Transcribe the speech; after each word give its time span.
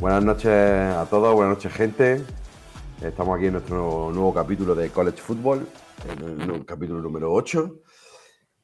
Buenas 0.00 0.24
noches 0.24 0.50
a 0.52 1.06
todos, 1.10 1.34
buenas 1.34 1.56
noches 1.56 1.72
gente. 1.72 2.22
Estamos 3.02 3.36
aquí 3.36 3.46
en 3.46 3.52
nuestro 3.54 3.76
nuevo, 3.76 4.10
nuevo 4.12 4.34
capítulo 4.34 4.74
de 4.74 4.90
College 4.90 5.18
Football, 5.18 5.66
en 6.08 6.40
el, 6.50 6.64
capítulo 6.64 7.00
número 7.00 7.32
8. 7.32 7.76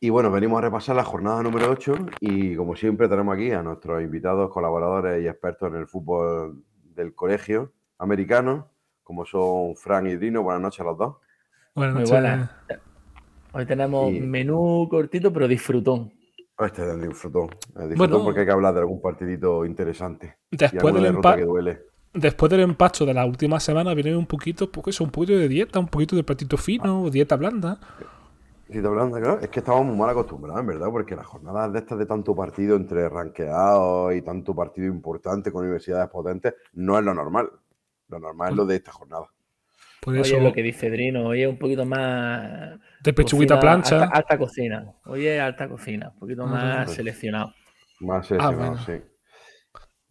Y 0.01 0.11
bueno, 0.11 0.30
venimos 0.30 0.59
a 0.59 0.62
repasar 0.62 0.97
la 0.97 1.05
jornada 1.05 1.42
número 1.42 1.70
8 1.70 1.95
y 2.20 2.55
como 2.56 2.77
siempre 2.77 3.09
tenemos 3.09 3.34
aquí 3.34 3.51
a 3.52 3.62
nuestros 3.62 4.02
invitados, 4.02 4.51
colaboradores 4.51 5.23
y 5.23 5.28
expertos 5.28 5.70
en 5.73 5.77
el 5.78 5.87
fútbol 5.87 6.62
del 6.95 7.15
colegio 7.15 7.73
americano, 7.98 8.69
como 9.03 9.25
son 9.25 9.75
Frank 9.77 10.06
y 10.06 10.16
Dino. 10.16 10.42
Buenas 10.42 10.62
noches 10.62 10.80
a 10.80 10.84
los 10.84 10.98
dos. 10.98 11.16
Buenas 11.75 11.95
Muy 11.95 12.03
noches. 12.03 12.11
buenas. 12.20 12.51
Hoy 13.53 13.66
tenemos 13.66 14.12
Y- 14.12 14.20
menú 14.20 14.87
cortito, 14.91 15.33
pero 15.33 15.48
disfrutón. 15.48 16.12
Este 16.58 16.88
es 16.88 17.00
disfrutón. 17.00 17.48
Eh, 17.50 17.88
disfrutón 17.88 17.97
Bueno. 17.98 18.24
porque 18.24 18.41
hay 18.41 18.47
que 18.47 18.52
hablar 18.52 18.74
de 18.74 18.80
algún 18.80 19.00
partidito 19.00 19.64
interesante. 19.64 20.36
Después 20.50 20.94
del, 20.94 21.02
derrota 21.05 21.30
empa- 21.33 21.36
que 21.36 21.44
duele. 21.44 21.83
después 22.12 22.50
del 22.50 22.61
empacho 22.61 23.05
de 23.05 23.12
la 23.14 23.27
última 23.27 23.58
semana 23.58 23.92
viene 23.94 24.16
un 24.16 24.27
poquito, 24.27 24.70
pues 24.70 24.88
eso, 24.88 25.02
un 25.05 25.11
poquito 25.11 25.33
de 25.36 25.48
dieta, 25.48 25.78
un 25.80 25.88
poquito 25.88 26.14
de 26.14 26.22
platito 26.22 26.56
fino, 26.56 27.11
dieta 27.11 27.36
blanda. 27.36 27.78
Si 28.70 28.80
te 28.80 28.86
hablando, 28.86 29.19
claro, 29.20 29.41
es 29.41 29.48
que 29.50 29.58
estamos 29.61 29.84
muy 29.84 29.96
mal 29.96 30.08
acostumbrados, 30.11 30.61
en 30.61 30.66
verdad, 30.66 30.88
porque 30.91 31.14
las 31.14 31.27
jornadas 31.27 31.72
de 31.72 31.80
estas 31.80 31.98
de 31.98 32.06
tanto 32.06 32.34
partido 32.34 32.77
entre 32.77 33.08
ranqueados 33.08 34.14
y 34.14 34.22
tanto 34.22 34.55
partido 34.55 34.86
importante 34.86 35.52
con 35.52 35.62
universidades 35.62 36.08
potentes 36.08 36.55
no 36.72 36.98
es 36.98 37.05
lo 37.05 37.12
normal. 37.14 37.50
Lo 38.08 38.18
normal 38.20 38.52
es 38.52 38.56
lo 38.56 38.64
de 38.64 38.77
esta 38.77 38.92
jornada. 38.92 39.27
Por 40.05 40.12
Oye, 40.14 40.20
eso, 40.22 40.38
lo 40.41 40.52
que 40.52 40.62
dice 40.62 40.91
Drino, 40.91 41.27
hoy 41.28 41.42
es 41.42 41.48
un 41.48 41.58
poquito 41.58 41.86
más. 41.86 42.78
de 43.02 43.12
pechuguita 43.14 43.55
cocina- 43.55 43.60
plancha. 43.60 44.02
Alta, 44.02 44.16
alta 44.19 44.38
cocina. 44.38 44.92
Hoy 45.06 45.27
es 45.27 45.41
alta 45.41 45.69
cocina, 45.69 46.11
un 46.12 46.19
poquito 46.19 46.42
Ah, 46.44 46.46
más 46.46 46.92
seleccionado. 46.92 47.55
Más 48.00 48.27
seleccionado, 48.27 48.58
bueno. 48.72 48.84
sí. 48.84 48.92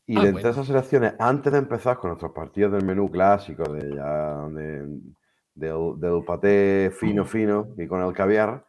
Y 0.08 0.18
Ah, 0.18 0.22
de 0.24 0.28
entre 0.30 0.32
bueno. 0.44 0.50
esas 0.50 0.66
selecciones, 0.68 1.14
antes 1.20 1.54
de 1.54 1.60
empezar 1.60 1.98
con 1.98 2.10
nuestros 2.10 2.32
partidos 2.34 2.72
del 2.74 2.84
menú 2.86 3.10
clásico, 3.10 3.64
de 3.72 3.96
ya 3.96 4.48
de- 4.50 4.88
del, 5.56 6.00
del 6.00 6.24
paté 6.26 6.92
fino, 6.92 7.24
fino 7.26 7.70
y 7.78 7.86
con 7.88 8.02
el 8.04 8.14
caviar, 8.14 8.66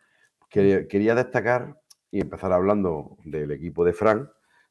quería, 0.50 0.86
quería 0.86 1.14
destacar 1.14 1.80
y 2.10 2.20
empezar 2.20 2.52
hablando 2.52 3.16
del 3.24 3.50
equipo 3.50 3.84
de 3.84 3.94
Frank, 3.94 4.28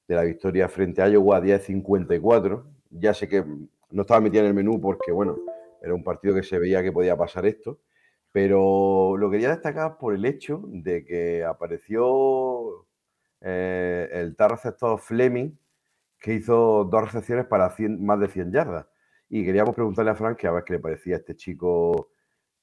de 0.08 0.16
la 0.16 0.22
victoria 0.24 0.70
frente 0.70 1.02
a 1.02 1.10
Iowa 1.10 1.42
10-54. 1.42 2.64
Ya 2.92 3.14
sé 3.16 3.28
que 3.28 3.44
no 3.92 4.02
estaba 4.02 4.22
metido 4.22 4.44
en 4.44 4.50
el 4.50 4.54
menú 4.54 4.80
porque, 4.80 5.12
bueno, 5.12 5.36
era 5.84 5.94
un 5.94 6.04
partido 6.04 6.34
que 6.34 6.44
se 6.44 6.58
veía 6.58 6.82
que 6.82 6.94
podía 6.94 7.18
pasar 7.18 7.46
esto, 7.46 7.82
pero 8.32 9.18
lo 9.18 9.30
quería 9.30 9.50
destacar 9.50 9.98
por 9.98 10.16
el 10.16 10.26
hecho 10.26 10.64
de 10.66 11.06
que 11.06 11.44
apareció 11.44 12.88
eh, 13.42 14.10
el 14.14 14.36
tal 14.36 14.52
receptor 14.52 15.00
Fleming, 15.00 15.52
que 16.20 16.34
hizo 16.36 16.86
dos 16.86 17.04
recepciones 17.04 17.46
para 17.46 17.70
100 17.70 18.04
más 18.04 18.20
de 18.20 18.30
100 18.30 18.52
yardas. 18.54 18.88
Y 19.30 19.44
queríamos 19.46 19.76
preguntarle 19.76 20.12
a 20.12 20.16
Frank 20.16 20.38
que 20.38 20.48
a 20.48 20.52
ver 20.52 20.64
qué 20.64 20.74
le 20.74 20.80
parecía 20.80 21.16
a 21.16 21.20
este 21.20 21.36
chico 21.36 22.12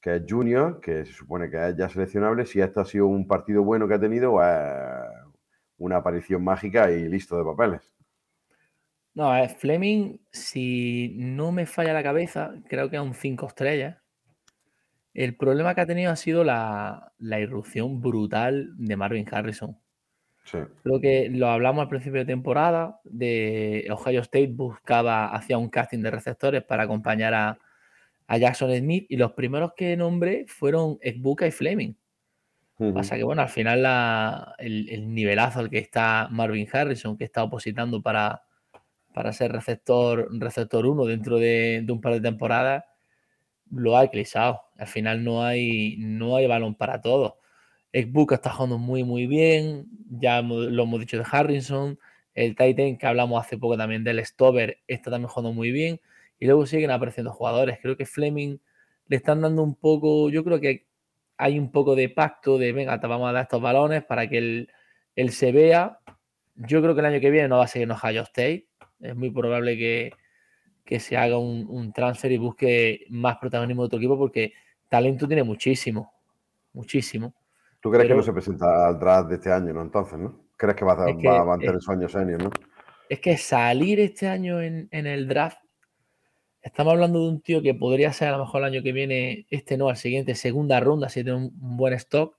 que 0.01 0.17
es 0.17 0.23
junior, 0.29 0.81
que 0.81 1.05
se 1.05 1.13
supone 1.13 1.51
que 1.51 1.69
es 1.69 1.77
ya 1.77 1.89
seleccionable, 1.91 2.47
si 2.47 2.61
esto 2.61 2.81
ha 2.81 2.85
sido 2.87 3.07
un 3.07 3.29
partido 3.29 3.63
bueno 3.63 3.87
que 3.87 3.95
ha 3.95 4.01
tenido 4.01 4.35
o 4.35 4.41
una 5.79 5.97
aparición 5.97 6.43
mágica 6.43 6.91
y 6.91 7.09
listo 7.09 7.37
de 7.37 7.45
papeles. 7.45 7.93
No, 9.15 9.33
Fleming, 9.59 10.19
si 10.31 11.15
no 11.17 11.51
me 11.53 11.67
falla 11.67 11.93
la 11.93 12.03
cabeza, 12.03 12.55
creo 12.69 12.89
que 12.91 12.97
es 12.97 13.03
un 13.03 13.15
5 13.15 13.47
estrellas. 13.49 13.97
El 15.13 15.37
problema 15.37 15.75
que 15.75 15.81
ha 15.81 15.87
tenido 15.87 16.13
ha 16.13 16.17
sido 16.17 16.45
la, 16.45 17.13
la 17.19 17.41
irrupción 17.41 18.01
brutal 18.01 18.71
de 18.77 18.97
Marvin 18.97 19.27
Harrison. 19.31 19.77
Sí. 20.45 20.59
Creo 20.83 21.01
que 21.01 21.29
lo 21.31 21.49
hablamos 21.49 21.83
al 21.83 21.89
principio 21.89 22.21
de 22.21 22.27
temporada, 22.27 23.01
de 23.05 23.87
Ohio 23.91 24.21
State 24.21 24.49
buscaba, 24.53 25.35
hacía 25.35 25.59
un 25.59 25.69
casting 25.69 25.99
de 26.03 26.11
receptores 26.11 26.63
para 26.65 26.85
acompañar 26.85 27.35
a, 27.35 27.59
a 28.29 28.39
Jackson 28.39 28.75
Smith 28.77 29.07
y 29.09 29.17
los 29.17 29.33
primeros 29.33 29.73
que 29.77 29.97
nombré 29.97 30.45
fueron 30.49 30.99
Ekbuka 31.03 31.47
y 31.47 31.51
Fleming. 31.51 31.95
Ujú. 32.79 32.95
Pasa 32.95 33.17
que, 33.17 33.25
bueno, 33.25 33.43
al 33.43 33.49
final 33.51 33.83
la- 33.83 34.55
el, 34.59 34.89
el 34.89 35.13
nivelazo 35.13 35.61
al 35.61 35.71
que 35.71 35.79
está 35.79 36.29
Marvin 36.31 36.69
Harrison, 36.73 37.17
que 37.17 37.25
está 37.25 37.43
opositando 37.43 38.01
para, 38.03 38.43
para 39.21 39.35
ser 39.35 39.53
receptor, 39.53 40.31
receptor 40.33 40.87
1 40.87 41.05
dentro 41.05 41.39
de, 41.39 41.85
un 41.87 42.01
par 42.01 42.15
de 42.15 42.23
temporadas, 42.23 42.85
lo 43.71 43.99
ha 43.99 44.05
eclipsado. 44.05 44.63
Al 44.79 44.87
final 44.87 45.23
no 45.23 45.45
hay, 45.45 45.97
no 45.99 46.37
hay 46.37 46.47
balón 46.47 46.75
para 46.75 47.03
todos. 47.03 47.35
Ekbuka 47.93 48.37
está 48.37 48.51
jugando 48.51 48.79
muy, 48.79 49.05
muy 49.05 49.27
bien. 49.27 49.89
Ya 50.09 50.41
lo 50.41 50.85
hemos 50.85 51.01
dicho 51.01 51.19
de 51.19 51.27
Harrison. 51.31 51.99
El 52.33 52.57
Titan, 52.57 52.97
que 52.97 53.07
hablamos 53.07 53.45
hace 53.45 53.59
poco 53.59 53.77
también 53.77 54.05
del 54.05 54.25
Stover, 54.25 54.79
está 54.87 55.11
también 55.11 55.29
jugando 55.29 55.53
muy 55.53 55.71
bien. 55.71 56.01
Y 56.39 56.47
luego 56.47 56.65
siguen 56.65 56.91
apareciendo 56.91 57.31
jugadores. 57.31 57.79
Creo 57.83 57.99
que 57.99 58.07
Fleming 58.07 58.57
le 59.07 59.17
están 59.17 59.43
dando 59.43 59.63
un 59.63 59.75
poco. 59.75 60.31
Yo 60.31 60.43
creo 60.45 60.61
que 60.61 60.87
hay 61.37 61.59
un 61.59 61.71
poco 61.71 61.95
de 61.95 62.09
pacto 62.09 62.57
de 62.57 62.73
venga, 62.73 62.99
te 62.99 63.07
vamos 63.07 63.29
a 63.29 63.33
dar 63.33 63.43
estos 63.43 63.61
balones 63.61 64.03
para 64.03 64.27
que 64.31 64.39
él, 64.39 64.71
él 65.15 65.31
se 65.31 65.53
vea. 65.53 65.99
Yo 66.55 66.81
creo 66.81 66.95
que 66.95 67.01
el 67.01 67.07
año 67.07 67.21
que 67.21 67.31
viene 67.31 67.49
no 67.49 67.59
va 67.59 67.65
a 67.65 67.69
seguir 67.69 67.85
en 67.85 67.91
Ohio 67.91 68.23
State. 68.23 68.70
Es 69.01 69.17
muy 69.17 69.31
probable 69.31 69.77
que, 69.77 70.13
que 70.85 71.01
se 71.01 71.17
haga 71.17 71.39
un, 71.39 71.67
un 71.69 71.93
transfer 71.93 72.31
y 72.33 72.39
busque 72.39 73.07
más 73.11 73.39
protagonismo 73.39 73.83
de 73.83 73.87
otro 73.87 73.99
equipo 73.99 74.19
porque 74.19 74.53
talento 74.89 75.27
tiene 75.27 75.43
muchísimo. 75.43 76.13
Muchísimo. 76.73 77.35
¿Tú 77.81 77.91
crees 77.91 78.09
que 78.09 78.15
no 78.15 78.23
se 78.23 78.33
presenta 78.33 78.87
al 78.89 78.99
draft 78.99 79.29
de 79.31 79.37
este 79.37 79.51
año, 79.53 79.73
no? 79.73 79.83
Entonces, 79.83 80.19
¿no? 80.19 80.45
¿Crees 80.57 80.77
que 80.77 80.85
va 80.85 80.93
a, 80.93 81.17
que- 81.17 81.27
va 81.29 81.41
a 81.41 81.45
mantener 81.45 81.77
es- 81.77 81.85
su 81.85 81.93
año 81.93 82.09
senior, 82.09 82.43
no? 82.43 82.51
Es 83.09 83.21
que 83.21 83.37
salir 83.37 83.99
este 83.99 84.29
año 84.29 84.61
en, 84.61 84.89
en 84.93 85.07
el 85.07 85.27
draft, 85.27 85.59
estamos 86.63 86.93
hablando 86.93 87.21
de 87.21 87.29
un 87.29 87.41
tío 87.41 87.63
que 87.63 87.75
podría 87.75 88.13
ser 88.13 88.29
a 88.29 88.33
lo 88.37 88.45
mejor 88.45 88.61
el 88.61 88.67
año 88.75 88.83
que 88.83 88.93
viene, 88.93 89.47
este 89.51 89.77
no, 89.77 89.89
al 89.89 89.97
siguiente, 89.97 90.35
segunda 90.35 90.79
ronda, 90.81 91.09
si 91.09 91.25
tiene 91.25 91.39
un, 91.39 91.53
un 91.61 91.77
buen 91.77 91.95
stock, 91.95 92.37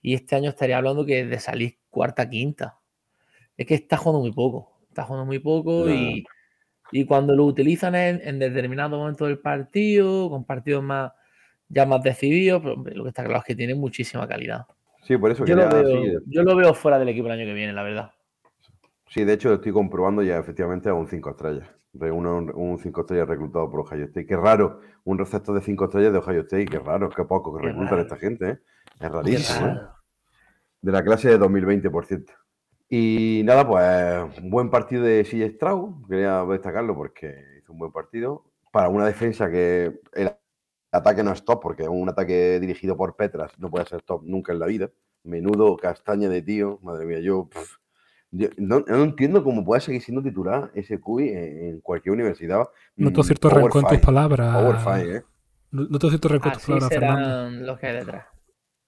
y 0.00 0.14
este 0.14 0.36
año 0.36 0.50
estaría 0.50 0.78
hablando 0.78 1.04
que 1.04 1.26
de 1.26 1.38
salir 1.40 1.78
cuarta, 1.90 2.28
quinta. 2.30 2.78
Es 3.56 3.66
que 3.66 3.74
está 3.74 3.96
jugando 3.96 4.20
muy 4.20 4.32
poco, 4.32 4.75
está 4.96 5.04
jugando 5.04 5.26
muy 5.26 5.38
poco 5.38 5.90
y, 5.90 6.24
y 6.90 7.04
cuando 7.04 7.36
lo 7.36 7.44
utilizan 7.44 7.94
en, 7.94 8.20
en 8.24 8.38
determinado 8.38 8.96
momento 8.96 9.26
del 9.26 9.38
partido, 9.38 10.30
con 10.30 10.44
partidos 10.44 10.82
más 10.82 11.12
ya 11.68 11.86
más 11.86 12.02
decididos, 12.02 12.62
pero 12.62 12.74
hombre, 12.74 12.94
lo 12.94 13.02
que 13.04 13.08
está 13.10 13.24
claro 13.24 13.40
es 13.40 13.44
que 13.44 13.56
tiene 13.56 13.74
muchísima 13.74 14.26
calidad. 14.26 14.66
Sí, 15.02 15.16
por 15.16 15.30
eso 15.30 15.44
Yo 15.44 15.54
lo, 15.54 15.68
veo, 15.68 16.02
sí, 16.02 16.16
yo 16.26 16.42
lo 16.42 16.56
veo 16.56 16.74
fuera 16.74 16.98
del 16.98 17.08
equipo 17.08 17.26
el 17.26 17.32
año 17.32 17.44
que 17.44 17.54
viene, 17.54 17.72
la 17.72 17.82
verdad. 17.82 18.10
Sí, 19.08 19.24
de 19.24 19.34
hecho 19.34 19.54
estoy 19.54 19.72
comprobando 19.72 20.22
ya 20.22 20.38
efectivamente 20.38 20.88
a 20.88 20.94
un 20.94 21.06
5 21.06 21.30
estrellas. 21.30 21.68
Un 21.92 22.78
5 22.78 23.00
estrellas 23.00 23.28
reclutado 23.28 23.70
por 23.70 23.80
Ohio 23.80 24.04
State. 24.04 24.26
Qué 24.26 24.36
raro, 24.36 24.80
un 25.04 25.18
receptor 25.18 25.54
de 25.54 25.62
5 25.62 25.84
estrellas 25.84 26.12
de 26.12 26.18
Ohio 26.18 26.40
State. 26.42 26.66
Qué 26.66 26.78
raro, 26.78 27.08
qué 27.08 27.24
poco 27.24 27.56
que 27.56 27.66
reclutan 27.66 28.00
esta 28.00 28.16
gente. 28.16 28.50
¿eh? 28.50 28.58
Es 29.00 29.10
rarísimo. 29.10 29.66
¿eh? 29.66 29.80
De 30.82 30.92
la 30.92 31.02
clase 31.02 31.28
de 31.30 31.38
2020, 31.38 31.88
por 31.90 32.04
cierto. 32.04 32.32
Y 32.88 33.42
nada, 33.44 33.66
pues 33.66 34.38
un 34.38 34.50
buen 34.50 34.70
partido 34.70 35.02
de 35.02 35.24
CJ 35.24 35.56
Stroud. 35.56 36.06
Quería 36.08 36.44
destacarlo 36.44 36.94
porque 36.94 37.34
hizo 37.58 37.72
un 37.72 37.78
buen 37.78 37.92
partido. 37.92 38.44
Para 38.72 38.88
una 38.88 39.06
defensa 39.06 39.50
que 39.50 40.00
el 40.12 40.32
ataque 40.92 41.22
no 41.22 41.32
es 41.32 41.44
top, 41.44 41.60
porque 41.60 41.88
un 41.88 42.08
ataque 42.08 42.60
dirigido 42.60 42.96
por 42.96 43.16
Petras 43.16 43.58
no 43.58 43.70
puede 43.70 43.86
ser 43.86 44.02
top 44.02 44.22
nunca 44.24 44.52
en 44.52 44.58
la 44.60 44.66
vida. 44.66 44.90
Menudo 45.24 45.76
castaña 45.76 46.28
de 46.28 46.42
tío. 46.42 46.78
Madre 46.82 47.06
mía, 47.06 47.20
yo... 47.20 47.48
no, 48.30 48.80
no 48.80 49.02
entiendo 49.02 49.42
cómo 49.42 49.64
puede 49.64 49.80
seguir 49.80 50.02
siendo 50.02 50.22
titular 50.22 50.70
ese 50.74 51.00
Cuy 51.00 51.30
en, 51.30 51.64
en 51.64 51.80
cualquier 51.80 52.12
universidad. 52.12 52.68
Noto 52.96 53.22
Mm, 53.22 53.24
cierto 53.24 53.48
Power 53.48 53.64
rencor 53.64 53.80
en 53.80 53.88
tus 53.88 53.90
five, 53.96 54.04
palabras. 54.04 54.54
Power 54.54 54.76
five, 54.78 55.16
¿eh? 55.16 55.24
Noto 55.72 56.08
cierto 56.08 56.28
rencor 56.28 56.52
en 56.52 56.58
tus 56.58 56.66
palabras, 56.66 56.88
Fernando. 56.88 57.24
serán 57.24 57.66
los 57.66 57.78
que 57.80 57.86
hay 57.86 57.96
detrás. 57.96 58.35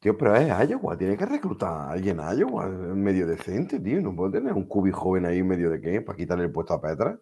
Tío, 0.00 0.16
pero 0.16 0.36
es 0.36 0.48
Iowa, 0.70 0.96
tiene 0.96 1.16
que 1.16 1.26
reclutar 1.26 1.72
a 1.72 1.90
alguien 1.90 2.20
a 2.20 2.32
Iowa, 2.32 2.68
medio 2.68 3.26
decente, 3.26 3.80
tío. 3.80 4.00
No 4.00 4.14
puedo 4.14 4.30
tener 4.30 4.52
un 4.52 4.66
cubi 4.68 4.92
joven 4.92 5.26
ahí 5.26 5.42
medio 5.42 5.70
de 5.70 5.80
qué, 5.80 6.00
para 6.02 6.16
quitarle 6.16 6.44
el 6.44 6.52
puesto 6.52 6.74
a 6.74 6.80
Petra. 6.80 7.18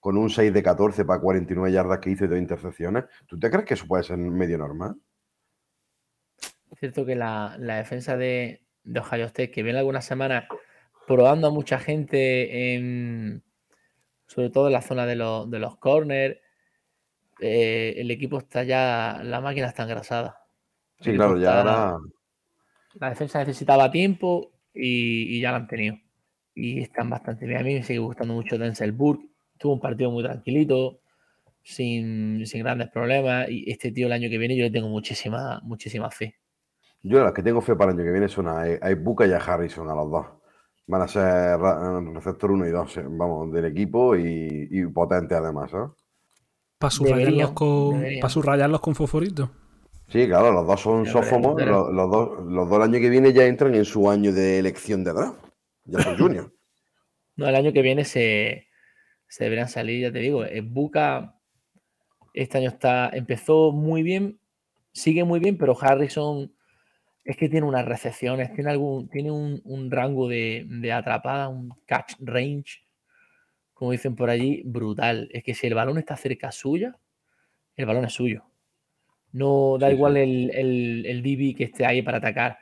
Con 0.00 0.16
un 0.16 0.30
6 0.30 0.52
de 0.52 0.62
14 0.62 1.04
para 1.04 1.20
49 1.20 1.72
yardas 1.72 1.98
que 2.00 2.10
hizo 2.10 2.24
y 2.24 2.28
dos 2.28 2.38
intercepciones. 2.38 3.04
¿Tú 3.26 3.38
te 3.38 3.50
crees 3.50 3.66
que 3.66 3.74
eso 3.74 3.86
puede 3.86 4.02
ser 4.02 4.16
medio 4.16 4.58
normal? 4.58 4.96
cierto 6.78 7.04
que 7.04 7.14
la, 7.14 7.56
la 7.58 7.76
defensa 7.76 8.16
de, 8.16 8.62
de 8.84 9.00
Ohio 9.00 9.26
State, 9.26 9.50
que 9.50 9.62
viene 9.62 9.78
algunas 9.78 10.04
semanas 10.04 10.44
probando 11.06 11.48
a 11.48 11.50
mucha 11.50 11.78
gente, 11.78 12.74
en, 12.74 13.42
sobre 14.26 14.50
todo 14.50 14.68
en 14.68 14.72
la 14.72 14.82
zona 14.82 15.06
de, 15.06 15.16
los, 15.16 15.50
de 15.50 15.58
los 15.58 15.76
corners, 15.76 16.38
eh, 17.40 17.94
el 17.96 18.10
equipo 18.10 18.38
está 18.38 18.64
ya, 18.64 19.20
la 19.24 19.40
máquina 19.40 19.66
está 19.66 19.84
engrasada. 19.84 20.39
Sí, 21.00 21.14
claro, 21.14 21.38
ya 21.38 21.58
ahora. 21.58 21.98
La 22.94 23.10
defensa 23.10 23.38
necesitaba 23.40 23.90
tiempo 23.90 24.52
y, 24.74 25.36
y 25.36 25.40
ya 25.40 25.50
la 25.50 25.58
han 25.58 25.68
tenido. 25.68 25.96
Y 26.54 26.80
están 26.80 27.08
bastante 27.08 27.46
bien. 27.46 27.60
A 27.60 27.62
mí 27.62 27.74
me 27.74 27.82
sigue 27.82 28.00
gustando 28.00 28.34
mucho 28.34 28.58
Denzel 28.58 28.92
Burke. 28.92 29.26
Tuvo 29.58 29.74
un 29.74 29.80
partido 29.80 30.10
muy 30.10 30.22
tranquilito, 30.22 31.00
sin, 31.62 32.46
sin 32.46 32.62
grandes 32.62 32.90
problemas. 32.90 33.48
Y 33.48 33.70
este 33.70 33.92
tío 33.92 34.06
el 34.06 34.12
año 34.12 34.28
que 34.28 34.38
viene 34.38 34.56
yo 34.56 34.64
le 34.64 34.70
tengo 34.70 34.88
muchísima, 34.88 35.60
muchísima 35.62 36.10
fe. 36.10 36.36
Yo 37.02 37.22
las 37.22 37.32
que 37.32 37.42
tengo 37.42 37.60
fe 37.60 37.76
para 37.76 37.92
el 37.92 37.96
año 37.96 38.04
que 38.04 38.12
viene 38.12 38.28
son 38.28 38.48
a, 38.48 38.60
a 38.60 38.90
Ibuka 38.90 39.26
y 39.26 39.32
a 39.32 39.38
Harrison, 39.38 39.88
a 39.88 39.94
los 39.94 40.10
dos. 40.10 40.26
Van 40.86 41.02
a 41.02 41.08
ser 41.08 41.58
receptor 42.12 42.50
1 42.50 42.66
y 42.66 42.70
2, 42.70 43.00
vamos, 43.10 43.52
del 43.52 43.66
equipo 43.66 44.16
y, 44.16 44.68
y 44.70 44.86
potentes 44.86 45.38
además, 45.38 45.72
¿eh? 45.72 45.86
Para 46.78 46.90
subrayarlos 46.90 47.52
con, 47.52 48.02
pa' 48.20 48.28
subrayarlos 48.28 48.80
con 48.80 48.94
fosforito. 48.94 49.50
Sí, 50.10 50.26
claro, 50.26 50.50
los 50.50 50.66
dos 50.66 50.80
son 50.80 51.04
veremos. 51.04 51.62
Los, 51.62 51.92
los 51.92 52.10
dos, 52.10 52.44
los 52.44 52.68
dos 52.68 52.78
el 52.78 52.82
año 52.82 53.00
que 53.00 53.10
viene 53.10 53.32
ya 53.32 53.46
entran 53.46 53.74
en 53.76 53.84
su 53.84 54.10
año 54.10 54.32
de 54.32 54.58
elección 54.58 55.04
de 55.04 55.12
draft. 55.12 55.38
Ya 55.84 56.00
son 56.00 56.18
junior. 56.18 56.52
No, 57.36 57.48
el 57.48 57.54
año 57.54 57.72
que 57.72 57.80
viene 57.80 58.04
se, 58.04 58.68
se 59.26 59.44
deberían 59.44 59.68
salir, 59.68 60.02
ya 60.02 60.12
te 60.12 60.18
digo. 60.18 60.44
El 60.44 60.60
Buca 60.60 61.40
este 62.34 62.58
año 62.58 62.68
está, 62.68 63.08
empezó 63.14 63.72
muy 63.72 64.02
bien, 64.02 64.38
sigue 64.92 65.24
muy 65.24 65.40
bien, 65.40 65.56
pero 65.56 65.74
Harrison 65.80 66.52
es 67.24 67.38
que 67.38 67.48
tiene 67.48 67.66
unas 67.66 67.86
recepciones, 67.86 68.52
tiene 68.52 68.70
algún, 68.70 69.08
tiene 69.08 69.30
un, 69.30 69.62
un 69.64 69.90
rango 69.90 70.28
de, 70.28 70.66
de 70.68 70.92
atrapada, 70.92 71.48
un 71.48 71.70
catch 71.86 72.14
range, 72.18 72.84
como 73.72 73.92
dicen 73.92 74.16
por 74.16 74.28
allí, 74.28 74.62
brutal. 74.66 75.30
Es 75.32 75.42
que 75.42 75.54
si 75.54 75.66
el 75.66 75.74
balón 75.74 75.96
está 75.96 76.18
cerca 76.18 76.52
suya, 76.52 76.98
el 77.76 77.86
balón 77.86 78.04
es 78.04 78.12
suyo. 78.12 78.49
No 79.32 79.78
da 79.78 79.88
Sí, 79.88 79.94
igual. 79.94 80.16
El, 80.16 80.50
el, 80.54 81.06
el 81.06 81.22
DB 81.22 81.56
que 81.56 81.64
esté 81.64 81.86
ahí 81.86 82.02
para 82.02 82.18
atacar, 82.18 82.58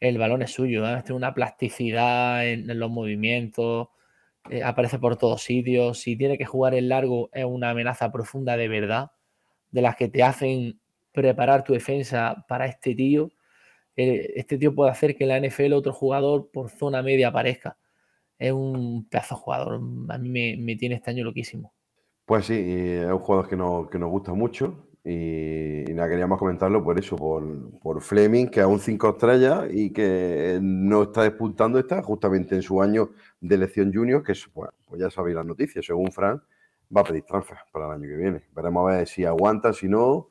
el 0.00 0.18
balón 0.18 0.42
es 0.42 0.52
suyo. 0.52 0.84
Además, 0.84 1.04
tiene 1.04 1.16
una 1.16 1.34
plasticidad 1.34 2.46
en, 2.46 2.70
en 2.70 2.78
los 2.78 2.90
movimientos, 2.90 3.88
eh, 4.50 4.62
aparece 4.62 4.98
por 4.98 5.16
todos 5.16 5.42
sitios. 5.42 5.98
Si 6.00 6.16
tiene 6.16 6.38
que 6.38 6.44
jugar 6.46 6.74
en 6.74 6.88
largo, 6.88 7.30
es 7.32 7.44
una 7.44 7.70
amenaza 7.70 8.10
profunda 8.12 8.56
de 8.56 8.68
verdad, 8.68 9.12
de 9.70 9.82
las 9.82 9.96
que 9.96 10.08
te 10.08 10.22
hacen 10.22 10.80
preparar 11.12 11.64
tu 11.64 11.72
defensa 11.72 12.44
para 12.48 12.66
este 12.66 12.94
tío. 12.94 13.30
Eh, 13.96 14.32
este 14.36 14.58
tío 14.58 14.74
puede 14.74 14.90
hacer 14.90 15.16
que 15.16 15.24
en 15.24 15.28
la 15.28 15.40
NFL 15.40 15.74
otro 15.74 15.92
jugador 15.92 16.50
por 16.52 16.70
zona 16.70 17.02
media 17.02 17.28
aparezca. 17.28 17.78
Es 18.38 18.52
un 18.52 19.06
pedazo 19.08 19.34
de 19.34 19.40
jugador. 19.40 19.80
A 20.08 20.18
mí 20.18 20.28
me, 20.30 20.56
me 20.58 20.76
tiene 20.76 20.96
este 20.96 21.10
año 21.10 21.24
loquísimo. 21.24 21.74
Pues 22.24 22.46
sí, 22.46 22.54
es 22.54 23.06
un 23.06 23.18
jugador 23.18 23.48
que 23.48 23.56
que 23.92 23.98
nos 23.98 24.10
gusta 24.10 24.32
mucho. 24.32 24.89
Y, 25.02 25.90
y 25.90 25.94
nada, 25.94 26.08
queríamos 26.10 26.38
comentarlo 26.38 26.84
por 26.84 26.98
eso, 26.98 27.16
por, 27.16 27.42
por 27.80 28.02
Fleming, 28.02 28.48
que 28.48 28.60
es 28.60 28.66
un 28.66 28.78
5 28.78 29.08
estrellas 29.10 29.64
y 29.72 29.90
que 29.92 30.58
no 30.60 31.04
está 31.04 31.22
despuntando, 31.22 31.78
está 31.78 32.02
justamente 32.02 32.54
en 32.54 32.62
su 32.62 32.82
año 32.82 33.10
de 33.40 33.54
elección 33.54 33.92
junior, 33.92 34.22
que 34.22 34.32
es, 34.32 34.46
bueno, 34.52 34.72
pues 34.86 35.00
ya 35.00 35.10
sabéis 35.10 35.36
las 35.36 35.46
noticias, 35.46 35.86
según 35.86 36.12
Frank, 36.12 36.42
va 36.94 37.00
a 37.00 37.04
pedir 37.04 37.22
transfer 37.22 37.56
para 37.72 37.86
el 37.86 37.92
año 37.92 38.08
que 38.08 38.16
viene. 38.16 38.42
Veremos 38.54 38.90
a 38.90 38.96
ver 38.96 39.06
si 39.06 39.24
aguanta, 39.24 39.72
si 39.72 39.88
no, 39.88 40.28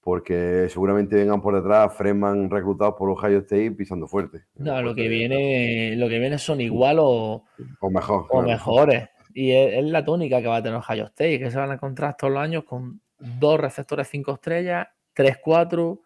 porque 0.00 0.68
seguramente 0.70 1.16
vengan 1.16 1.42
por 1.42 1.54
detrás 1.54 1.92
Freeman 1.94 2.48
reclutados 2.48 2.94
por 2.96 3.10
Ohio 3.10 3.40
State 3.40 3.72
pisando 3.72 4.06
fuerte. 4.06 4.44
No, 4.54 4.80
lo 4.80 4.94
que 4.94 5.08
viene, 5.08 5.96
lo 5.96 6.08
que 6.08 6.20
viene 6.20 6.38
son 6.38 6.60
igual 6.60 6.98
o, 7.00 7.44
O 7.80 7.90
mejor. 7.90 8.20
o 8.20 8.28
claro. 8.28 8.46
mejores. 8.46 9.08
Y 9.34 9.50
es, 9.50 9.74
es 9.74 9.84
la 9.84 10.04
tónica 10.04 10.40
que 10.40 10.46
va 10.46 10.56
a 10.56 10.62
tener 10.62 10.78
Ohio 10.78 11.06
State, 11.06 11.38
que 11.38 11.50
se 11.50 11.58
van 11.58 11.72
a 11.72 11.74
encontrar 11.74 12.16
todos 12.16 12.32
los 12.32 12.42
años 12.42 12.64
con 12.64 13.00
dos 13.18 13.60
receptores 13.60 14.08
5 14.08 14.34
estrellas, 14.34 14.88
3, 15.14 15.38
4, 15.42 16.02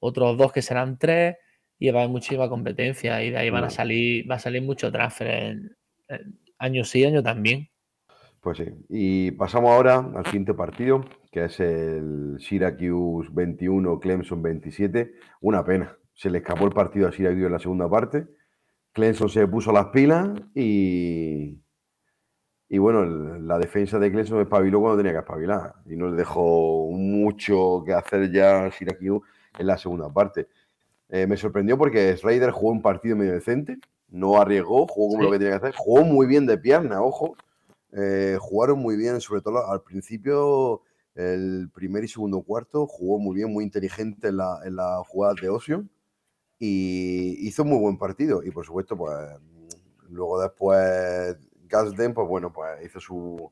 otros 0.00 0.36
dos 0.36 0.52
que 0.52 0.62
serán 0.62 0.98
3, 0.98 1.36
y 1.78 1.90
va 1.90 2.00
a 2.00 2.02
haber 2.02 2.12
muchísima 2.12 2.48
competencia. 2.48 3.22
Y 3.22 3.30
de 3.30 3.36
ahí 3.38 3.50
van 3.50 3.64
a 3.64 3.66
Bueno. 3.66 3.70
salir, 3.70 4.30
va 4.30 4.36
a 4.36 4.38
salir 4.38 4.62
mucho 4.62 4.90
transfer 4.92 5.28
en, 5.28 5.76
en 6.08 6.40
año 6.58 6.84
sí, 6.84 7.04
año 7.04 7.22
también. 7.22 7.68
Pues 8.40 8.58
sí. 8.58 8.64
Y 8.88 9.30
pasamos 9.32 9.70
ahora 9.70 9.96
al 10.14 10.24
siguiente 10.24 10.54
partido, 10.54 11.04
que 11.30 11.44
es 11.44 11.60
el 11.60 12.36
Syracuse 12.40 13.28
21, 13.32 14.00
Clemson 14.00 14.42
27. 14.42 15.12
Una 15.40 15.64
pena. 15.64 15.96
Se 16.14 16.30
le 16.30 16.38
escapó 16.38 16.64
el 16.66 16.72
partido 16.72 17.08
a 17.08 17.12
Syracuse 17.12 17.46
en 17.46 17.52
la 17.52 17.58
segunda 17.58 17.88
parte. 17.88 18.26
Clemson 18.92 19.28
se 19.28 19.46
puso 19.46 19.72
las 19.72 19.86
pilas 19.86 20.30
y. 20.54 21.58
Y 22.72 22.78
bueno, 22.78 23.04
la 23.04 23.58
defensa 23.58 23.98
de 23.98 24.12
Clemson 24.12 24.40
espabiló 24.40 24.80
cuando 24.80 24.96
tenía 24.98 25.12
que 25.12 25.18
espabilar. 25.18 25.74
Y 25.86 25.96
no 25.96 26.08
le 26.08 26.16
dejó 26.16 26.88
mucho 26.92 27.82
que 27.84 27.92
hacer 27.92 28.30
ya 28.30 28.66
a 28.66 28.70
Syracuse 28.70 29.26
en 29.58 29.66
la 29.66 29.76
segunda 29.76 30.08
parte. 30.08 30.46
Eh, 31.08 31.26
me 31.26 31.36
sorprendió 31.36 31.76
porque 31.76 32.16
Raider 32.22 32.52
jugó 32.52 32.70
un 32.70 32.80
partido 32.80 33.16
medio 33.16 33.32
decente. 33.32 33.78
No 34.08 34.40
arriesgó, 34.40 34.86
jugó 34.86 35.08
como 35.08 35.22
Sí. 35.22 35.24
lo 35.26 35.32
que 35.32 35.38
tenía 35.38 35.58
que 35.58 35.66
hacer. 35.66 35.74
Jugó 35.76 36.04
muy 36.04 36.28
bien 36.28 36.46
de 36.46 36.58
pierna, 36.58 37.02
ojo. 37.02 37.34
Eh, 37.92 38.38
jugaron 38.40 38.78
muy 38.78 38.96
bien, 38.96 39.20
sobre 39.20 39.40
todo 39.40 39.68
al 39.68 39.82
principio, 39.82 40.82
el 41.16 41.70
primer 41.74 42.04
y 42.04 42.08
segundo 42.08 42.40
cuarto, 42.42 42.86
jugó 42.86 43.18
muy 43.18 43.34
bien, 43.34 43.52
muy 43.52 43.64
inteligente 43.64 44.28
en 44.28 44.36
la, 44.36 44.60
en 44.64 44.76
la 44.76 45.02
jugada 45.08 45.34
de 45.42 45.48
Ocean 45.48 45.90
y 46.60 47.36
hizo 47.48 47.64
muy 47.64 47.80
buen 47.80 47.98
partido. 47.98 48.44
Y 48.44 48.52
por 48.52 48.64
supuesto, 48.64 48.96
pues 48.96 49.16
luego 50.08 50.40
después 50.40 51.36
Gasden, 51.70 52.12
pues 52.12 52.28
bueno, 52.28 52.52
pues 52.52 52.84
hizo 52.84 53.00
su, 53.00 53.50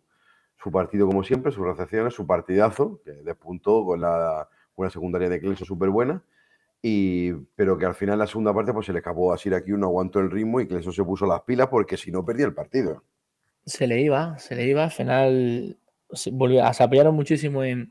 su 0.62 0.70
partido 0.70 1.06
como 1.06 1.22
siempre, 1.22 1.52
sus 1.52 1.64
recepciones, 1.64 2.14
su 2.14 2.26
partidazo, 2.26 3.00
que 3.04 3.12
despuntó 3.12 3.84
con 3.84 4.00
la, 4.00 4.48
una 4.76 4.90
secundaria 4.90 5.28
de 5.28 5.40
Clemson 5.40 5.66
súper 5.66 5.90
buena. 5.90 6.22
Y, 6.80 7.32
pero 7.56 7.76
que 7.76 7.86
al 7.86 7.94
final 7.94 8.18
la 8.18 8.26
segunda 8.26 8.54
parte 8.54 8.72
pues 8.72 8.86
se 8.86 8.92
le 8.92 8.98
escapó 9.00 9.32
a 9.32 9.38
Syracuse, 9.38 9.72
no 9.72 9.86
aguantó 9.86 10.20
el 10.20 10.30
ritmo 10.30 10.60
y 10.60 10.68
Clemson 10.68 10.92
se 10.92 11.02
puso 11.02 11.26
las 11.26 11.42
pilas 11.42 11.66
porque 11.68 11.96
si 11.96 12.12
no 12.12 12.24
perdía 12.24 12.46
el 12.46 12.54
partido. 12.54 13.04
Se 13.66 13.86
le 13.86 14.00
iba, 14.00 14.38
se 14.38 14.54
le 14.54 14.66
iba. 14.66 14.84
Al 14.84 14.90
final 14.90 15.78
se, 16.12 16.30
volvió, 16.30 16.72
se 16.72 16.82
apoyaron 16.82 17.14
muchísimo 17.14 17.64
en, 17.64 17.90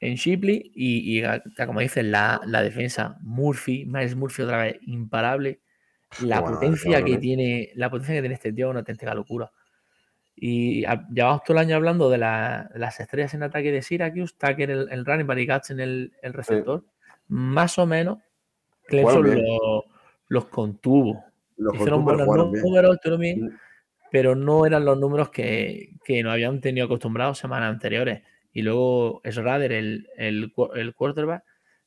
en 0.00 0.14
Shipley 0.14 0.70
y, 0.74 1.18
y 1.18 1.24
como 1.66 1.80
dices, 1.80 2.04
la, 2.04 2.40
la 2.44 2.62
defensa, 2.62 3.16
Murphy, 3.22 3.86
Miles 3.86 4.14
Murphy 4.14 4.42
otra 4.42 4.58
vez, 4.58 4.76
imparable. 4.82 5.60
La 6.22 6.40
Bueno, 6.40 6.56
potencia 6.56 7.04
que 7.04 7.18
tiene, 7.18 7.70
la 7.74 7.90
potencia 7.90 8.14
que 8.14 8.20
tiene 8.20 8.34
este 8.34 8.52
tío 8.52 8.66
es 8.66 8.70
una 8.70 8.80
auténtica 8.80 9.14
locura. 9.14 9.50
Y 10.34 10.84
llevamos 11.12 11.42
todo 11.44 11.56
el 11.56 11.58
año 11.58 11.76
hablando 11.76 12.08
de, 12.10 12.18
la- 12.18 12.70
de 12.72 12.78
las 12.78 12.98
estrellas 13.00 13.34
en 13.34 13.42
ataque 13.42 13.72
de 13.72 13.82
Syracuse, 13.82 14.34
Tucker 14.38 14.70
el, 14.70 14.88
el 14.90 15.04
running 15.04 15.26
back 15.26 15.38
y 15.38 15.72
en 15.72 15.80
el, 15.80 16.12
el 16.22 16.32
receptor. 16.32 16.84
Más 17.28 17.78
o 17.78 17.86
menos, 17.86 18.18
Clemson 18.86 19.34
lo- 19.34 19.84
los 20.28 20.44
contuvo. 20.46 21.24
Los 21.56 21.74
Hicieron 21.74 22.04
buenos 22.04 22.26
números, 22.26 23.18
bien, 23.18 23.44
Mm. 23.46 23.58
pero 24.12 24.34
no 24.36 24.64
eran 24.64 24.84
los 24.84 24.96
números 24.98 25.28
que, 25.30 25.90
que 26.04 26.22
nos 26.22 26.32
habían 26.32 26.60
tenido 26.60 26.86
acostumbrados 26.86 27.38
semanas 27.38 27.70
anteriores. 27.70 28.22
Y 28.52 28.62
luego 28.62 29.20
Schrader, 29.28 29.72
el, 29.72 30.08
el, 30.16 30.52
el 30.74 30.94
quarterback, 30.94 31.42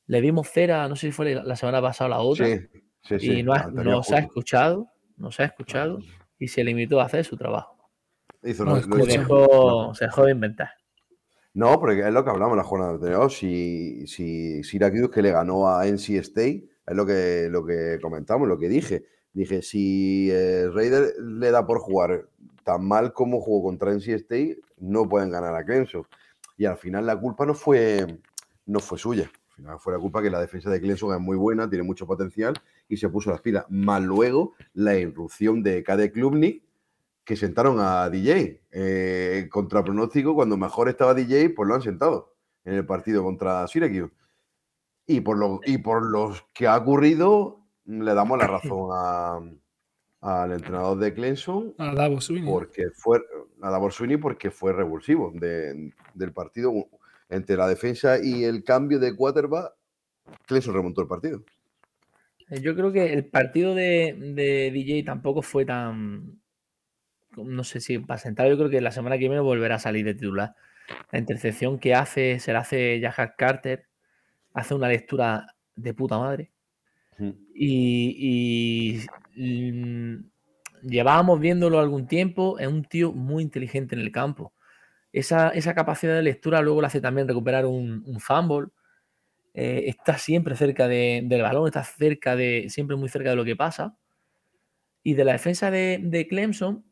le 0.06 0.20
dimos 0.20 0.48
cera, 0.50 0.86
no 0.88 0.94
sé 0.96 1.06
si 1.08 1.12
fue 1.12 1.34
la 1.34 1.42
la 1.42 1.56
semana 1.56 1.80
pasada 1.80 2.08
o 2.08 2.10
la 2.10 2.20
otra, 2.20 2.46
Sí, 2.46 2.60
sí, 3.02 3.18
sí. 3.18 3.32
y 3.38 3.42
no, 3.42 3.52
ha- 3.52 3.68
no 3.70 4.02
se 4.02 4.16
ha 4.16 4.18
escuchado, 4.18 4.88
no 5.16 5.30
se 5.30 5.42
ha 5.42 5.46
escuchado, 5.46 5.98
y 6.38 6.48
se 6.48 6.64
limitó 6.64 7.00
a 7.00 7.04
hacer 7.04 7.24
su 7.24 7.36
trabajo. 7.36 7.76
Hizo 8.42 8.64
No 8.64 8.76
dejó, 8.76 9.94
se 9.94 10.06
dejó 10.06 10.24
de 10.24 10.32
inventar. 10.32 10.70
No, 11.54 11.78
porque 11.78 12.00
es 12.00 12.12
lo 12.12 12.24
que 12.24 12.30
hablamos 12.30 12.54
en 12.54 12.58
la 12.58 12.64
jornada 12.64 12.92
anterior. 12.94 13.30
Si, 13.30 14.06
si 14.06 14.64
Syracuse 14.64 15.10
que 15.10 15.22
le 15.22 15.30
ganó 15.30 15.68
a 15.68 15.86
NC 15.86 16.16
State, 16.18 16.64
es 16.86 16.96
lo 16.96 17.04
que, 17.06 17.48
lo 17.50 17.64
que 17.64 17.98
comentamos, 18.00 18.48
lo 18.48 18.58
que 18.58 18.68
dije. 18.68 19.04
Dije, 19.32 19.62
si 19.62 20.30
eh, 20.30 20.68
Raider 20.72 21.14
le 21.22 21.50
da 21.50 21.66
por 21.66 21.78
jugar 21.78 22.28
tan 22.64 22.84
mal 22.86 23.12
como 23.12 23.40
jugó 23.40 23.68
contra 23.68 23.92
NC 23.92 24.08
State, 24.14 24.60
no 24.78 25.08
pueden 25.08 25.30
ganar 25.30 25.54
a 25.54 25.64
Clemson. 25.64 26.04
Y 26.56 26.64
al 26.64 26.78
final 26.78 27.06
la 27.06 27.18
culpa 27.20 27.44
no 27.46 27.54
fue, 27.54 28.06
no 28.66 28.80
fue 28.80 28.98
suya. 28.98 29.24
Al 29.50 29.54
final 29.54 29.78
fue 29.78 29.92
la 29.92 29.98
culpa 29.98 30.22
que 30.22 30.30
la 30.30 30.40
defensa 30.40 30.70
de 30.70 30.80
Clemson 30.80 31.14
es 31.14 31.20
muy 31.20 31.36
buena, 31.36 31.68
tiene 31.68 31.84
mucho 31.84 32.06
potencial 32.06 32.54
y 32.92 32.96
se 32.98 33.08
puso 33.08 33.30
las 33.30 33.40
pilas. 33.40 33.64
Más 33.70 34.02
luego 34.02 34.52
la 34.74 34.96
irrupción 34.98 35.62
de 35.62 35.82
Kade 35.82 36.12
Klubnik, 36.12 36.62
que 37.24 37.36
sentaron 37.36 37.78
a 37.80 38.10
DJ. 38.10 38.60
Eh, 38.70 39.48
contra 39.50 39.82
pronóstico, 39.82 40.34
cuando 40.34 40.56
mejor 40.56 40.88
estaba 40.88 41.14
DJ, 41.14 41.50
pues 41.50 41.68
lo 41.68 41.74
han 41.74 41.82
sentado 41.82 42.34
en 42.64 42.74
el 42.74 42.84
partido 42.86 43.22
contra 43.22 43.66
Syracuse. 43.66 44.12
Y 45.06 45.20
por, 45.22 45.38
lo, 45.38 45.60
y 45.64 45.78
por 45.78 46.02
los 46.10 46.44
que 46.52 46.66
ha 46.66 46.76
ocurrido, 46.76 47.60
le 47.86 48.14
damos 48.14 48.38
la 48.38 48.46
razón 48.46 48.90
a- 48.92 49.40
al 50.20 50.52
entrenador 50.52 50.98
de 50.98 51.12
Clemson 51.14 51.74
A 51.78 51.94
Davos 51.94 52.26
Sweeney. 52.26 52.48
porque 52.48 52.90
fue 52.94 53.20
a 53.60 53.70
Davor 53.70 53.92
Sweeney 53.92 54.18
porque 54.18 54.50
fue 54.52 54.72
revulsivo 54.72 55.32
de- 55.34 55.92
del 56.14 56.32
partido 56.32 56.72
entre 57.28 57.56
la 57.56 57.66
defensa 57.66 58.18
y 58.22 58.44
el 58.44 58.62
cambio 58.62 59.00
de 59.00 59.16
quarterback 59.16 59.72
Clemson 60.46 60.74
remontó 60.74 61.00
el 61.02 61.08
partido 61.08 61.42
Yo 62.60 62.74
creo 62.76 62.92
que 62.92 63.12
el 63.12 63.24
partido 63.26 63.74
de, 63.74 64.14
de 64.34 64.70
DJ 64.70 65.04
tampoco 65.04 65.42
fue 65.42 65.64
tan. 65.64 66.40
No 67.36 67.64
sé 67.64 67.80
si 67.80 67.98
para 67.98 68.18
sentar, 68.18 68.48
yo 68.48 68.58
creo 68.58 68.68
que 68.68 68.80
la 68.80 68.90
semana 68.90 69.16
que 69.16 69.28
viene 69.28 69.40
volverá 69.40 69.76
a 69.76 69.78
salir 69.78 70.04
de 70.04 70.14
titular. 70.14 70.54
La 71.10 71.18
intercepción 71.18 71.78
que 71.78 71.94
hace, 71.94 72.38
se 72.40 72.52
la 72.52 72.60
hace 72.60 73.00
Jahar 73.00 73.36
Carter, 73.36 73.86
hace 74.54 74.74
una 74.74 74.88
lectura 74.88 75.46
de 75.76 75.94
puta 75.94 76.18
madre. 76.18 76.52
Y, 77.54 78.98
y, 79.36 79.72
mm, 79.72 80.24
llevábamos 80.82 81.40
viéndolo 81.40 81.78
algún 81.78 82.06
tiempo, 82.06 82.58
es 82.58 82.66
un 82.66 82.84
tío 82.84 83.12
muy 83.12 83.42
inteligente 83.42 83.94
en 83.94 84.00
el 84.00 84.12
campo. 84.12 84.52
Esa, 85.12 85.50
esa 85.50 85.74
capacidad 85.74 86.14
de 86.16 86.22
lectura 86.22 86.62
luego 86.62 86.80
le 86.80 86.88
hace 86.88 87.00
también 87.00 87.28
recuperar 87.28 87.66
un, 87.66 88.02
un 88.06 88.20
fumble. 88.20 88.68
Eh, 89.54 89.84
está 89.88 90.18
siempre 90.18 90.56
cerca 90.56 90.88
de- 90.88 91.22
del 91.24 91.42
balón, 91.42 91.66
está 91.66 91.84
cerca 91.84 92.36
de, 92.36 92.66
siempre 92.70 92.96
muy 92.96 93.08
cerca 93.08 93.30
de 93.30 93.36
lo 93.36 93.44
que 93.44 93.56
pasa. 93.56 93.96
Y 95.02 95.14
de 95.14 95.24
la 95.24 95.32
defensa 95.32 95.70
de, 95.70 95.98
de 96.02 96.28
Clemson, 96.28 96.84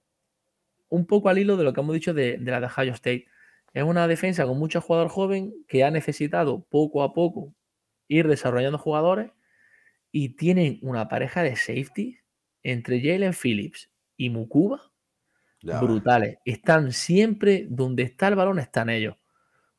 un 0.89 1.07
poco 1.07 1.29
al 1.29 1.39
hilo 1.39 1.57
de 1.57 1.65
lo 1.65 1.73
que 1.73 1.81
hemos 1.81 1.95
dicho 1.95 2.15
de, 2.15 2.39
de 2.39 2.51
la 2.51 2.61
de 2.61 2.67
Ohio 2.67 2.93
State. 2.93 3.27
Es 3.75 3.85
una 3.85 4.09
defensa 4.09 4.47
con 4.47 4.59
mucho 4.59 4.81
jugador 4.81 5.09
joven 5.09 5.55
que 5.69 5.85
ha 5.85 5.91
necesitado 5.91 6.65
poco 6.71 7.03
a 7.03 7.15
poco 7.15 7.55
ir 8.09 8.29
desarrollando 8.29 8.79
jugadores 8.79 9.31
y 10.13 10.31
tienen 10.37 10.79
una 10.83 11.09
pareja 11.09 11.43
de 11.43 11.57
safety 11.57 12.19
entre 12.63 13.01
Jalen 13.03 13.35
Phillips 13.35 13.91
y 14.17 14.31
Mukuba 14.31 14.81
Ya 15.63 15.85
ves. 15.85 15.89
brutales. 15.89 16.39
Están 16.45 16.93
siempre 16.93 17.67
donde 17.71 18.05
está 18.05 18.29
el 18.29 18.37
balón, 18.37 18.59
están 18.61 18.91
ellos. 18.91 19.17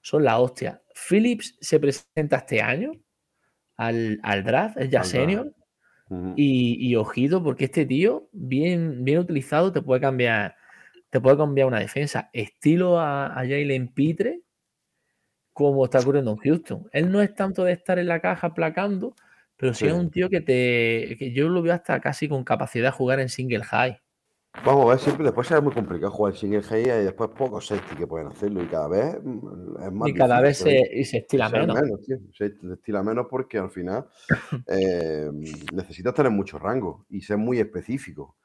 Son 0.02 0.24
la 0.24 0.40
hostia. 0.40 0.81
Phillips 1.10 1.58
se 1.62 1.79
presenta 1.79 2.38
este 2.38 2.62
año 2.62 2.93
al, 3.77 4.20
al 4.24 4.43
draft, 4.43 4.77
es 4.77 4.89
ya 4.89 5.03
senior. 5.03 5.53
Y, 6.36 6.77
y 6.89 6.96
ojito, 6.98 7.41
porque 7.43 7.65
este 7.65 7.86
tío, 7.86 8.29
bien, 8.34 9.03
bien 9.05 9.20
utilizado, 9.20 9.72
te 9.72 9.81
puede 9.81 10.01
cambiar, 10.01 10.55
te 11.10 11.22
puede 11.22 11.38
cambiar 11.38 11.67
una 11.67 11.79
defensa. 11.79 12.29
Estilo 12.34 13.00
a, 13.00 13.27
a 13.27 13.36
Jalen 13.48 13.89
Pitre, 13.93 14.41
como 15.53 15.86
está 15.86 16.00
ocurriendo 16.00 16.31
en 16.31 16.38
Houston. 16.38 16.89
Él 16.91 17.12
no 17.12 17.22
es 17.22 17.34
tanto 17.36 17.63
de 17.63 17.74
estar 17.74 18.00
en 18.00 18.08
la 18.08 18.20
caja 18.22 18.48
aplacando, 18.48 19.15
pero 19.58 19.74
sí, 19.74 19.86
Sí. 19.86 19.88
es 19.88 19.93
un 19.93 20.10
tío 20.12 20.29
que 20.29 20.41
te. 20.41 21.15
que 21.20 21.31
yo 21.34 21.50
lo 21.50 21.62
veo 21.62 21.74
hasta 21.74 22.00
casi 22.00 22.27
con 22.27 22.43
capacidad 22.43 22.86
de 22.86 22.91
jugar 22.91 23.20
en 23.20 23.29
single 23.29 23.63
high. 23.63 24.00
Vamos 24.65 24.86
a 24.86 24.89
ver, 24.89 25.00
siempre 25.00 25.24
después 25.24 25.50
es 25.50 25.63
muy 25.63 25.74
complicado 25.74 26.12
jugar 26.12 26.36
single 26.36 26.62
high 26.62 26.84
y 26.84 27.03
después 27.05 27.29
pocos 27.31 27.65
safety 27.65 27.96
que 27.96 28.05
pueden 28.05 28.27
hacerlo 28.27 28.62
y 28.62 28.67
cada 28.67 28.88
vez 28.89 29.17
mm, 29.24 29.81
es 29.81 29.91
más 29.91 30.10
Y 30.10 30.13
cada 30.13 30.41
vez 30.41 30.58
se, 30.58 30.88
y 30.93 31.03
se 31.05 31.20
estila 31.20 31.50
menos. 31.50 31.79
tío. 32.05 32.17
Se 32.34 32.53
estila 32.74 33.01
menos 33.01 33.27
porque 33.29 33.58
al 33.58 33.72
final 33.72 34.08
eh, 34.67 35.31
necesitas 35.74 36.13
tener 36.13 36.31
mucho 36.31 36.60
rango 36.60 37.05
y 37.10 37.22
ser 37.22 37.38
muy 37.38 37.60
específico. 37.60 38.36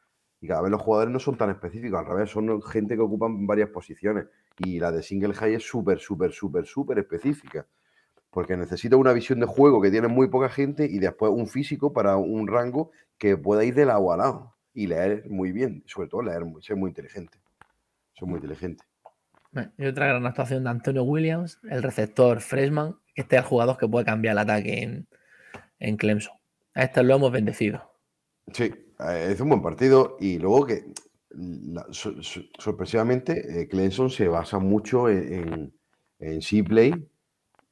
Y 0.40 0.46
cada 0.46 0.62
vez 0.62 0.70
los 0.70 0.80
jugadores 0.80 1.12
no 1.12 1.18
son 1.18 1.36
tan 1.36 1.50
específicos, 1.50 1.98
al 1.98 2.06
revés, 2.06 2.30
son 2.30 2.62
gente 2.62 2.94
que 2.94 3.00
ocupan 3.00 3.46
varias 3.46 3.70
posiciones. 3.70 4.26
Y 4.58 4.78
la 4.78 4.92
de 4.92 5.02
single 5.02 5.34
high 5.34 5.54
es 5.54 5.64
súper, 5.64 5.98
súper, 5.98 6.32
súper, 6.32 6.66
súper 6.66 6.98
específica. 6.98 7.66
Porque 8.30 8.56
necesita 8.56 8.96
una 8.96 9.12
visión 9.12 9.40
de 9.40 9.46
juego 9.46 9.82
que 9.82 9.90
tiene 9.90 10.08
muy 10.08 10.28
poca 10.28 10.48
gente 10.48 10.86
y 10.86 10.98
después 10.98 11.32
un 11.34 11.48
físico 11.48 11.92
para 11.92 12.16
un 12.16 12.46
rango 12.46 12.90
que 13.18 13.36
pueda 13.36 13.64
ir 13.64 13.75
de 13.75 13.86
lado 13.86 14.12
a 14.12 14.16
lado 14.16 14.55
y 14.76 14.87
leer 14.87 15.28
muy 15.28 15.50
bien. 15.52 15.83
Sobre 15.87 16.09
todo 16.09 16.23
leer, 16.23 16.45
muy- 16.45 16.62
ser 16.62 16.76
muy 16.76 16.90
inteligente. 16.90 17.38
Ser 18.16 18.28
muy 18.28 18.37
inteligente. 18.37 18.85
Bueno, 19.52 19.73
Y 19.78 19.87
otra 19.87 20.06
gran 20.06 20.26
actuación 20.26 20.64
de 20.64 20.71
Antonio 20.71 21.02
Williams, 21.02 21.59
el 21.68 21.83
receptor 21.83 22.40
freshman. 22.40 22.95
Este 23.14 23.37
es 23.37 23.42
el 23.42 23.49
jugador 23.49 23.78
que 23.78 23.88
puede 23.88 24.04
cambiar 24.04 24.33
el 24.33 24.38
ataque 24.38 24.83
en, 24.83 25.09
en 25.78 25.97
Clemson. 25.97 26.35
A 26.75 26.83
este 26.85 27.02
lo 27.02 27.14
hemos 27.16 27.33
bendecido. 27.33 27.90
Sí, 28.52 28.64
eh, 29.00 29.28
es 29.33 29.40
un 29.40 29.49
buen 29.49 29.62
partido 29.62 30.16
y 30.21 30.38
luego 30.38 30.66
que 30.66 30.85
la- 31.30 31.87
so- 31.90 32.23
so- 32.23 32.42
sorpresivamente 32.59 33.62
eh, 33.62 33.66
Clemson 33.68 34.11
se 34.11 34.28
basa 34.28 34.59
mucho 34.59 35.09
en, 35.09 35.33
en, 35.33 35.75
en 36.18 36.42
C-Play, 36.42 36.92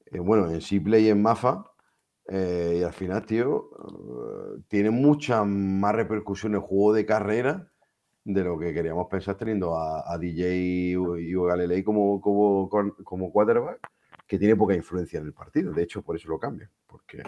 eh, 0.07 0.19
bueno, 0.19 0.51
en 0.51 0.61
C-Play 0.63 1.09
en 1.11 1.21
Mafa 1.23 1.65
eh, 2.27 2.79
y 2.81 2.83
al 2.83 2.93
final, 2.93 3.25
tío, 3.27 3.71
eh, 3.79 4.63
tiene 4.69 4.91
mucha 4.91 5.45
más 5.45 5.95
repercusión 5.95 6.55
el 6.55 6.61
juego 6.61 6.93
de 6.93 7.05
carrera 7.05 7.71
de 8.25 8.43
lo 8.43 8.59
que 8.59 8.73
queríamos 8.73 9.07
pensar 9.11 9.37
teniendo 9.37 9.77
a, 9.77 10.17
DJ 10.19 10.55
y 10.55 10.97
Hugo 10.97 11.45
Galilei 11.45 11.83
como, 11.83 12.21
como, 12.21 12.71
como 13.05 13.31
quarterback, 13.31 13.79
que 14.27 14.39
tiene 14.39 14.57
poca 14.57 14.75
influencia 14.75 15.19
en 15.19 15.27
el 15.27 15.35
partido. 15.35 15.73
De 15.73 15.83
hecho, 15.83 16.01
por 16.01 16.17
eso 16.17 16.31
lo 16.31 16.39
cambia, 16.39 16.71
porque 16.87 17.19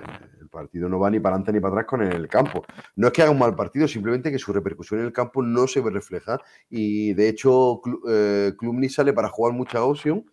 el 0.41 0.49
partido 0.49 0.89
no 0.89 0.99
va 0.99 1.11
ni 1.11 1.21
para 1.21 1.35
adelante 1.35 1.53
ni 1.53 1.61
para 1.61 1.75
atrás 1.75 1.87
con 1.87 2.03
el 2.03 2.27
campo. 2.29 2.65
No 2.97 3.09
es 3.09 3.13
que 3.13 3.21
haga 3.21 3.31
un 3.31 3.39
mal 3.39 3.55
partido, 3.55 3.87
simplemente 3.87 4.31
que 4.31 4.39
su 4.39 4.55
repercusión 4.55 5.01
en 5.01 5.07
el 5.07 5.13
campo 5.13 5.43
no 5.43 5.67
se 5.67 5.83
ve 5.83 5.91
reflejada. 5.91 6.41
Y 6.71 7.13
de 7.13 7.29
hecho, 7.29 7.83
Clu- 7.83 8.01
eh, 8.09 8.89
sale 8.89 9.13
para 9.13 9.29
jugar 9.29 9.53
mucha 9.53 9.85
opción 9.85 10.25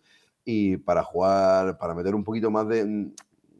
y 0.42 0.78
para 0.78 1.02
jugar, 1.02 1.76
para 1.76 1.94
meter 1.94 2.14
un 2.14 2.24
poquito 2.24 2.50
más 2.50 2.66
de 2.66 3.12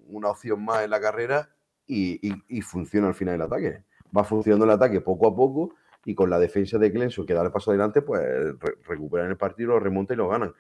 una 0.09 0.31
opción 0.31 0.65
más 0.65 0.85
en 0.85 0.91
la 0.91 1.01
carrera 1.01 1.49
y, 1.87 2.27
y- 2.29 2.43
y 2.49 2.61
funciona 2.63 3.09
al 3.09 3.15
final 3.15 3.35
el 3.37 3.43
ataque. 3.43 3.83
Va 4.17 4.25
funcionando 4.25 4.65
el 4.65 4.71
ataque 4.71 5.01
poco 5.01 5.27
a 5.27 5.35
poco 5.35 5.75
y 6.05 6.15
con 6.15 6.31
la 6.31 6.39
defensa 6.39 6.79
de 6.79 6.93
Clemson 6.93 7.27
que 7.27 7.35
da 7.35 7.43
el 7.43 7.51
paso 7.51 7.71
adelante, 7.71 8.03
pues 8.03 8.23
re- 8.23 8.77
recuperan 8.87 9.31
el 9.31 9.37
partido, 9.37 9.71
lo 9.71 9.81
remontan 9.81 10.17
y 10.17 10.19
lo 10.19 10.29
ganan. 10.29 10.53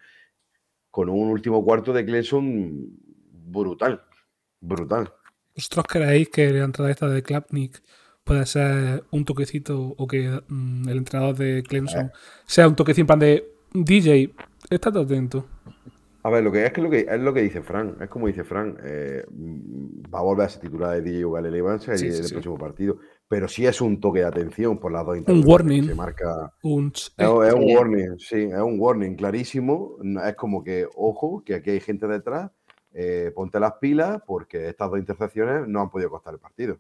Con 0.90 1.08
un 1.08 1.28
último 1.28 1.64
cuarto 1.64 1.92
de 1.92 2.04
Clemson 2.04 2.88
brutal, 3.46 4.02
brutal. 4.60 5.12
¿Vosotros 5.54 5.84
creéis 5.88 6.28
que 6.30 6.50
la 6.50 6.64
entrada 6.64 6.90
esta 6.90 7.08
de 7.08 7.22
Klapnik 7.22 7.82
puede 8.24 8.46
ser 8.46 9.04
un 9.10 9.24
toquecito 9.24 9.94
o 9.96 10.06
que 10.06 10.40
mm, 10.48 10.88
el 10.88 10.96
entrenador 10.98 11.36
de 11.36 11.62
Clemson 11.62 12.10
sea 12.46 12.66
un 12.68 12.74
toquecito 12.76 13.02
en 13.02 13.06
plan 13.06 13.18
de 13.18 13.52
DJ, 13.72 14.32
estate 14.70 14.98
atento? 14.98 15.46
A 16.26 16.30
ver, 16.30 16.42
lo 16.42 16.50
que 16.50 16.64
es 16.64 16.72
que 16.72 16.80
lo 16.80 16.88
que 16.88 17.00
es 17.00 17.20
lo 17.20 17.34
que 17.34 17.42
dice 17.42 17.60
Fran, 17.62 17.98
es 18.00 18.08
como 18.08 18.26
dice 18.28 18.44
Fran, 18.44 18.78
eh, 18.82 19.24
mm, 19.30 20.04
va 20.12 20.20
a 20.20 20.22
volver 20.22 20.46
a 20.46 20.48
ser 20.48 20.62
titular 20.62 21.02
de 21.02 21.60
Vance 21.62 21.98
Sí, 21.98 22.06
en 22.06 22.12
sí, 22.12 22.18
el 22.18 22.24
sí. 22.24 22.32
próximo 22.32 22.56
partido, 22.56 22.96
pero 23.28 23.46
sí 23.46 23.66
es 23.66 23.78
un 23.82 24.00
toque 24.00 24.20
de 24.20 24.24
atención 24.24 24.78
por 24.78 24.90
las 24.90 25.04
dos 25.04 25.18
Un 25.18 25.24
que 25.24 25.32
warning. 25.32 25.84
Se 25.84 25.94
marca, 25.94 26.50
Un 26.62 26.90
es, 26.94 27.14
eh, 27.18 27.24
es 27.48 27.52
un 27.54 27.76
warning, 27.76 28.18
sí, 28.18 28.36
es 28.44 28.54
un 28.58 28.80
warning 28.80 29.16
clarísimo. 29.16 29.98
Es 30.26 30.34
como 30.34 30.64
que, 30.64 30.86
ojo, 30.96 31.42
que 31.44 31.56
aquí 31.56 31.70
hay 31.70 31.80
gente 31.80 32.06
detrás, 32.06 32.50
eh, 32.94 33.30
ponte 33.34 33.60
las 33.60 33.74
pilas 33.74 34.22
porque 34.26 34.68
estas 34.70 34.88
dos 34.90 34.98
intercepciones 34.98 35.68
no 35.68 35.82
han 35.82 35.90
podido 35.90 36.08
costar 36.08 36.32
el 36.32 36.40
partido. 36.40 36.78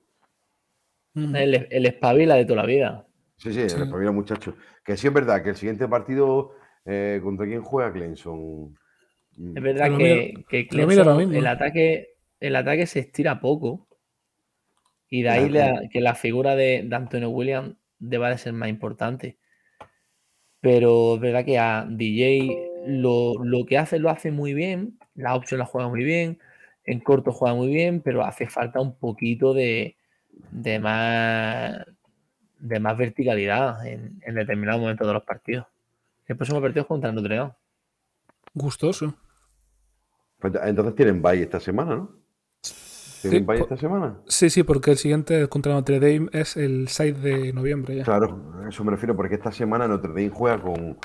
mm, 1.12 1.36
El, 1.36 1.66
el 1.70 1.86
espabila 1.86 2.36
de 2.36 2.46
toda 2.46 2.62
la 2.62 2.66
vida. 2.66 3.06
Sí, 3.36 3.52
sí, 3.52 3.68
Sí. 3.68 3.76
el 3.76 3.82
espabila, 3.82 4.10
muchacho. 4.10 4.54
Que 4.82 4.96
sí 4.96 5.06
es 5.06 5.12
verdad 5.12 5.42
que 5.42 5.50
el 5.50 5.56
siguiente 5.56 5.86
partido, 5.86 6.52
eh, 6.86 7.20
¿contra 7.22 7.44
quién 7.46 7.62
juega 7.62 7.92
Clemson? 7.92 8.74
Mm, 9.36 9.56
Es 9.56 9.62
verdad 9.62 9.84
Pero 9.86 9.98
que, 9.98 10.34
mira- 10.48 10.68
Clemson, 10.68 11.34
el 11.34 11.46
ataque, 11.46 12.08
el 12.40 12.56
ataque 12.56 12.86
se 12.86 13.00
estira 13.00 13.40
poco. 13.40 13.86
Y 15.10 15.22
de 15.22 15.28
ahí 15.30 15.48
Claro. 15.48 15.80
la- 15.82 15.88
que 15.88 16.00
la 16.00 16.14
figura 16.14 16.56
de, 16.56 16.82
de 16.84 16.96
Antonio 16.96 17.30
Williams 17.30 17.74
deba 17.98 18.30
de 18.30 18.38
ser 18.38 18.52
más 18.52 18.68
importante. 18.68 19.36
Pero 20.60 21.16
es 21.16 21.20
verdad 21.20 21.44
que 21.44 21.58
a 21.58 21.86
DJ 21.88 22.86
lo, 22.86 23.34
lo 23.44 23.64
que 23.66 23.78
hace 23.78 23.98
lo 23.98 24.10
hace 24.10 24.30
muy 24.30 24.54
bien. 24.54 24.98
La 25.14 25.34
opción 25.34 25.58
la 25.58 25.66
juega 25.66 25.88
muy 25.88 26.04
bien. 26.04 26.38
En 26.84 27.00
corto 27.00 27.32
juega 27.32 27.54
muy 27.54 27.68
bien, 27.68 28.00
pero 28.02 28.24
hace 28.24 28.46
falta 28.48 28.80
un 28.80 28.96
poquito 28.96 29.54
de, 29.54 29.96
de 30.50 30.78
más 30.78 31.84
de 32.58 32.80
más 32.80 32.96
verticalidad 32.96 33.86
en, 33.86 34.20
en 34.24 34.34
determinados 34.34 34.80
momentos 34.80 35.06
de 35.06 35.12
los 35.12 35.22
partidos. 35.24 35.66
El 36.26 36.36
próximo 36.36 36.60
partido 36.62 36.82
es 36.82 36.86
contra 36.88 37.12
Notre 37.12 37.36
Dame. 37.36 37.52
gustoso. 38.54 39.14
Pues 40.52 40.62
Entonces 40.62 40.94
tienen 40.94 41.22
bye 41.22 41.42
esta 41.42 41.58
semana, 41.58 41.96
¿no? 41.96 42.10
¿Tienen 43.22 43.40
Sí, 43.40 43.46
bye 43.46 43.60
esta 43.60 43.76
semana? 43.78 44.18
Sí, 44.26 44.50
sí, 44.50 44.62
porque 44.62 44.90
el 44.90 44.98
siguiente 44.98 45.48
contra 45.48 45.72
Notre 45.72 45.98
Dame 45.98 46.28
es 46.32 46.58
el 46.58 46.88
6 46.88 47.22
de 47.22 47.52
noviembre 47.54 47.96
ya. 47.96 48.04
Claro, 48.04 48.52
a 48.62 48.68
eso 48.68 48.84
me 48.84 48.90
refiero, 48.90 49.16
porque 49.16 49.36
esta 49.36 49.50
semana 49.50 49.88
Notre 49.88 50.10
Dame 50.10 50.28
juega 50.28 50.60
con, 50.60 50.98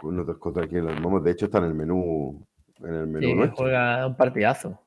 con 0.00 0.38
contra 0.38 0.66
quién, 0.68 0.84
vamos, 0.84 1.24
de 1.24 1.30
hecho 1.30 1.46
está 1.46 1.56
en 1.58 1.64
el 1.64 1.74
menú, 1.74 2.44
en 2.80 2.94
el 2.94 3.06
menú 3.06 3.26
Sí, 3.28 3.34
nuestro. 3.34 3.56
juega 3.64 4.06
un 4.06 4.16
partidazo. 4.16 4.78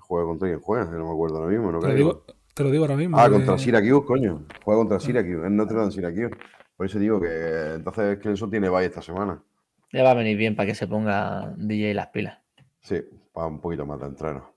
Juega 0.00 0.26
contra 0.26 0.48
quién 0.48 0.60
juega, 0.60 0.84
no 0.84 1.06
me 1.06 1.12
acuerdo 1.12 1.36
ahora 1.38 1.48
mismo, 1.50 1.72
no 1.72 1.78
Te 1.78 1.86
lo 1.86 1.92
creo. 1.94 1.96
digo, 1.96 2.24
te 2.54 2.62
lo 2.64 2.70
digo 2.70 2.84
ahora 2.84 2.96
mismo. 2.96 3.18
Ah, 3.18 3.26
eh, 3.26 3.30
contra 3.30 3.56
Syracuse, 3.56 4.06
coño. 4.06 4.42
Juega 4.62 4.78
contra 4.80 5.00
Syracuse, 5.00 5.46
en 5.46 5.56
Notre 5.56 5.78
Dame 5.78 5.90
Syracuse. 5.90 6.30
Por 6.76 6.84
eso 6.86 6.98
digo 6.98 7.18
que 7.18 7.74
entonces 7.76 8.18
Clemson 8.18 8.50
tiene 8.50 8.68
bye 8.68 8.84
esta 8.84 9.00
semana. 9.00 9.42
Le 9.90 10.02
va 10.02 10.10
a 10.10 10.14
venir 10.14 10.36
bien 10.36 10.54
para 10.56 10.66
que 10.66 10.74
se 10.74 10.86
ponga 10.86 11.54
DJ 11.56 11.94
las 11.94 12.08
pilas. 12.08 12.38
Sí, 12.80 13.00
para 13.32 13.46
un 13.46 13.60
poquito 13.60 13.86
más 13.86 13.98
de 14.00 14.06
entreno. 14.06 14.54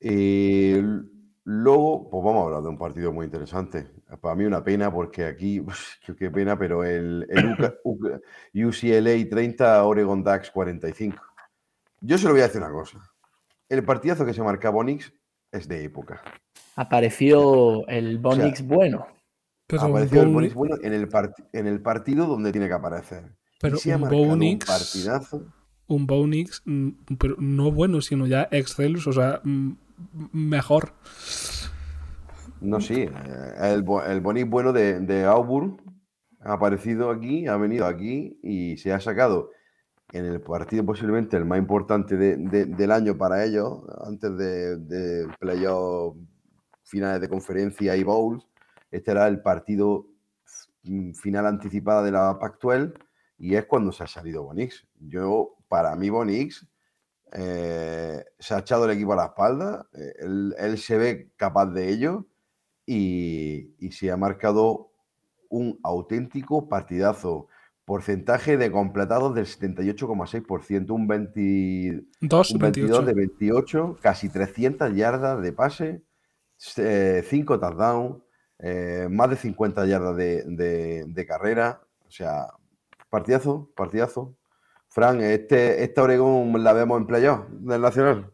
Y 0.00 0.72
l- 0.72 1.02
luego, 1.44 2.08
pues 2.10 2.24
vamos 2.24 2.42
a 2.42 2.46
hablar 2.46 2.62
de 2.62 2.68
un 2.68 2.78
partido 2.78 3.12
muy 3.12 3.26
interesante. 3.26 3.88
Para 4.20 4.34
mí 4.34 4.44
una 4.44 4.62
pena 4.64 4.92
porque 4.92 5.24
aquí, 5.24 5.64
qué- 6.18 6.30
pena, 6.30 6.58
pero 6.58 6.84
el, 6.84 7.26
el 7.30 7.52
UCA 7.52 7.74
UCA 7.84 8.20
UCLA 8.54 9.28
30, 9.30 9.84
Oregon 9.84 10.22
Ducks 10.24 10.50
45. 10.50 11.16
Yo 12.00 12.18
se 12.18 12.24
lo 12.26 12.32
voy 12.32 12.40
a 12.40 12.44
decir 12.48 12.60
una 12.60 12.72
cosa. 12.72 12.98
El 13.68 13.84
partidazo 13.84 14.24
que 14.26 14.34
se 14.34 14.42
marca 14.42 14.70
Bonix 14.70 15.12
es 15.52 15.68
de 15.68 15.84
época. 15.84 16.20
Apareció 16.76 17.86
el 17.88 18.18
Bonix 18.18 18.66
bueno. 18.66 19.06
Pero 19.66 19.82
Apareció 19.82 20.22
el 20.22 20.28
Bonis 20.34 20.54
bueno 20.54 20.76
en 20.82 20.92
el, 20.92 21.08
part- 21.08 21.48
en 21.52 21.66
el 21.66 21.80
partido 21.80 22.26
donde 22.26 22.50
tiene 22.52 22.66
que 22.66 22.74
aparecer. 22.74 23.36
Pero 23.60 23.76
y 23.76 23.80
se 23.80 23.92
ha 23.92 23.96
un 23.96 24.02
marcado 24.02 24.22
un 24.22 24.28
Bownix- 24.40 24.66
partidazo. 24.66 25.46
Un 25.88 26.06
Bownix, 26.06 26.62
mm, 26.64 26.88
pero 27.18 27.36
no 27.38 27.70
bueno, 27.72 28.00
sino 28.00 28.26
ya 28.26 28.48
excelso, 28.50 29.10
o 29.10 29.12
sea, 29.12 29.40
mm, 29.44 29.72
mejor. 30.32 30.92
No, 32.60 32.80
sí. 32.80 33.02
eh, 33.02 33.10
El, 33.60 33.84
el 34.08 34.20
Bonis 34.20 34.48
bueno 34.48 34.72
de, 34.72 35.00
de 35.00 35.24
Auburn 35.24 35.76
ha 36.40 36.54
aparecido 36.54 37.10
aquí, 37.10 37.46
ha 37.46 37.56
venido 37.56 37.86
aquí 37.86 38.38
y 38.42 38.76
se 38.76 38.92
ha 38.92 39.00
sacado 39.00 39.50
en 40.12 40.26
el 40.26 40.40
partido 40.40 40.84
posiblemente 40.84 41.36
el 41.36 41.44
más 41.44 41.58
importante 41.58 42.16
de- 42.16 42.36
de- 42.36 42.66
del 42.66 42.90
año 42.92 43.16
para 43.16 43.44
ellos, 43.44 43.82
antes 44.06 44.36
de, 44.36 44.76
de 44.76 45.26
playoff 45.40 46.16
finales 46.84 47.20
de 47.20 47.28
conferencia 47.28 47.96
y 47.96 48.02
bowls. 48.04 48.46
Este 48.90 49.10
era 49.12 49.26
el 49.26 49.40
partido 49.40 50.06
mm, 50.84 51.12
final 51.14 51.46
anticipada 51.46 52.02
de 52.02 52.12
la 52.12 52.38
Pac-12 52.38 52.92
y 53.38 53.54
es 53.54 53.64
cuando 53.66 53.90
se 53.90 54.04
ha 54.04 54.06
salido 54.06 54.42
Bonix. 54.44 54.86
Yo, 55.00 55.56
para 55.72 55.96
mí, 55.96 56.10
Bonix 56.10 56.66
eh, 57.32 58.22
se 58.38 58.54
ha 58.54 58.58
echado 58.58 58.84
el 58.84 58.90
equipo 58.90 59.14
a 59.14 59.16
la 59.16 59.24
espalda, 59.30 59.86
eh, 59.94 60.12
él, 60.18 60.54
él 60.58 60.76
se 60.76 60.98
ve 60.98 61.30
capaz 61.36 61.64
de 61.72 61.88
ello 61.88 62.26
y, 62.84 63.74
y 63.78 63.92
se 63.92 64.10
ha 64.10 64.18
marcado 64.18 64.90
un 65.48 65.78
auténtico 65.82 66.68
partidazo. 66.68 67.46
Porcentaje 67.86 68.58
de 68.58 68.70
completados 68.70 69.34
del 69.34 69.46
78,6%, 69.46 70.90
un, 70.90 71.06
20 71.08 72.04
2, 72.20 72.50
un 72.52 72.58
22 72.58 72.90
28. 72.90 73.02
de 73.06 73.14
28, 73.14 73.98
casi 74.02 74.28
300 74.28 74.94
yardas 74.94 75.40
de 75.42 75.52
pase, 75.52 76.02
5 76.58 77.58
touchdowns, 77.60 78.22
eh, 78.58 79.08
más 79.10 79.30
de 79.30 79.36
50 79.36 79.86
yardas 79.86 80.16
de, 80.16 80.44
de- 80.46 81.04
de 81.08 81.26
carrera. 81.26 81.80
O 82.06 82.10
sea, 82.10 82.46
partidazo, 83.10 83.70
partidazo. 83.74 84.36
Fran, 84.92 85.20
este, 85.22 85.82
esta 85.84 86.02
Oregón 86.02 86.62
la 86.62 86.72
vemos 86.74 86.98
en 87.00 87.06
playoff 87.06 87.46
del 87.48 87.80
Nacional. 87.80 88.30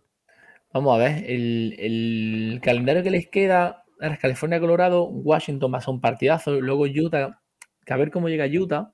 Vamos 0.73 0.95
a 0.95 0.99
ver, 0.99 1.25
el, 1.31 1.75
el 1.79 2.61
calendario 2.63 3.03
que 3.03 3.11
les 3.11 3.29
queda 3.29 3.85
es 4.01 4.19
California, 4.19 4.61
Colorado, 4.61 5.05
Washington 5.05 5.73
va 5.73 5.79
a 5.79 5.81
ser 5.81 5.95
un 5.95 6.01
partidazo, 6.01 6.61
luego 6.61 6.85
Utah, 6.85 7.41
que 7.85 7.93
a 7.93 7.97
ver 7.97 8.11
cómo 8.11 8.29
llega 8.29 8.47
Utah, 8.47 8.93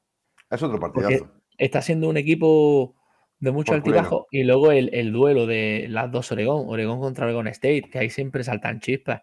Es 0.50 0.62
otro 0.62 0.78
partidazo. 0.78 1.30
está 1.59 1.83
siendo 1.83 2.09
un 2.09 2.16
equipo 2.16 2.94
de 3.40 3.50
mucho 3.50 3.73
Porculero. 3.73 4.00
altibajo, 4.00 4.26
y 4.30 4.44
luego 4.44 4.71
el, 4.71 4.94
el 4.94 5.12
duelo 5.12 5.47
de 5.47 5.87
las 5.88 6.11
dos 6.11 6.30
Oregón, 6.33 6.66
Oregón 6.68 7.00
contra 7.00 7.25
Oregon 7.26 7.49
State, 7.49 7.88
que 7.90 7.99
ahí 7.99 8.11
siempre 8.11 8.44
saltan 8.44 8.80
chispas. 8.80 9.23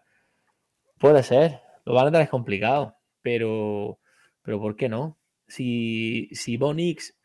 Puede 0.98 1.22
ser, 1.22 1.60
lo 1.84 1.94
van 1.94 2.08
a 2.08 2.12
tener 2.12 2.28
complicado, 2.28 2.96
pero, 3.22 3.98
pero 4.42 4.60
¿por 4.60 4.76
qué 4.76 4.88
no? 4.88 5.18
Si, 5.48 6.28
si 6.32 6.56
Von 6.56 6.78
X, 6.78 7.18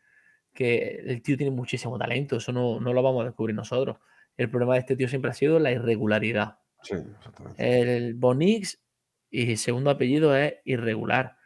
que 0.58 1.04
el 1.06 1.22
tío 1.22 1.36
tiene 1.36 1.52
muchísimo 1.52 1.96
talento, 1.96 2.38
eso 2.38 2.50
no, 2.50 2.80
no 2.80 2.92
lo 2.92 3.00
vamos 3.00 3.22
a 3.22 3.26
descubrir 3.26 3.54
nosotros. 3.54 3.98
El 4.36 4.50
problema 4.50 4.74
de 4.74 4.80
este 4.80 4.96
tío 4.96 5.06
siempre 5.06 5.30
ha 5.30 5.34
sido 5.34 5.60
la 5.60 5.70
irregularidad. 5.70 6.58
Sí, 6.82 6.96
exactamente. 6.96 7.92
El 7.92 8.14
Bonix 8.14 8.82
y 9.30 9.56
segundo 9.56 9.90
apellido 9.90 10.36
es 10.36 10.54
irregular. 10.64 11.36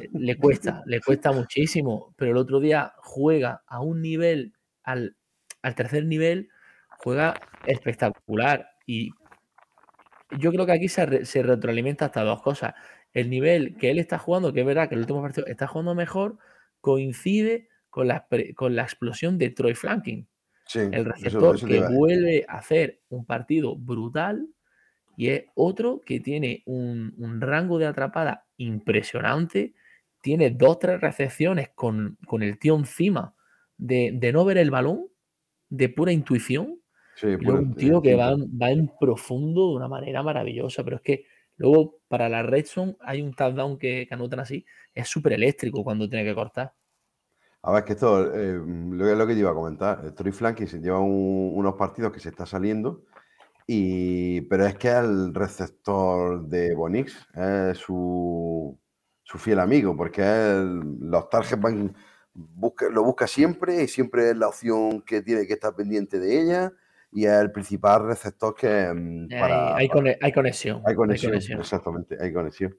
Eh, 0.00 0.08
Le 0.12 0.36
cuesta, 0.36 0.82
le 0.86 1.00
cuesta 1.00 1.30
muchísimo, 1.30 2.12
pero 2.16 2.32
el 2.32 2.36
otro 2.36 2.58
día 2.58 2.94
juega 2.96 3.62
a 3.68 3.80
un 3.80 4.02
nivel, 4.02 4.54
al, 4.82 5.16
al 5.62 5.76
tercer 5.76 6.04
nivel, 6.04 6.48
juega 6.98 7.34
espectacular. 7.64 8.70
Y 8.88 9.12
yo 10.36 10.50
creo 10.50 10.66
que 10.66 10.72
aquí 10.72 10.88
se, 10.88 11.24
se 11.24 11.44
retroalimenta 11.44 12.06
hasta 12.06 12.24
dos 12.24 12.42
cosas. 12.42 12.74
El 13.12 13.30
nivel 13.30 13.76
que 13.76 13.90
él 13.90 14.00
está 14.00 14.18
jugando, 14.18 14.52
que 14.52 14.60
es 14.60 14.66
verdad 14.66 14.88
que 14.88 14.96
el 14.96 15.02
último 15.02 15.22
partido 15.22 15.46
está 15.46 15.68
jugando 15.68 15.94
mejor, 15.94 16.38
coincide 16.80 17.67
con 17.90 18.08
la, 18.08 18.26
con 18.54 18.76
la 18.76 18.82
explosión 18.82 19.38
de 19.38 19.50
Troy 19.50 19.74
Flanking 19.74 20.28
Sí, 20.66 20.80
el 20.92 21.06
receptor 21.06 21.56
eso 21.56 21.66
que 21.66 21.80
vuelve 21.80 22.44
a 22.46 22.58
hacer 22.58 23.00
un 23.08 23.24
partido 23.24 23.74
brutal 23.74 24.46
y 25.16 25.28
es 25.30 25.46
otro 25.54 26.00
que 26.04 26.20
tiene 26.20 26.62
un, 26.66 27.14
un 27.16 27.40
rango 27.40 27.78
de 27.78 27.86
atrapada 27.86 28.46
impresionante, 28.58 29.74
tiene 30.20 30.50
dos, 30.50 30.78
tres 30.78 31.00
recepciones 31.00 31.70
con, 31.74 32.18
con 32.26 32.42
el 32.42 32.58
tío 32.58 32.76
encima 32.76 33.34
de, 33.78 34.10
de 34.12 34.32
no 34.32 34.44
ver 34.44 34.58
el 34.58 34.70
balón, 34.70 35.06
de 35.70 35.88
pura 35.88 36.12
intuición, 36.12 36.80
Sí, 37.14 37.26
un 37.26 37.74
tío 37.74 38.00
que 38.00 38.14
va, 38.14 38.36
va 38.36 38.70
en 38.70 38.92
profundo 39.00 39.70
de 39.70 39.76
una 39.76 39.88
manera 39.88 40.22
maravillosa, 40.22 40.84
pero 40.84 40.96
es 40.96 41.02
que 41.02 41.24
luego 41.56 41.98
para 42.06 42.28
la 42.28 42.44
red 42.44 42.64
zone 42.64 42.96
hay 43.00 43.22
un 43.22 43.34
touchdown 43.34 43.76
que, 43.76 44.06
que 44.06 44.14
anotan 44.14 44.38
así, 44.38 44.64
es 44.94 45.08
súper 45.08 45.32
eléctrico 45.32 45.82
cuando 45.82 46.08
tiene 46.08 46.24
que 46.24 46.34
cortar. 46.34 46.74
A 47.62 47.72
ver, 47.72 47.80
es 47.80 47.86
que 47.86 47.92
esto 47.94 48.34
eh, 48.34 48.54
lo, 48.54 49.04
que- 49.04 49.16
lo 49.16 49.26
que 49.26 49.34
te 49.34 49.40
iba 49.40 49.50
a 49.50 49.54
comentar. 49.54 50.12
Troy 50.14 50.32
Flanking 50.32 50.68
se 50.68 50.78
lleva 50.80 51.00
un- 51.00 51.52
unos 51.54 51.74
partidos 51.74 52.12
que 52.12 52.20
se 52.20 52.28
está 52.28 52.46
saliendo, 52.46 53.02
y, 53.66 54.42
pero 54.42 54.66
es 54.66 54.76
que 54.76 54.88
el 54.90 55.34
receptor 55.34 56.46
de 56.46 56.74
Bonix 56.74 57.14
es 57.34 57.78
su, 57.78 58.78
su 59.22 59.38
fiel 59.38 59.58
amigo, 59.60 59.96
porque 59.96 60.22
los 61.00 61.28
targets 61.28 61.60
van, 61.60 61.94
busca, 62.32 62.88
lo 62.88 63.02
busca 63.04 63.26
siempre 63.26 63.82
y 63.82 63.88
siempre 63.88 64.30
es 64.30 64.36
la 64.36 64.48
opción 64.48 65.02
que 65.02 65.20
tiene 65.22 65.46
que 65.46 65.54
estar 65.54 65.74
pendiente 65.74 66.18
de 66.18 66.40
ella 66.40 66.72
y 67.12 67.24
es 67.26 67.32
el 67.32 67.50
principal 67.52 68.06
receptor 68.06 68.54
que 68.54 68.68
Hay, 68.68 69.28
para, 69.40 69.76
hay 69.76 69.88
para- 69.88 69.98
cone- 70.00 70.18
hay 70.22 70.32
conexión. 70.32 70.82
hay 70.86 70.94
conexión, 70.94 71.32
conexión. 71.32 71.60
exactamente, 71.60 72.16
hay 72.20 72.32
conexión. 72.32 72.78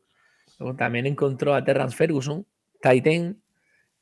Luego 0.57 0.75
también 0.75 1.05
encontró 1.05 1.53
a 1.53 1.63
Terrence 1.63 1.95
Ferguson, 1.95 2.45
Titan, 2.81 3.41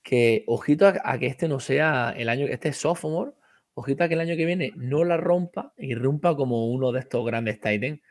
que 0.07 0.45
ojito 0.47 0.87
a, 0.87 0.93
a 1.03 1.17
que 1.19 1.27
este 1.27 1.49
no 1.49 1.59
sea 1.59 2.13
el 2.15 2.29
año, 2.29 2.45
este 2.47 2.69
es 2.69 2.77
sophomore, 2.77 3.31
ojito 3.73 4.05
a 4.05 4.07
que 4.07 4.13
el 4.13 4.21
año 4.21 4.37
que 4.37 4.45
viene 4.45 4.71
no 4.77 5.03
la 5.03 5.17
rompa 5.17 5.73
y 5.77 5.95
rompa 5.95 6.33
como 6.37 6.71
uno 6.71 6.93
de 6.93 7.01
estos 7.01 7.25
grandes 7.25 7.59
Titan, 7.59 8.01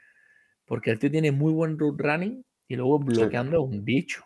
porque 0.67 0.91
el 0.91 0.99
tío 0.99 1.11
tiene 1.11 1.33
muy 1.33 1.53
buen 1.55 1.79
route 1.79 2.03
running 2.03 2.45
y 2.69 2.77
luego 2.77 2.99
bloqueando 2.99 3.57
es 3.57 3.63
un 3.73 3.83
bicho. 3.85 4.25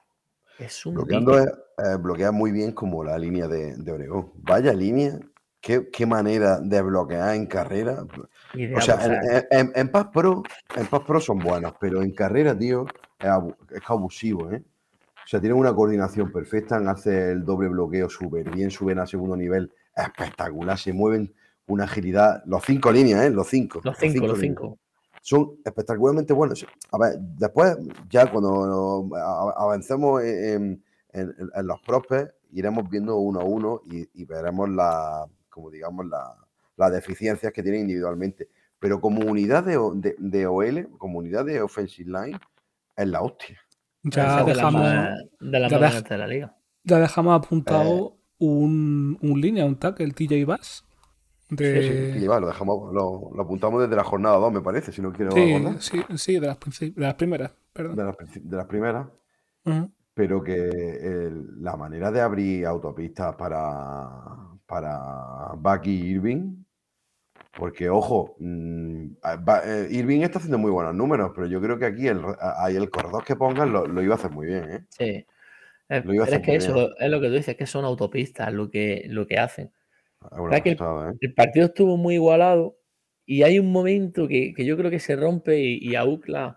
Es 0.58 0.84
un 0.84 0.94
Bloqueando 0.96 1.32
bicho. 1.32 1.44
es- 1.44 1.54
eh, 1.86 1.96
bloquea 2.02 2.32
muy 2.32 2.50
bien 2.50 2.72
como 2.72 3.04
la 3.04 3.16
línea 3.18 3.46
de, 3.46 3.76
de 3.76 3.92
Oregón. 3.92 4.32
Vaya 4.34 4.72
línea, 4.74 5.18
qué, 5.60 5.88
qué 5.90 6.04
manera 6.06 6.58
de 6.60 6.82
bloquear 6.82 7.36
en 7.36 7.46
carrera. 7.46 8.04
O 8.76 8.80
sea, 8.80 8.98
en, 9.06 9.46
en, 9.50 9.72
en 9.76 9.88
Pass 9.90 10.08
Pro, 10.12 10.42
en 10.76 10.86
Pass 10.88 11.02
Pro 11.06 11.20
son 11.20 11.38
buenos, 11.38 11.72
pero 11.80 12.02
en 12.02 12.10
carrera, 12.12 12.58
tío, 12.58 12.84
es 13.20 13.82
abusivo, 13.86 14.50
¿eh? 14.50 14.62
O 15.30 15.34
sea, 15.34 15.40
tienen 15.40 15.56
una 15.60 15.72
coordinación 15.72 16.32
perfecta, 16.32 16.78
hace 16.90 17.30
el 17.30 17.44
doble 17.44 17.68
bloqueo 17.68 18.10
súper 18.10 18.50
bien, 18.50 18.68
suben 18.68 18.98
a 18.98 19.06
segundo 19.06 19.36
nivel 19.36 19.72
espectacular, 19.94 20.76
se 20.76 20.92
mueven 20.92 21.32
una 21.68 21.84
agilidad, 21.84 22.42
los 22.46 22.64
cinco 22.64 22.90
líneas, 22.90 23.22
¿eh? 23.22 23.30
Los 23.30 23.46
cinco. 23.46 23.80
los 23.84 23.96
cinco, 23.96 24.26
los 24.26 24.40
cinco. 24.40 24.78
son 25.22 25.52
espectacularmente 25.64 26.32
buenos. 26.32 26.66
A 26.90 26.98
ver, 26.98 27.16
después, 27.20 27.76
ya 28.08 28.28
cuando 28.28 29.08
avancemos 29.56 30.20
en, 30.24 30.82
en- 31.12 31.32
en- 31.38 31.50
en 31.54 31.66
los 31.68 31.80
prospects, 31.82 32.34
iremos 32.50 32.90
viendo 32.90 33.14
uno 33.18 33.38
a 33.38 33.44
uno 33.44 33.82
y, 33.88 34.08
y 34.20 34.24
veremos 34.24 34.68
la, 34.68 35.26
como 35.48 35.70
digamos, 35.70 36.06
la- 36.06 36.34
las 36.76 36.90
deficiencias 36.90 37.52
que 37.52 37.62
tienen 37.62 37.82
individualmente. 37.82 38.48
Pero 38.80 39.00
como 39.00 39.20
unidad 39.30 39.62
de, 39.62 39.78
de, 39.94 40.16
de 40.18 40.46
OL, 40.48 40.88
como 40.98 41.20
unidad 41.20 41.44
de 41.44 41.62
offensive 41.62 42.10
line, 42.10 42.40
es 42.96 43.06
la 43.06 43.22
hostia. 43.22 43.60
Ya 44.02 44.44
dejamos, 44.44 44.46
de 44.50 44.54
ya 44.54 44.70
más 44.70 45.72
dej- 45.72 45.78
buenas 45.78 46.04
de 46.04 46.18
la 46.18 46.26
liga. 46.26 46.56
ya 46.84 46.98
dejamos 46.98 47.32
Eh. 47.34 47.36
apuntado 47.44 48.16
un, 48.38 49.18
un 49.20 49.40
línea, 49.40 49.64
un 49.66 49.76
tackle, 49.76 50.04
el 50.06 50.14
TJ 50.14 50.44
Bass. 50.46 50.84
De... 51.50 52.12
Sí, 52.14 52.20
sí, 52.20 52.26
va, 52.28 52.38
lo, 52.40 52.46
dejamos, 52.46 52.92
lo, 52.94 53.30
lo 53.34 53.42
apuntamos 53.42 53.82
desde 53.82 53.96
la 53.96 54.04
jornada 54.04 54.36
2, 54.36 54.52
me 54.52 54.60
parece, 54.60 54.92
si 54.92 55.02
no 55.02 55.12
quiero 55.12 55.32
Sí, 55.32 55.52
acordar. 55.52 55.82
sí, 55.82 56.00
sí, 56.16 56.34
de 56.38 56.46
las, 56.46 56.58
de 56.60 56.92
las 56.96 57.14
primeras, 57.14 57.52
perdón. 57.72 57.96
De 57.96 58.04
las, 58.04 58.16
princi- 58.16 58.42
de 58.42 58.56
las 58.56 58.66
primeras. 58.66 59.06
Pero 60.14 60.42
que 60.42 60.54
el- 60.68 61.62
la 61.62 61.76
manera 61.76 62.10
de 62.10 62.20
abrir 62.20 62.66
autopistas 62.66 63.34
para, 63.36 64.08
para 64.66 65.52
Bucky 65.56 65.90
Irving, 65.90 66.62
porque 67.56 67.88
ojo, 67.88 68.36
mm, 68.38 69.06
a- 69.22 69.36
Ba- 69.36 69.62
eh, 69.64 69.88
Irving 69.90 70.20
está 70.22 70.38
haciendo 70.38 70.58
muy 70.58 70.70
buenos 70.70 70.94
números, 70.94 71.32
pero 71.34 71.46
yo 71.46 71.60
creo 71.60 71.78
que 71.78 71.86
aquí 71.86 72.06
el, 72.08 72.20
el 72.68 72.90
corredor 72.90 73.24
que 73.24 73.36
pongan 73.36 73.72
lo, 73.72 73.86
lo 73.86 74.02
iba 74.02 74.14
a 74.14 74.18
hacer 74.18 74.30
muy 74.30 74.46
bien, 74.46 74.70
¿eh? 74.70 74.84
Sí. 74.90 75.26
Eh, 75.88 76.02
Lo 76.04 76.14
iba 76.14 76.24
a 76.24 76.26
hacer 76.26 76.40
es 76.40 76.46
que 76.46 76.54
eso 76.56 76.96
es 76.98 77.10
lo 77.10 77.20
que 77.20 77.26
tú 77.28 77.34
dices, 77.34 77.56
que 77.56 77.66
son 77.66 77.84
autopistas 77.84 78.52
lo 78.52 78.70
que, 78.70 79.04
lo 79.08 79.26
que 79.26 79.38
hacen. 79.38 79.72
Es 80.22 80.32
una 80.38 80.42
¿Verdad 80.44 80.62
que 80.62 80.70
el- 80.70 80.76
pasada, 80.76 81.10
¿eh? 81.10 81.16
El 81.20 81.34
partido 81.34 81.66
estuvo 81.66 81.96
muy 81.96 82.14
igualado 82.14 82.76
y 83.26 83.42
hay 83.42 83.58
un 83.58 83.72
momento 83.72 84.28
que, 84.28 84.52
que 84.54 84.64
yo 84.64 84.76
creo 84.76 84.90
que 84.90 85.00
se 85.00 85.16
rompe 85.16 85.58
y, 85.60 85.78
y 85.80 85.96
a 85.96 86.04
UCLA 86.04 86.56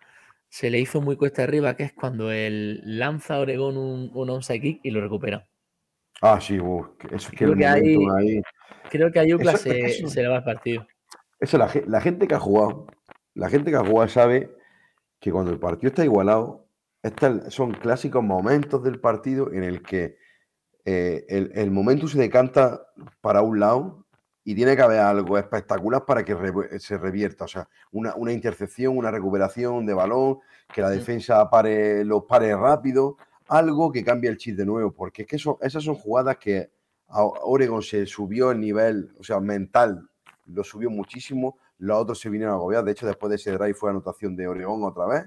se 0.49 0.69
le 0.69 0.79
hizo 0.79 1.01
muy 1.01 1.15
cuesta 1.15 1.43
arriba, 1.43 1.75
que 1.75 1.83
es 1.83 1.93
cuando 1.93 2.31
él 2.31 2.81
lanza 2.85 3.35
a 3.35 3.39
Oregón 3.39 3.75
un, 3.77 4.11
un 4.13 4.29
onside 4.29 4.61
kick 4.61 4.79
y 4.83 4.91
lo 4.91 5.01
recupera. 5.01 5.47
Ah, 6.21 6.39
sí, 6.39 6.57
que 6.99 7.07
eso 7.15 7.15
es 7.17 7.29
que 7.31 7.37
Creo 7.37 7.51
el 7.53 7.57
que 7.57 7.65
ahí-. 7.67 8.41
Creo 8.89 9.11
que 9.11 9.19
a 9.19 9.23
UCLA 9.35 9.51
Eso- 9.53 9.63
se, 9.63 9.79
eso- 9.85 10.07
se 10.09 10.21
le 10.21 10.27
va 10.29 10.37
el 10.37 10.43
partido. 10.43 10.85
Eso 11.39 11.57
la, 11.57 11.69
la 11.87 11.99
gente 12.01 12.27
que 12.27 12.35
ha 12.35 12.39
jugado, 12.39 12.87
la 13.33 13.49
gente 13.49 13.71
que 13.71 13.77
ha 13.77 13.85
jugado 13.85 14.07
sabe 14.07 14.55
que 15.19 15.31
cuando 15.31 15.51
el 15.51 15.59
partido 15.59 15.89
está 15.89 16.03
igualado, 16.05 16.67
son 17.49 17.71
clásicos 17.73 18.23
momentos 18.23 18.81
del 18.83 18.99
partido 18.99 19.51
en 19.51 19.63
el 19.63 19.81
que 19.81 20.17
eh, 20.85 21.25
el, 21.27 21.51
el 21.55 21.71
momento 21.71 22.07
se 22.07 22.19
decanta 22.19 22.87
para 23.19 23.41
un 23.41 23.59
lado 23.59 24.05
y 24.45 24.55
tiene 24.55 24.75
que 24.75 24.81
haber 24.81 24.99
algo 24.99 25.37
espectacular 25.37 26.05
para 26.05 26.23
que 26.23 26.33
re- 26.35 26.79
se 26.79 26.97
revierta. 26.97 27.45
O 27.45 27.47
sea, 27.47 27.67
una, 27.91 28.15
una 28.15 28.31
intercepción, 28.31 28.97
una 28.97 29.11
recuperación 29.11 29.85
de 29.85 29.93
balón, 29.93 30.39
que 30.73 30.81
la 30.81 30.89
defensa 30.89 31.49
pare, 31.49 32.03
los 32.05 32.23
pare 32.23 32.55
rápido, 32.55 33.17
algo 33.47 33.91
que 33.91 34.03
cambie 34.03 34.29
el 34.29 34.37
chip 34.37 34.55
de 34.57 34.65
nuevo, 34.65 34.91
porque 34.91 35.23
es 35.23 35.27
que 35.27 35.35
eso- 35.35 35.57
esas 35.61 35.83
son 35.83 35.95
jugadas 35.95 36.37
que 36.37 36.69
a 37.07 37.23
Oregon 37.23 37.81
se 37.81 38.05
subió 38.05 38.51
el 38.51 38.59
nivel, 38.59 39.11
o 39.19 39.23
sea, 39.23 39.39
mental, 39.39 40.07
lo 40.47 40.63
subió 40.63 40.89
muchísimo, 40.89 41.57
los 41.77 41.97
otros 42.01 42.19
se 42.19 42.29
vinieron 42.29 42.53
a 42.53 42.57
agobiar. 42.57 42.83
De 42.83 42.91
hecho, 42.91 43.05
después 43.05 43.29
de 43.29 43.35
ese 43.35 43.51
drive 43.51 43.73
fue 43.73 43.89
anotación 43.89 44.35
de 44.35 44.47
Oregón 44.47 44.83
otra 44.83 45.05
vez. 45.05 45.23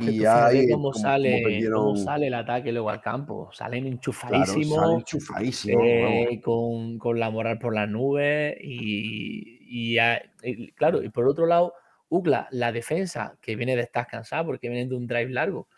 Y 0.00 0.24
ahí, 0.24 0.68
cómo, 0.68 0.90
como- 0.90 0.92
como 0.92 0.92
sale, 0.92 1.40
perdieron- 1.44 1.84
cómo 1.84 1.96
sale 1.96 2.26
el 2.26 2.34
ataque 2.34 2.72
luego 2.72 2.90
al 2.90 3.00
campo. 3.00 3.50
Salen 3.52 3.84
Claro, 3.84 3.94
enchufadísimos. 3.94 4.74
sale 4.76 4.94
enchufadísimo. 4.94 5.80
eh, 5.80 6.40
con, 6.42 6.98
con 6.98 7.18
la 7.20 7.30
moral 7.30 7.58
por 7.58 7.74
las 7.74 7.88
nubes 7.88 8.56
y, 8.60 9.94
y 9.94 9.98
y 10.42 10.72
claro, 10.72 11.02
y 11.02 11.08
por 11.10 11.26
otro 11.28 11.46
lado, 11.46 11.74
UCLA, 12.08 12.48
la 12.50 12.72
defensa 12.72 13.36
que 13.40 13.56
viene 13.56 13.74
de 13.76 13.82
estar 13.82 14.06
cansada 14.06 14.44
porque 14.44 14.68
vienen 14.68 14.88
de 14.88 14.96
un 14.96 15.06
drive 15.06 15.30
largo, 15.30 15.68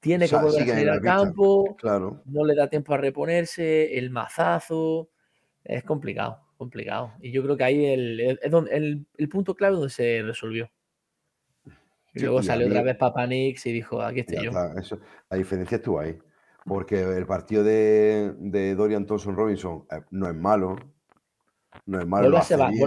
tiene 0.00 0.26
O 0.26 0.28
sea, 0.28 0.38
que 0.38 0.44
volver 0.46 0.62
a 0.62 0.66
salir 0.66 0.90
al 0.90 1.00
campo, 1.00 1.76
Claro. 1.76 2.22
no 2.26 2.44
le 2.44 2.54
da 2.54 2.68
tiempo 2.68 2.94
a 2.94 2.98
reponerse, 2.98 3.98
el 3.98 4.10
mazazo, 4.10 5.10
es 5.64 5.82
complicado, 5.84 6.40
complicado. 6.56 7.12
Y 7.20 7.32
yo 7.32 7.42
creo 7.42 7.56
que 7.56 7.64
ahí 7.64 7.84
el, 7.86 8.38
donde- 8.50 8.76
el, 8.76 9.06
el 9.16 9.28
punto 9.28 9.54
clave 9.54 9.74
donde 9.76 9.90
se 9.90 10.22
resolvió. 10.22 10.70
Y 12.14 12.20
luego 12.20 12.42
salió 12.42 12.66
otra 12.66 12.82
vez 12.82 12.96
Papa 12.96 13.26
Nix 13.26 13.66
y 13.66 13.72
dijo, 13.72 14.00
aquí 14.00 14.20
estoy 14.20 14.44
yo. 14.44 14.50
está, 14.50 14.74
eso- 14.80 14.98
la 15.30 15.36
diferencia 15.36 15.76
estuvo 15.76 16.00
ahí. 16.00 16.18
Porque 16.64 17.00
el 17.00 17.26
partido 17.26 17.64
de, 17.64 18.34
de 18.38 18.74
Dorian 18.74 19.06
Thompson 19.06 19.34
Robinson 19.34 19.86
eh, 19.90 20.02
no 20.10 20.28
es 20.28 20.34
malo. 20.34 20.76
No 21.86 21.98
es 22.00 22.06
malo. 22.06 22.24
Vuelve 22.24 22.38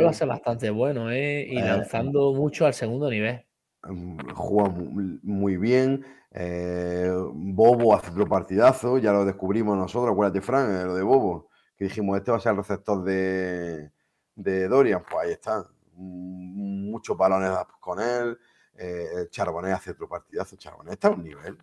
a, 0.10 0.14
ser 0.14 0.28
bastante 0.28 0.70
bueno, 0.70 1.10
¿eh? 1.12 1.48
Y 1.50 1.58
Eh, 1.58 1.62
lanzando 1.62 2.34
mucho 2.34 2.66
al 2.66 2.74
segundo 2.74 3.10
nivel. 3.10 3.44
Mm, 3.84 4.18
Juega 4.34 4.70
mu- 4.70 5.20
muy 5.24 5.58
bien. 5.58 6.06
eh, 6.32 7.12
Bobo 7.34 7.94
hace 7.96 8.12
otro 8.12 8.28
partidazo. 8.28 8.98
Ya 8.98 9.12
lo 9.12 9.26
descubrimos 9.26 9.78
nosotros. 9.78 10.12
Acuérdate, 10.14 10.42
Frank, 10.42 10.70
eh, 10.70 10.84
lo 10.86 10.96
de 10.96 11.04
Bobo. 11.04 11.50
Que 11.78 11.86
dijimos, 11.86 12.18
este 12.18 12.32
va 12.32 12.38
a 12.38 12.40
ser 12.40 12.52
el 12.52 12.58
receptor 12.58 13.04
de, 13.04 13.92
de 14.36 14.68
Dorian. 14.68 15.02
Pues 15.10 15.26
ahí 15.28 15.32
está. 15.34 15.66
Mm, 15.96 16.90
Muchos 16.92 17.18
balones 17.18 17.52
con 17.80 18.00
él. 18.00 18.38
Eh, 18.78 19.28
Charbonnet 19.30 19.74
hace 19.74 19.92
otro 19.92 20.08
partidazo. 20.10 20.56
Charbonnet 20.56 20.94
está 20.94 21.08
a 21.10 21.12
un 21.12 21.24
nivel. 21.24 21.58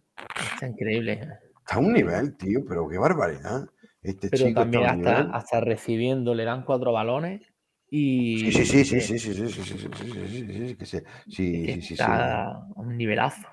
Está 0.55 0.67
increíble. 0.69 1.13
Está 1.61 1.77
a 1.77 1.79
un 1.79 1.93
nivel, 1.93 2.37
tío, 2.37 2.61
pero 2.67 2.89
qué 2.89 2.99
barbaridad. 2.99 3.69
Este 4.03 4.31
Pero 4.31 4.47
chico 4.47 4.61
también 4.61 4.85
está 4.85 5.19
hasta, 5.21 5.37
hasta 5.37 5.61
recibiendo 5.61 6.35
le 6.35 6.45
dan 6.45 6.65
cuatro 6.65 6.93
balones 6.93 7.43
y 7.91 8.53
Sí, 8.53 8.53
sí, 8.53 8.65
sí, 8.65 8.85
sí, 8.85 9.01
eh, 9.01 9.01
sí, 9.01 9.19
sí, 9.19 9.35
sí, 9.35 9.49
sí, 9.49 9.65
sí, 9.65 9.79
sí, 9.79 9.89
sí, 9.95 10.29
sí, 10.29 10.29
sí, 10.29 10.69
sí, 10.69 10.77
que 10.77 10.87
se- 10.87 11.05
sí, 11.29 11.63
que 11.63 11.73
sí, 11.73 11.83
sí, 11.83 11.97
sí, 11.97 12.13
está 12.13 12.45
a 12.53 12.67
un 12.77 12.97
nivelazo. 12.97 13.49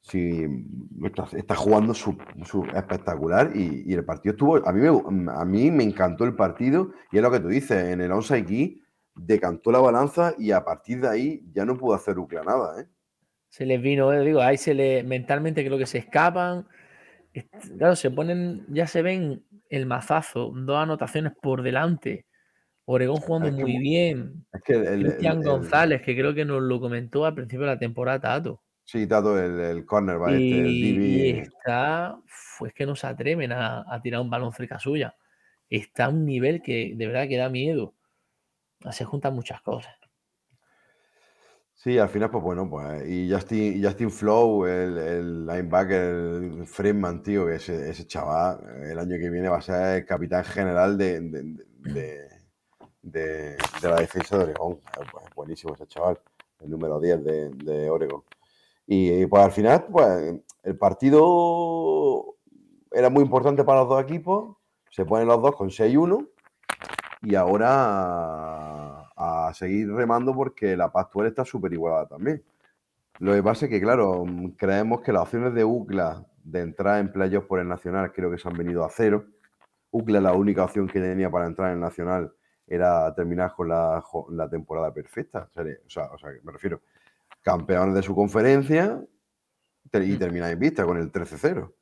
sí, 0.00 0.44
está, 1.04 1.26
está 1.36 1.54
jugando 1.54 1.94
su, 1.94 2.16
su- 2.44 2.64
espectacular 2.74 3.52
y, 3.54 3.84
y 3.86 3.94
el 3.94 4.04
partido 4.04 4.32
estuvo, 4.32 4.56
a 4.66 4.72
mí, 4.72 4.80
me, 4.80 5.32
a 5.32 5.44
mí 5.44 5.70
me 5.70 5.84
encantó 5.84 6.24
el 6.24 6.34
partido 6.36 6.90
y 7.10 7.16
es 7.16 7.22
lo 7.22 7.30
que 7.30 7.40
tú 7.40 7.48
dices, 7.48 7.84
en 7.84 8.00
el 8.00 8.12
onside 8.12 8.44
key 8.44 8.80
decantó 9.14 9.70
la 9.72 9.78
balanza 9.78 10.34
y 10.38 10.50
a 10.50 10.64
partir 10.64 11.00
de 11.00 11.08
ahí 11.08 11.42
ya 11.52 11.64
no 11.64 11.76
pudo 11.76 11.94
hacer 11.94 12.18
Ucla 12.18 12.42
nada, 12.42 12.80
¿eh? 12.82 12.88
Se 13.48 13.64
les 13.64 13.80
vino, 13.80 14.12
eh, 14.12 14.24
digo, 14.24 14.40
ahí 14.42 14.56
se 14.58 14.74
le 14.74 15.02
mentalmente 15.02 15.64
creo 15.64 15.78
que 15.78 15.86
se 15.86 15.98
escapan. 15.98 16.66
Claro, 17.78 17.96
se 17.96 18.10
ponen, 18.10 18.64
ya 18.68 18.86
se 18.86 19.02
ven 19.02 19.44
el 19.68 19.86
mazazo, 19.86 20.52
dos 20.54 20.76
anotaciones 20.78 21.32
por 21.40 21.62
delante. 21.62 22.26
Oregón 22.86 23.20
jugando 23.20 23.48
Es 23.48 23.54
que 23.54 23.60
muy 23.62 23.72
mu- 23.74 23.80
bien. 23.80 24.46
Es 24.52 24.62
que 24.62 24.72
el, 24.74 25.00
Cristian 25.00 25.32
el- 25.34 25.38
el- 25.38 25.44
González, 25.44 26.02
que 26.02 26.14
creo 26.16 26.34
que 26.34 26.44
nos 26.44 26.62
lo 26.62 26.80
comentó 26.80 27.24
al 27.24 27.34
principio 27.34 27.66
de 27.66 27.72
la 27.72 27.78
temporada, 27.78 28.20
Tato. 28.20 28.62
sí, 28.84 29.06
Tato, 29.06 29.38
el, 29.38 29.84
cornerback 29.86 30.34
este, 30.34 30.68
Y, 30.68 30.88
y 30.90 31.32
DB, 31.32 31.40
está, 31.42 32.18
pues 32.58 32.72
que 32.74 32.84
no 32.86 32.94
se 32.96 33.06
atreven 33.06 33.52
a, 33.52 33.84
a 33.92 34.00
tirar 34.02 34.20
un 34.20 34.30
balón 34.30 34.52
cerca 34.52 34.78
suya. 34.78 35.16
Está 35.70 36.06
a 36.06 36.08
un 36.10 36.26
nivel 36.26 36.60
que 36.62 36.92
de 36.94 37.06
verdad 37.06 37.26
que 37.28 37.38
da 37.38 37.48
miedo. 37.48 37.94
Se 38.90 39.04
juntan 39.04 39.34
muchas 39.34 39.62
cosas. 39.62 39.94
Sí, 41.72 41.98
al 41.98 42.08
final, 42.08 42.30
pues 42.30 42.42
bueno, 42.44 42.68
pues. 42.70 43.08
Y 43.08 43.30
Justin, 43.32 43.76
y 43.78 43.82
Justin 43.84 44.10
Flow, 44.10 44.66
el, 44.66 44.96
el 44.98 45.46
linebacker, 45.46 45.96
el 46.04 46.66
Freeman, 46.66 47.22
tío, 47.22 47.46
que 47.46 47.56
ese, 47.56 47.90
ese 47.90 48.06
chaval, 48.06 48.58
el 48.84 48.98
año 48.98 49.16
que 49.18 49.28
viene 49.30 49.48
va 49.48 49.58
a 49.58 49.62
ser 49.62 49.96
el 49.98 50.06
capitán 50.06 50.44
general 50.44 50.96
de, 50.96 51.20
de, 51.20 51.42
de- 51.42 51.64
de- 51.92 52.33
de 53.04 53.56
la 53.82 53.96
defensa 53.96 54.38
de 54.38 54.44
Oregón. 54.44 54.80
Buenísimo 55.36 55.74
ese 55.74 55.86
chaval, 55.86 56.18
el 56.60 56.70
número 56.70 56.98
10 56.98 57.24
de, 57.24 57.48
de 57.50 57.90
Oregón. 57.90 58.22
Y 58.86 59.26
pues 59.26 59.44
al 59.44 59.52
final, 59.52 59.86
pues 59.90 60.34
el 60.62 60.78
partido 60.78 62.36
era 62.90 63.10
muy 63.10 63.22
importante 63.22 63.64
para 63.64 63.80
los 63.80 63.88
dos 63.88 64.02
equipos. 64.02 64.56
Se 64.90 65.04
ponen 65.04 65.28
los 65.28 65.42
dos 65.42 65.56
con 65.56 65.70
6-1 65.70 66.28
y 67.22 67.34
ahora 67.34 69.08
a, 69.16 69.52
seguir 69.54 69.90
remando 69.92 70.34
porque 70.34 70.76
la 70.76 70.92
Pastuel 70.92 71.28
está 71.28 71.44
súper 71.44 71.72
igualada 71.72 72.06
también. 72.06 72.42
Lo 73.18 73.32
que 73.32 73.42
pasa 73.42 73.66
es 73.66 73.70
que, 73.70 73.80
claro, 73.80 74.24
creemos 74.56 75.00
que 75.00 75.12
las 75.12 75.22
opciones 75.22 75.54
de 75.54 75.64
UCLA 75.64 76.26
de 76.42 76.60
entrar 76.60 77.00
en 77.00 77.12
playoffs 77.12 77.46
por 77.46 77.60
el 77.60 77.68
Nacional 77.68 78.12
creo 78.12 78.30
que 78.30 78.38
se 78.38 78.48
han 78.48 78.56
venido 78.56 78.84
a 78.84 78.90
cero. 78.90 79.24
UCLA 79.90 80.20
la 80.20 80.32
única 80.32 80.64
opción 80.64 80.88
que 80.88 81.00
tenía 81.00 81.30
para 81.30 81.46
entrar 81.46 81.68
en 81.68 81.74
el 81.74 81.80
Nacional 81.80 82.32
era 82.66 83.14
terminar 83.14 83.52
con 83.54 83.68
la, 83.68 84.02
temporada 84.50 84.92
perfecta. 84.92 85.48
O 85.54 85.90
sea, 85.90 86.04
o 86.06 86.16
me 86.42 86.52
refiero, 86.52 86.80
campeones 87.42 87.94
de 87.94 88.02
su 88.02 88.14
conferencia 88.14 89.00
y 89.92 89.98
Mm. 89.98 90.18
terminar 90.18 90.50
en 90.50 90.58
vista 90.58 90.84
con 90.84 90.96
el 90.96 91.12
13-0. 91.12 91.72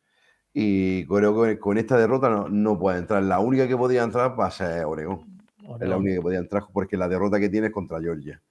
Y 0.53 1.07
creo 1.07 1.43
que 1.45 1.59
con 1.59 1.79
esta 1.79 1.97
derrota 1.97 2.29
no, 2.29 2.49
no 2.49 2.79
puede 2.79 2.99
entrar. 2.99 3.23
La 3.23 3.39
única 3.39 3.67
que 3.67 3.77
podía 3.77 4.03
entrar 4.03 4.39
va 4.39 4.47
a 4.47 4.51
ser 4.51 4.85
Oregón. 4.85 5.39
Es 5.81 5.89
la 5.89 5.97
única 5.97 6.17
que 6.17 6.21
podía 6.23 6.41
entrar 6.41 6.65
porque 6.73 6.97
la 6.97 7.09
derrota 7.09 7.39
que 7.41 7.49
tiene 7.49 7.69
es 7.69 7.73
contra 7.73 8.01
Georgia. 8.01 8.43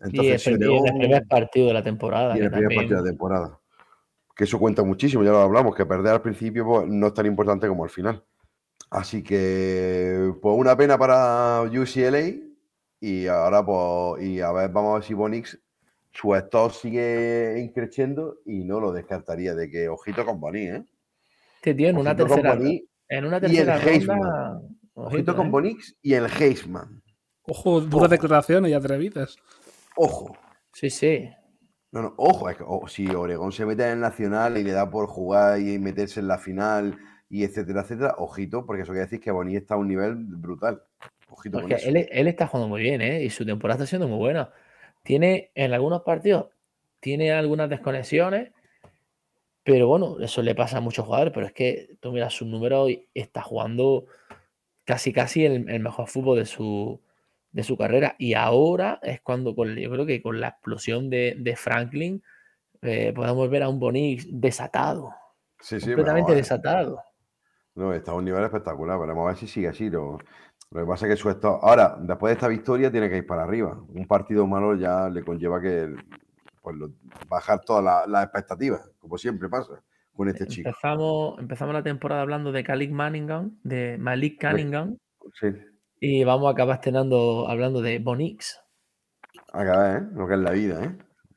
Entonces, 0.00 0.46
en 0.48 0.62
el 0.62 0.98
primer 0.98 1.26
partido 1.26 1.68
de 1.68 1.74
la 1.74 1.82
temporada. 1.82 2.36
y 2.36 2.40
el 2.40 2.50
primer 2.50 2.62
también- 2.68 2.80
partido 2.80 2.96
de 2.98 3.04
la 3.04 3.10
temporada. 3.10 3.60
Que 4.34 4.44
eso 4.44 4.58
cuenta 4.58 4.82
muchísimo, 4.82 5.22
ya 5.22 5.30
lo 5.30 5.38
hablamos, 5.40 5.74
que 5.74 5.84
perder 5.86 6.12
al 6.14 6.22
principio 6.22 6.64
pues, 6.64 6.88
no 6.88 7.08
es 7.08 7.14
tan 7.14 7.26
importante 7.26 7.68
como 7.68 7.84
al 7.84 7.90
final. 7.90 8.22
Así 8.90 9.22
que, 9.22 10.32
pues 10.42 10.56
una 10.58 10.76
pena 10.76 10.98
para 10.98 11.62
UCLA. 11.62 12.34
Y 13.00 13.26
ahora, 13.28 13.64
pues, 13.64 14.22
y 14.24 14.40
a 14.40 14.52
ver, 14.52 14.70
vamos 14.70 14.90
a 14.90 14.94
ver 14.96 15.04
si 15.04 15.14
Bonix, 15.14 15.58
su 16.12 16.34
stock 16.34 16.72
sigue 16.72 17.58
increciendo 17.60 18.40
y 18.44 18.64
no 18.64 18.78
lo 18.80 18.92
descartaría 18.92 19.54
de 19.54 19.70
que 19.70 19.88
ojito 19.88 20.24
con 20.26 20.38
Bonix, 20.40 20.74
¿eh? 20.74 20.84
Este 21.56 21.74
tío 21.74 21.88
en 21.88 21.96
una 21.98 22.14
tercera, 22.16 22.54
Bonix, 22.54 22.84
en 23.08 23.24
una 23.24 23.38
y 23.38 23.56
el 23.56 23.66
tercera 23.66 23.78
Heisman. 23.90 24.18
ronda. 24.18 24.60
ojito 24.94 25.36
con 25.36 25.46
¿eh? 25.46 25.50
Bonix 25.50 25.96
y 26.02 26.12
el 26.14 26.26
Heisman. 26.26 27.02
Ojo, 27.42 27.80
duras 27.80 28.04
Ojo. 28.06 28.08
declaraciones 28.08 28.70
y 28.70 28.74
atrevidas. 28.74 29.36
Ojo. 29.96 30.36
Sí, 30.74 30.90
sí. 30.90 31.30
No, 31.92 32.02
no, 32.02 32.14
ojo, 32.18 32.50
es 32.50 32.56
que, 32.58 32.64
o- 32.66 32.86
si 32.86 33.06
Oregón 33.08 33.50
se 33.52 33.64
mete 33.64 33.84
en 33.84 33.92
el 33.92 34.00
Nacional 34.00 34.58
y 34.58 34.62
le 34.64 34.72
da 34.72 34.90
por 34.90 35.06
jugar 35.06 35.58
y 35.60 35.78
meterse 35.78 36.20
en 36.20 36.28
la 36.28 36.38
final 36.38 36.98
y 37.30 37.44
etcétera, 37.44 37.82
etcétera, 37.82 38.16
ojito, 38.18 38.66
porque 38.66 38.82
eso 38.82 38.90
quiere 38.92 39.06
decir 39.06 39.20
que 39.20 39.30
Boni 39.30 39.56
está 39.56 39.74
a 39.74 39.78
un 39.78 39.88
nivel 39.88 40.16
brutal. 40.16 40.82
Ojito 41.30 41.60
con 41.60 41.68
Porque 41.68 41.76
eso. 41.76 41.88
él, 41.88 42.08
él 42.10 42.26
está 42.26 42.48
jugando 42.48 42.68
muy 42.68 42.82
bien, 42.82 43.00
¿eh? 43.00 43.22
Y 43.22 43.30
su 43.30 43.46
temporada 43.46 43.76
está 43.78 43.88
siendo 43.88 44.08
muy 44.08 44.18
buena. 44.18 44.50
Tiene 45.04 45.52
en 45.54 45.72
algunos 45.72 46.02
partidos, 46.02 46.48
tiene 46.98 47.32
algunas 47.32 47.70
desconexiones, 47.70 48.50
pero 49.62 49.86
bueno, 49.86 50.18
eso 50.20 50.42
le 50.42 50.56
pasa 50.56 50.78
a 50.78 50.80
muchos 50.80 51.06
jugadores. 51.06 51.32
Pero 51.32 51.46
es 51.46 51.52
que 51.52 51.96
tú 52.00 52.10
miras 52.10 52.34
sus 52.34 52.48
números 52.48 52.90
y 52.90 53.08
está 53.14 53.42
jugando 53.42 54.06
casi, 54.84 55.12
casi 55.12 55.44
el, 55.44 55.70
el 55.70 55.80
mejor 55.80 56.08
fútbol 56.08 56.38
de 56.38 56.46
su, 56.46 57.00
de 57.52 57.62
su 57.62 57.76
carrera. 57.76 58.16
Y 58.18 58.34
ahora 58.34 58.98
es 59.04 59.20
cuando, 59.20 59.54
con, 59.54 59.76
yo 59.76 59.88
creo 59.88 60.04
que 60.04 60.20
con 60.20 60.40
la 60.40 60.48
explosión 60.48 61.08
de, 61.10 61.36
de 61.38 61.54
Franklin, 61.54 62.24
eh, 62.82 63.12
podemos 63.14 63.48
ver 63.48 63.62
a 63.62 63.68
un 63.68 63.78
Bonix 63.78 64.26
desatado, 64.28 65.14
Sí, 65.60 65.78
sí, 65.78 65.86
completamente 65.86 66.32
eh, 66.32 66.36
desatado. 66.36 67.04
No, 67.74 67.92
está 67.92 68.12
a 68.12 68.14
un 68.14 68.24
nivel 68.24 68.44
espectacular. 68.44 68.98
Veremos 68.98 69.24
a 69.24 69.28
ver 69.28 69.36
si 69.36 69.46
sigue 69.46 69.68
así. 69.68 69.88
Lo, 69.90 70.18
lo 70.70 70.80
que 70.80 70.86
pasa 70.86 71.06
es 71.06 71.12
que 71.12 71.16
su 71.16 71.30
estado. 71.30 71.58
Ahora, 71.62 71.96
después 72.00 72.30
de 72.30 72.34
esta 72.34 72.48
victoria, 72.48 72.90
tiene 72.90 73.08
que 73.08 73.18
ir 73.18 73.26
para 73.26 73.42
arriba. 73.44 73.78
Un 73.88 74.06
partido 74.06 74.46
malo 74.46 74.74
ya 74.76 75.08
le 75.08 75.22
conlleva 75.24 75.60
que 75.60 75.94
pues, 76.62 76.76
lo- 76.76 76.90
bajar 77.28 77.60
todas 77.60 78.06
las 78.08 78.24
expectativas, 78.24 78.90
como 78.98 79.16
siempre 79.18 79.48
pasa 79.48 79.82
con 80.14 80.28
este 80.28 80.46
chico. 80.46 80.68
Empezamos, 80.68 81.38
empezamos 81.38 81.74
la 81.74 81.82
temporada 81.82 82.22
hablando 82.22 82.52
de 82.52 82.62
Malik 82.62 82.90
Manningham, 82.90 83.58
de 83.62 83.96
Malik 83.98 84.40
Cunningham, 84.40 84.96
Sí, 85.40 85.48
y 86.00 86.24
vamos 86.24 86.48
a 86.48 86.52
acabar 86.52 86.76
estrenando 86.76 87.48
hablando 87.48 87.80
de 87.80 87.98
Bonix. 87.98 88.60
acá, 89.52 89.96
¿eh? 89.96 90.02
Lo 90.12 90.26
que 90.26 90.34
es 90.34 90.40
la 90.40 90.50
vida, 90.50 90.84
¿eh? 90.84 90.96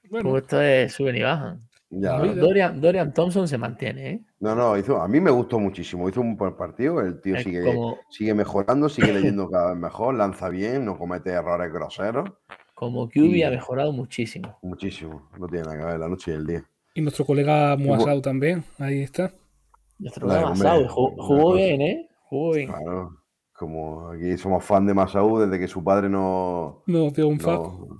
Bueno, 0.10 0.24
Como 0.26 0.38
esto 0.38 0.62
es 0.62 0.94
suben 0.94 1.16
y 1.16 1.22
bajan. 1.24 1.62
Ya. 2.02 2.18
Dorian, 2.18 2.82
Dorian 2.82 3.14
Thompson 3.14 3.48
se 3.48 3.58
mantiene, 3.58 4.10
¿eh? 4.10 4.22
No, 4.40 4.56
no, 4.56 4.78
hizo, 4.78 5.02
a 5.02 5.08
mí 5.08 5.20
me 5.20 5.30
gustó 5.32 5.60
muchísimo. 5.60 6.10
Hizo 6.10 6.22
un 6.22 6.36
buen 6.36 6.56
partido. 6.56 7.02
El 7.02 7.22
tío 7.22 7.36
Es 7.36 7.44
sigue, 7.44 7.64
como- 7.64 7.98
sigue 8.10 8.34
mejorando, 8.34 8.90
sigue 8.90 9.14
leyendo 9.14 9.50
cada 9.50 9.72
vez 9.72 9.78
mejor, 9.80 10.16
lanza 10.16 10.50
bien, 10.50 10.86
no 10.86 10.98
comete 10.98 11.30
errores 11.32 11.72
groseros. 11.72 12.30
Como 12.74 13.08
QB 13.08 13.36
Y- 13.38 13.44
ha 13.44 13.50
mejorado 13.52 13.92
muchísimo. 13.94 14.58
Muchísimo. 14.62 15.30
No 15.40 15.48
tiene 15.48 15.66
nada 15.66 15.78
que 15.78 15.86
ver 15.86 16.00
la 16.00 16.10
noche 16.10 16.32
y 16.32 16.34
el 16.36 16.46
día. 16.48 16.64
Y 16.96 17.02
nuestro 17.02 17.26
colega 17.26 17.76
Muasau 17.78 18.22
también, 18.22 18.64
ahí 18.80 19.02
está. 19.02 19.32
Nuestro 20.00 20.28
hombre, 20.28 20.56
Saudi 20.58 20.86
jugó, 20.90 21.54
bien, 21.54 21.82
¿eh? 21.82 22.10
Jugó 22.30 22.54
bien. 22.54 22.68
Claro. 22.70 23.18
Como 23.54 24.10
aquí 24.10 24.38
somos 24.38 24.64
fan 24.66 24.86
de 24.88 24.94
Masaú 24.94 25.40
desde 25.40 25.60
que 25.60 25.68
su 25.68 25.84
padre 25.84 26.10
no, 26.10 26.84
Nos 26.88 27.14
dio 27.14 27.28
un 27.28 27.40
fuck. 27.40 27.52
no- 27.80 27.98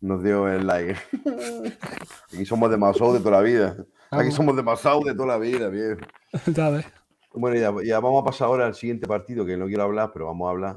nos 0.00 0.22
dio 0.22 0.48
el 0.48 0.66
like. 0.66 0.96
Aquí 2.32 2.44
somos 2.46 2.70
de 2.70 2.76
Masaú 2.76 3.12
de 3.14 3.18
toda 3.20 3.32
la 3.38 3.42
vida. 3.42 3.68
Aquí 4.10 4.16
Vamos. 4.18 4.34
somos 4.34 4.56
de 4.56 4.62
Masaú 4.62 5.04
de 5.04 5.14
toda 5.14 5.26
la 5.28 5.38
vida, 5.38 5.68
bien. 5.68 5.98
Ya 6.46 6.70
ves. 6.70 6.86
Bueno, 7.34 7.56
ya, 7.58 7.72
ya 7.84 8.00
vamos 8.00 8.22
a 8.22 8.24
pasar 8.24 8.48
ahora 8.48 8.66
al 8.66 8.74
siguiente 8.74 9.06
partido, 9.06 9.44
que 9.44 9.56
no 9.56 9.66
quiero 9.66 9.82
hablar, 9.82 10.10
pero 10.12 10.26
vamos 10.26 10.46
a 10.46 10.50
hablar. 10.50 10.76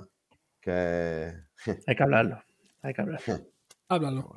Que 0.61 1.31
Hay 1.87 1.95
que 1.95 2.03
hablarlo. 2.03 2.41
Hay 2.81 2.93
que 2.93 3.01
hablarlo. 3.01 3.25
Háblalo, 3.91 4.35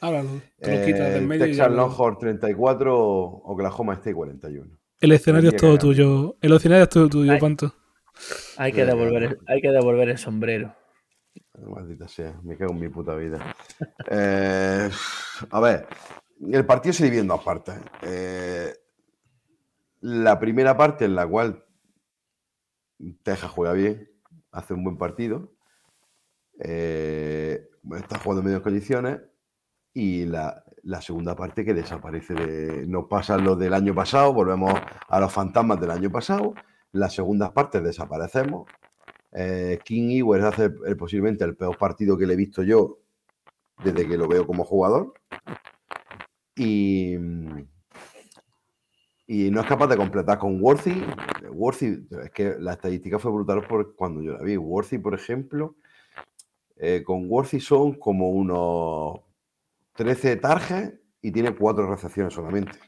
háblalo. 0.00 0.28
Te 0.58 0.76
lo 0.80 0.84
quitas 0.86 1.00
Eh, 1.08 1.10
del 1.12 1.26
medio 1.26 1.44
Texas 1.46 1.70
lo- 1.70 1.76
Longhorn 1.76 2.18
34, 2.18 2.98
Oklahoma 3.44 3.92
State 3.94 4.14
41. 4.14 4.76
El 5.00 5.12
escenario 5.12 5.50
es 5.50 5.56
todo 5.56 5.78
tuyo. 5.78 6.36
El 6.40 6.52
escenario 6.54 6.82
es 6.82 6.88
todo 6.88 7.08
tuyo. 7.08 7.38
Panto. 7.38 7.72
Hay 8.56 8.72
que 8.72 8.84
devolver 8.84 9.22
el, 9.22 9.38
hay 9.46 9.60
que 9.60 9.68
devolver 9.70 10.08
el 10.08 10.18
sombrero. 10.18 10.74
Maldita 11.58 12.08
sea, 12.08 12.40
me 12.42 12.56
cago 12.56 12.72
en 12.72 12.80
mi 12.80 12.88
puta 12.88 13.14
vida. 13.14 13.54
Eh, 14.10 14.90
a 15.50 15.60
ver, 15.60 15.86
el 16.40 16.66
partido 16.66 16.92
se 16.92 17.04
divide 17.04 17.20
en 17.20 17.28
dos 17.28 17.42
partes. 17.42 17.76
Eh, 18.02 18.74
la 20.00 20.38
primera 20.38 20.76
parte 20.76 21.04
en 21.04 21.14
la 21.14 21.26
cual 21.26 21.64
Texas 23.22 23.50
juega 23.50 23.72
bien, 23.72 24.10
hace 24.52 24.74
un 24.74 24.84
buen 24.84 24.96
partido, 24.96 25.52
eh, 26.58 27.68
está 27.96 28.18
jugando 28.18 28.40
en 28.40 28.46
medias 28.46 28.62
condiciones 28.62 29.20
y 29.92 30.24
la, 30.26 30.64
segunda 31.00 31.36
parte 31.36 31.64
que 31.64 31.74
desaparece 31.74 32.34
de... 32.34 32.86
Nos 32.86 33.06
pasa 33.06 33.36
lo 33.36 33.56
del 33.56 33.74
año 33.74 33.94
pasado, 33.94 34.32
volvemos 34.32 34.72
a 35.08 35.20
los 35.20 35.32
fantasmas 35.32 35.80
del 35.80 35.90
año 35.90 36.10
pasado, 36.10 36.54
las 36.92 37.14
segundas 37.14 37.52
partes 37.52 37.82
desaparecemos 37.82 38.66
eh, 39.32 39.78
King 39.84 40.10
Ewers 40.10 40.44
hace 40.44 40.70
posiblemente 40.96 41.44
el 41.44 41.56
peor 41.56 41.76
partido 41.78 42.16
que 42.16 42.26
le 42.26 42.34
he 42.34 42.36
visto 42.36 42.62
yo 42.62 42.98
desde 43.84 44.06
que 44.06 44.18
lo 44.18 44.28
veo 44.28 44.46
como 44.46 44.64
jugador. 44.64 45.14
Y, 46.56 47.14
y 49.26 49.50
no 49.50 49.60
es 49.60 49.66
capaz 49.66 49.86
de 49.86 49.96
completar 49.96 50.38
con 50.38 50.62
Worthy. 50.62 51.02
Worthy, 51.50 52.06
es 52.24 52.30
que 52.30 52.56
la 52.58 52.72
estadística 52.72 53.18
fue 53.18 53.32
brutal 53.32 53.66
por 53.66 53.94
cuando 53.94 54.22
yo 54.22 54.32
la 54.32 54.42
vi. 54.42 54.56
Worthy, 54.56 54.98
por 54.98 55.14
ejemplo, 55.14 55.76
eh, 56.76 57.02
con 57.04 57.30
Worthy 57.30 57.60
son 57.60 57.94
como 57.94 58.30
unos 58.30 59.20
13 59.94 60.36
targets 60.36 60.98
y 61.22 61.30
tiene 61.30 61.54
cuatro 61.54 61.88
recepciones 61.90 62.34
solamente. 62.34 62.78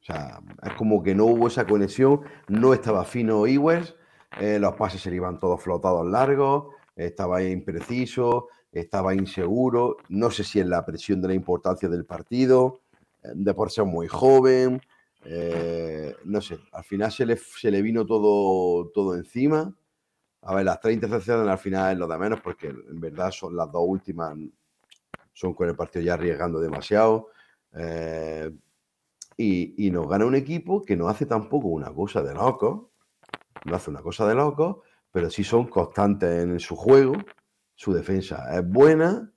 O 0.00 0.04
sea, 0.04 0.40
es 0.62 0.72
como 0.74 1.02
que 1.02 1.14
no 1.14 1.24
hubo 1.24 1.48
esa 1.48 1.66
conexión, 1.66 2.20
no 2.48 2.72
estaba 2.72 3.04
fino 3.04 3.46
Ewers, 3.46 3.96
eh, 4.40 4.58
los 4.58 4.74
pases 4.74 5.00
se 5.00 5.10
le 5.10 5.16
iban 5.16 5.38
todos 5.38 5.62
flotados 5.62 6.06
largos, 6.06 6.74
estaba 6.94 7.42
impreciso, 7.42 8.48
estaba 8.70 9.14
inseguro, 9.14 9.96
no 10.08 10.30
sé 10.30 10.44
si 10.44 10.60
es 10.60 10.66
la 10.66 10.84
presión 10.84 11.22
de 11.22 11.28
la 11.28 11.34
importancia 11.34 11.88
del 11.88 12.04
partido, 12.04 12.80
eh, 13.22 13.28
de 13.34 13.54
por 13.54 13.70
ser 13.70 13.84
muy 13.84 14.08
joven, 14.08 14.80
eh, 15.24 16.14
no 16.24 16.40
sé, 16.40 16.58
al 16.72 16.84
final 16.84 17.10
se 17.10 17.24
le, 17.24 17.36
se 17.36 17.70
le 17.70 17.80
vino 17.82 18.04
todo, 18.04 18.88
todo 18.90 19.14
encima. 19.14 19.74
A 20.42 20.54
ver, 20.54 20.64
las 20.64 20.80
tres 20.80 20.94
intercepciones 20.94 21.48
al 21.48 21.58
final 21.58 21.92
es 21.92 21.98
lo 21.98 22.06
de 22.06 22.18
menos, 22.18 22.40
porque 22.40 22.68
en 22.68 23.00
verdad 23.00 23.30
son 23.32 23.56
las 23.56 23.70
dos 23.72 23.82
últimas, 23.84 24.36
son 25.32 25.54
con 25.54 25.68
el 25.68 25.74
partido 25.74 26.04
ya 26.04 26.14
arriesgando 26.14 26.60
demasiado. 26.60 27.28
y, 29.36 29.86
y 29.86 29.90
nos 29.90 30.08
gana 30.08 30.24
un 30.26 30.34
equipo 30.34 30.82
que 30.84 30.96
no 30.96 31.08
hace 31.08 31.26
tampoco 31.26 31.68
una 31.68 31.92
cosa 31.92 32.22
de 32.22 32.34
loco, 32.34 32.90
no 33.64 33.76
hace 33.76 33.90
una 33.90 34.00
cosa 34.00 34.26
de 34.26 34.34
loco, 34.34 34.82
pero 35.10 35.30
sí 35.30 35.44
son 35.44 35.66
constantes 35.66 36.44
en 36.44 36.60
su 36.60 36.76
juego, 36.76 37.14
su 37.74 37.92
defensa 37.92 38.56
es 38.56 38.68
buena 38.68 39.32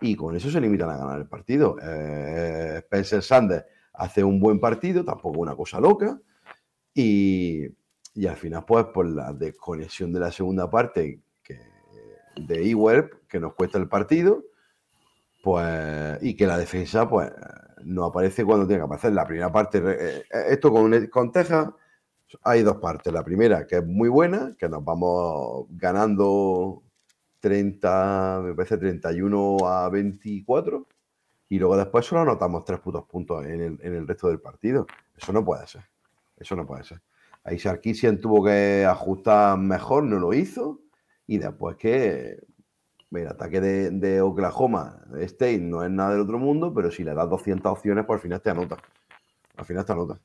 y 0.00 0.16
con 0.16 0.36
eso 0.36 0.50
se 0.50 0.60
limitan 0.60 0.90
a 0.90 0.96
ganar 0.96 1.18
el 1.18 1.28
partido. 1.28 1.76
Eh, 1.82 2.76
Spencer 2.78 3.22
Sanders 3.22 3.64
hace 3.94 4.24
un 4.24 4.40
buen 4.40 4.60
partido, 4.60 5.04
tampoco 5.04 5.40
una 5.40 5.54
cosa 5.54 5.80
loca, 5.80 6.20
y, 6.92 7.66
y 8.14 8.26
al 8.26 8.36
final, 8.36 8.64
pues, 8.66 8.86
por 8.86 9.06
la 9.06 9.32
desconexión 9.32 10.12
de 10.12 10.20
la 10.20 10.30
segunda 10.30 10.70
parte 10.70 11.20
de 12.36 12.70
Ewell, 12.70 13.10
que 13.28 13.38
nos 13.38 13.54
cuesta 13.54 13.78
el 13.78 13.88
partido, 13.88 14.42
pues, 15.42 16.18
y 16.22 16.34
que 16.34 16.46
la 16.46 16.58
defensa, 16.58 17.08
pues, 17.08 17.30
no 17.84 18.04
aparece 18.04 18.44
cuando 18.44 18.66
tiene 18.66 18.80
que 18.80 18.86
aparecer. 18.86 19.12
La 19.12 19.26
primera 19.26 19.52
parte, 19.52 19.78
eh, 19.78 20.18
eh, 20.18 20.44
esto 20.50 20.72
con, 20.72 21.06
con 21.06 21.30
Texas, 21.30 21.68
hay 22.42 22.62
dos 22.62 22.76
partes. 22.76 23.12
La 23.12 23.24
primera, 23.24 23.66
que 23.66 23.76
es 23.76 23.86
muy 23.86 24.08
buena, 24.08 24.54
que 24.58 24.68
nos 24.68 24.84
vamos 24.84 25.66
ganando 25.70 26.82
30, 27.40 28.40
me 28.44 28.54
parece 28.54 28.78
31 28.78 29.58
a 29.66 29.88
24, 29.90 30.86
y 31.48 31.58
luego 31.58 31.76
después 31.76 32.06
solo 32.06 32.22
anotamos 32.22 32.64
tres 32.64 32.80
putos 32.80 33.04
puntos 33.04 33.44
en 33.44 33.78
el, 33.80 34.08
resto 34.08 34.28
del 34.28 34.40
partido. 34.40 34.86
Eso 35.16 35.32
no 35.32 35.44
puede 35.44 35.66
ser. 35.66 35.82
Eso 36.36 36.56
no 36.56 36.66
puede 36.66 36.84
ser. 36.84 37.00
Ahí 37.44 37.58
Sarkisian 37.58 38.18
tuvo 38.20 38.44
que 38.44 38.86
ajustar 38.88 39.58
mejor, 39.58 40.04
no 40.04 40.18
lo 40.18 40.32
hizo, 40.32 40.80
y 41.26 41.38
después 41.38 41.76
que 41.76 42.42
el 43.10 43.28
ataque 43.28 43.60
de, 43.60 43.90
de 43.90 44.20
Oklahoma 44.20 45.04
State 45.20 45.60
no 45.60 45.84
es 45.84 45.90
nada 45.90 46.12
del 46.12 46.20
otro 46.20 46.38
mundo, 46.38 46.72
pero 46.74 46.90
si 46.90 47.04
le 47.04 47.14
das 47.14 47.28
200 47.28 47.70
opciones, 47.70 48.04
pues 48.06 48.18
al 48.18 48.22
final 48.22 48.40
te 48.40 48.50
anota. 48.50 48.78
Al 49.56 49.64
final 49.64 49.84
te 49.84 49.92
anota. 49.92 50.20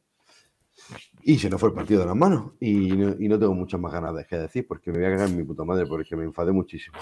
Y 1.24 1.38
se 1.38 1.50
nos 1.50 1.60
fue 1.60 1.70
el 1.70 1.76
partido 1.76 2.02
de 2.02 2.08
las 2.08 2.16
manos. 2.16 2.54
Y 2.60 2.92
no, 2.92 3.16
y 3.20 3.28
no 3.28 3.38
tengo 3.38 3.54
muchas 3.54 3.80
más 3.80 3.92
ganas 3.92 4.16
de 4.16 4.26
que 4.26 4.38
decir, 4.38 4.66
porque 4.68 4.92
me 4.92 5.00
voy 5.00 5.08
a 5.08 5.12
cagar 5.12 5.30
en 5.30 5.38
mi 5.38 5.44
puta 5.44 5.64
madre, 5.64 5.86
porque 5.86 6.16
me 6.16 6.24
enfadé 6.24 6.52
muchísimo. 6.52 6.98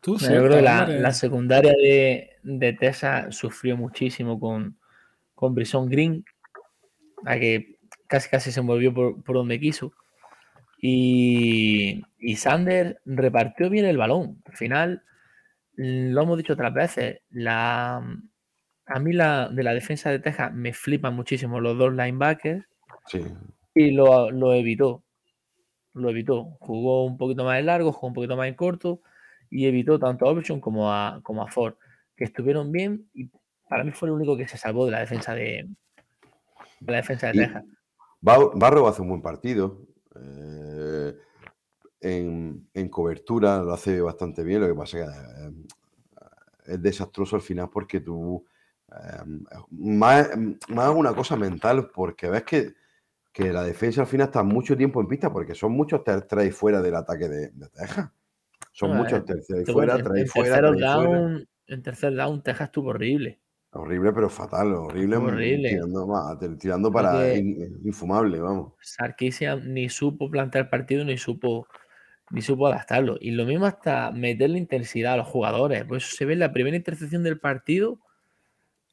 Tú 0.00 0.18
Yo 0.18 0.28
creo 0.28 0.48
que 0.50 0.62
la, 0.62 0.86
la 0.86 1.12
secundaria 1.12 1.72
de, 1.72 2.30
de 2.42 2.72
Texas 2.74 3.34
sufrió 3.34 3.76
muchísimo 3.76 4.38
con, 4.38 4.76
con 5.34 5.54
Brisson 5.54 5.88
Green, 5.88 6.24
a 7.24 7.38
que 7.38 7.78
casi 8.06 8.28
casi 8.28 8.52
se 8.52 8.60
envolvió 8.60 8.92
por, 8.92 9.22
por 9.22 9.36
donde 9.36 9.58
quiso. 9.58 9.92
Y, 10.78 12.02
y 12.18 12.36
Sander 12.36 13.00
repartió 13.06 13.70
bien 13.70 13.86
el 13.86 13.96
balón. 13.96 14.42
Al 14.44 14.56
final, 14.56 15.02
lo 15.76 16.22
hemos 16.22 16.36
dicho 16.36 16.52
otras 16.52 16.74
veces, 16.74 17.20
la, 17.30 17.96
a 18.86 18.98
mí 19.00 19.12
la, 19.14 19.48
de 19.48 19.62
la 19.62 19.72
defensa 19.72 20.10
de 20.10 20.18
Texas 20.18 20.52
me 20.52 20.74
flipan 20.74 21.14
muchísimo 21.14 21.60
los 21.60 21.78
dos 21.78 21.92
linebackers 21.92 22.66
Sí. 23.06 23.22
y 23.74 23.90
lo, 23.90 24.30
lo 24.30 24.52
evitó. 24.54 25.02
Lo 25.92 26.10
evitó. 26.10 26.56
Jugó 26.60 27.04
un 27.04 27.16
poquito 27.18 27.44
más 27.44 27.58
en 27.60 27.66
largo, 27.66 27.92
jugó 27.92 28.08
un 28.08 28.14
poquito 28.14 28.36
más 28.36 28.48
en 28.48 28.54
corto 28.54 29.00
y 29.50 29.66
evitó 29.66 29.98
tanto 29.98 30.26
a 30.26 30.30
Option 30.32 30.60
como 30.60 30.92
a, 30.92 31.20
como 31.22 31.42
a 31.42 31.50
Ford, 31.50 31.74
que 32.16 32.24
estuvieron 32.24 32.72
bien 32.72 33.08
y 33.14 33.30
para 33.68 33.84
mí 33.84 33.92
fue 33.92 34.08
el 34.08 34.14
único 34.14 34.36
que 34.36 34.48
se 34.48 34.56
salvó 34.56 34.86
de 34.86 34.92
la 34.92 35.00
defensa 35.00 35.34
de, 35.34 35.68
de 36.80 36.92
la 36.92 36.96
defensa 36.98 37.28
de 37.28 37.32
Texas. 37.34 37.64
Bar- 38.20 38.50
Barro 38.54 38.88
hace 38.88 39.02
un 39.02 39.08
buen 39.08 39.22
partido. 39.22 39.80
eh, 40.16 41.14
en, 42.00 42.68
en 42.74 42.88
cobertura 42.88 43.62
lo 43.62 43.72
hace 43.72 44.00
bastante 44.00 44.42
bien. 44.44 44.60
Lo 44.60 44.68
que 44.68 44.74
pasa 44.74 44.98
es 44.98 45.04
que 45.06 45.10
eh, 45.10 45.52
es 46.74 46.82
desastroso 46.82 47.36
al 47.36 47.42
final 47.42 47.70
porque 47.70 48.00
tú. 48.00 48.44
eh, 48.90 49.22
más, 49.70 50.30
más 50.68 50.94
una 50.94 51.14
cosa 51.14 51.36
mental, 51.36 51.90
porque 51.94 52.28
ves 52.28 52.42
que, 52.42 52.74
que 53.34 53.52
la 53.52 53.64
defensa 53.64 54.02
al 54.02 54.06
final 54.06 54.28
está 54.28 54.44
mucho 54.44 54.76
tiempo 54.76 55.00
en 55.00 55.08
pista, 55.08 55.32
porque 55.32 55.56
son 55.56 55.72
muchos 55.72 56.04
terceros 56.04 56.54
fuera 56.54 56.80
del 56.80 56.94
ataque 56.94 57.28
de, 57.28 57.48
de 57.50 57.68
Texas. 57.68 58.08
Son 58.70 58.96
muchos 58.96 59.18
eh, 59.18 59.24
terceros 59.26 59.62
Pero 59.66 59.72
fuera, 59.72 59.94
tres 60.02 60.30
fuera, 60.32 60.56
fuera. 60.72 60.92
down, 60.92 61.48
en 61.66 61.82
tercer 61.82 62.14
down, 62.14 62.42
Texas 62.44 62.66
estuvo 62.68 62.90
horrible. 62.90 63.40
Horrible, 63.72 64.12
pero 64.12 64.30
fatal, 64.30 64.72
horrible. 64.72 65.18
mm, 65.18 65.24
Horrible. 65.24 65.80
Tirando, 66.60 66.92
para 66.92 67.34
in- 67.34 67.80
infumable, 67.84 68.38
vamos. 68.38 68.74
Sarkisian 68.80 69.74
ni 69.74 69.88
supo 69.88 70.30
plantear 70.30 70.70
partido 70.70 71.04
ni 71.04 71.18
supo 71.18 71.66
ni 72.30 72.40
supo 72.40 72.68
adaptarlo. 72.68 73.16
Y 73.20 73.32
lo 73.32 73.44
mismo 73.46 73.66
hasta 73.66 74.12
meterle 74.12 74.58
intensidad 74.58 75.14
a 75.14 75.16
los 75.16 75.26
jugadores. 75.26 75.84
Pues 75.86 76.04
eso 76.06 76.16
se 76.16 76.24
ve 76.24 76.34
en 76.34 76.38
la 76.38 76.52
primera 76.52 76.76
intercepción 76.76 77.24
del 77.24 77.40
partido. 77.40 77.98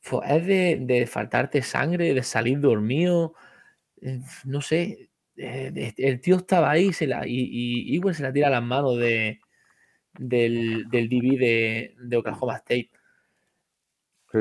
fue- 0.02 0.26
es 0.28 0.48
de, 0.48 0.80
de 0.82 1.06
faltarte 1.06 1.62
sangre, 1.62 2.16
de 2.16 2.24
salir 2.24 2.60
dormido. 2.60 3.36
Eh, 4.02 4.20
No 4.46 4.62
sé. 4.62 5.10
eh, 5.38 5.94
el 5.98 6.20
tío 6.22 6.36
estaba 6.38 6.70
ahí 6.72 6.92
se 6.94 7.08
la, 7.08 7.26
y, 7.28 7.50
y 7.94 7.96
Ewell 7.98 8.16
se 8.16 8.24
la 8.24 8.34
tira 8.34 8.48
a 8.48 8.52
las 8.52 8.64
manos 8.64 8.98
de, 8.98 9.40
del, 10.18 10.86
del 10.90 11.10
DB 11.10 11.38
de, 11.40 11.96
de 12.00 12.18
Oklahoma 12.18 12.58
State. 12.58 12.92
Sí. 14.32 14.40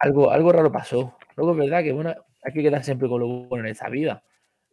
Algo, 0.00 0.30
algo 0.30 0.52
raro 0.52 0.70
pasó. 0.72 1.16
Luego 1.36 1.52
es 1.52 1.58
verdad 1.58 1.82
que 1.82 1.92
bueno, 1.92 2.14
hay 2.42 2.52
que 2.52 2.62
quedar 2.62 2.82
siempre 2.84 3.08
con 3.08 3.20
lo 3.20 3.26
bueno 3.48 3.64
en 3.64 3.70
esta 3.72 3.88
vida. 3.88 4.22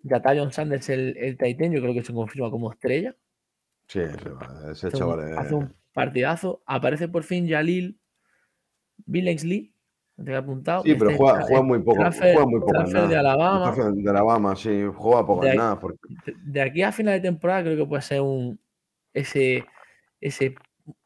Ya 0.03 0.21
John 0.23 0.51
Sanders, 0.51 0.89
el, 0.89 1.17
el 1.17 1.37
Titan, 1.37 1.71
yo 1.71 1.81
creo 1.81 1.93
que 1.93 2.03
se 2.03 2.13
confirma 2.13 2.51
como 2.51 2.71
estrella. 2.71 3.15
Sí, 3.87 3.99
ese, 4.71 4.91
chaval 4.91 5.31
es- 5.31 5.37
hace 5.37 5.55
un 5.55 5.73
partidazo. 5.93 6.61
Aparece 6.65 7.07
por 7.07 7.23
fin 7.23 7.49
Jalil 7.49 7.99
Billingsley. 9.05 9.73
Tengo 10.15 10.37
apuntado. 10.37 10.83
Sí, 10.83 10.95
pero 10.95 11.09
Este 11.11 11.21
juega, 11.23 11.41
juega 11.41 11.61
muy 11.61 11.79
poco. 11.79 11.97
transfer- 12.01 12.33
juega 12.33 12.45
muy 12.47 12.59
poco 12.61 12.73
nada. 12.73 13.07
de 13.07 13.17
Alabama. 13.17 13.75
De 13.93 14.09
Alabama, 14.09 14.55
sí, 14.55 14.83
juega 14.95 15.25
poco 15.25 15.41
De 15.43 15.51
ahí- 15.51 15.57
nada. 15.57 15.79
Porque, 15.79 15.99
de- 16.45 16.61
aquí 16.61 16.81
a 16.83 16.91
final 16.91 17.15
de 17.15 17.19
temporada 17.21 17.63
creo 17.63 17.77
que 17.77 17.85
puede 17.85 18.01
ser 18.01 18.21
un 18.21 18.57
ese 19.13 19.65
ese 20.21 20.55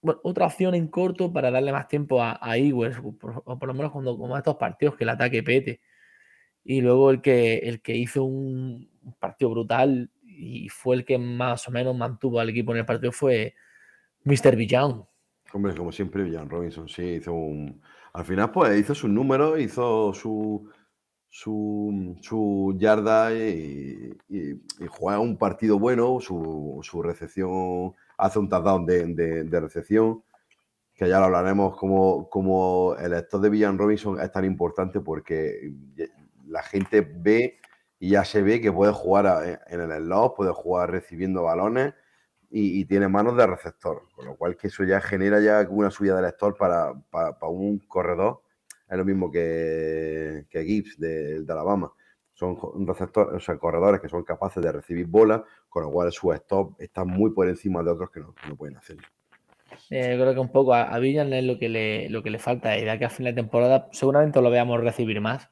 bueno, 0.01 0.19
otra 0.23 0.45
opción 0.45 0.75
en 0.75 0.87
corto 0.87 1.31
para 1.33 1.49
darle 1.51 1.71
más 1.71 1.87
tiempo 1.87 2.21
a, 2.21 2.33
a 2.33 2.55
o 2.73 3.13
por, 3.17 3.41
o 3.45 3.57
por 3.57 3.67
lo 3.67 3.73
menos 3.73 3.91
cuando 3.91 4.17
como 4.17 4.37
estos 4.37 4.57
partidos 4.57 4.95
que 4.95 5.05
el 5.05 5.09
ataque 5.09 5.41
pete. 5.41 5.79
Y 6.63 6.81
luego 6.81 7.09
el 7.09 7.21
que 7.21 7.57
el 7.59 7.81
que 7.81 7.95
hizo 7.95 8.23
un, 8.23 8.89
un 9.01 9.13
partido 9.13 9.49
brutal 9.51 10.11
y 10.23 10.69
fue 10.69 10.97
el 10.97 11.05
que 11.05 11.17
más 11.17 11.67
o 11.67 11.71
menos 11.71 11.95
mantuvo 11.95 12.39
al 12.39 12.49
equipo 12.49 12.73
en 12.73 12.79
el 12.79 12.85
partido 12.85 13.11
fue 13.11 13.55
Mr. 14.23 14.55
Villan. 14.55 15.03
hombre, 15.53 15.73
como 15.75 15.91
siempre, 15.91 16.23
Villan 16.23 16.49
Robinson, 16.49 16.87
sí, 16.87 17.01
hizo 17.03 17.33
un. 17.33 17.81
Al 18.13 18.25
final, 18.25 18.51
pues 18.51 18.79
hizo 18.79 18.95
sus 18.95 19.09
números, 19.09 19.59
hizo 19.59 20.13
su. 20.13 20.69
Su, 21.31 22.75
yarda 22.79 23.31
y, 23.31 24.17
juega 24.89 25.19
un 25.19 25.37
partido 25.37 25.77
bueno, 25.77 26.19
su, 26.19 26.79
su 26.81 27.03
recepción, 27.03 27.93
hace 28.17 28.39
un 28.39 28.49
touchdown 28.49 28.85
de, 28.87 29.43
de- 29.43 29.59
recepción, 29.59 30.23
que 30.95 31.07
ya 31.07 31.19
lo 31.19 31.25
hablaremos 31.25 31.77
como, 31.77 32.27
como 32.29 32.95
el 32.95 33.13
actor 33.13 33.41
de 33.41 33.49
Villan 33.51 33.77
Robinson 33.77 34.19
es 34.19 34.31
tan 34.31 34.43
importante 34.43 35.01
porque 35.01 35.71
la 36.47 36.63
gente 36.63 37.01
ve 37.01 37.59
y 37.99 38.09
ya 38.09 38.25
se 38.25 38.41
ve 38.41 38.59
que 38.59 38.71
puede 38.71 38.91
jugar 38.91 39.61
en 39.67 39.81
el 39.81 40.03
slot, 40.03 40.35
puede 40.35 40.51
jugar 40.51 40.91
recibiendo 40.91 41.43
balones 41.43 41.93
y, 42.51 42.85
tiene 42.85 43.07
manos 43.07 43.37
de 43.37 43.45
receptor, 43.45 44.03
con 44.15 44.25
lo 44.25 44.35
cual 44.35 44.57
que 44.57 44.67
eso 44.67 44.83
ya 44.83 44.99
genera 45.01 45.39
ya 45.39 45.67
una 45.69 45.91
subida 45.91 46.15
del 46.15 46.25
lector 46.25 46.55
para, 46.57 46.93
para- 47.09 47.35
un 47.47 47.79
corredor. 47.79 48.41
Es 48.89 48.97
lo 48.97 49.05
mismo 49.05 49.29
que, 49.29 50.45
que 50.49 50.63
Gibbs 50.63 50.99
de, 50.99 51.41
de 51.41 51.53
Alabama. 51.53 51.93
Son 52.33 52.57
receptores, 52.87 53.35
o 53.35 53.39
sea, 53.39 53.57
corredores 53.57 54.01
que 54.01 54.09
son 54.09 54.23
capaces 54.23 54.63
de 54.63 54.71
recibir 54.71 55.05
bolas, 55.05 55.41
con 55.67 55.83
lo 55.83 55.91
cual 55.91 56.11
su 56.11 56.31
stop 56.33 56.79
está 56.79 57.03
muy 57.03 57.31
por 57.31 57.47
encima 57.47 57.83
de 57.83 57.91
otros 57.91 58.09
que 58.09 58.21
no, 58.21 58.33
que 58.33 58.55
pueden 58.55 58.77
hacerlo. 58.77 59.03
Eh, 59.89 60.17
creo 60.19 60.33
que 60.33 60.39
un 60.39 60.51
poco 60.51 60.73
a, 60.73 60.97
Villan 60.99 61.33
es 61.33 61.43
lo 61.43 61.59
que 61.59 61.69
le, 61.69 62.09
lo 62.09 62.23
que 62.23 62.29
le 62.29 62.39
falta. 62.39 62.77
Y 62.77 62.83
de 62.83 62.91
aquí 62.91 63.03
a 63.03 63.09
final 63.09 63.35
de 63.35 63.41
temporada 63.41 63.89
seguramente 63.91 64.41
lo 64.41 64.49
veamos 64.49 64.79
recibir 64.81 65.21
más. 65.21 65.49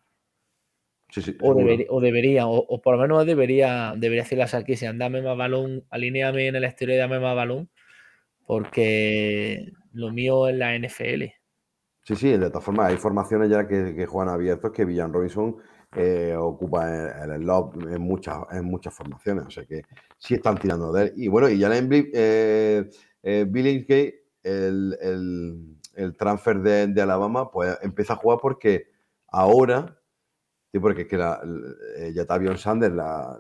Sí, 1.10 1.22
sí, 1.22 1.38
O, 1.42 1.56
debería, 1.56 1.86
o 1.90 2.02
debería, 2.02 2.48
o, 2.48 2.58
o 2.58 2.82
por 2.82 2.96
lo 2.96 3.02
menos 3.02 3.26
debería, 3.26 3.94
debería 3.96 4.24
decirle 4.24 4.44
a 4.44 4.48
Sarkisian, 4.48 4.98
dame 4.98 5.22
más 5.22 5.38
balón, 5.38 5.86
alineame 5.90 6.48
en 6.48 6.56
el 6.58 6.66
exterior 6.66 6.96
y 6.96 7.00
dame 7.00 7.20
más 7.20 7.36
balón, 7.36 7.70
porque 8.46 9.72
lo 9.94 10.12
mío 10.12 10.48
es 10.48 10.56
la 10.56 10.76
NFL. 10.78 11.26
Sí, 12.04 12.16
sí, 12.16 12.38
de 12.38 12.50
todas 12.50 12.64
formas, 12.64 12.90
hay 12.90 12.98
formaciones 12.98 13.50
ya 13.50 13.68
que, 13.68 13.94
que 13.96 14.06
juegan 14.06 14.34
abiertos 14.34 14.72
que 14.72 14.86
Villan 14.86 15.12
Robinson 15.12 15.58
eh, 15.96 16.36
ocupa 16.38 16.88
el, 17.24 17.32
el 17.32 17.42
slot 17.42 17.76
en 17.90 18.02
muchas, 18.02 18.38
en 18.52 18.66
muchas 18.66 18.94
formaciones, 18.94 19.46
o 19.46 19.50
sea 19.50 19.66
que 19.66 19.82
sí 20.18 20.36
están 20.36 20.58
tirando 20.58 20.92
de 20.92 21.04
él. 21.04 21.14
Y 21.16 21.28
bueno, 21.28 21.50
y 21.50 21.58
ya 21.58 21.76
en 21.76 21.90
eh, 21.92 22.90
eh, 23.24 23.46
Billingsgate, 23.48 24.24
el, 24.44 24.98
el, 25.02 25.78
el 25.96 26.16
transfer 26.16 26.60
de, 26.60 26.88
de 26.88 27.02
Alabama, 27.02 27.52
pues 27.52 27.78
empieza 27.82 28.14
a 28.14 28.18
jugar 28.18 28.40
porque 28.42 28.88
ahora, 29.28 29.97
porque 30.80 31.02
es 31.04 31.08
que 31.08 31.18
la, 31.18 31.42
eh, 31.98 32.12
Jatavion 32.16 32.58
Sanders, 32.58 32.94
la, 32.96 33.38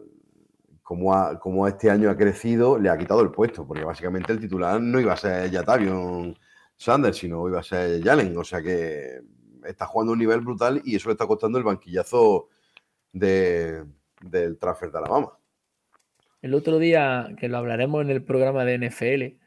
como, 0.84 1.13
ha- 1.13 1.39
como 1.39 1.67
este 1.67 1.89
año 1.89 2.10
ha 2.10 2.17
crecido, 2.17 2.78
le 2.80 2.89
ha 2.89 2.97
quitado 2.97 3.21
el 3.21 3.32
puesto, 3.32 3.65
porque 3.67 3.84
básicamente 3.84 4.32
el 4.32 4.39
titular 4.39 4.80
no 4.82 5.00
iba 5.00 5.13
a 5.13 5.17
ser 5.17 5.52
Jatavion 5.52 6.38
Sanders, 6.76 7.17
sino 7.17 7.47
iba 7.47 7.60
a 7.60 7.63
ser 7.63 8.02
Jalen. 8.04 8.38
O 8.38 8.43
sea 8.43 8.62
que 8.62 9.19
está 9.65 9.86
jugando 9.86 10.12
a 10.12 10.13
un 10.13 10.19
nivel 10.19 10.41
brutal 10.41 10.82
y 10.86 10.95
eso 10.95 11.10
le 11.10 11.13
está 11.13 11.28
costando 11.28 11.58
el 11.58 11.63
banquillazo 11.63 12.47
de- 13.12 13.84
del 14.21 14.58
transfer 14.58 14.91
de 14.91 14.97
Alabama. 15.00 15.32
El 16.41 16.54
otro 16.54 16.78
día, 16.80 17.36
que 17.39 17.50
lo 17.50 17.58
hablaremos 17.58 18.02
en 18.04 18.12
el 18.12 18.23
programa 18.23 18.63
de 18.63 18.76
NFL, 18.78 19.38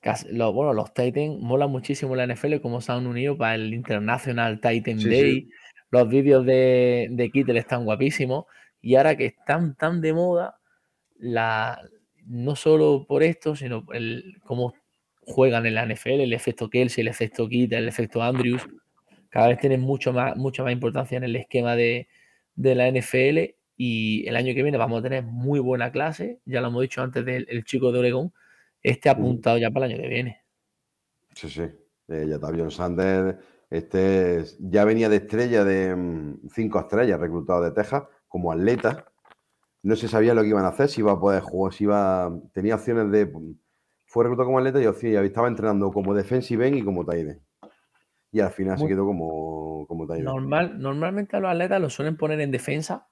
casi- 0.00 0.28
lo- 0.32 0.52
bueno, 0.52 0.72
los 0.74 0.92
Titans 0.94 1.40
mola 1.40 1.66
muchísimo 1.66 2.14
la 2.14 2.24
NFL 2.26 2.60
como 2.60 2.80
se 2.80 2.92
han 2.92 3.06
unido 3.06 3.36
para 3.36 3.54
el 3.56 3.72
International 3.74 4.60
Titan 4.60 5.00
Sí, 5.00 5.08
Day. 5.08 5.32
sí. 5.42 5.50
Los 5.90 6.08
vídeos 6.08 6.44
de, 6.44 7.08
de 7.10 7.30
Kittel 7.30 7.56
están 7.56 7.84
guapísimos. 7.84 8.46
Y 8.80 8.96
ahora 8.96 9.16
que 9.16 9.26
están 9.26 9.74
tan 9.74 10.00
de 10.00 10.12
moda, 10.12 10.58
la, 11.18 11.80
no 12.26 12.56
solo 12.56 13.06
por 13.08 13.22
esto, 13.22 13.56
sino 13.56 13.84
el, 13.92 14.38
cómo 14.44 14.74
juegan 15.22 15.66
en 15.66 15.74
la 15.74 15.86
NFL, 15.86 16.20
el 16.20 16.32
efecto 16.32 16.70
Kelsey, 16.70 17.02
el 17.02 17.08
efecto 17.08 17.48
Kittel, 17.48 17.82
el 17.82 17.88
efecto 17.88 18.22
Andrews, 18.22 18.66
cada 19.28 19.48
vez 19.48 19.58
tienen 19.58 19.80
mucho 19.80 20.12
más, 20.12 20.36
mucha 20.36 20.62
más 20.62 20.72
importancia 20.72 21.16
en 21.16 21.24
el 21.24 21.36
esquema 21.36 21.74
de, 21.74 22.08
de 22.54 22.74
la 22.74 22.90
NFL 22.90 23.56
y 23.76 24.26
el 24.26 24.36
año 24.36 24.54
que 24.54 24.62
viene 24.62 24.78
vamos 24.78 25.00
a 25.00 25.02
tener 25.02 25.22
muy 25.22 25.60
buena 25.60 25.92
clase, 25.92 26.40
ya 26.44 26.60
lo 26.60 26.68
hemos 26.68 26.82
dicho 26.82 27.02
antes 27.02 27.24
del 27.24 27.46
el 27.48 27.64
chico 27.64 27.92
de 27.92 27.98
Oregón, 27.98 28.32
este 28.82 29.08
apuntado 29.08 29.58
ya 29.58 29.70
para 29.70 29.86
el 29.86 29.92
año 29.92 30.02
que 30.02 30.08
viene. 30.08 30.40
Sí, 31.34 31.48
sí. 31.48 31.62
Eh, 32.08 32.26
Jatavion 32.30 32.70
Sanders 32.70 33.36
este, 33.70 34.40
es- 34.40 34.56
ya 34.60 34.84
venía 34.84 35.08
de 35.08 35.16
estrella 35.16 35.64
de 35.64 35.94
mm, 35.96 36.48
cinco 36.52 36.78
estrellas 36.80 37.20
reclutado 37.20 37.62
de 37.62 37.72
Texas 37.72 38.04
como 38.28 38.52
atleta. 38.52 39.06
No 39.82 39.96
se 39.96 40.08
sabía 40.08 40.34
lo 40.34 40.42
que 40.42 40.48
iban 40.48 40.64
a 40.64 40.68
hacer, 40.68 40.88
si 40.88 41.00
iba 41.00 41.12
a 41.12 41.20
poder 41.20 41.42
jugar, 41.42 41.72
si 41.72 41.84
iba. 41.84 42.32
Tenía 42.52 42.74
opciones 42.74 43.10
de. 43.10 43.32
Fue 44.06 44.24
reclutado 44.24 44.46
como 44.46 44.58
atleta 44.58 44.80
y 44.80 45.14
estaba 45.26 45.48
entrenando 45.48 45.90
como 45.92 46.14
defensive 46.14 46.66
end 46.66 46.78
y 46.78 46.84
como 46.84 47.04
tight 47.04 47.28
end. 47.28 47.40
Y 48.32 48.40
al 48.40 48.50
final 48.50 48.78
se 48.78 48.88
quedó 48.88 49.04
como, 49.06 49.86
como 49.86 50.06
tight 50.06 50.18
end. 50.20 50.26
Normal, 50.28 50.78
normalmente 50.78 51.36
a 51.36 51.40
los 51.40 51.50
atletas 51.50 51.80
los 51.80 51.94
suelen 51.94 52.16
poner 52.16 52.40
en 52.40 52.50
defensa 52.50 53.08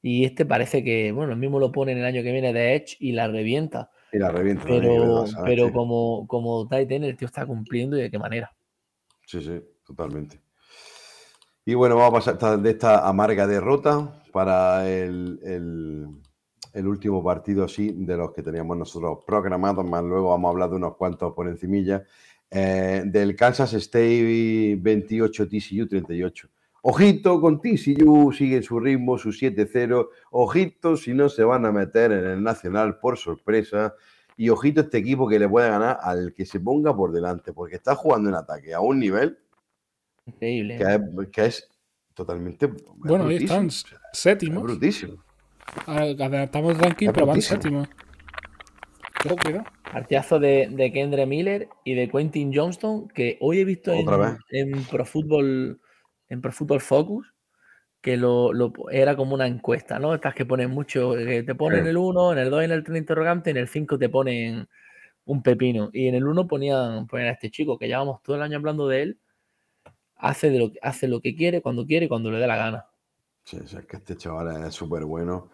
y 0.00 0.24
este 0.24 0.44
parece 0.44 0.82
que, 0.82 1.12
bueno, 1.12 1.32
el 1.32 1.38
mismo 1.38 1.60
lo 1.60 1.70
ponen 1.70 1.98
el 1.98 2.04
año 2.04 2.22
que 2.22 2.32
viene 2.32 2.52
de 2.52 2.74
Edge 2.74 2.96
y 2.98 3.12
la 3.12 3.28
revienta, 3.28 3.90
Y 4.12 4.18
la 4.18 4.30
revienta. 4.32 4.64
pero, 4.66 5.24
pero 5.44 5.72
como, 5.72 6.26
como 6.26 6.66
tight 6.68 6.90
end 6.90 7.04
el 7.04 7.16
tío 7.16 7.26
está 7.26 7.46
cumpliendo 7.46 7.96
y 7.96 8.02
de 8.02 8.10
qué 8.10 8.18
manera. 8.18 8.52
Sí, 9.32 9.40
sí, 9.46 9.56
totalmente. 9.86 10.40
Y 11.64 11.74
bueno, 11.74 11.96
vamos 11.96 12.26
a 12.26 12.32
pasar 12.38 12.60
de 12.60 12.70
esta 12.70 13.08
amarga 13.08 13.46
derrota 13.46 14.22
para 14.32 14.88
el, 14.90 15.38
el- 15.44 16.86
último 16.88 17.22
partido, 17.22 17.68
sí, 17.68 17.92
de 17.94 18.16
los 18.16 18.32
que 18.32 18.42
teníamos 18.42 18.76
nosotros 18.76 19.18
programados, 19.26 19.84
más 19.88 20.02
luego 20.02 20.30
vamos 20.30 20.48
a 20.48 20.52
hablar 20.52 20.70
de 20.70 20.76
unos 20.76 20.96
cuantos 20.96 21.32
por 21.34 21.46
encimilla, 21.48 22.02
eh, 22.50 23.02
del 23.06 23.36
Kansas 23.36 23.72
State 23.74 24.76
28, 24.80 25.48
TCU 25.48 25.86
38. 25.86 26.48
Ojito 26.84 27.40
con 27.40 27.60
TCU, 27.60 28.32
sigue 28.32 28.62
su 28.62 28.80
ritmo, 28.80 29.16
su 29.18 29.32
7-0. 29.32 30.08
Ojito 30.32 30.96
si 30.96 31.14
no 31.14 31.28
se 31.28 31.44
van 31.44 31.64
a 31.66 31.72
meter 31.72 32.10
en 32.12 32.24
el 32.24 32.42
Nacional 32.42 32.98
por 32.98 33.18
sorpresa. 33.18 33.94
Y 34.42 34.48
ojito 34.50 34.80
este 34.80 34.98
equipo 34.98 35.28
que 35.28 35.38
le 35.38 35.48
puede 35.48 35.68
ganar 35.68 35.98
al 36.02 36.34
que 36.34 36.44
se 36.44 36.58
ponga 36.58 36.96
por 36.96 37.12
delante, 37.12 37.52
porque 37.52 37.76
está 37.76 37.94
jugando 37.94 38.28
en 38.28 38.34
ataque 38.34 38.74
a 38.74 38.80
un 38.80 38.98
nivel 38.98 39.38
Increíble. 40.26 40.78
que 40.78 40.84
es, 40.84 41.30
que 41.30 41.44
es 41.44 41.70
totalmente. 42.12 42.66
es 42.66 42.72
Bueno, 42.96 43.26
ahí 43.26 43.36
están, 43.36 43.70
sea, 43.70 43.98
es 44.12 44.18
séptimos. 44.18 44.64
brutísimo. 44.64 45.22
Adaptamos 45.86 46.72
el 46.72 46.80
ranking, 46.80 47.06
Es 47.06 47.12
pero 47.12 47.26
van 47.26 47.40
séptimos. 47.40 47.88
Partidazo 49.92 50.40
de, 50.40 50.68
de 50.72 50.92
Kendre 50.92 51.24
Miller 51.24 51.68
y 51.84 51.94
de 51.94 52.08
Quentin 52.10 52.50
Johnston, 52.52 53.06
que 53.06 53.38
hoy 53.40 53.60
he 53.60 53.64
visto 53.64 53.92
en, 53.92 54.08
en 54.50 54.84
Pro 54.86 55.04
Football, 55.04 55.80
en 56.28 56.40
Pro 56.40 56.50
Football 56.50 56.80
Focus, 56.80 57.31
que 58.02 58.16
lo, 58.18 58.52
lo- 58.52 58.72
era 58.90 59.16
como 59.16 59.34
una 59.34 59.46
encuesta, 59.46 59.98
¿no? 59.98 60.14
Estas 60.14 60.34
que 60.34 60.44
ponen 60.44 60.70
mucho, 60.70 61.14
que 61.14 61.42
te 61.44 61.54
ponen 61.54 61.84
Sí. 61.84 61.90
el 61.90 61.96
1, 61.96 62.32
en 62.32 62.38
el 62.38 62.50
2 62.50 62.64
en 62.64 62.72
el 62.72 62.84
3 62.84 62.98
interrogante, 62.98 63.50
en 63.50 63.56
el 63.58 63.68
5 63.68 63.96
te 63.98 64.08
ponen 64.10 64.68
un 65.24 65.42
pepino. 65.42 65.88
Y 65.92 66.08
en 66.08 66.16
el 66.16 66.26
1 66.26 66.46
ponían, 66.48 67.06
ponían 67.06 67.28
a 67.30 67.32
este 67.32 67.50
chico, 67.50 67.78
que 67.78 67.86
llevamos 67.86 68.22
todo 68.22 68.36
el 68.36 68.42
año 68.42 68.58
hablando 68.58 68.88
de 68.88 69.02
él, 69.02 69.18
hace, 70.16 70.50
de 70.50 70.58
lo, 70.58 70.72
que- 70.72 70.78
hace 70.82 71.08
lo 71.08 71.20
que 71.20 71.34
quiere, 71.36 71.62
cuando 71.62 71.86
quiere 71.86 72.08
cuando 72.08 72.30
le 72.30 72.38
dé 72.38 72.46
la 72.46 72.56
gana. 72.56 72.86
Sí, 73.44 73.58
o 73.58 73.66
sea, 73.66 73.80
es 73.80 73.86
que 73.86 73.96
este 73.96 74.16
chaval 74.16 74.66
es 74.66 74.74
súper 74.74 75.04
bueno. 75.04 75.50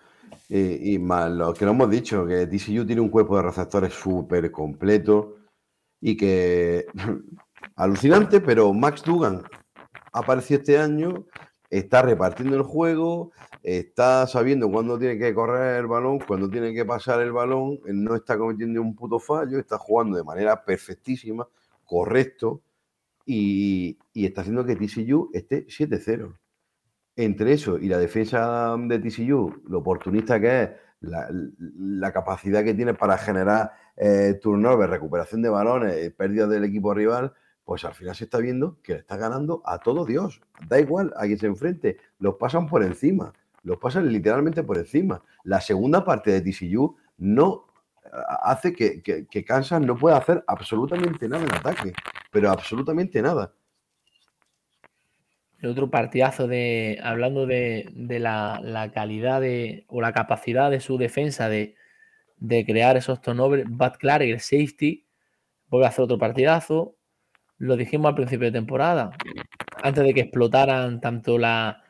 Y, 0.48 0.94
y 0.94 0.98
más 0.98 1.30
lo 1.30 1.52
que 1.54 1.64
lo 1.66 1.70
hemos 1.72 1.90
dicho, 1.90 2.26
que 2.26 2.46
TCU 2.46 2.84
tiene 2.86 3.00
un 3.00 3.08
cuerpo 3.10 3.36
de 3.36 3.42
receptores 3.42 3.92
súper 3.94 4.50
completo 4.50 5.36
y 6.00 6.16
que 6.16 6.86
alucinante, 7.76 8.40
pero 8.40 8.72
Max 8.72 9.02
Dugan 9.02 9.42
apareció 10.12 10.58
este 10.58 10.78
año, 10.78 11.26
está 11.70 12.02
repartiendo 12.02 12.56
el 12.56 12.62
juego, 12.62 13.32
está 13.62 14.26
sabiendo 14.26 14.70
cuándo 14.70 14.98
tiene 14.98 15.18
que 15.18 15.34
correr 15.34 15.80
el 15.80 15.86
balón, 15.86 16.18
cuándo 16.20 16.48
tiene 16.48 16.72
que 16.72 16.84
pasar 16.84 17.20
el 17.20 17.32
balón, 17.32 17.80
no 17.86 18.14
está 18.14 18.38
cometiendo 18.38 18.80
un 18.80 18.94
puto 18.94 19.18
fallo, 19.18 19.58
está 19.58 19.78
jugando 19.78 20.16
de 20.16 20.24
manera 20.24 20.64
perfectísima, 20.64 21.46
correcto, 21.84 22.62
y, 23.26 23.98
está 24.14 24.40
haciendo 24.40 24.64
que 24.64 24.76
TCU 24.76 25.30
esté 25.34 25.66
7-0. 25.66 26.34
entre 27.16 27.52
eso 27.52 27.78
y 27.78 27.88
la 27.88 27.98
defensa 27.98 28.76
de 28.78 28.98
TCU, 28.98 29.62
lo 29.68 29.78
oportunista 29.78 30.40
que 30.40 30.62
es, 30.62 30.70
la, 31.00 31.28
la 31.30 32.12
capacidad 32.12 32.64
que 32.64 32.74
tiene 32.74 32.94
para 32.94 33.18
generar 33.18 33.72
eh, 33.96 34.38
turnover, 34.40 34.88
recuperación 34.90 35.42
de 35.42 35.48
balones, 35.48 35.94
eh, 35.96 36.10
pérdida 36.10 36.46
del 36.46 36.64
equipo 36.64 36.94
rival, 36.94 37.34
pues 37.68 37.84
al 37.84 37.92
final 37.92 38.14
se 38.14 38.24
está 38.24 38.38
viendo 38.38 38.78
que 38.82 38.94
le 38.94 39.00
está 39.00 39.18
ganando 39.18 39.60
a 39.66 39.78
todo 39.78 40.06
Dios. 40.06 40.40
Da 40.68 40.80
igual 40.80 41.12
a 41.18 41.26
quien 41.26 41.38
se 41.38 41.48
enfrente, 41.48 41.98
los 42.18 42.36
pasan 42.36 42.66
por 42.66 42.82
encima, 42.82 43.34
los 43.62 43.76
pasan 43.76 44.10
literalmente 44.10 44.62
por 44.62 44.78
encima. 44.78 45.22
La 45.44 45.60
segunda 45.60 46.02
parte 46.02 46.30
de 46.30 46.40
TCU 46.40 46.96
no 47.18 47.66
eh, 48.06 48.08
hace 48.40 48.72
que, 48.72 49.02
que, 49.02 49.26
que 49.26 49.44
Kansas 49.44 49.82
no 49.82 49.96
pueda 49.96 50.16
hacer 50.16 50.42
absolutamente 50.46 51.28
nada 51.28 51.44
en 51.44 51.52
ataque, 51.52 51.92
pero 52.30 52.50
absolutamente 52.50 53.20
nada. 53.20 53.52
Otro 55.62 55.90
partidazo 55.90 56.48
de, 56.48 56.98
hablando 57.02 57.44
de, 57.44 57.90
de 57.92 58.18
la, 58.18 58.62
la 58.62 58.92
calidad 58.92 59.42
de, 59.42 59.84
o 59.88 60.00
la 60.00 60.14
capacidad 60.14 60.70
de 60.70 60.80
su 60.80 60.96
defensa 60.96 61.50
de, 61.50 61.74
de 62.38 62.64
crear 62.64 62.96
esos 62.96 63.20
turnovers, 63.20 63.68
Bud 63.68 63.92
Clark, 63.98 64.22
el 64.22 64.40
safety, 64.40 65.04
vuelve 65.68 65.84
a 65.84 65.90
hacer 65.90 66.04
otro 66.04 66.16
partidazo. 66.16 66.94
Lo 67.58 67.76
dijimos 67.76 68.08
al 68.10 68.14
principio 68.14 68.46
de 68.46 68.52
temporada, 68.52 69.10
antes 69.82 70.04
de 70.04 70.14
que 70.14 70.20
explotaran 70.22 71.00
tanto 71.00 71.38
la, 71.38 71.82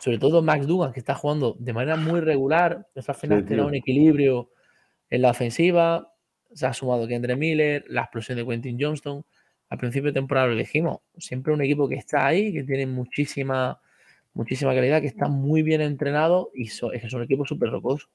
sobre 0.00 0.18
todo 0.18 0.42
Max 0.42 0.66
Dugan, 0.66 0.92
que 0.92 1.00
está 1.00 1.14
jugando 1.14 1.56
de 1.58 1.72
manera 1.72 1.96
muy 1.96 2.20
regular, 2.20 2.88
eso 2.94 3.12
al 3.12 3.18
final 3.18 3.40
Sí, 3.42 3.46
tiene 3.48 3.62
un 3.64 3.74
equilibrio 3.74 4.50
en 5.10 5.22
la 5.22 5.30
ofensiva, 5.30 6.12
se 6.52 6.66
ha 6.66 6.72
sumado 6.72 7.08
Kendra 7.08 7.36
Miller, 7.36 7.84
la 7.88 8.02
explosión 8.02 8.38
de 8.38 8.46
Quentin 8.46 8.78
Johnston. 8.80 9.24
Al 9.70 9.78
principio 9.78 10.10
de 10.10 10.14
temporada 10.14 10.48
lo 10.48 10.56
dijimos, 10.56 11.00
siempre 11.18 11.52
un 11.52 11.62
equipo 11.62 11.88
que 11.88 11.96
está 11.96 12.26
ahí, 12.26 12.52
que 12.52 12.64
tiene 12.64 12.86
muchísima, 12.86 13.80
muchísima 14.34 14.74
calidad, 14.74 15.00
que 15.00 15.08
está 15.08 15.28
muy 15.28 15.62
bien 15.62 15.80
entrenado 15.82 16.50
y 16.54 16.68
so- 16.68 16.92
es 16.92 17.02
que 17.02 17.10
son 17.10 17.22
equipos 17.22 17.48
súper 17.48 17.70
rocosos. 17.70 18.10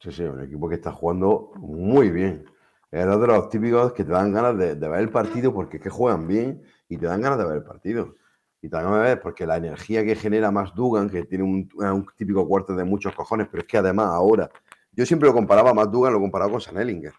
Sí, 0.00 0.10
sí, 0.12 0.22
un 0.24 0.42
equipo 0.42 0.68
que 0.68 0.74
está 0.76 0.90
jugando 0.92 1.52
muy 1.56 2.10
bien. 2.10 2.44
Era 2.92 3.16
de 3.16 3.26
los 3.26 3.48
típicos 3.48 3.92
que 3.94 4.04
te 4.04 4.12
dan 4.12 4.32
ganas 4.32 4.56
de, 4.58 4.74
de 4.76 4.88
ver 4.88 5.00
el 5.00 5.10
partido 5.10 5.52
porque 5.52 5.78
es 5.78 5.82
que 5.82 5.90
juegan 5.90 6.28
bien 6.28 6.62
y 6.88 6.98
te 6.98 7.06
dan 7.06 7.22
ganas 7.22 7.38
de 7.38 7.44
ver 7.46 7.56
el 7.56 7.64
partido. 7.64 8.16
Y 8.60 8.68
te 8.68 8.76
dan 8.76 8.84
ganas 8.84 9.00
de 9.00 9.04
ver 9.08 9.20
porque 9.22 9.46
la 9.46 9.56
energía 9.56 10.04
que 10.04 10.14
genera 10.14 10.50
más 10.50 10.74
Dugan, 10.74 11.08
que 11.08 11.24
tiene 11.24 11.42
un, 11.42 11.68
un 11.74 12.06
típico 12.16 12.46
cuarto 12.46 12.76
de 12.76 12.84
muchos 12.84 13.14
cojones, 13.14 13.48
pero 13.50 13.62
es 13.62 13.66
que 13.66 13.78
además 13.78 14.08
ahora, 14.08 14.50
yo 14.92 15.06
siempre 15.06 15.26
lo 15.26 15.34
comparaba 15.34 15.70
a 15.70 15.74
más 15.74 15.90
Dugan, 15.90 16.12
lo 16.12 16.20
comparaba 16.20 16.50
con 16.52 16.60
Sanellinger. 16.60 17.12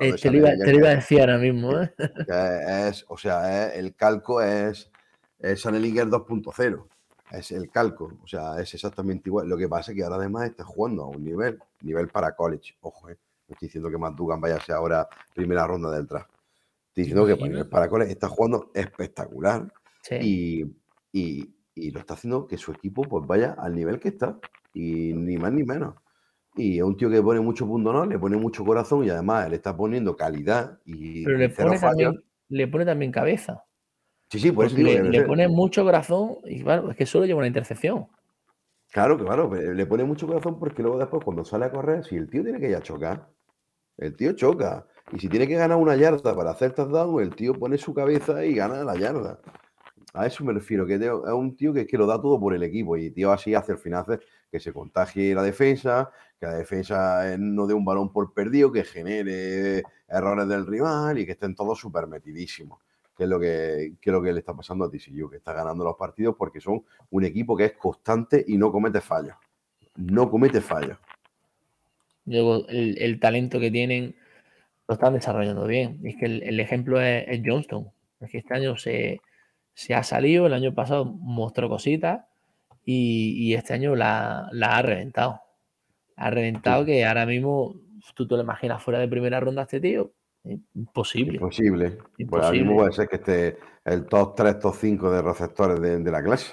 Eh, 0.00 0.12
te, 0.20 0.30
lo 0.30 0.38
iba, 0.38 0.48
te 0.56 0.74
iba 0.74 0.88
a 0.88 0.94
decir 0.96 1.20
ahora 1.20 1.38
mismo, 1.38 1.80
¿eh? 1.80 1.94
es, 2.88 3.04
o 3.08 3.16
sea, 3.16 3.68
es- 3.68 3.78
el 3.78 3.94
calco 3.94 4.42
es, 4.42 4.90
es 5.38 5.60
Sanellinger 5.60 6.08
2.0. 6.08 6.88
Es 7.30 7.52
el 7.52 7.70
calco, 7.70 8.12
o 8.22 8.26
sea, 8.26 8.60
es 8.60 8.74
exactamente 8.74 9.28
igual. 9.30 9.48
Lo 9.48 9.56
que 9.56 9.68
pasa 9.68 9.92
es 9.92 9.96
que 9.96 10.02
ahora 10.04 10.16
además 10.16 10.50
está 10.50 10.64
jugando 10.64 11.04
a 11.04 11.08
un 11.08 11.24
nivel, 11.24 11.58
nivel 11.80 12.08
para 12.08 12.34
college. 12.34 12.74
Ojo, 12.80 13.08
eh. 13.08 13.16
No 13.52 13.54
estoy 13.54 13.68
diciendo 13.68 13.90
que 13.90 13.98
Matt 13.98 14.14
Dugan 14.16 14.40
vaya 14.40 14.56
a 14.56 14.60
ser 14.60 14.74
ahora 14.74 15.06
primera 15.34 15.66
ronda 15.66 15.90
del 15.90 16.06
draft. 16.06 16.30
Estoy 16.88 17.04
diciendo 17.04 17.26
que 17.26 17.36
para, 17.36 17.68
para 17.68 17.88
college 17.88 18.12
está 18.12 18.28
jugando 18.28 18.70
espectacular 18.74 19.70
Sí. 20.02 20.16
y, 20.20 20.64
y- 21.12 21.54
y 21.74 21.90
lo 21.90 22.00
está 22.00 22.14
haciendo 22.14 22.46
que 22.46 22.58
su 22.58 22.72
equipo 22.72 23.02
pues 23.02 23.26
vaya 23.26 23.54
al 23.58 23.74
nivel 23.74 24.00
que 24.00 24.08
está. 24.08 24.38
Y 24.74 25.12
ni 25.12 25.36
más 25.36 25.52
ni 25.52 25.64
menos. 25.64 25.94
Y 26.56 26.78
es 26.78 26.82
un 26.82 26.96
tío 26.96 27.10
que 27.10 27.22
pone 27.22 27.40
mucho 27.40 27.66
punto 27.66 27.92
no, 27.92 28.04
le 28.06 28.18
pone 28.18 28.36
mucho 28.36 28.64
corazón 28.64 29.04
y 29.04 29.10
además 29.10 29.48
le 29.48 29.56
está 29.56 29.76
poniendo 29.76 30.16
calidad 30.16 30.80
y 30.84 31.24
Pero 31.24 31.38
le 31.38 31.48
pone, 31.50 31.78
también, 31.78 32.24
le 32.48 32.68
pone 32.68 32.84
también 32.86 33.12
cabeza. 33.12 33.64
Sí, 34.30 34.38
sí, 34.38 34.50
por 34.52 34.66
eso 34.66 34.76
digo 34.76 34.90
le, 34.90 35.22
pone 35.22 35.46
mucho 35.48 35.84
corazón 35.84 36.36
y 36.44 36.62
claro, 36.62 36.90
es 36.90 36.96
que 36.96 37.04
solo 37.06 37.26
lleva 37.26 37.38
una 37.38 37.46
intercepción. 37.46 38.06
Claro, 38.90 39.16
claro, 39.16 39.50
le 39.54 39.86
pone 39.86 40.04
mucho 40.04 40.26
corazón 40.26 40.58
porque 40.58 40.82
luego 40.82 40.98
después 40.98 41.24
cuando 41.24 41.44
sale 41.44 41.64
a 41.64 41.70
correr, 41.70 42.04
si 42.04 42.16
el 42.16 42.28
tío 42.28 42.42
tiene 42.42 42.60
que 42.60 42.68
ir 42.68 42.76
a 42.76 42.82
chocar, 42.82 43.30
el 44.02 44.16
tío 44.16 44.32
choca. 44.32 44.86
Y 45.12 45.18
si 45.18 45.28
tiene 45.28 45.46
que 45.46 45.56
ganar 45.56 45.76
una 45.78 45.96
yarda 45.96 46.34
para 46.34 46.50
hacer 46.50 46.72
touchdown, 46.72 47.22
el 47.22 47.34
tío 47.34 47.54
pone 47.54 47.78
su 47.78 47.92
cabeza 47.92 48.44
y 48.44 48.54
gana 48.54 48.82
la 48.84 48.96
yarda. 48.96 49.40
A 50.14 50.26
eso 50.26 50.44
me 50.44 50.52
refiero, 50.52 50.86
que 50.86 50.94
es 50.96 51.32
un 51.32 51.56
tío 51.56 51.72
que, 51.72 51.86
que 51.86 51.96
lo 51.96 52.06
da 52.06 52.20
todo 52.20 52.38
por 52.38 52.54
el 52.54 52.62
equipo 52.62 52.96
y 52.96 53.10
tío 53.10 53.32
así 53.32 53.54
hace 53.54 53.72
al 53.72 53.78
final 53.78 54.20
que 54.50 54.60
se 54.60 54.72
contagie 54.72 55.34
la 55.34 55.42
defensa, 55.42 56.10
que 56.38 56.46
la 56.46 56.54
defensa 56.54 57.32
eh, 57.32 57.38
no 57.38 57.66
dé 57.66 57.72
un 57.72 57.84
balón 57.84 58.12
por 58.12 58.34
perdido, 58.34 58.70
que 58.70 58.84
genere 58.84 59.82
errores 60.08 60.46
del 60.48 60.66
rival 60.66 61.18
y 61.18 61.24
que 61.24 61.32
estén 61.32 61.54
todos 61.54 61.78
súper 61.78 62.06
metidísimos. 62.06 62.80
Que 63.16 63.24
es, 63.24 63.28
lo 63.28 63.40
que, 63.40 63.94
que 64.00 64.10
lo 64.10 64.22
que 64.22 64.32
le 64.32 64.40
está 64.40 64.54
pasando 64.54 64.84
a 64.84 64.90
TCU, 64.90 65.30
que 65.30 65.36
está 65.36 65.52
ganando 65.52 65.84
los 65.84 65.96
partidos 65.96 66.34
porque 66.36 66.60
son 66.60 66.84
un 67.10 67.24
equipo 67.24 67.56
que 67.56 67.66
es 67.66 67.72
constante 67.72 68.44
y 68.46 68.58
no 68.58 68.70
comete 68.70 69.00
fallos. 69.00 69.36
No 69.96 70.30
comete 70.30 70.60
fallos. 70.60 70.98
Luego, 72.26 72.66
el, 72.68 72.96
el 73.00 73.18
talento 73.20 73.58
que 73.60 73.70
tienen 73.70 74.14
lo 74.88 74.94
están 74.94 75.14
desarrollando 75.14 75.66
bien. 75.66 75.98
Y 76.02 76.10
es 76.10 76.16
que 76.16 76.26
el, 76.26 76.42
el 76.42 76.60
ejemplo 76.60 77.00
es, 77.00 77.24
es 77.28 77.40
Johnston. 77.44 77.88
Es 78.20 78.30
que 78.30 78.38
este 78.38 78.54
año 78.54 78.76
se, 78.76 79.20
se 79.74 79.94
ha 79.94 80.02
salido, 80.02 80.46
el 80.46 80.54
año 80.54 80.74
pasado 80.74 81.04
mostró 81.04 81.68
cositas 81.68 82.24
y, 82.84 83.34
y 83.38 83.54
este 83.54 83.74
año 83.74 83.96
la, 83.96 84.48
la 84.52 84.76
ha 84.76 84.82
reventado. 84.82 85.40
Ha 86.16 86.30
reventado 86.30 86.84
que 86.84 87.04
ahora 87.04 87.26
mismo 87.26 87.74
tú 88.14 88.26
te 88.28 88.36
lo 88.36 88.42
imaginas 88.42 88.82
fuera 88.82 89.00
de 89.00 89.08
primera 89.08 89.40
ronda 89.40 89.62
a 89.62 89.64
este 89.64 89.80
tío. 89.80 90.12
Imposible. 90.74 91.34
Imposible. 91.34 91.90
Pues 92.28 92.42
ahora 92.44 92.50
mismo 92.52 92.72
Imposible. 92.72 92.74
puede 92.74 92.92
ser 92.92 93.08
que 93.08 93.16
esté 93.16 93.58
el 93.84 94.06
top 94.06 94.34
3, 94.36 94.58
top 94.58 94.74
5 94.76 95.10
de 95.10 95.22
receptores 95.22 95.80
de, 95.80 95.98
de 95.98 96.10
la 96.10 96.22
clase. 96.22 96.52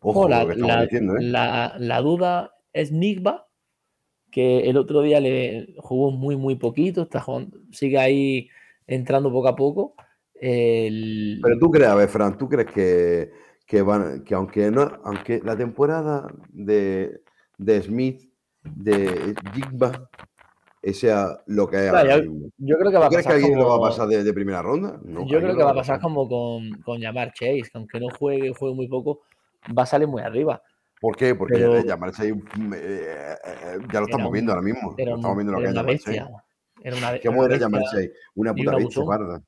Ojo 0.00 0.20
Ojo, 0.20 0.28
la, 0.28 0.40
lo 0.42 0.46
que 0.48 0.52
estamos 0.54 0.74
la- 0.76 0.82
diciendo, 0.82 1.16
¿eh? 1.16 1.22
la- 1.22 1.74
la 1.78 2.00
duda 2.00 2.54
es 2.72 2.90
Nigba, 2.92 3.46
que 4.32 4.60
el 4.68 4.76
otro 4.78 5.02
día 5.02 5.20
le 5.20 5.74
jugó 5.78 6.10
muy, 6.10 6.34
muy 6.36 6.56
poquito, 6.56 7.02
está 7.02 7.20
jugando- 7.20 7.58
sigue 7.70 7.98
ahí 7.98 8.48
entrando 8.86 9.30
poco 9.30 9.48
a 9.48 9.54
poco. 9.54 9.94
El- 10.34 11.38
Pero 11.42 11.58
tú 11.60 11.70
crees, 11.70 11.88
a 11.88 11.94
ver, 11.94 12.08
Fran, 12.08 12.36
¿tú 12.36 12.48
crees 12.48 12.68
que, 12.72 13.30
que 13.66 13.82
van, 13.82 14.24
que 14.24 14.34
aunque 14.34 14.70
no, 14.70 14.90
aunque 15.04 15.40
la 15.44 15.56
temporada 15.56 16.26
de, 16.48 17.20
de 17.58 17.82
Smith, 17.82 18.22
de 18.64 19.34
Jigba, 19.54 20.08
sea 20.92 21.38
lo 21.46 21.68
que 21.68 21.76
es 21.84 21.90
Claro, 21.90 22.22
yo- 22.58 22.76
creo 22.78 22.90
que 22.90 22.98
va 22.98 23.02
¿Tú 23.02 23.06
a 23.06 23.08
crees 23.10 23.26
que 23.26 23.32
pasar 23.32 23.32
alguien 23.34 23.58
lo 23.58 23.68
va 23.68 23.76
a 23.76 23.90
pasar 23.90 24.08
de, 24.08 24.24
de 24.24 24.32
primera 24.32 24.62
ronda? 24.62 24.98
No, 25.04 25.26
yo 25.26 25.38
creo 25.40 25.56
que 25.56 25.62
va 25.62 25.70
a 25.70 25.74
pasar 25.74 26.00
como 26.00 26.28
con, 26.28 26.70
con 26.82 26.98
llamar 27.00 27.32
Chase, 27.34 27.62
que 27.62 27.70
aunque 27.74 28.00
no 28.00 28.08
juegue, 28.08 28.52
juegue 28.52 28.74
muy 28.74 28.88
poco, 28.88 29.20
va 29.78 29.84
a 29.84 29.86
salir 29.86 30.08
muy 30.08 30.22
arriba. 30.22 30.60
¿Por 31.02 31.16
qué? 31.16 31.34
Porque 31.34 31.54
Pero- 31.54 31.76
eh, 31.78 31.84
mm, 31.84 32.72
eh, 32.74 32.78
eh, 32.78 33.36
eh, 33.44 33.78
ya 33.92 33.98
lo 33.98 34.06
estamos 34.06 34.28
un- 34.28 34.32
viendo 34.32 34.52
ahora 34.52 34.62
mismo. 34.62 34.94
Lo 34.96 35.16
estamos 35.16 35.36
viendo 35.36 35.52
lo 35.52 35.58
que 35.58 35.66
una 35.66 35.82
bestia. 35.82 36.30
Era 36.80 36.96
una, 36.96 37.20
¿Cómo 37.20 37.40
una 37.42 37.54
era 37.56 37.68
Chase? 37.82 38.12
Una 38.36 38.54
puta 38.54 38.76
un 38.76 38.84
bestia 38.84 39.04
parda. 39.04 39.42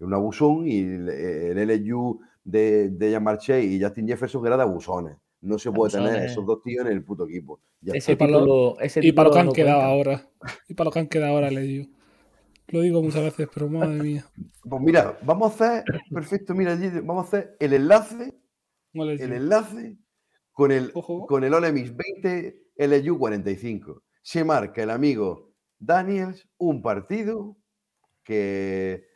Un 0.00 0.12
abusón 0.14 0.66
y 0.66 0.80
el, 0.80 1.08
el 1.08 1.58
LSU 1.58 2.20
de, 2.42 2.88
de 2.90 3.10
Yamal 3.12 3.38
Chase 3.38 3.62
y 3.62 3.80
Justin 3.80 4.08
Jefferson 4.08 4.44
era 4.44 4.56
de 4.56 4.64
abusones. 4.64 5.16
No 5.40 5.56
se 5.56 5.70
puede 5.70 5.92
tener 5.92 6.20
esos 6.24 6.44
dos 6.44 6.62
tíos 6.64 6.84
en 6.84 6.90
el 6.92 7.04
puto 7.04 7.24
equipo. 7.28 7.60
Ya 7.80 7.94
Ese 7.94 8.16
título, 8.16 8.76
ese 8.80 8.98
Y 9.06 9.12
para 9.12 9.28
lo 9.28 9.34
que 9.34 9.40
han 9.40 9.52
quedado 9.52 9.78
cuenta. 9.78 9.86
ahora. 9.92 10.28
Y 10.68 10.74
para 10.74 10.86
lo 10.86 10.90
que 10.90 10.98
han 10.98 11.06
quedado 11.06 11.32
ahora, 11.34 11.50
le 11.52 11.60
digo. 11.60 11.86
Lo 12.70 12.80
digo 12.80 13.00
muchas 13.02 13.22
veces, 13.22 13.48
pero 13.54 13.68
madre 13.68 14.02
mía. 14.02 14.24
Pues 14.68 14.82
mira, 14.82 15.16
vamos 15.22 15.52
a 15.52 15.54
hacer, 15.54 15.84
perfecto, 16.10 16.54
mira, 16.56 16.76
vamos 17.04 17.24
a 17.24 17.28
hacer 17.28 17.56
el 17.60 17.72
enlace, 17.72 18.34
el 18.94 19.32
enlace 19.32 19.96
con 20.58 20.72
el, 20.72 20.90
Ojo. 20.94 21.24
con 21.24 21.44
el 21.44 21.54
Ole 21.54 21.70
Mix 21.70 21.94
20 21.96 22.64
LSU 22.78 23.16
45. 23.16 24.02
Se 24.22 24.42
marca 24.42 24.82
el 24.82 24.90
amigo 24.90 25.52
Daniels 25.78 26.48
un 26.58 26.82
partido 26.82 27.56
que, 28.24 29.06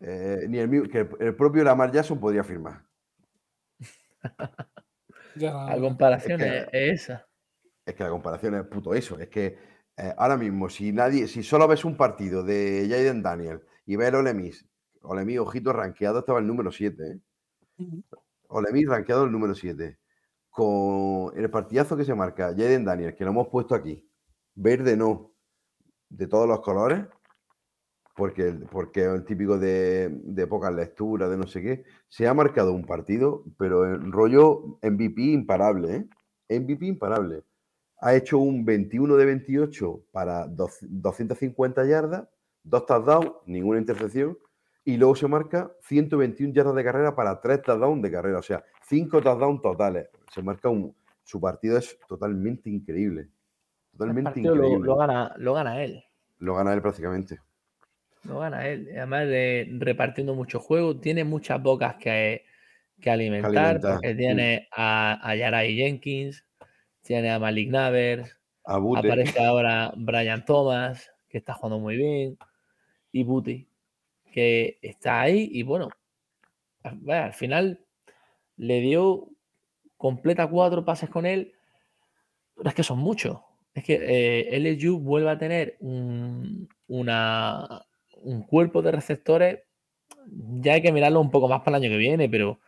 eh, 0.00 0.38
ni 0.48 0.56
el, 0.56 0.88
que 0.90 1.06
el 1.20 1.36
propio 1.36 1.64
Lamar 1.64 1.92
Jackson 1.92 2.18
podría 2.18 2.42
firmar. 2.44 2.82
Ya, 5.36 5.52
La 5.66 5.78
comparación 5.78 6.40
Es 6.40 6.46
es, 6.64 6.68
que- 6.70 6.92
es 6.92 7.02
esa. 7.02 7.28
Es 7.86 7.94
que 7.94 8.02
la 8.02 8.10
comparación 8.10 8.54
es 8.56 8.64
puto 8.64 8.94
eso. 8.94 9.18
Es 9.18 9.28
que 9.28 9.58
eh, 9.98 10.14
ahora 10.16 10.36
mismo, 10.38 10.68
si 10.70 10.92
nadie, 10.92 11.28
si 11.28 11.42
solo 11.42 11.68
ves 11.68 11.84
un 11.84 11.96
partido 11.96 12.42
de 12.42 12.86
Jaden 12.90 13.22
Daniel 13.22 13.60
y 13.86 13.96
ves 13.96 14.08
el 14.08 14.14
Ole 14.16 14.32
Miss, 14.34 14.66
Ole 15.02 15.24
Miss, 15.26 15.38
ojito, 15.38 15.72
rankeado 15.74 16.20
estaba 16.20 16.38
el 16.40 16.46
número 16.46 16.72
7. 16.72 17.02
¿eh? 17.12 17.20
Ujú. 17.78 18.02
Ole 18.48 18.72
Miss 18.72 18.88
rankeado 18.88 19.24
el 19.24 19.30
número 19.32 19.54
7. 19.54 19.98
Con 20.50 21.32
el 21.38 21.48
partidazo 21.50 21.96
que 21.96 22.04
se 22.04 22.14
marca 22.14 22.48
Jaden 22.48 22.84
Daniel, 22.84 23.14
que 23.14 23.24
lo 23.24 23.30
hemos 23.30 23.48
puesto 23.48 23.74
aquí, 23.74 24.08
verde 24.54 24.96
no, 24.96 25.32
de 26.08 26.26
todos 26.26 26.48
los 26.48 26.60
colores, 26.60 27.06
porque, 28.16 28.52
porque 28.70 29.00
es 29.04 29.06
el 29.08 29.24
típico 29.24 29.58
de, 29.58 30.08
de 30.10 30.46
pocas 30.46 30.74
lecturas, 30.74 31.30
de 31.30 31.36
no 31.38 31.46
sé 31.46 31.62
qué, 31.62 31.84
se 32.08 32.26
ha 32.26 32.34
marcado 32.34 32.72
un 32.72 32.84
partido, 32.84 33.44
pero 33.56 33.86
en 33.86 34.12
rollo 34.12 34.78
MVP 34.82 35.22
imparable, 35.22 36.08
¿eh? 36.48 36.60
MVP 36.60 36.84
imparable. 36.86 37.44
Ha 38.00 38.14
hecho 38.14 38.38
un 38.38 38.64
21 38.64 39.16
de 39.16 39.24
28 39.26 40.04
para 40.10 40.46
dos- 40.48 40.78
250 40.82 41.84
yardas, 41.86 42.28
dos 42.62 42.84
touchdowns, 42.86 43.32
ninguna 43.46 43.78
intercepción, 43.78 44.36
y 44.84 44.96
luego 44.96 45.14
se 45.14 45.28
marca 45.28 45.70
121 45.82 46.52
yardas 46.52 46.74
de 46.74 46.84
carrera 46.84 47.14
para 47.14 47.40
tres 47.40 47.62
touchdowns 47.62 48.02
de 48.02 48.10
carrera, 48.10 48.38
o 48.38 48.42
sea, 48.42 48.64
cinco 48.88 49.22
touchdowns 49.22 49.62
totales. 49.62 50.08
Se 50.30 50.42
marca 50.42 50.68
un. 50.68 50.94
Su 51.22 51.40
partido 51.40 51.76
es 51.78 51.98
totalmente 52.08 52.70
increíble. 52.70 53.28
Totalmente 53.92 54.40
lo, 54.40 54.54
increíble. 54.54 54.86
lo 54.86 54.96
gana, 54.96 55.34
lo 55.36 55.54
gana 55.54 55.82
él. 55.82 56.02
Lo 56.38 56.54
gana 56.54 56.72
él 56.72 56.80
prácticamente. 56.80 57.38
Lo 58.24 58.38
gana 58.38 58.66
él. 58.66 58.88
Además 58.96 59.26
de 59.28 59.68
repartiendo 59.78 60.34
mucho 60.34 60.58
juego, 60.60 60.98
tiene 60.98 61.24
muchas 61.24 61.62
bocas 61.62 61.96
que, 61.96 62.44
que 63.00 63.10
alimentar, 63.10 63.80
porque 63.80 64.12
sí. 64.12 64.16
tiene 64.16 64.68
a, 64.72 65.20
a 65.22 65.36
Yarai 65.36 65.76
Jenkins, 65.76 66.44
tiene 67.02 67.30
a 67.30 67.38
Malik 67.38 67.70
Navers, 67.70 68.36
aparece 68.64 69.44
ahora 69.44 69.92
Brian 69.96 70.44
Thomas, 70.44 71.10
que 71.28 71.38
está 71.38 71.54
jugando 71.54 71.78
muy 71.78 71.96
bien, 71.96 72.38
y 73.12 73.24
Buti, 73.24 73.68
que 74.32 74.78
está 74.82 75.20
ahí 75.20 75.48
y 75.52 75.62
bueno, 75.62 75.88
al 76.82 77.32
final 77.32 77.84
le 78.56 78.80
dio 78.80 79.28
completa 80.00 80.48
cuatro 80.48 80.82
pases 80.82 81.10
con 81.10 81.26
él, 81.26 81.52
pero 82.56 82.70
es 82.70 82.74
que 82.74 82.82
son 82.82 82.98
muchos. 82.98 83.36
Es 83.74 83.84
que 83.84 83.98
eh, 84.00 84.56
LSU 84.56 84.98
vuelve 84.98 85.30
a 85.30 85.38
tener 85.38 85.76
un, 85.80 86.66
una- 86.88 87.84
un 88.22 88.42
cuerpo 88.44 88.80
de 88.80 88.92
receptores, 88.92 89.60
ya 90.62 90.72
hay 90.72 90.80
que 90.82 90.90
mirarlo 90.92 91.20
un 91.20 91.30
poco 91.30 91.48
más 91.48 91.60
para 91.60 91.76
el 91.76 91.84
año 91.84 91.92
que 91.92 91.98
viene, 91.98 92.30
pero, 92.30 92.58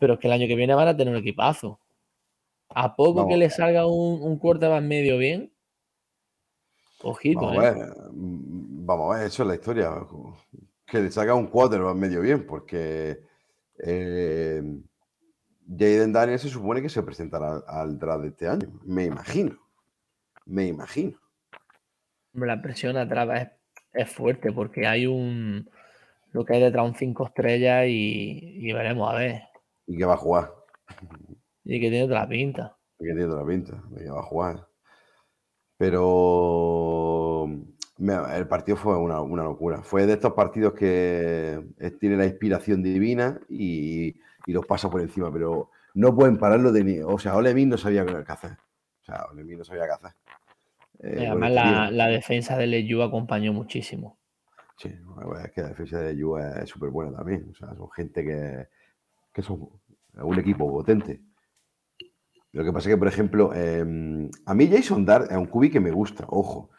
pero 0.00 0.14
es 0.14 0.18
que 0.18 0.26
el 0.26 0.32
año 0.32 0.48
que 0.48 0.56
viene 0.56 0.74
van 0.74 0.88
a 0.88 0.96
tener 0.96 1.14
un 1.14 1.20
equipazo. 1.20 1.78
A 2.70 2.96
poco 2.96 3.28
que 3.28 3.36
le 3.36 3.48
salga 3.50 3.86
un, 3.86 4.20
un 4.22 4.38
quarterback 4.38 4.82
medio 4.82 5.18
bien, 5.18 5.52
ojito, 7.02 7.40
Vamos 7.42 7.64
¿eh? 7.64 7.68
a 7.68 7.72
ver, 7.72 7.86
mm, 8.12 8.86
vamos 8.86 9.14
a 9.14 9.18
ver, 9.18 9.26
eso 9.28 9.42
es 9.42 9.48
la 9.48 9.54
historia. 9.54 9.90
Que 10.86 10.98
le 11.00 11.10
saca 11.10 11.34
un 11.34 11.46
quarterback 11.46 11.96
medio 11.96 12.20
bien, 12.20 12.46
porque 12.46 13.20
eh, 13.84 14.62
Jaden 15.66 16.12
Daniel 16.12 16.38
se 16.38 16.48
supone 16.48 16.82
que 16.82 16.88
se 16.88 17.02
presentará 17.02 17.62
al 17.66 17.98
draft 17.98 18.22
de 18.22 18.28
este 18.28 18.48
año. 18.48 18.68
Me 18.84 19.04
imagino. 19.04 19.58
Me 20.46 20.66
imagino. 20.66 21.18
La 22.32 22.60
presión 22.60 22.96
atrás 22.96 23.28
es, 23.92 24.04
es 24.04 24.10
fuerte 24.12 24.52
porque 24.52 24.86
hay 24.86 25.06
un. 25.06 25.68
Lo 26.32 26.44
que 26.44 26.54
hay 26.54 26.60
detrás 26.60 26.84
un 26.84 26.94
5 26.94 27.26
estrellas 27.28 27.86
y, 27.86 28.68
y 28.68 28.72
veremos 28.72 29.10
a 29.10 29.16
ver. 29.16 29.42
Y 29.86 29.96
que 29.96 30.04
va 30.04 30.14
a 30.14 30.18
jugar. 30.18 30.52
Y 31.66 31.80
que 31.80 31.88
tiene 31.88 32.04
otra 32.04 32.28
pinta. 32.28 32.76
Que 32.98 33.06
tiene 33.06 33.26
la 33.26 33.46
pinta. 33.46 33.82
de 33.88 34.04
que 34.04 34.10
va 34.10 34.20
a 34.20 34.24
jugar. 34.24 34.68
Pero 35.78 37.48
el 37.98 38.48
partido 38.48 38.76
fue 38.76 38.98
una, 38.98 39.22
una 39.22 39.44
locura. 39.44 39.82
Fue 39.82 40.04
de 40.04 40.12
estos 40.12 40.34
partidos 40.34 40.74
que 40.74 41.64
eh, 41.78 41.90
tiene 41.92 42.18
la 42.18 42.26
inspiración 42.26 42.82
divina 42.82 43.40
y, 43.48 44.14
y 44.46 44.52
los 44.52 44.66
pasa 44.66 44.90
por 44.90 45.00
encima, 45.00 45.32
pero 45.32 45.70
no 45.94 46.14
pueden 46.14 46.38
pararlo 46.38 46.72
de 46.72 46.84
ni. 46.84 47.00
O 47.00 47.18
sea, 47.18 47.36
Ole 47.36 47.54
Miss 47.54 47.66
no 47.66 47.78
sabía 47.78 48.04
qué 48.04 48.32
hacer. 48.32 48.52
O 48.52 49.04
sea, 49.04 49.26
Ole 49.30 49.44
Miss 49.44 49.58
no 49.58 49.64
sabía 49.64 49.84
qué 49.86 49.92
hacer. 49.92 50.12
Eh, 51.00 51.26
además, 51.26 51.50
este 51.50 51.62
la, 51.62 51.90
la 51.90 52.06
defensa 52.08 52.56
de 52.56 52.66
LSU 52.66 53.02
acompañó 53.02 53.52
muchísimo. 53.52 54.18
Sí, 54.76 54.88
es 55.44 55.52
que 55.52 55.62
la 55.62 55.68
defensa 55.68 56.00
de 56.00 56.16
Yu 56.16 56.36
es 56.36 56.68
súper 56.68 56.90
buena 56.90 57.16
también. 57.16 57.48
O 57.50 57.54
sea, 57.54 57.74
son 57.74 57.90
gente 57.92 58.24
que, 58.24 58.68
que 59.32 59.42
son 59.42 59.68
un 60.14 60.38
equipo 60.38 60.70
potente. 60.70 61.20
Lo 62.52 62.64
que 62.64 62.72
pasa 62.72 62.88
es 62.88 62.94
que, 62.94 62.98
por 62.98 63.08
ejemplo, 63.08 63.52
eh, 63.54 63.84
a 64.46 64.54
mí 64.54 64.68
Jason 64.68 65.04
Dart 65.04 65.30
es 65.30 65.36
un 65.36 65.46
cubi 65.46 65.70
que 65.70 65.80
me 65.80 65.90
gusta, 65.90 66.24
ojo. 66.28 66.70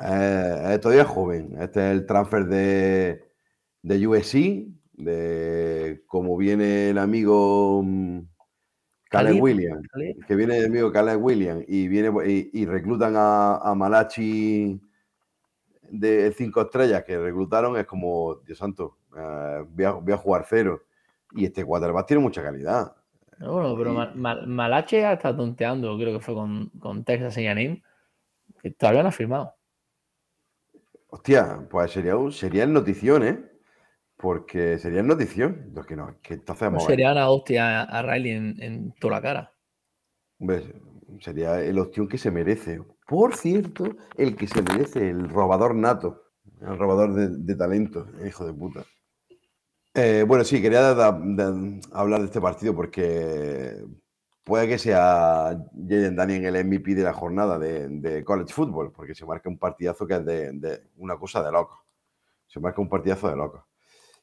Eh, 0.00 0.70
es 0.72 0.80
todavía 0.80 1.04
joven. 1.04 1.56
Este 1.60 1.80
es 1.80 1.92
el 1.92 2.06
transfer 2.06 2.46
de, 2.46 3.24
de 3.82 4.06
USC, 4.06 4.66
de 5.04 6.02
como 6.06 6.36
viene 6.36 6.90
el 6.90 6.98
amigo 6.98 7.82
mm, 7.84 8.20
Caleb 9.10 9.42
Williams, 9.42 9.86
que 10.26 10.34
viene 10.34 10.58
el 10.58 10.66
amigo 10.66 10.90
Caleb 10.92 11.22
Williams 11.22 11.64
y, 11.68 11.88
viene, 11.88 12.10
y, 12.30 12.50
y 12.62 12.66
reclutan 12.66 13.14
a, 13.16 13.56
a 13.56 13.74
Malachi 13.74 14.80
de 15.90 16.32
cinco 16.32 16.62
estrellas 16.62 17.04
que 17.04 17.18
reclutaron, 17.18 17.76
es 17.76 17.84
como, 17.86 18.36
Dios 18.46 18.56
santo, 18.58 18.98
eh, 19.16 19.64
voy, 19.68 19.84
a, 19.84 19.90
voy 19.92 20.12
a 20.12 20.16
jugar 20.16 20.46
cero. 20.48 20.84
Y 21.34 21.44
este 21.44 21.64
quarterback 21.64 22.06
tiene 22.06 22.22
mucha 22.22 22.42
calidad. 22.42 22.94
Bueno, 23.38 23.74
pero 23.76 23.92
Y- 23.92 23.94
Ma- 23.94 24.12
Ma- 24.14 24.46
Malache 24.46 25.04
ha 25.04 25.14
estado 25.14 25.36
tonteando, 25.36 25.96
creo 25.98 26.12
que 26.18 26.24
fue 26.24 26.34
con, 26.34 26.70
con 26.78 27.04
Texas 27.04 27.36
A&M, 27.36 27.82
que 28.62 28.70
todavía 28.70 29.02
no 29.02 29.08
ha 29.08 29.12
firmado. 29.12 29.54
Hostia, 31.08 31.66
pues 31.70 31.90
sería, 31.90 32.16
un- 32.16 32.32
sería 32.32 32.64
el 32.64 32.72
notición, 32.72 33.22
¿eh? 33.22 33.51
Porque 34.22 34.78
sería 34.78 35.00
el 35.00 35.06
notición. 35.08 35.72
Lo 35.74 35.82
que 35.84 35.96
no, 35.96 36.16
que 36.22 36.34
entonces 36.34 36.68
Pues 36.70 36.84
sería 36.84 37.12
una 37.12 37.28
hostia 37.28 37.82
a 37.82 38.02
Riley 38.02 38.32
en, 38.32 38.62
en 38.62 38.92
toda 38.92 39.16
la 39.16 39.20
cara. 39.22 39.52
Hombre, 40.38 40.62
sería 41.20 41.60
el 41.60 41.78
opción 41.78 42.08
que 42.08 42.18
se 42.18 42.30
merece. 42.30 42.80
Por 43.06 43.34
cierto, 43.34 43.84
el 44.16 44.36
que 44.36 44.46
se 44.46 44.62
merece, 44.62 45.10
el 45.10 45.28
robador 45.28 45.74
nato, 45.74 46.22
el 46.60 46.78
robador 46.78 47.14
de, 47.14 47.28
de 47.30 47.54
talento, 47.56 48.06
hijo 48.24 48.46
de 48.46 48.52
puta. 48.54 48.84
Eh, 49.94 50.24
bueno, 50.26 50.44
sí, 50.44 50.62
quería 50.62 50.80
da- 50.94 51.12
da- 51.12 51.54
hablar 51.92 52.20
de 52.20 52.26
este 52.26 52.40
partido 52.40 52.74
porque 52.74 53.84
puede 54.44 54.66
que 54.68 54.78
sea 54.78 55.54
Jaden 55.88 56.16
Daniel 56.16 56.56
el 56.56 56.64
MVP 56.66 56.94
de 56.94 57.02
la 57.02 57.12
jornada 57.12 57.58
de, 57.58 57.88
de 57.88 58.24
college 58.24 58.52
football, 58.54 58.92
porque 58.92 59.14
se 59.14 59.26
marca 59.26 59.48
un 59.50 59.58
partidazo 59.58 60.06
que 60.06 60.14
es 60.14 60.24
de, 60.24 60.52
de 60.52 60.82
una 60.96 61.16
cosa 61.18 61.42
de 61.42 61.52
loco. 61.52 61.84
Se 62.46 62.60
marca 62.60 62.80
un 62.80 62.88
partidazo 62.88 63.28
de 63.28 63.36
loco. 63.36 63.66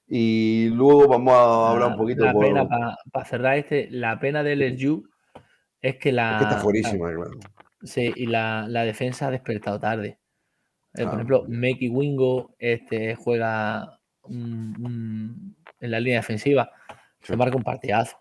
Y 0.10 0.70
luego 0.70 1.08
vamos 1.08 1.34
a 1.34 1.72
hablar 1.72 1.92
un 1.92 1.98
poquito 1.98 2.26
La 2.26 2.34
por- 2.34 2.46
pena, 2.46 2.68
para 3.12 3.26
cerrar 3.26 3.58
este, 3.58 3.90
la 3.92 4.20
pena 4.20 4.42
del 4.42 4.62
LSU 4.62 5.04
es 5.82 5.98
que 5.98 6.12
la, 6.12 6.32
es 6.32 6.38
que 6.40 6.44
está 6.46 6.58
fuerísima, 6.58 7.14
claro. 7.14 7.32
Sí, 7.84 8.12
y 8.16 8.26
la, 8.26 8.66
la 8.68 8.84
defensa 8.86 9.28
ha 9.28 9.32
despertado 9.32 9.80
tarde. 9.80 10.18
Eh, 10.96 11.04
Ah, 11.04 11.06
por 11.06 11.14
ejemplo. 11.14 11.46
Meki 11.48 11.90
Wingo 11.90 12.56
este, 12.58 13.16
juega 13.16 14.00
un- 14.24 14.76
un- 14.84 15.56
en 15.80 15.92
la 15.92 16.00
línea 16.00 16.20
defensiva. 16.20 16.70
Se 17.22 17.38
marca 17.38 17.56
un 17.56 17.64
partidazo. 17.64 18.18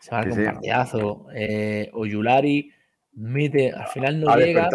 Se 0.00 0.12
marca 0.12 0.30
Sí, 0.32 0.38
un 0.38 0.44
sí. 0.46 0.50
partidazo. 0.52 1.26
Eh, 1.34 1.90
Oyulari 1.92 2.70
mete, 3.14 3.72
al 3.72 3.88
final 3.88 4.20
no 4.20 4.30
Ha 4.30 4.36
llega, 4.36 4.68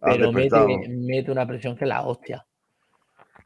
pero 0.00 0.32
mete, 0.32 0.56
mete 0.88 1.30
una 1.30 1.46
presión 1.46 1.76
que 1.76 1.84
es 1.84 1.88
la 1.88 2.02
hostia. 2.02 2.44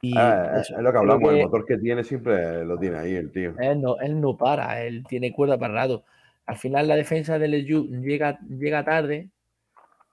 Y 0.02 0.16
Ah, 0.16 0.52
es, 0.56 0.62
eso, 0.62 0.76
es 0.76 0.82
lo 0.82 0.92
que 0.92 0.98
hablamos, 0.98 1.30
que 1.30 1.38
el 1.40 1.44
motor 1.44 1.66
que 1.66 1.78
tiene 1.78 2.04
siempre 2.04 2.64
lo 2.64 2.78
tiene 2.78 2.98
ahí 2.98 3.14
el 3.14 3.30
tío. 3.30 3.54
él 3.58 3.80
no, 3.80 3.98
él 4.00 4.20
no 4.20 4.36
para, 4.36 4.82
él 4.82 5.04
tiene 5.08 5.32
cuerda 5.32 5.58
para 5.58 5.74
rato. 5.74 6.04
Al 6.46 6.56
final 6.56 6.88
la 6.88 6.96
defensa 6.96 7.38
del 7.38 7.54
LSU 7.54 7.86
llega, 8.02 8.38
llega 8.48 8.82
tarde 8.84 9.28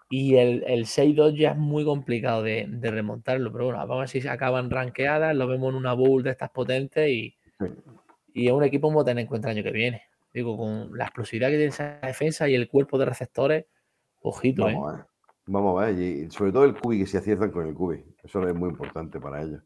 y 0.10 0.36
el, 0.36 0.64
el 0.68 0.86
6-2 0.86 1.38
ya 1.38 1.52
es 1.52 1.58
muy 1.58 1.84
complicado 1.86 2.44
de, 2.44 2.66
de 2.70 2.92
remontarlo. 2.92 3.52
Pero 3.52 3.66
bueno, 3.66 3.80
vamos 3.80 3.96
a 3.96 4.00
ver 4.02 4.10
si 4.10 4.22
se 4.22 4.30
acaban 4.30 4.70
ranqueadas, 4.70 5.36
lo 5.36 5.48
vemos 5.48 5.70
en 5.70 5.76
una 5.76 5.94
bowl 5.94 6.22
de 6.24 6.32
estas 6.32 6.50
potentes 6.50 7.10
y, 7.10 7.34
Sí. 7.60 7.66
y 8.34 8.48
es 8.48 8.54
un 8.54 8.64
equipo 8.64 8.92
muy 8.92 9.04
tener 9.04 9.22
en 9.22 9.28
cuenta 9.28 9.50
el 9.50 9.58
año 9.58 9.64
que 9.64 9.72
viene. 9.72 10.04
Digo, 10.34 10.56
con 10.58 10.96
la 10.96 11.06
explosividad 11.06 11.48
que 11.48 11.56
tiene 11.56 11.70
esa 11.70 12.00
defensa 12.04 12.48
y 12.48 12.54
el 12.54 12.68
cuerpo 12.68 13.00
de 13.00 13.06
receptores, 13.06 13.66
ojito, 14.22 14.70
¿eh? 14.70 14.74
Vamos 14.74 14.94
a 14.94 14.98
ver. 14.98 15.06
Vamos 15.48 15.82
a 15.82 15.86
ver. 15.88 16.00
Y 16.00 16.30
sobre 16.30 16.52
todo 16.52 16.66
el 16.66 16.76
cubi, 16.76 17.00
que 17.00 17.08
se 17.08 17.18
aciertan 17.18 17.50
con 17.52 17.66
el 17.66 17.74
cubi. 17.74 18.04
Eso 18.24 18.48
es 18.48 18.54
muy 18.54 18.70
importante 18.70 19.20
para 19.20 19.42
ellos. 19.42 19.64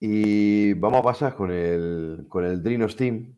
Y 0.00 0.72
vamos 0.74 1.00
a 1.00 1.02
pasar 1.02 1.34
con 1.36 1.50
el, 1.50 2.24
con 2.28 2.44
el 2.44 2.62
Drinos 2.62 2.96
Team, 2.96 3.34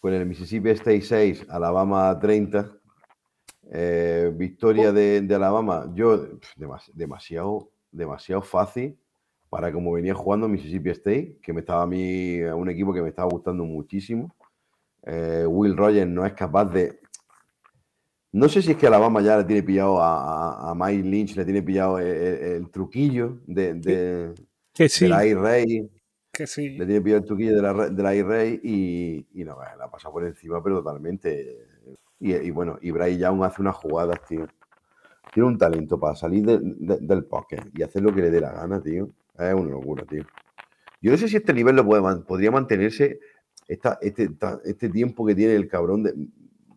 con 0.00 0.14
el 0.14 0.24
Mississippi 0.26 0.70
State 0.70 1.02
6, 1.02 1.46
Alabama 1.50 2.18
30. 2.18 2.72
Eh, 3.72 4.32
victoria 4.34 4.92
de, 4.92 5.20
de 5.20 5.34
Alabama. 5.34 5.90
Yo, 5.94 6.28
demas- 6.56 6.90
demasiado, 6.94 7.70
demasiado 7.90 8.40
fácil 8.42 8.96
para 9.50 9.72
como 9.72 9.92
venía 9.92 10.14
jugando 10.14 10.48
Mississippi 10.48 10.90
State, 10.90 11.38
que 11.42 11.52
me 11.52 11.60
estaba 11.60 11.82
a 11.82 11.86
mí, 11.86 12.40
un 12.42 12.68
equipo 12.70 12.92
que 12.94 13.02
me 13.02 13.08
estaba 13.10 13.28
gustando 13.30 13.64
muchísimo. 13.64 14.34
Eh, 15.02 15.44
Will 15.46 15.76
Rogers 15.76 16.08
no 16.08 16.24
es 16.24 16.32
capaz 16.32 16.64
de. 16.66 17.00
No 18.32 18.48
sé 18.48 18.60
si 18.62 18.72
es 18.72 18.76
que 18.76 18.86
Alabama 18.86 19.20
ya 19.22 19.38
le 19.38 19.44
tiene 19.44 19.62
pillado 19.62 20.00
a, 20.00 20.68
a, 20.68 20.70
a 20.70 20.74
Mike 20.74 21.08
Lynch, 21.08 21.36
le 21.36 21.44
tiene 21.44 21.62
pillado 21.62 21.98
el, 21.98 22.06
el- 22.06 22.44
el 22.56 22.70
truquillo 22.70 23.38
de, 23.46 23.74
de, 23.74 24.34
Que 24.76 24.88
sí, 24.88 25.04
de 25.06 25.08
la 25.10 25.24
I-Ray, 25.26 25.90
que 26.30 26.46
sí. 26.46 26.70
le 26.76 26.84
tiene 26.84 27.00
pillado 27.00 27.20
el 27.22 27.26
truquillo 27.26 27.56
de 27.56 27.62
la, 27.62 27.72
re- 27.72 27.90
de 27.90 28.02
la 28.02 28.14
I-Ray 28.14 28.60
y, 28.62 29.26
y 29.40 29.44
no, 29.44 29.56
la 29.58 29.84
ha 29.84 29.90
pasado 29.90 30.12
por 30.12 30.24
encima, 30.26 30.62
pero 30.62 30.82
totalmente. 30.82 31.66
Y, 32.20 32.34
y 32.34 32.50
bueno, 32.50 32.78
y 32.82 32.90
Bryce 32.90 33.18
Young 33.18 33.42
hace 33.44 33.62
unas 33.62 33.76
jugadas, 33.76 34.18
tío. 34.28 34.46
Tiene 35.32 35.48
un 35.48 35.56
talento 35.58 35.98
para 35.98 36.14
salir 36.14 36.44
de- 36.44 36.58
de- 36.62 36.98
del 37.00 37.24
pocket 37.24 37.62
y 37.74 37.82
hacer 37.82 38.02
lo 38.02 38.14
que 38.14 38.20
le 38.22 38.30
dé 38.30 38.40
la 38.40 38.52
gana, 38.52 38.80
tío. 38.82 39.10
Es 39.38 39.54
una 39.54 39.70
locura, 39.70 40.04
tío. 40.04 40.24
Yo 41.00 41.10
no 41.10 41.16
sé 41.16 41.28
si 41.28 41.36
este 41.36 41.52
nivel 41.54 41.76
lo 41.76 41.84
puede 41.84 42.02
podría 42.22 42.50
mantenerse 42.50 43.18
esta- 43.68 43.98
este, 44.02 44.24
esta- 44.24 44.60
este 44.64 44.88
tiempo 44.90 45.24
que 45.26 45.34
tiene 45.34 45.54
el 45.54 45.68
cabrón 45.68 46.02
de, 46.02 46.12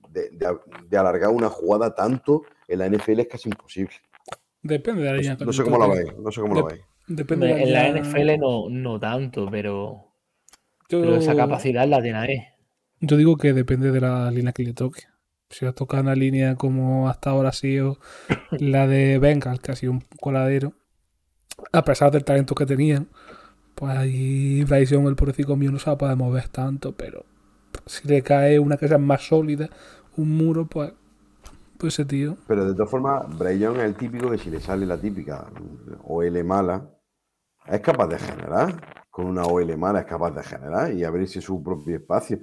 de- 0.10 0.30
de- 0.32 0.58
de 0.89 0.97
alargar 0.97 1.30
una 1.32 1.50
jugada 1.50 1.93
tanto 1.93 2.43
en 2.68 2.80
la 2.80 2.86
NFL 2.89 3.20
es 3.22 3.28
casi 3.28 3.50
imposible. 3.50 3.93
Depende 4.62 5.04
de 5.04 5.08
la 5.12 5.18
línea. 5.18 5.38
no 5.39 5.54
sé 5.54 5.64
cómo 5.64 5.78
lo 5.78 5.86
toques. 5.88 6.06
veis, 6.06 6.18
no 6.18 6.32
sé 6.32 6.41
cómo 6.41 6.56
lo 6.56 6.66
veis. 6.66 6.82
Depende 7.10 7.47
de 7.47 7.64
En 7.64 7.74
la 7.74 7.89
NFL 7.89 8.38
no, 8.39 8.70
no 8.70 8.99
tanto, 8.99 9.47
pero, 9.51 10.14
Yo- 10.89 11.01
pero 11.01 11.16
esa 11.18 11.36
capacidad 11.36 11.88
la 11.88 12.01
tiene 12.01 12.18
ahí. 12.18 12.43
Yo 13.01 13.18
digo 13.18 13.36
que 13.38 13.51
depende 13.53 13.91
de 13.91 13.99
la 14.01 14.30
línea 14.32 14.53
que 14.53 14.64
le 14.64 14.74
toque. 14.74 15.01
Si 15.49 15.66
os 15.66 15.74
toca 15.74 15.99
una 16.01 16.14
línea 16.16 16.55
como 16.55 17.10
hasta 17.10 17.32
ahora 17.32 17.49
ha 17.49 17.53
sido 17.53 17.97
la 18.60 18.88
de 18.88 19.18
Bengals, 19.20 19.60
que 19.60 19.72
ha 19.72 19.76
sido 19.76 19.91
un 19.93 20.03
coladero, 20.20 20.74
a 21.74 21.84
pesar 21.84 22.12
del 22.12 22.24
talento 22.24 22.55
que 22.55 22.66
tenían, 22.66 23.07
pues 23.76 23.97
ahí 23.97 24.64
Bryce 24.66 24.93
Young, 24.93 25.07
el 25.07 25.16
pobrecito 25.16 25.55
mío, 25.55 25.72
no 25.72 25.80
se 25.80 25.88
va 25.89 25.93
a 25.93 25.97
poder 25.97 26.16
mover 26.18 26.47
tanto, 26.49 26.91
pero 26.95 27.26
si 27.86 28.07
le 28.07 28.22
cae 28.22 28.60
una 28.60 28.78
que 28.78 28.88
sea 28.88 28.97
más 28.99 29.24
sólida, 29.28 29.70
un 30.18 30.30
muro, 30.38 30.68
pues, 30.68 30.93
pues 31.78 31.93
ese 31.93 32.05
tío. 32.05 32.38
Pero 32.47 32.66
de 32.66 32.74
todas 32.74 32.91
formas, 32.91 33.26
Brayon 33.38 33.78
es 33.78 33.84
el 33.86 33.95
típico 33.95 34.30
que 34.30 34.38
si 34.38 34.49
le 34.51 34.60
sale 34.60 34.86
la 34.86 34.97
típica 34.97 35.47
OL 36.03 36.43
mala, 36.43 36.89
es 37.72 37.82
capaz 37.82 38.07
de 38.07 38.20
generar. 38.20 39.05
Con 39.09 39.26
una 39.26 39.43
OL 39.43 39.76
mala 39.78 39.99
es 40.01 40.05
capaz 40.05 40.32
de 40.32 40.43
generar 40.43 40.93
y 40.93 41.03
abrirse 41.03 41.41
su 41.41 41.61
propio 41.61 41.97
espacio. 41.97 42.39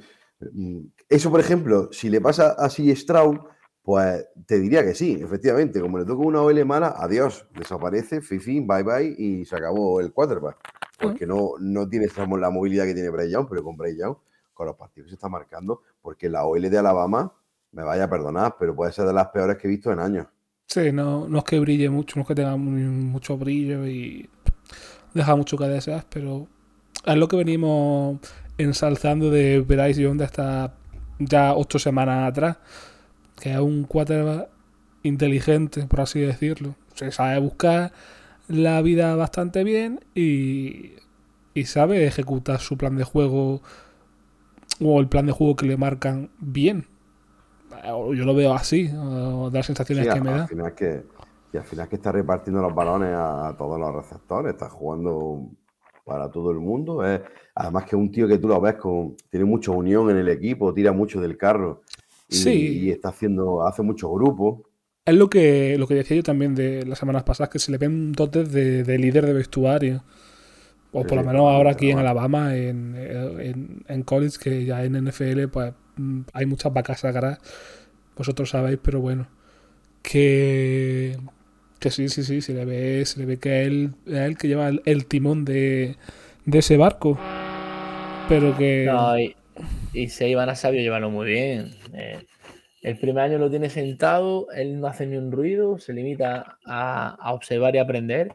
Mm, 0.53 0.81
Eso, 1.09 1.31
por 1.31 1.41
ejemplo, 1.41 1.89
si 1.93 2.11
le 2.11 2.20
pasa 2.20 2.55
así 2.59 2.91
a 2.91 2.97
Stroud, 2.97 3.39
pues 3.83 4.27
te 4.47 4.59
diría 4.59 4.85
que 4.85 4.95
sí, 4.95 5.18
efectivamente. 5.22 5.81
Como 5.81 5.99
le 5.99 6.05
toca 6.05 6.27
una 6.27 6.43
OL 6.43 6.64
mala, 6.64 6.95
adiós, 6.99 7.47
desaparece, 7.57 8.20
fifín, 8.20 8.66
bye 8.66 8.83
bye 8.83 9.14
y 9.16 9.45
se 9.45 9.57
acabó 9.57 10.01
el 10.01 10.12
quarterback. 10.12 10.57
Porque 11.01 11.27
no, 11.27 11.53
no 11.61 11.89
tiene 11.89 12.09
la 12.39 12.51
movilidad 12.51 12.85
que 12.85 12.95
tiene 12.95 13.11
Bray 13.11 13.31
Young, 13.31 13.47
pero 13.49 13.62
con 13.62 13.77
Bray 13.77 13.97
Young, 13.97 14.16
con 14.53 14.66
los 14.66 14.77
partidos 14.77 15.07
que 15.07 15.11
se 15.11 15.14
está 15.14 15.29
marcando, 15.29 15.83
porque 16.03 16.29
la 16.29 16.45
OL 16.45 16.68
de 16.68 16.79
Alabama, 16.79 17.33
me 17.72 17.83
vaya 17.85 18.05
a 18.05 18.11
perdonar, 18.11 18.57
pero 18.59 18.74
puede 18.74 18.91
ser 18.93 19.07
de 19.07 19.12
las 19.12 19.29
peores 19.29 19.57
que 19.59 19.66
he 19.68 19.70
visto 19.70 19.93
en 19.93 20.01
años. 20.01 20.27
Sí, 20.66 20.91
no, 20.93 21.29
no 21.29 21.39
es 21.39 21.45
que 21.45 21.61
brille 21.61 21.89
mucho, 21.91 22.16
no 22.16 22.22
es 22.22 22.29
que 22.29 22.35
tenga 22.35 22.57
muy- 22.57 22.81
mucho 22.83 23.37
brillo 23.37 23.87
y 23.87 24.29
deja 25.17 25.37
mucho 25.37 25.59
que 25.59 25.67
desear, 25.67 26.07
pero 26.11 26.49
es 27.05 27.17
lo 27.17 27.29
que 27.29 27.37
venimos 27.37 28.19
ensalzando 28.59 29.31
de 29.31 29.61
Bryce 29.61 30.03
Young 30.03 30.19
de 30.19 30.25
hasta 30.25 30.75
ya 31.19 31.55
ocho 31.55 31.79
semanas 31.79 32.29
atrás, 32.31 32.59
que 33.41 33.53
es 33.53 33.59
un 33.59 33.85
quarterback 33.85 34.49
inteligente, 35.03 35.87
por 35.87 36.01
así 36.03 36.21
decirlo. 36.21 36.77
Se 36.95 37.12
sabe 37.12 37.39
buscar 37.41 37.93
la 38.49 38.83
vida 38.83 39.14
bastante 39.17 39.64
bien 39.64 40.01
y, 40.14 40.93
y 41.55 41.64
sabe 41.67 42.07
ejecutar 42.07 42.61
su 42.61 42.77
plan 42.79 42.97
de 42.97 43.05
juego 43.05 43.62
o 44.81 45.01
el 45.01 45.09
plan 45.09 45.27
de 45.27 45.33
juego 45.33 45.57
que 45.57 45.67
le 45.67 45.77
marcan 45.77 46.31
bien. 46.39 46.87
Yo 47.85 48.25
lo 48.25 48.35
veo 48.35 48.55
así, 48.55 48.85
de 48.89 49.51
las 49.53 49.67
sensaciones 49.67 50.07
Sí, 50.07 50.11
que 50.11 50.21
me 50.21 50.31
al 50.31 50.37
da. 50.39 50.47
final 50.47 50.75
que, 50.75 51.05
y 51.57 51.59
al 51.59 51.65
final 51.65 51.89
que 51.89 51.97
está 51.97 52.13
repartiendo 52.13 52.63
los 52.63 52.75
balones 52.75 53.11
a, 53.15 53.49
a 53.49 53.57
todos 53.57 53.79
los 53.81 53.95
receptores, 53.95 54.53
está 54.53 54.69
jugando 54.69 55.49
para 56.05 56.31
todo 56.31 56.51
el 56.53 56.59
mundo. 56.59 57.05
es- 57.05 57.21
además 57.55 57.85
que 57.85 57.97
es 57.97 58.01
un 58.01 58.13
tío 58.13 58.29
que 58.29 58.39
tú 58.39 58.49
lo 58.49 58.61
ves 58.61 58.75
con, 58.75 59.17
tiene 59.31 59.47
mucha 59.47 59.71
unión 59.73 60.11
en 60.11 60.19
el 60.19 60.29
equipo, 60.29 60.73
tira 60.75 60.93
mucho 60.93 61.21
del 61.21 61.37
carro 61.37 61.83
y, 62.29 62.35
Sí. 62.37 62.79
y 62.85 62.91
está 62.91 63.09
haciendo, 63.09 63.67
hace 63.67 63.83
muchos 63.83 64.11
grupos. 64.13 64.61
Es 65.05 65.15
lo 65.15 65.31
que, 65.31 65.77
lo 65.79 65.87
que 65.87 65.95
decía 65.95 66.17
yo 66.17 66.23
también 66.23 66.55
de 66.55 66.85
las 66.85 66.99
semanas 66.99 67.23
pasadas, 67.23 67.49
que 67.51 67.59
se 67.61 67.71
le 67.73 67.79
ven 67.79 68.13
dotes 68.13 68.53
de, 68.53 68.83
de 68.85 68.99
líder 68.99 69.25
de 69.25 69.33
vestuario. 69.33 70.03
O 70.93 71.03
Sí, 71.03 71.09
por 71.09 71.19
lo 71.19 71.25
menos 71.25 71.43
ahora 71.43 71.73
aquí 71.73 71.91
en 71.91 71.99
Alabama, 71.99 72.57
en, 72.57 72.95
en, 72.97 73.85
en 73.87 74.03
college, 74.03 74.39
que 74.43 74.65
ya 74.65 74.85
en 74.85 74.97
NFL 74.97 75.49
pues 75.49 75.73
mm, 75.97 76.21
hay 76.33 76.47
muchas 76.47 76.73
vacas 76.73 77.01
sagradas. 77.01 77.39
Vosotros 78.17 78.51
sabéis, 78.51 78.79
pero 78.83 79.01
bueno. 79.01 79.29
Que, 80.03 81.17
que 81.87 81.93
sí, 81.93 82.09
sí, 82.09 82.24
sí, 82.24 82.41
se 82.41 82.53
le 82.53 82.64
ve, 82.64 83.05
se 83.05 83.20
le 83.20 83.26
ve 83.26 83.39
que 83.39 83.62
es 83.62 83.68
él, 83.68 83.93
es 84.07 84.14
él 84.14 84.37
que 84.37 84.49
lleva 84.49 84.66
el, 84.68 84.82
el 84.87 85.07
timón 85.07 85.45
de, 85.45 85.95
de 86.45 86.59
ese 86.59 86.76
barco. 86.76 87.16
Pero 88.28 88.57
que... 88.57 88.87
No, 88.87 89.16
y, 89.16 89.37
y 89.93 90.09
se 90.09 90.28
iban 90.28 90.49
a 90.49 90.57
sabio 90.57 90.80
llevarlo 90.80 91.11
muy 91.11 91.26
bien. 91.26 91.70
Eh, 91.95 92.26
el 92.82 92.99
primer 92.99 93.22
año 93.22 93.39
lo 93.39 93.51
tiene 93.51 93.70
sentado, 93.70 94.51
él 94.51 94.80
no 94.80 94.89
hace 94.89 95.07
ni 95.07 95.16
un 95.16 95.30
ruido, 95.30 95.78
se 95.78 95.93
limita 95.93 96.59
a, 96.66 97.11
a 97.11 97.32
observar 97.32 97.76
y 97.76 97.78
aprender. 97.78 98.34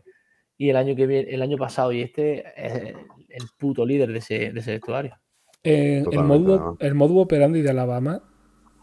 Y 0.58 0.70
el 0.70 0.78
año 0.78 0.96
que 0.96 1.06
viene, 1.06 1.30
el 1.30 1.42
año 1.42 1.58
pasado 1.58 1.92
y 1.92 2.04
este 2.04 2.46
es 2.56 2.96
el 3.28 3.44
puto 3.58 3.86
líder 3.86 4.14
de 4.14 4.20
ese, 4.20 4.54
de 4.54 4.60
ese 4.62 4.72
vestuario. 4.72 5.18
Eh, 5.66 6.06
el, 6.10 6.24
modo, 6.24 6.78
el 6.80 6.96
modo 6.96 7.16
operandi 7.18 7.62
de 7.62 7.72
Alabama 7.72 8.24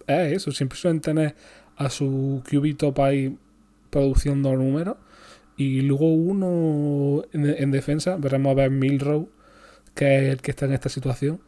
es 0.07 0.35
eso. 0.35 0.53
Siempre 0.53 0.77
suelen 0.77 1.01
tener 1.01 1.37
a 1.77 1.89
su 1.89 2.43
QB 2.45 2.77
top 2.77 3.01
ahí 3.01 3.39
produciendo 3.91 4.55
números. 4.57 4.97
Y 5.57 5.83
luego 5.83 6.07
uno 6.15 7.25
en, 7.33 7.47
en 7.47 7.71
defensa, 7.73 8.17
veremos 8.17 8.53
a 8.53 8.55
ver 8.55 8.71
Milrow, 8.71 9.29
que 9.95 10.19
es 10.29 10.33
el 10.33 10.43
que 10.43 10.51
está 10.53 10.67
en 10.67 10.73
esta 10.75 10.89
situación. 10.89 11.41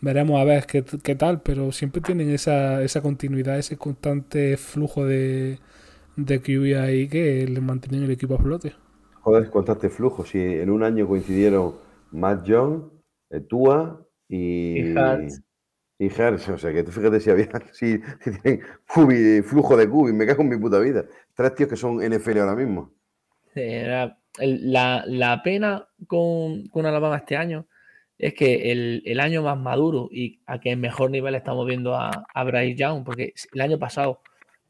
Veremos 0.00 0.40
a 0.40 0.44
ver 0.44 0.66
qué, 0.66 0.84
qué 1.02 1.14
tal, 1.16 1.42
pero 1.42 1.72
siempre 1.72 2.00
tienen 2.02 2.30
esa, 2.30 2.82
esa 2.82 3.02
continuidad, 3.02 3.58
ese 3.58 3.76
constante 3.78 4.56
flujo 4.56 5.04
de, 5.06 5.60
de 6.16 6.40
QB 6.42 6.76
ahí 6.80 7.08
que 7.08 7.46
le 7.48 7.60
mantienen 7.60 8.04
el 8.04 8.10
equipo 8.12 8.34
a 8.36 8.38
flote. 8.38 8.74
Joder, 9.20 9.50
contaste 9.50 9.90
flujo. 9.90 10.24
Si 10.24 10.38
en 10.40 10.70
un 10.70 10.82
año 10.82 11.06
coincidieron 11.08 11.76
Matt 12.10 12.44
Young, 12.44 12.90
eh, 13.30 13.40
Tua 13.40 14.06
y, 14.28 14.82
Y 15.98 16.06
Hurts. 16.08 16.48
O 16.50 16.58
sea, 16.58 16.72
que 16.72 16.84
tú 16.84 16.92
fíjate 16.92 17.20
si 17.20 17.30
había 17.30 17.48
si, 17.72 17.98
si 18.22 18.30
tienen 18.40 18.62
cubi- 18.88 19.42
flujo 19.44 19.76
de 19.76 19.88
cubi, 19.88 20.12
me 20.12 20.26
cago 20.26 20.42
en 20.42 20.48
mi 20.50 20.58
puta 20.58 20.78
vida. 20.80 21.06
Tres 21.38 21.54
tíos 21.54 21.70
que 21.70 21.76
son 21.76 22.02
NFL 22.02 22.38
ahora 22.40 22.56
mismo. 22.56 22.90
Era- 23.54 24.18
la, 24.40 25.04
la 25.06 25.40
pena 25.44 25.86
con, 26.08 26.66
con 26.66 26.84
Alabama 26.84 27.16
este 27.18 27.36
año 27.36 27.66
es 28.18 28.34
que 28.34 28.72
el, 28.72 29.02
el 29.06 29.20
año 29.20 29.42
más 29.44 29.56
maduro 29.56 30.08
y 30.10 30.40
a 30.46 30.58
que 30.58 30.72
en 30.72 30.80
mejor 30.80 31.12
nivel 31.12 31.36
estamos 31.36 31.64
viendo 31.64 31.94
a, 31.94 32.26
a 32.34 32.44
Bryce 32.44 32.74
Young, 32.74 33.04
porque 33.04 33.34
el 33.54 33.60
año 33.60 33.78
pasado 33.78 34.20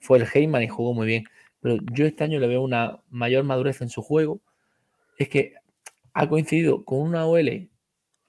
fue 0.00 0.18
el 0.18 0.26
Heyman 0.30 0.62
y 0.62 0.68
jugó 0.68 0.92
muy 0.92 1.06
bien, 1.06 1.24
pero 1.60 1.78
yo 1.92 2.04
este 2.04 2.24
año 2.24 2.38
le 2.38 2.48
veo 2.48 2.60
una 2.60 3.00
mayor 3.08 3.44
madurez 3.44 3.80
en 3.80 3.88
su 3.88 4.02
juego, 4.02 4.42
es 5.16 5.30
que 5.30 5.54
ha 6.12 6.28
coincidido 6.28 6.84
con 6.84 7.00
una 7.00 7.24
OL 7.26 7.46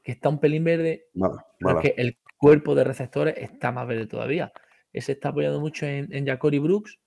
que 0.03 0.11
está 0.13 0.29
un 0.29 0.39
pelín 0.39 0.63
verde, 0.63 1.07
Mala, 1.13 1.45
mala. 1.59 1.81
que 1.81 1.93
el 1.97 2.17
cuerpo 2.37 2.73
de 2.75 2.85
receptores 2.85 3.35
está 3.37 3.73
más 3.73 3.85
verde 3.85 4.07
todavía. 4.07 4.53
Ese 4.93 5.11
está 5.11 5.29
apoyando 5.29 5.59
mucho 5.59 5.85
en, 5.85 6.07
en 6.13 6.25
Jacory 6.25 6.59
Brooks, 6.59 6.97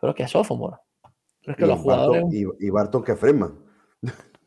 pero 0.00 0.10
es 0.10 0.16
que 0.16 0.22
es 0.24 0.30
sophomore. 0.30 0.76
Pero 1.42 1.52
es 1.52 1.56
que 1.56 1.64
y, 1.64 1.68
los 1.68 1.78
jugadores... 1.78 2.22
Barton, 2.22 2.56
y, 2.60 2.66
y 2.66 2.70
Barton 2.70 3.04
que 3.04 3.16
Freeman. 3.16 3.58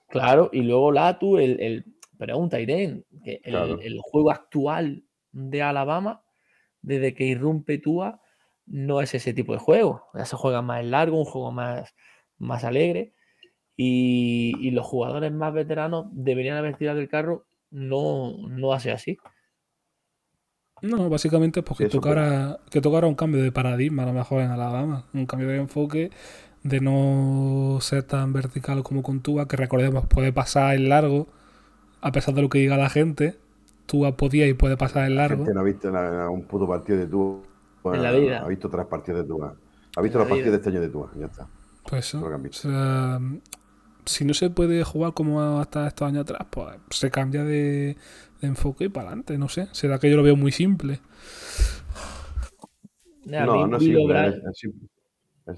Claro, 0.10 0.50
y 0.54 0.62
luego 0.62 0.92
Latu, 0.92 1.38
el, 1.38 1.60
el 1.60 1.86
pregunta 2.18 2.60
Irene, 2.60 3.04
que 3.24 3.42
el, 3.44 3.52
Claro. 3.54 3.80
el 3.80 4.00
juego 4.00 4.32
actual 4.32 5.04
de 5.32 5.62
Alabama, 5.62 6.24
desde 6.82 7.14
que 7.14 7.26
irrumpe 7.26 7.80
Tua, 7.80 8.22
no 8.66 9.02
es 9.02 9.14
ese 9.14 9.34
tipo 9.34 9.54
de 9.54 9.60
juego. 9.60 10.06
Ya 10.14 10.26
se 10.26 10.36
juega 10.36 10.62
más 10.62 10.86
largo, 10.86 11.18
un 11.18 11.26
juego 11.26 11.52
más, 11.52 11.96
más 12.38 12.64
alegre. 12.64 13.14
Y, 13.76 14.54
y 14.60 14.72
los 14.72 14.86
jugadores 14.86 15.32
más 15.32 15.52
veteranos 15.54 16.06
deberían 16.12 16.58
haber 16.58 16.78
tirado 16.78 17.00
del 17.00 17.10
carro. 17.10 17.46
No, 17.72 18.38
no 18.48 18.72
hace 18.74 18.92
así. 18.92 19.18
No, 20.84 21.10
básicamente 21.10 21.62
es 21.62 21.66
porque 21.66 21.86
Sí, 21.86 21.88
eso 21.88 21.98
tocara, 22.00 22.60
que 22.70 22.82
tocara 22.82 23.08
un 23.08 23.16
cambio 23.16 23.42
de 23.42 23.52
paradigma 23.52 24.04
a 24.04 24.06
lo 24.06 24.14
mejor 24.14 24.42
en 24.42 24.52
Alabama, 24.52 25.06
un 25.14 25.26
cambio 25.26 25.48
de 25.48 25.58
enfoque 25.58 26.12
de 26.64 26.80
no 26.82 27.80
ser 27.82 28.04
tan 28.04 28.34
vertical 28.34 28.84
como 28.84 29.02
con 29.02 29.22
Tua, 29.22 29.48
que 29.48 29.58
recordemos 29.58 30.06
puede 30.08 30.32
pasar 30.34 30.76
en 30.76 30.90
largo, 30.90 31.28
a 32.02 32.12
pesar 32.12 32.34
de 32.36 32.42
lo 32.42 32.50
que 32.50 32.60
diga 32.60 32.78
la 32.78 32.90
gente, 32.90 33.38
Tua 33.86 34.16
podía 34.18 34.48
y 34.48 34.54
puede 34.54 34.78
pasar 34.78 35.06
en 35.06 35.16
La 35.16 35.24
largo. 35.24 35.46
gente 35.46 35.54
no 35.54 35.60
ha 35.62 35.64
visto 35.64 35.90
un 36.32 36.44
puto 36.44 36.68
partido 36.68 37.00
de 37.00 37.08
Tua. 37.08 37.42
En 37.86 38.04
la 38.04 38.12
vida. 38.12 38.40
Ha 38.40 38.48
visto 38.48 38.70
tres 38.70 38.86
partidos 38.86 39.22
de 39.22 39.28
Tua. 39.28 39.56
Ha 39.96 40.02
visto 40.02 40.18
los 40.18 40.28
la 40.28 40.30
partidos 40.30 40.52
de 40.52 40.58
este 40.58 40.70
año 40.70 40.82
de 40.82 40.90
Tua. 40.90 41.12
Ya 41.18 41.26
está. 41.26 41.48
Pues 41.90 42.08
eso. 42.08 42.24
O 42.24 42.54
sea, 42.54 43.20
si 44.06 44.26
no 44.26 44.34
se 44.34 44.50
puede 44.50 44.84
jugar 44.84 45.14
como 45.14 45.60
hasta 45.60 45.88
estos 45.88 46.08
años 46.08 46.22
atrás, 46.22 46.48
pues 46.50 46.68
se 46.90 47.12
cambia 47.12 47.44
de, 47.44 47.98
de 48.48 48.52
enfoque 48.52 48.86
y 48.86 48.90
para 48.90 49.08
adelante, 49.08 49.38
no 49.38 49.50
sé. 49.50 49.68
Será 49.72 50.00
que 50.00 50.10
yo 50.10 50.18
lo 50.18 50.24
veo 50.24 50.36
muy 50.36 50.52
simple. 50.52 51.00
A 53.26 53.46
no, 53.46 53.54
mí, 53.66 53.72
no 53.72 53.78
Bill 53.80 53.98
O'Brien- 53.98 54.42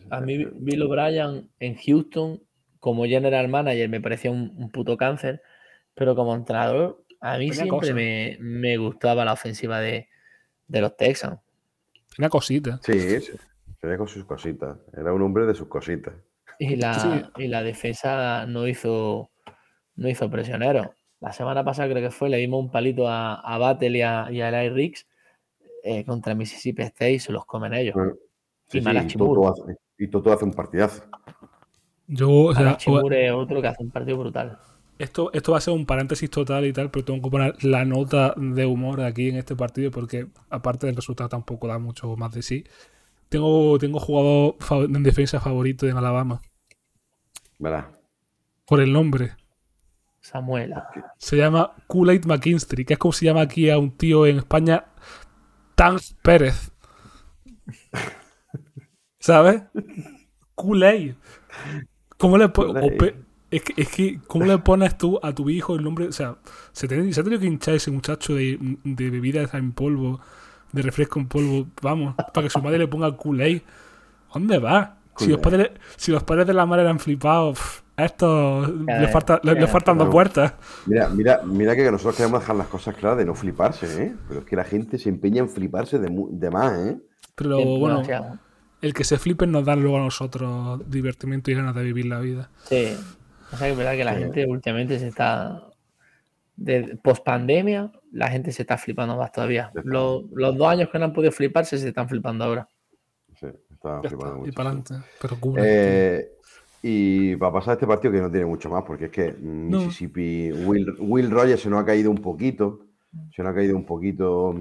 A 0.10 0.22
mí, 0.22 0.46
Bill 0.54 0.82
O'Brien 0.84 1.50
en 1.60 1.76
Houston, 1.76 2.42
como 2.80 3.06
general 3.06 3.48
manager, 3.48 3.90
me 3.90 4.02
parecía 4.02 4.32
un, 4.32 4.54
un 4.58 4.70
puto 4.72 4.98
cáncer, 4.98 5.42
pero 5.94 6.16
como 6.16 6.36
entrenador, 6.36 7.04
a 7.22 7.38
mí 7.38 7.50
Tenía 7.50 7.64
siempre 7.64 7.94
me, 7.94 8.38
me 8.40 8.78
gustaba 8.78 9.26
la 9.26 9.34
ofensiva 9.34 9.80
de, 9.80 10.08
de 10.68 10.82
los 10.82 10.96
Texans. 10.96 11.40
Una 12.18 12.30
cosita. 12.30 12.80
Sí, 12.84 12.94
ve 13.82 13.98
con 13.98 14.08
sus 14.08 14.26
cositas. 14.26 14.78
Era 14.94 15.14
un 15.14 15.22
hombre 15.22 15.46
de 15.46 15.54
sus 15.56 15.68
cositas. 15.68 16.14
Y 16.60 16.76
la, 16.76 16.94
Sí. 16.94 17.10
y 17.44 17.48
la 17.48 17.62
defensa 17.64 18.46
no 18.48 18.68
hizo, 18.68 19.30
no 19.96 20.08
hizo 20.10 20.30
prisionero. 20.30 20.94
La 21.20 21.34
semana 21.34 21.64
pasada 21.64 21.90
creo 21.90 22.04
que 22.04 22.12
fue, 22.12 22.30
le 22.30 22.38
dimos 22.38 22.60
un 22.64 22.70
palito 22.72 23.08
a, 23.08 23.36
a 23.36 23.58
Battle 23.58 23.98
y 23.98 24.02
a, 24.02 24.28
y 24.32 24.42
a 24.42 24.50
Eli 24.50 24.70
Riggs 24.70 25.08
eh, 25.84 26.04
contra 26.06 26.36
Mississippi 26.36 26.84
State 26.84 27.14
y 27.14 27.20
se 27.20 27.32
los 27.32 27.46
comen 27.46 27.74
ellos. 27.74 27.96
Sí, 28.68 28.80
Y 28.80 28.82
sí, 28.82 28.90
y 28.90 29.14
Toto 29.18 29.48
hace, 29.48 29.76
y 29.98 30.08
Toto 30.08 30.32
hace 30.34 30.46
un 30.46 30.52
partidazo. 30.52 31.04
Yo, 32.08 32.30
o 32.32 32.54
sea, 32.54 32.78
o- 32.88 33.12
es 33.12 33.32
otro 33.32 33.62
que 33.62 33.68
hace 33.68 33.84
un 33.84 33.92
partido 33.92 34.18
brutal. 34.18 34.58
Esto, 34.98 35.30
esto 35.34 35.52
va 35.52 35.58
a 35.58 35.62
ser 35.62 35.74
un 35.74 35.86
paréntesis 35.86 36.30
total 36.30 36.66
y 36.66 36.72
tal, 36.72 36.90
pero 36.90 37.04
tengo 37.04 37.22
que 37.22 37.30
poner 37.30 37.64
la 37.66 37.84
nota 37.84 38.34
de 38.38 38.66
humor 38.66 39.02
aquí 39.02 39.28
en 39.30 39.36
este 39.36 39.56
partido 39.56 39.92
porque, 39.92 40.28
aparte 40.50 40.88
del 40.88 40.96
resultado, 40.96 41.28
tampoco 41.30 41.68
da 41.68 41.80
mucho 41.80 42.16
más 42.16 42.34
de 42.34 42.42
sí. 42.42 42.64
Tengo, 43.30 43.80
tengo 43.80 44.00
jugador 44.00 44.56
en 44.86 45.04
defensa 45.04 45.40
favorito 45.42 45.88
en 45.88 45.98
Alabama. 45.98 46.42
Verás. 47.60 47.86
Por 48.68 48.80
el 48.80 48.94
nombre. 48.94 49.36
Samuela. 50.26 50.88
Se 51.18 51.38
llama 51.38 51.74
Kool-Aid 51.88 52.26
McKinstry, 52.26 52.84
que 52.84 52.94
es 52.94 53.00
como 53.00 53.12
se 53.14 53.26
llama 53.26 53.42
aquí 53.42 53.70
a 53.70 53.78
un 53.78 53.92
tío 53.96 54.26
en 54.26 54.38
España, 54.38 54.86
Tan 55.76 55.98
Pérez. 56.24 56.72
¿Sabes? 59.20 59.62
Kool-Aid. 60.56 61.14
¿Cómo 62.18 62.38
le 62.40 62.50
po- 62.50 62.66
Kool-Aid. 62.68 62.94
o 62.94 62.98
pe- 62.98 63.16
es, 63.52 63.62
que, 63.62 63.74
es 63.82 63.90
que, 63.90 64.20
¿cómo 64.28 64.46
le 64.46 64.58
pones 64.58 64.98
tú 64.98 65.20
a 65.22 65.32
tu 65.34 65.48
hijo 65.50 65.76
el 65.76 65.84
nombre? 65.84 66.08
O 66.08 66.12
sea, 66.12 66.38
se, 66.72 66.88
tiene- 66.88 67.14
se 67.14 67.22
ha 67.22 67.24
tenido 67.24 67.40
que 67.40 67.48
hinchar 67.48 67.76
ese 67.76 67.92
muchacho 67.92 68.34
de, 68.34 68.58
de 68.84 69.10
bebidas 69.12 69.54
en 69.54 69.74
polvo, 69.74 70.20
de 70.72 70.82
refresco 70.82 71.20
en 71.20 71.28
polvo, 71.28 71.68
vamos, 71.84 72.16
para 72.34 72.46
que 72.48 72.50
su 72.50 72.60
madre 72.62 72.80
le 72.80 72.88
ponga 72.88 73.16
Kool-Aid. 73.16 73.62
¿Dónde 74.34 74.58
va? 74.58 74.98
Si 75.18 75.28
los, 75.28 75.40
padres, 75.40 75.70
si 75.96 76.12
los 76.12 76.24
padres 76.24 76.48
de 76.48 76.54
la 76.54 76.66
madre 76.66 76.82
eran 76.84 77.00
flipados, 77.00 77.84
a 77.98 78.06
estos 78.06 78.68
Ya, 78.88 79.00
le, 79.00 79.08
falta- 79.08 79.40
le- 79.44 79.54
le 79.56 79.62
ya, 79.62 79.68
faltan 79.68 79.98
dos 79.98 80.10
puertas. 80.10 80.54
Mira, 80.86 81.10
mira, 81.10 81.42
mira 81.46 81.76
que 81.76 81.90
nosotros 81.92 82.16
queremos 82.18 82.42
dejar 82.42 82.56
las 82.58 82.68
cosas 82.68 82.96
claras 82.96 83.18
de 83.18 83.26
no 83.26 83.36
fliparse, 83.36 84.04
¿eh? 84.04 84.16
Pero 84.28 84.42
es 84.42 84.46
que 84.46 84.56
la 84.56 84.64
gente 84.66 84.98
se 84.98 85.10
empeña 85.10 85.40
en 85.42 85.50
fliparse 85.50 85.98
de, 86.00 86.50
más, 86.52 86.78
¿eh? 86.80 86.98
Pero 87.36 87.58
Bien, 87.58 87.80
bueno, 87.80 87.96
demasiado. 87.96 88.40
el 88.82 88.94
que 88.94 89.04
se 89.04 89.18
flipen 89.18 89.52
nos 89.52 89.66
da 89.66 89.76
luego 89.76 89.98
a 89.98 90.02
nosotros 90.02 90.82
divertimiento 90.90 91.52
y 91.52 91.56
ganas 91.56 91.76
de 91.76 91.84
vivir 91.84 92.06
la 92.08 92.20
vida. 92.20 92.50
Sí. 92.66 92.96
O 93.52 93.58
sea 93.58 93.68
que 93.68 93.72
es 93.72 93.78
verdad 93.78 93.94
que 93.94 94.04
la 94.04 94.14
Sí. 94.16 94.20
gente 94.22 94.46
últimamente 94.48 95.00
se 95.00 95.08
está. 95.08 95.62
De, 96.58 96.98
post 97.04 97.24
pandemia, 97.26 97.92
la 98.14 98.30
gente 98.30 98.52
se 98.54 98.62
está 98.62 98.78
flipando 98.78 99.18
más 99.18 99.30
todavía. 99.34 99.72
Los, 99.84 100.24
los 100.32 100.58
dos 100.58 100.68
años 100.70 100.88
que 100.90 100.98
no 100.98 101.06
han 101.06 101.14
podido 101.14 101.34
fliparse 101.34 101.78
se 101.78 101.90
están 101.90 102.08
flipando 102.08 102.46
ahora. 102.46 102.68
Sí, 103.38 103.48
Ya 103.48 104.00
flipando 104.02 104.08
está, 104.08 104.28
y 104.28 104.40
mucho, 104.40 104.54
para 104.54 104.70
adelante. 104.70 104.94
Pero 105.22 105.40
cool. 105.42 105.60
Eh, 105.62 106.32
y 106.88 107.36
para 107.38 107.52
pasar 107.52 107.74
este 107.74 107.88
partido 107.88 108.14
que 108.14 108.22
no 108.22 108.30
tiene 108.30 108.46
mucho 108.46 108.70
más, 108.70 108.84
porque 108.84 109.06
es 109.06 109.12
que 109.12 109.36
No. 109.42 109.80
Mississippi, 109.80 110.52
Will, 110.52 110.96
Will 111.00 111.32
Rogers 111.32 111.62
se 111.62 111.68
nos 111.68 111.82
ha 111.82 111.86
caído 111.86 112.12
un 112.12 112.20
poquito, 112.20 112.82
se 113.36 113.42
nos 113.42 113.54
ha 113.54 113.56
caído 113.56 113.76
un 113.76 113.88
poquito 113.88 114.54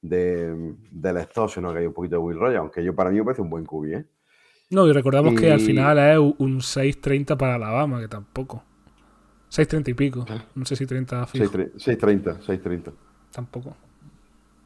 de, 0.00 0.74
del 0.90 1.16
stock, 1.18 1.50
se 1.50 1.60
nos 1.60 1.72
ha 1.72 1.74
caído 1.74 1.90
un 1.90 1.94
poquito 1.94 2.16
de 2.16 2.22
Will 2.22 2.38
Rogers, 2.38 2.60
aunque 2.60 2.82
yo 2.82 2.94
para 2.94 3.10
mí 3.10 3.18
me 3.18 3.24
parece 3.24 3.42
un 3.42 3.50
buen 3.50 3.66
cubi, 3.66 3.92
¿eh? 3.92 4.06
No, 4.70 4.88
y 4.88 4.92
recordamos 4.94 5.38
que 5.38 5.52
al 5.52 5.60
final 5.60 5.98
es 5.98 6.16
un 6.16 6.60
6.30 6.60 7.36
para 7.36 7.56
Alabama, 7.56 8.00
que 8.00 8.08
tampoco. 8.08 8.64
6.30 9.50 9.88
y 9.88 9.94
pico. 9.94 10.24
No 10.54 10.64
sé 10.64 10.76
si 10.76 10.86
30 10.86 11.26
fijo. 11.26 11.44
6.30, 11.44 11.74
6.30, 11.74 12.40
6.30. 12.40 12.92
Tampoco. 13.30 13.76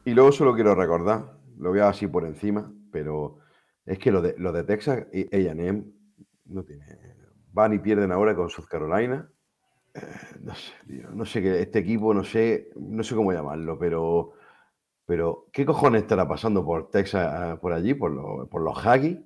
Y 0.05 0.13
luego 0.13 0.31
solo 0.31 0.55
quiero 0.55 0.75
recordar, 0.75 1.25
lo 1.59 1.71
voy 1.71 1.79
a 1.79 1.89
así 1.89 2.07
por 2.07 2.25
encima, 2.25 2.71
pero 2.89 3.39
es 3.85 3.99
que 3.99 4.13
lo 4.13 4.21
de, 4.21 4.33
lo 4.37 4.53
de 4.53 4.63
Texas 4.63 5.07
y 5.11 5.45
AM 5.45 5.96
no 6.49 6.63
tiene. 6.63 6.85
Van 7.53 7.73
y 7.73 7.79
pierden 7.79 8.11
ahora 8.11 8.35
con 8.35 8.49
South 8.49 8.65
Carolina. 8.69 9.29
Eh, 9.95 10.01
no 10.41 10.55
sé, 10.55 10.73
no 11.13 11.25
sé 11.25 11.41
qué, 11.41 11.61
este 11.61 11.79
equipo, 11.79 12.13
no 12.13 12.23
sé, 12.23 12.69
no 12.75 13.03
sé 13.03 13.15
cómo 13.15 13.33
llamarlo, 13.33 13.79
pero, 13.79 14.33
pero 15.05 15.47
¿qué 15.53 15.65
cojones 15.65 16.03
estará 16.03 16.27
pasando 16.27 16.65
por 16.65 16.89
Texas, 16.91 17.55
eh, 17.55 17.57
por 17.61 17.73
allí, 17.73 17.93
por, 17.93 18.11
los- 18.11 18.47
por 18.49 18.61
los 18.61 18.77
Haggies, 18.85 19.19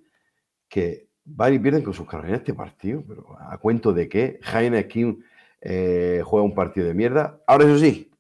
que 0.70 1.08
van 1.26 1.54
y 1.54 1.60
pierden 1.60 1.84
con 1.84 1.94
sus 1.94 2.08
Carolina 2.08 2.38
este 2.38 2.54
partido? 2.54 3.04
Pero 3.08 3.26
¿a 3.40 3.58
cuento 3.58 3.94
de 3.94 4.10
qué? 4.10 4.40
Jaime 4.44 4.88
King 4.88 5.22
eh, 5.62 6.22
juega 6.26 6.46
un 6.46 6.56
partido 6.56 6.88
de 6.88 6.94
mierda. 6.94 7.40
Ahora, 7.48 7.66
eso 7.66 7.78
sí, 7.80 8.12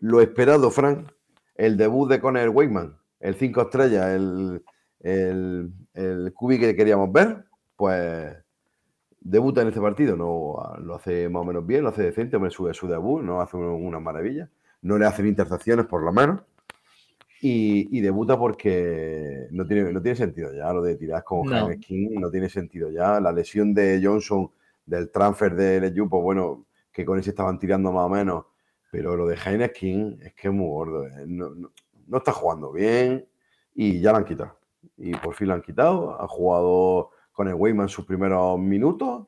lo 0.00 0.20
esperado, 0.20 0.70
Frank, 0.70 1.10
el 1.56 1.76
debut 1.76 2.08
de 2.10 2.20
Conor 2.20 2.50
Wakeman, 2.50 2.96
el 3.20 3.34
5 3.34 3.62
estrellas, 3.62 4.06
el, 4.14 4.62
el, 5.00 5.72
el 5.94 6.32
cubi 6.34 6.58
que 6.58 6.76
queríamos 6.76 7.12
ver, 7.12 7.44
pues 7.76 8.36
debuta 9.28 9.62
en 9.62 9.68
este 9.68 9.80
partido, 9.80 10.16
no 10.16 10.76
lo 10.82 10.94
hace 10.94 11.28
más 11.28 11.42
o 11.42 11.44
menos 11.44 11.66
bien, 11.66 11.82
lo 11.82 11.88
hace 11.90 12.02
decente, 12.02 12.36
hombre, 12.36 12.50
su, 12.50 12.72
su 12.72 12.86
debut, 12.86 13.22
no 13.22 13.40
hace 13.40 13.56
un- 13.56 13.64
una 13.84 13.98
maravilla, 14.00 14.48
no 14.82 14.98
le 14.98 15.06
hacen 15.06 15.26
intercepciones 15.26 15.86
por 15.86 16.02
lo 16.02 16.12
menos, 16.12 16.40
y, 17.40 17.96
y 17.96 18.00
debuta 18.00 18.38
porque 18.38 19.48
no 19.50 19.66
tiene, 19.66 19.92
no 19.92 20.00
tiene 20.00 20.16
sentido 20.16 20.52
ya 20.54 20.72
lo 20.72 20.82
de 20.82 20.96
tirar 20.96 21.22
con 21.24 21.44
No. 21.44 21.50
Jaime 21.52 21.78
King, 21.80 22.18
no 22.18 22.30
tiene 22.30 22.48
sentido 22.48 22.90
ya, 22.90 23.20
la 23.20 23.32
lesión 23.32 23.74
de 23.74 24.00
Johnson 24.02 24.50
del 24.86 25.10
transfer 25.10 25.54
de 25.54 25.76
LSU, 25.80 26.08
pues 26.08 26.22
bueno, 26.22 26.64
que 26.92 27.04
con 27.04 27.18
ese 27.18 27.30
estaban 27.30 27.58
tirando 27.58 27.92
más 27.92 28.06
o 28.06 28.08
menos, 28.08 28.44
pero 28.90 29.16
lo 29.16 29.26
de 29.26 29.36
Jaime 29.36 29.70
King 29.72 30.16
es 30.22 30.32
que 30.34 30.48
es 30.48 30.54
muy 30.54 30.68
gordo, 30.68 31.06
eh, 31.06 31.24
no, 31.26 31.50
no- 31.50 31.70
no 32.06 32.18
está 32.18 32.32
jugando 32.32 32.70
bien 32.72 33.26
y 33.74 34.00
ya 34.00 34.12
lo 34.12 34.18
han 34.18 34.24
quitado. 34.24 34.56
Y 34.96 35.14
por 35.16 35.34
fin 35.34 35.48
lo 35.48 35.54
han 35.54 35.62
quitado, 35.62 36.18
ha 36.22 36.28
jugado 36.28 37.10
con 37.36 37.48
el 37.48 37.54
Weyman 37.54 37.88
sus 37.90 38.06
primeros 38.06 38.58
minutos 38.58 39.26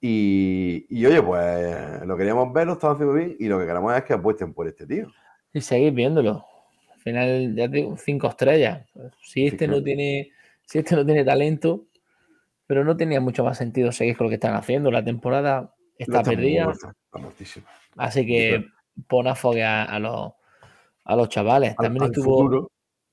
y, 0.00 0.86
y, 0.90 1.06
oye, 1.06 1.22
pues 1.22 2.04
lo 2.04 2.16
queríamos 2.16 2.52
ver, 2.52 2.66
lo 2.66 2.72
están 2.72 2.92
haciendo 2.92 3.14
bien 3.14 3.36
y 3.38 3.46
lo 3.46 3.60
que 3.60 3.66
queremos 3.66 3.96
es 3.96 4.02
que 4.02 4.12
apuesten 4.12 4.52
por 4.52 4.66
este 4.66 4.86
tío. 4.86 5.06
Y 5.52 5.60
seguir 5.60 5.92
viéndolo. 5.92 6.44
Al 6.92 6.98
final, 6.98 7.54
ya 7.54 7.70
te 7.70 7.76
digo, 7.76 7.96
cinco 7.96 8.26
estrellas. 8.26 8.86
Si 9.22 9.46
este 9.46 9.68
no 9.68 9.74
claro. 9.74 9.84
tiene, 9.84 10.32
si 10.66 10.80
este 10.80 10.96
no 10.96 11.06
tiene 11.06 11.24
talento, 11.24 11.86
pero 12.66 12.82
no 12.84 12.96
tenía 12.96 13.20
mucho 13.20 13.44
más 13.44 13.56
sentido 13.56 13.92
seguir 13.92 14.16
con 14.16 14.24
lo 14.24 14.30
que 14.30 14.34
están 14.34 14.54
haciendo. 14.54 14.90
La 14.90 15.04
temporada 15.04 15.72
está 15.96 16.24
perdida. 16.24 16.72
está. 16.72 16.92
Así 17.96 18.26
que 18.26 18.64
pon 19.06 19.28
a 19.28 19.36
foguear 19.36 19.88
a 19.88 19.98
los, 20.00 20.32
a 21.04 21.14
los 21.16 21.28
chavales. 21.28 21.70
Al- 21.78 21.84
También 21.84 22.02
al 22.02 22.10
estuvo, 22.10 22.36
futuro, 22.38 22.70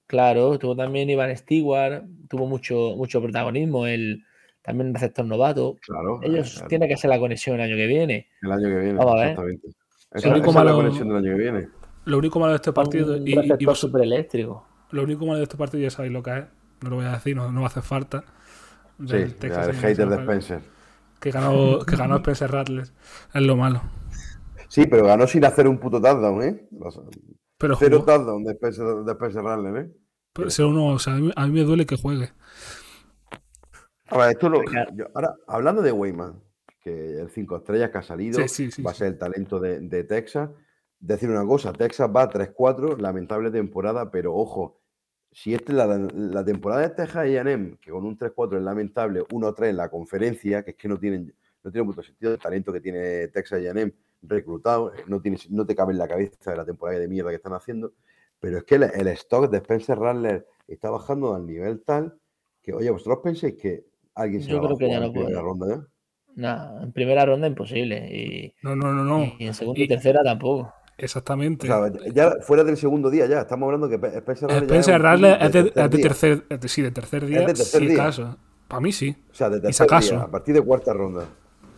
claro, 0.08 0.54
estuvo 0.56 0.76
también 0.76 1.10
Iván 1.12 1.38
Stewart, 1.38 2.04
tuvo 2.28 2.48
mucho, 2.48 2.96
mucho 2.98 3.22
protagonismo, 3.22 3.86
el, 3.86 4.26
también 4.62 4.90
el 4.90 4.94
receptor 4.94 5.26
novato. 5.26 5.76
claro. 5.86 6.20
Ellos 6.24 6.62
eh, 6.62 6.66
tienen 6.70 6.88
que 6.88 6.94
hacer 6.96 7.10
la 7.10 7.20
conexión 7.20 7.56
el 7.60 7.62
año 7.68 7.76
que 7.76 7.88
viene. 7.88 8.28
El 8.42 8.52
año 8.52 8.68
que 8.68 8.76
viene, 8.80 8.94
Vamos 8.94 9.14
a 9.14 9.18
ver. 9.18 9.28
exactamente. 9.30 9.68
Lo 9.68 10.20
Esa, 10.20 10.30
único 10.30 10.50
esa 10.50 10.50
es 10.50 10.56
la 10.56 10.64
malo- 10.72 10.76
conexión 10.78 11.08
del 11.08 11.18
año 11.18 11.38
que 11.38 11.42
viene. 11.42 11.68
Lo 12.06 12.18
único 12.18 12.40
malo 12.40 12.52
de 12.52 12.56
este 12.58 12.74
partido. 12.74 13.16
Un 13.18 13.28
Y, 13.28 13.36
y- 13.60 13.66
vos- 13.66 13.80
súper 13.80 14.02
eléctrico. 14.04 14.68
lo 14.92 15.04
único 15.04 15.26
malo 15.26 15.38
de 15.38 15.44
este 15.44 15.58
partido 15.58 15.84
ya 15.84 15.90
sabéis 15.90 16.14
lo 16.14 16.22
que 16.24 16.38
es. 16.38 16.46
No 16.82 16.90
lo 16.90 16.96
voy 16.98 17.06
a 17.06 17.12
decir, 17.12 17.36
no, 17.36 17.52
no 17.52 17.62
va 17.62 17.68
a 17.68 17.70
hacer 17.70 17.84
falta. 17.84 18.24
Sí, 19.00 19.26
Texas 19.40 19.68
el 19.70 19.76
hater 19.76 20.10
de 20.10 20.16
que- 20.18 20.22
Spencer. 20.24 20.60
Que 21.20 21.30
ganó, 21.32 21.80
que 21.86 21.96
ganó 21.96 22.16
Spencer 22.18 22.52
Rattles. 22.52 22.94
Es 23.34 23.42
lo 23.42 23.56
malo. 23.56 23.82
Sí, 24.68 24.88
pero 24.88 25.06
ganó 25.06 25.28
sin 25.28 25.46
hacer 25.46 25.68
un 25.68 25.78
puto 25.78 26.02
touchdown, 26.02 26.42
¿eh? 26.44 26.68
Pero 27.58 27.76
Cero 27.78 28.04
touchdown 28.04 28.44
de 28.44 28.52
Spencer, 28.54 28.86
de 29.06 29.12
Spencer 29.12 29.44
Rattler, 29.44 29.86
¿eh? 29.86 29.92
pero 30.34 30.50
ser 30.50 30.66
uno, 30.66 30.88
o 30.88 30.98
sea, 31.00 31.14
a, 31.14 31.18
mí, 31.18 31.32
a 31.36 31.46
mí 31.46 31.52
me 31.54 31.62
duele 31.64 31.86
que 31.86 31.98
juegue. 31.98 32.30
Esto 34.32 34.50
lo- 34.50 34.60
yo- 34.94 35.08
ahora, 35.14 35.36
hablando 35.48 35.82
de 35.82 35.92
Weyman, 35.92 36.42
que 36.84 37.20
el 37.20 37.30
5 37.30 37.58
estrellas 37.58 37.92
que 37.92 37.98
ha 38.00 38.04
salido, 38.04 38.42
Sí, 38.42 38.48
sí, 38.48 38.72
sí, 38.72 38.82
va 38.82 38.92
a 38.92 38.94
ser 38.96 39.08
el 39.08 39.18
talento 39.18 39.60
de, 39.60 39.80
de 39.82 40.04
Texas. 40.04 40.50
Decir 41.00 41.30
una 41.30 41.46
cosa, 41.46 41.74
Texas 41.74 42.10
va 42.16 42.30
3-4, 42.30 42.98
lamentable 42.98 43.50
temporada, 43.52 44.12
pero 44.12 44.36
ojo, 44.36 44.80
si 45.32 45.54
esta 45.54 45.72
es 45.72 45.78
la, 45.78 45.88
la 46.14 46.44
temporada 46.46 46.82
de 46.82 46.90
Texas 46.90 47.16
A&M, 47.18 47.78
que 47.82 47.90
con 47.92 48.06
un 48.06 48.18
3-4 48.18 48.58
es 48.58 48.64
lamentable, 48.64 49.22
1-3 49.32 49.70
en 49.70 49.78
la 49.78 49.90
conferencia, 49.90 50.64
que 50.64 50.72
es 50.72 50.78
que 50.78 50.88
no 50.88 51.00
tienen, 51.00 51.34
no 51.64 51.72
tiene 51.72 51.86
mucho 51.86 52.04
sentido 52.04 52.34
el 52.34 52.40
talento 52.40 52.72
que 52.74 52.82
tiene 52.82 53.28
Texas 53.30 53.60
A&M 53.64 53.92
reclutado, 54.24 54.92
no, 55.08 55.20
tiene, 55.22 55.38
no 55.50 55.66
te 55.66 55.76
cabe 55.76 55.94
en 55.94 55.98
la 56.00 56.08
cabeza 56.08 56.52
de 56.52 56.58
la 56.58 56.66
temporada 56.66 57.00
de 57.00 57.08
mierda 57.08 57.30
que 57.32 57.38
están 57.38 57.54
haciendo, 57.54 57.94
pero 58.40 58.58
es 58.60 58.64
que 58.66 58.76
el, 58.76 58.84
el 58.84 59.08
stock 59.10 59.50
de 59.50 59.58
Spencer 59.58 59.98
Rattler 59.98 60.46
está 60.68 60.90
bajando 60.92 61.34
al 61.34 61.46
nivel 61.48 61.82
tal 61.82 62.20
que, 62.62 62.74
oye, 62.74 62.90
¿vosotros 62.92 63.20
pensáis 63.24 63.56
que 63.56 63.86
alguien 64.16 64.42
se 64.44 64.50
Yo 64.50 64.58
la 64.58 64.64
creo 64.64 64.76
a 64.76 64.80
que 64.80 64.90
ya 64.90 65.00
no 65.00 65.06
en 65.08 65.14
primera 65.14 65.42
puede. 65.42 65.68
ronda? 65.68 65.88
Nada, 66.36 66.84
en 66.84 66.92
primera 66.94 67.26
ronda 67.26 67.48
imposible. 67.48 67.98
Y, 68.10 68.54
No, 68.64 68.76
no, 68.76 68.94
no, 68.94 69.04
no. 69.04 69.34
y 69.40 69.48
en 69.48 69.54
segunda 69.54 69.80
y 69.80 69.84
Y- 69.84 69.88
tercera 69.88 70.24
tampoco. 70.24 70.74
Exactamente. 70.98 71.70
O 71.72 71.90
sea, 71.90 72.12
ya 72.14 72.36
fuera 72.42 72.64
del 72.64 72.78
segundo 72.78 73.10
día 73.10 73.26
ya, 73.26 73.42
estamos 73.42 73.66
hablando 73.68 73.90
que 73.90 73.98
Pe- 73.98 74.18
Spencer 74.20 74.48
Rattler 74.50 74.64
es 74.64 74.70
Spencer 74.88 75.02
Rattler 75.02 75.38
es 75.42 75.52
de, 75.52 75.64
tercer 75.64 75.84
es 75.84 75.90
de 75.92 75.98
día. 75.98 76.08
tercer, 76.08 76.44
es 76.50 76.60
de- 76.62 76.68
sí, 76.68 76.82
de 76.84 76.92
tercer 76.92 77.26
día, 77.26 77.40
de 77.40 77.46
tercer 77.48 77.82
si 77.82 77.88
día. 77.88 78.04
acaso. 78.04 78.38
Para 78.68 78.82
mí 78.82 78.92
sí. 78.92 79.16
O 79.32 79.34
sea, 79.34 79.50
de 79.50 79.60
tercer 79.62 79.88
día, 79.88 80.22
a 80.22 80.28
partir 80.32 80.54
de 80.54 80.62
cuarta 80.62 80.94
ronda. 80.94 81.26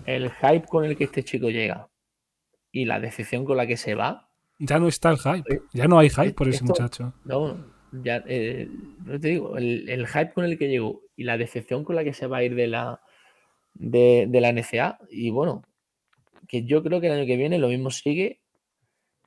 El 0.06 0.30
hype 0.30 0.68
con 0.68 0.84
el 0.86 0.98
que 0.98 1.06
este 1.06 1.24
chico 1.24 1.50
llega 1.50 1.88
y 2.72 2.86
la 2.86 3.00
decepción 3.00 3.46
con 3.46 3.56
la 3.58 3.66
que 3.66 3.78
se 3.78 3.96
va, 3.96 4.30
Ya 4.60 4.78
no 4.78 4.88
está 4.88 5.10
el 5.10 5.18
hype. 5.18 5.62
Ya 5.74 5.88
no 5.88 5.98
hay 6.00 6.10
hype 6.10 6.28
es- 6.28 6.34
por 6.34 6.48
ese 6.48 6.58
esto- 6.58 6.68
muchacho. 6.68 7.14
no, 7.26 7.58
ya, 8.04 8.24
eh, 8.28 8.68
no 9.06 9.20
te 9.20 9.28
digo, 9.30 9.58
el, 9.58 9.88
el 9.90 10.08
hype 10.08 10.34
con 10.34 10.46
el 10.46 10.58
que 10.58 10.70
llegó 10.70 11.02
y 11.16 11.24
la 11.24 11.38
decepción 11.38 11.84
con 11.84 11.96
la 11.96 12.04
que 12.04 12.14
se 12.14 12.28
va 12.28 12.38
a 12.38 12.44
ir 12.44 12.56
de 12.56 12.68
la, 12.68 13.02
de, 13.74 14.26
de 14.28 14.42
la 14.42 14.52
NCA, 14.52 15.00
y 15.10 15.30
bueno, 15.30 15.64
que 16.48 16.64
yo 16.64 16.84
creo 16.84 17.00
que 17.00 17.08
el 17.08 17.14
año 17.14 17.26
que 17.26 17.38
viene 17.38 17.60
lo 17.60 17.70
mismo 17.70 17.92
sigue, 17.92 18.42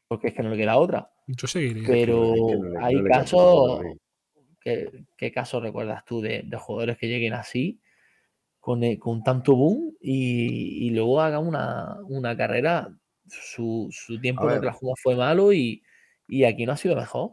porque 0.09 0.29
es 0.29 0.35
que 0.35 0.43
no 0.43 0.51
le 0.51 0.57
queda 0.57 0.77
otra. 0.79 1.11
Yo 1.27 1.47
seguiría. 1.47 1.87
Pero 1.87 2.35
no 2.37 2.85
hay 2.85 2.97
no 2.97 3.09
casos, 3.09 3.81
¿qué, 4.61 5.05
qué 5.17 5.33
casos 5.33 5.63
recuerdas 5.63 6.05
tú 6.05 6.21
de, 6.21 6.43
de 6.45 6.57
jugadores 6.57 6.99
que 6.99 7.09
lleguen 7.09 7.35
así, 7.35 7.81
con, 8.61 8.83
eh, 8.83 8.99
con 8.99 9.23
tanto 9.23 9.55
boom 9.55 9.97
y, 10.01 10.87
y 10.87 10.91
luego 10.91 11.21
haga 11.21 11.39
una, 11.39 11.99
una 12.09 12.37
carrera. 12.37 12.89
Su, 13.29 13.89
su 13.91 14.21
tiempo 14.21 14.43
en 14.43 14.49
ver. 14.51 14.59
Oklahoma 14.59 14.93
fue 15.03 15.17
malo 15.17 15.53
y, 15.53 15.83
y 16.29 16.45
aquí 16.45 16.65
no 16.65 16.71
ha 16.71 16.77
sido 16.77 16.95
mejor. 16.95 17.33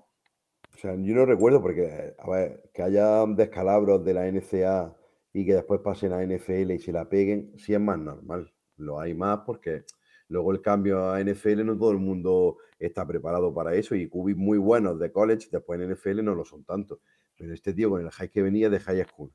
O 0.74 0.78
sea, 0.78 0.95
yo 0.95 1.15
no 1.15 1.26
recuerdo 1.26 1.61
porque, 1.61 2.15
a 2.17 2.30
ver, 2.30 2.69
que 2.74 2.82
haya 2.82 3.26
descalabros 3.28 4.03
de 4.03 4.13
la 4.13 4.28
NCA 4.32 4.95
y 5.32 5.45
que 5.45 5.55
después 5.55 5.82
pasen 5.82 6.13
a 6.13 6.24
NFL 6.24 6.71
y 6.71 6.80
se 6.80 6.91
la 6.91 7.07
peguen, 7.07 7.53
sí 7.57 7.74
es 7.74 7.80
más 7.80 7.97
normal. 7.99 8.51
Lo 8.78 8.99
hay 8.99 9.13
más 9.13 9.41
porque 9.45 9.86
luego 10.30 10.51
el 10.51 10.61
cambio 10.61 11.11
a 11.11 11.24
NFL 11.24 11.65
no 11.65 11.78
todo 11.78 11.91
el 11.91 11.99
mundo 11.99 12.57
está 12.80 13.05
preparado 13.05 13.53
para 13.53 13.76
eso 13.76 13.95
y 13.95 14.07
cubis 14.07 14.36
muy 14.36 14.57
buenos 14.57 14.99
de 14.99 15.11
college, 15.11 15.47
después 15.51 15.80
en 15.80 15.91
NFL 15.91 16.24
no 16.24 16.36
lo 16.36 16.43
son 16.43 16.63
tanto. 16.63 17.01
Pero 17.38 17.53
este 17.53 17.74
tío 17.74 17.89
con 17.89 18.01
el 18.01 18.09
high 18.11 18.30
que 18.30 18.41
venía 18.41 18.69
de 18.69 18.80
high 18.80 19.05
school, 19.05 19.32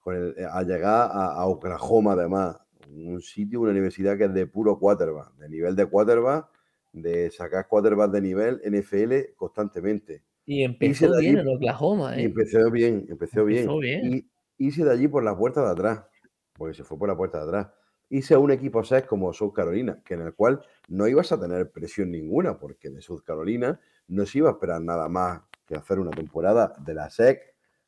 con 0.00 0.16
el, 0.16 0.34
a 0.50 0.62
llegar 0.62 1.10
a, 1.12 1.32
a 1.34 1.46
Oklahoma 1.46 2.12
además, 2.12 2.56
un 2.88 3.20
sitio, 3.20 3.60
una 3.60 3.70
universidad 3.70 4.16
que 4.16 4.24
es 4.24 4.34
de 4.34 4.46
puro 4.46 4.78
quarterback, 4.78 5.34
de 5.36 5.48
nivel 5.48 5.76
de 5.76 5.86
quarterback, 5.86 6.48
de 6.92 7.30
sacar 7.30 7.66
quarterback 7.66 8.10
de 8.10 8.20
nivel 8.20 8.60
NFL 8.64 9.34
constantemente. 9.36 10.22
Y 10.46 10.62
empezó 10.62 11.16
bien 11.18 11.38
allí- 11.38 11.48
en 11.48 11.56
Oklahoma, 11.56 12.16
Y 12.16 12.20
¿eh? 12.20 12.24
empezó 12.24 12.70
bien, 12.70 13.06
empezó 13.08 13.44
bien. 13.44 13.60
Empezó 13.62 13.78
bien. 13.78 14.12
Y 14.58 14.66
irse 14.66 14.84
de 14.84 14.90
allí 14.90 15.08
por 15.08 15.22
la 15.24 15.36
puerta 15.36 15.64
de 15.64 15.70
atrás, 15.70 16.04
porque 16.52 16.74
se 16.74 16.84
fue 16.84 16.98
por 16.98 17.08
la 17.08 17.16
puerta 17.16 17.38
de 17.38 17.44
atrás. 17.44 17.68
Irse 18.10 18.34
a 18.34 18.38
un 18.38 18.50
equipo 18.50 18.84
6 18.84 19.04
como 19.04 19.32
South 19.32 19.52
Carolina, 19.54 20.00
que 20.04 20.14
en 20.14 20.20
el 20.20 20.34
cual 20.34 20.60
no 20.88 21.08
ibas 21.08 21.32
a 21.32 21.40
tener 21.40 21.70
presión 21.70 22.10
ninguna, 22.10 22.58
porque 22.58 22.90
de 22.90 23.00
South 23.00 23.22
Carolina 23.24 23.80
no 24.08 24.26
se 24.26 24.38
iba 24.38 24.50
a 24.50 24.52
esperar 24.52 24.82
nada 24.82 25.08
más 25.08 25.40
que 25.66 25.74
hacer 25.74 25.98
una 25.98 26.10
temporada 26.10 26.74
de 26.84 26.94
la 26.94 27.08
SEC, 27.08 27.40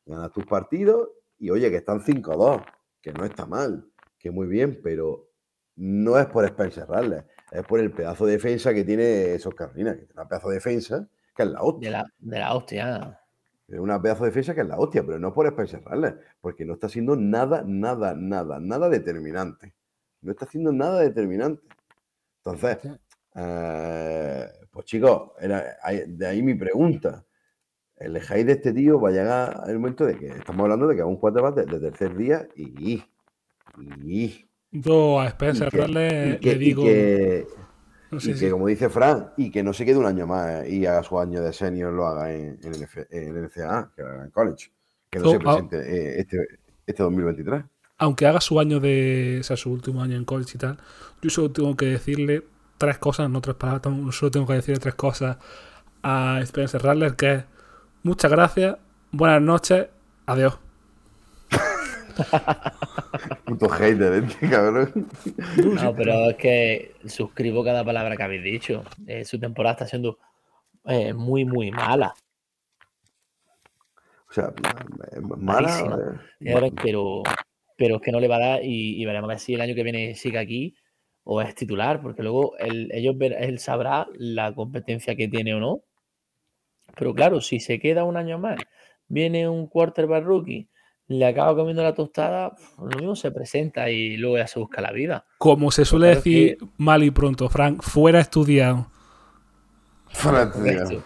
ganar 0.05 0.31
tus 0.31 0.45
partidos 0.45 1.09
y 1.37 1.51
oye, 1.51 1.69
que 1.69 1.77
están 1.77 2.01
5-2, 2.01 2.63
que 3.01 3.13
no 3.13 3.23
está 3.23 3.45
mal, 3.45 3.85
que 4.17 4.31
muy 4.31 4.47
bien, 4.47 4.79
pero 4.83 5.29
no 5.75 6.17
es 6.17 6.25
por 6.25 6.43
Spencer 6.43 6.87
Rattler, 6.87 7.25
es 7.51 7.63
por 7.63 7.79
el 7.79 7.91
pedazo 7.91 8.25
de 8.25 8.33
defensa 8.33 8.73
que 8.73 8.83
tiene 8.83 9.37
South 9.37 9.53
Carolina, 9.53 9.91
que 9.93 9.99
tiene 10.05 10.13
una 10.15 10.27
pedazo 10.27 10.49
de 10.49 10.55
defensa 10.55 11.07
que 11.37 11.43
es 11.43 11.49
la 11.49 11.61
hostia. 11.61 11.87
De 11.87 11.91
la, 11.91 12.05
de 12.17 12.39
la 12.39 12.53
hostia. 12.55 13.21
Es 13.67 13.79
una 13.79 14.01
pedazo 14.01 14.23
de 14.23 14.29
defensa 14.31 14.53
que 14.55 14.61
es 14.61 14.67
la 14.67 14.77
hostia, 14.79 15.03
pero 15.05 15.19
no 15.19 15.33
por 15.33 15.45
Spencer 15.47 15.81
Rattler, 15.83 16.19
porque 16.41 16.65
no 16.65 16.73
está 16.73 16.87
haciendo 16.87 17.15
nada, 17.15 17.63
nada, 17.65 18.13
nada, 18.15 18.59
nada 18.59 18.89
determinante. 18.89 19.73
No 20.21 20.31
está 20.31 20.45
haciendo 20.45 20.71
nada 20.71 21.01
determinante. 21.01 21.61
Entonces, 22.43 22.77
eh, 23.35 24.47
pues 24.71 24.85
chicos, 24.85 25.31
era, 25.39 25.63
de 26.07 26.27
ahí 26.27 26.41
mi 26.41 26.55
pregunta. 26.55 27.23
El 27.97 28.19
high 28.19 28.43
de 28.43 28.53
este 28.53 28.73
tío 28.73 29.01
va 29.01 29.09
a 29.09 29.11
llegar 29.11 29.63
el 29.67 29.79
momento 29.79 30.05
de 30.05 30.15
que 30.17 30.27
estamos 30.27 30.61
hablando 30.63 30.87
de 30.87 30.95
que 30.95 31.01
es 31.01 31.07
un 31.07 31.17
quarterback 31.17 31.55
de, 31.55 31.65
de 31.65 31.79
tercer 31.89 32.15
día 32.15 32.47
y, 32.55 32.93
y, 32.93 34.45
Yo 34.71 35.19
a 35.19 35.25
y 35.25 35.27
Spencer 35.29 35.69
que, 35.69 35.77
y 35.81 36.39
que- 36.39 36.49
le 36.49 36.55
y 36.55 36.57
digo. 36.59 36.83
que- 36.83 37.47
no 38.11 38.19
y 38.21 38.21
sé 38.21 38.35
que, 38.35 38.49
como 38.51 38.67
dice 38.67 38.89
Fran, 38.89 39.31
y 39.37 39.51
que 39.51 39.63
no 39.63 39.73
se 39.73 39.85
quede 39.85 39.97
un 39.97 40.05
año 40.05 40.25
más 40.27 40.65
eh, 40.65 40.69
y 40.75 40.85
haga 40.85 41.03
su 41.03 41.19
año 41.19 41.41
de 41.41 41.53
senior, 41.53 41.93
lo 41.93 42.07
haga 42.07 42.33
en, 42.33 42.59
en 42.63 42.73
el, 42.73 42.83
F- 42.83 43.07
en 43.11 43.35
el 43.37 43.43
NCAA, 43.43 43.91
que 43.95 44.01
lo 44.03 44.09
haga 44.09 44.23
en 44.25 44.31
college. 44.31 44.71
Que 45.09 45.19
no 45.19 45.25
Oh, 45.25 45.31
se 45.31 45.37
ah. 45.37 45.39
presente 45.39 45.77
eh, 45.79 46.19
este, 46.21 46.37
este 46.85 47.03
2023. 47.03 47.63
aunque 47.99 48.27
haga 48.27 48.41
su 48.41 48.59
año 48.59 48.79
de. 48.79 49.37
O 49.41 49.43
sea, 49.43 49.57
su 49.57 49.71
último 49.71 50.01
año 50.01 50.17
en 50.17 50.25
college 50.25 50.51
y 50.55 50.57
tal, 50.59 50.77
yo 51.21 51.29
solo 51.29 51.51
tengo 51.51 51.75
que 51.75 51.85
decirle 51.87 52.43
tres 52.77 52.97
cosas, 52.99 53.29
no 53.29 53.41
tres 53.41 53.55
palabras, 53.55 53.81
solo 54.15 54.31
tengo 54.31 54.45
que 54.47 54.53
decirle 54.53 54.79
tres 54.79 54.95
cosas 54.95 55.37
a 56.03 56.39
Spencer 56.43 56.81
Rattler, 56.83 57.15
que 57.15 57.33
es 57.33 57.43
muchas 58.03 58.31
gracias, 58.31 58.77
buenas 59.11 59.41
noches, 59.41 59.87
adiós. 60.27 60.59
Puto 63.45 63.69
hater, 63.69 64.13
este 64.23 64.49
cabrón. 64.49 65.07
No, 65.55 65.95
pero 65.95 66.29
es 66.29 66.35
que 66.37 66.91
suscribo 67.05 67.63
cada 67.63 67.83
palabra 67.83 68.15
que 68.15 68.23
habéis 68.23 68.43
dicho. 68.43 68.83
Eh, 69.05 69.25
su 69.25 69.39
temporada 69.39 69.73
está 69.73 69.87
siendo 69.87 70.17
eh, 70.85 71.13
muy, 71.13 71.45
muy 71.45 71.71
mala. 71.71 72.13
O 74.29 74.33
sea, 74.33 74.53
mala. 75.37 76.19
Eh, 76.41 76.53
ahora, 76.53 76.67
pero, 76.81 77.23
pero 77.77 77.95
es 77.95 78.01
que 78.01 78.11
no 78.11 78.19
le 78.19 78.27
va 78.27 78.35
a 78.35 78.39
dar 78.39 78.63
y, 78.63 79.01
y 79.01 79.05
veremos 79.05 79.29
a 79.29 79.33
ver 79.33 79.39
si 79.39 79.53
el 79.53 79.61
año 79.61 79.75
que 79.75 79.83
viene 79.83 80.15
sigue 80.15 80.37
aquí 80.37 80.75
o 81.23 81.41
es 81.41 81.55
titular, 81.55 82.01
porque 82.01 82.23
luego 82.23 82.57
él, 82.57 82.89
ellos 82.93 83.17
ver- 83.17 83.35
él 83.39 83.59
sabrá 83.59 84.07
la 84.15 84.53
competencia 84.53 85.15
que 85.15 85.27
tiene 85.27 85.53
o 85.53 85.59
no. 85.59 85.81
Pero 86.95 87.13
claro, 87.13 87.41
si 87.41 87.59
se 87.59 87.79
queda 87.79 88.03
un 88.03 88.17
año 88.17 88.39
más, 88.39 88.57
viene 89.07 89.47
un 89.47 89.67
quarterback 89.67 90.23
rookie, 90.23 90.69
le 91.07 91.25
acaba 91.25 91.55
comiendo 91.55 91.83
la 91.83 91.93
tostada, 91.93 92.55
lo 92.77 92.97
mismo 92.97 93.15
se 93.15 93.31
presenta 93.31 93.89
y 93.89 94.17
luego 94.17 94.37
ya 94.37 94.47
se 94.47 94.59
busca 94.59 94.81
la 94.81 94.91
vida. 94.91 95.25
Como 95.37 95.71
se 95.71 95.85
suele 95.85 96.07
claro 96.07 96.21
decir 96.21 96.57
mal 96.77 97.03
y 97.03 97.11
pronto, 97.11 97.47
Frank, 97.49 97.81
fuera 97.81 98.19
estudiado. 98.19 98.91
fuera 100.09 100.45
de 100.45 101.01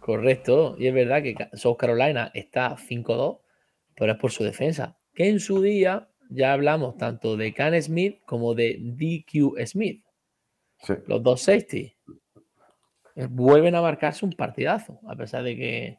Correcto. 0.00 0.74
Y 0.78 0.86
es 0.86 0.94
verdad 0.94 1.22
que 1.22 1.34
South 1.54 1.76
Carolina 1.76 2.30
está 2.34 2.76
5-2, 2.76 3.40
pero 3.94 4.12
es 4.12 4.18
por 4.18 4.30
su 4.30 4.42
defensa. 4.44 4.96
Que 5.14 5.28
en 5.28 5.40
su 5.40 5.60
día 5.60 6.08
ya 6.30 6.52
hablamos 6.52 6.96
tanto 6.96 7.36
de 7.36 7.52
Can 7.52 7.80
Smith 7.82 8.20
como 8.26 8.54
de 8.54 8.78
DQ 8.80 9.56
Smith, 9.66 10.02
Sí. 10.80 10.94
los 11.06 11.22
dos 11.22 11.42
safety. 11.42 11.92
Eh, 13.16 13.26
Vuelven 13.28 13.74
a 13.74 13.82
marcarse 13.82 14.24
un 14.24 14.32
partidazo, 14.32 15.00
a 15.08 15.16
pesar 15.16 15.42
de 15.42 15.56
que. 15.56 15.98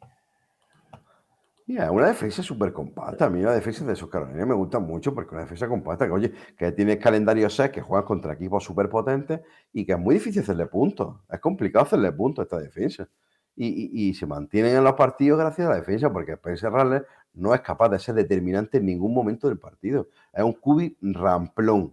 Mira, 1.70 1.88
una 1.92 2.08
defensa 2.08 2.42
súper 2.42 2.72
compacta. 2.72 3.26
A 3.26 3.30
mí 3.30 3.42
la 3.42 3.54
defensa 3.54 3.84
de 3.84 3.92
esos 3.92 4.08
Carolina 4.10 4.44
me 4.44 4.54
gusta 4.54 4.80
mucho 4.80 5.14
porque 5.14 5.36
una 5.36 5.42
defensa 5.42 5.68
compacta 5.68 6.04
que, 6.04 6.10
oye, 6.12 6.32
que 6.58 6.72
tienes 6.72 6.96
calendario 6.96 7.48
set, 7.48 7.70
que 7.70 7.80
juegas 7.80 8.06
contra 8.06 8.32
equipos 8.32 8.64
súper 8.64 8.88
potentes 8.88 9.40
y 9.72 9.86
que 9.86 9.92
es 9.92 9.98
muy 10.00 10.14
difícil 10.16 10.42
hacerle 10.42 10.66
puntos. 10.66 11.18
Es 11.30 11.38
complicado 11.38 11.84
hacerle 11.84 12.10
puntos 12.10 12.42
a 12.42 12.42
esta 12.42 12.58
defensa. 12.58 13.08
Y, 13.54 13.68
y- 13.68 14.08
y 14.08 14.14
se 14.14 14.26
mantienen 14.26 14.74
en 14.78 14.82
los 14.82 14.94
partidos 14.94 15.38
gracias 15.38 15.68
a 15.68 15.70
la 15.70 15.76
defensa 15.76 16.12
porque 16.12 16.32
Spencer 16.32 16.72
Rattler 16.72 17.06
no 17.34 17.54
es 17.54 17.60
capaz 17.60 17.88
de 17.90 18.00
ser 18.00 18.16
determinante 18.16 18.78
en 18.78 18.86
ningún 18.86 19.14
momento 19.14 19.46
del 19.46 19.58
partido. 19.60 20.08
Es 20.32 20.42
un 20.42 20.54
cubi 20.54 20.96
ramplón. 21.00 21.92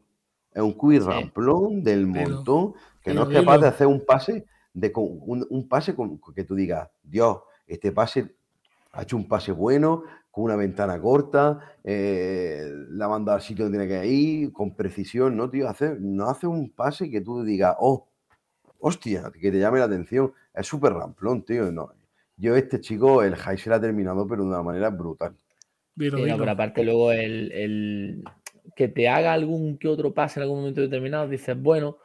Es 0.55 0.61
un 0.63 0.73
cubi 0.73 0.99
Sí. 0.99 1.05
ramplón 1.05 1.84
del 1.84 2.07
montón 2.07 2.73
que 3.03 3.13
no 3.13 3.21
es 3.30 3.30
capaz 3.30 3.59
de 3.59 3.67
hacer 3.67 3.86
un 3.86 4.03
pase 4.03 4.43
de 4.73 4.91
un, 4.95 5.45
un 5.51 5.67
pase 5.67 5.93
con 5.93 6.19
que 6.36 6.43
tú 6.43 6.55
digas, 6.55 6.89
Dios, 7.03 7.41
este 7.67 7.91
pase 7.91 8.36
ha 8.97 9.03
hecho 9.03 9.15
un 9.15 9.27
pase 9.27 9.51
bueno, 9.51 10.03
con 10.31 10.45
una 10.45 10.55
ventana 10.55 10.99
corta, 10.99 11.59
eh, 11.83 12.67
la 12.89 13.05
ha 13.05 13.09
mandado 13.09 13.35
al 13.35 13.43
sitio 13.43 13.65
donde 13.65 13.77
tiene 13.77 14.01
que 14.01 14.07
ir, 14.07 14.51
con 14.51 14.75
precisión, 14.75 15.37
¿no, 15.37 15.51
tío? 15.51 15.69
Hace, 15.69 15.97
no 15.99 16.27
hace 16.27 16.47
un 16.47 16.71
pase 16.71 17.09
que 17.11 17.21
tú 17.21 17.43
digas, 17.43 17.75
oh, 17.79 18.07
hostia, 18.79 19.31
que 19.39 19.51
te 19.51 19.59
llame 19.59 19.77
la 19.77 19.85
atención. 19.85 20.33
Es 20.51 20.65
súper 20.65 20.93
ramplón, 20.93 21.43
tío. 21.43 21.71
No. 21.71 21.93
Yo, 22.37 22.55
este 22.55 22.81
chico, 22.81 23.21
el 23.21 23.35
high 23.35 23.59
se 23.59 23.69
lo 23.69 23.75
ha 23.75 23.81
terminado, 23.81 24.27
pero 24.27 24.41
de 24.41 24.49
una 24.49 24.63
manera 24.63 24.89
brutal. 24.89 25.35
Sí, 25.95 26.09
no, 26.09 26.37
pero 26.37 26.51
aparte, 26.51 26.83
luego 26.83 27.11
el, 27.11 27.51
el 27.51 28.23
que 28.75 28.87
te 28.87 29.07
haga 29.09 29.33
algún 29.33 29.77
que 29.77 29.87
otro 29.87 30.11
pase 30.11 30.39
en 30.39 30.43
algún 30.43 30.59
momento 30.59 30.81
determinado, 30.81 31.27
dices, 31.27 31.55
bueno, 31.59 31.99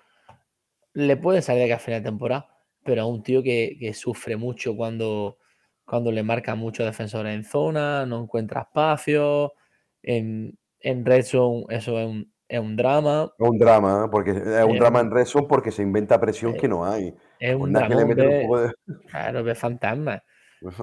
le 0.93 1.17
puede 1.17 1.41
salir 1.41 1.63
de 1.63 1.69
que 1.69 1.75
a 1.75 1.79
final 1.79 2.03
de 2.03 2.11
temporada, 2.11 2.49
pero 2.85 3.01
a 3.01 3.07
un 3.07 3.23
tío 3.23 3.43
que, 3.43 3.79
que 3.81 3.95
sufre 3.95 4.37
mucho 4.37 4.77
cuando, 4.77 5.39
cuando 5.85 6.13
le 6.13 6.23
marca 6.23 6.55
muchos 6.55 6.87
defensores 6.87 7.35
en 7.35 7.45
zona, 7.45 8.07
no 8.07 8.23
encuentra 8.23 8.63
espacio, 8.63 9.55
en, 10.03 10.59
en 10.81 11.05
red 11.05 11.25
zone 11.25 11.65
eso 11.71 11.99
es 11.99 12.07
un, 12.09 12.33
es 12.49 12.61
un 12.61 12.77
drama, 12.77 13.31
Es 13.39 13.49
un 13.49 13.59
drama, 13.59 14.05
¿eh? 14.07 14.09
porque 14.11 14.31
es 14.31 14.65
un 14.65 14.77
Eh, 14.77 14.79
drama 14.79 15.01
en 15.01 15.11
red 15.11 15.25
zone 15.27 15.47
porque 15.49 15.71
se 15.71 15.83
inventa 15.83 16.21
presión 16.21 16.55
eh, 16.55 16.57
que 16.57 16.69
no 16.69 16.85
hay. 16.85 17.15
es 17.39 17.55
un 17.55 17.73
de. 17.73 18.73
claro, 19.11 19.43
ve 19.45 19.55
fantasmas. 19.55 20.23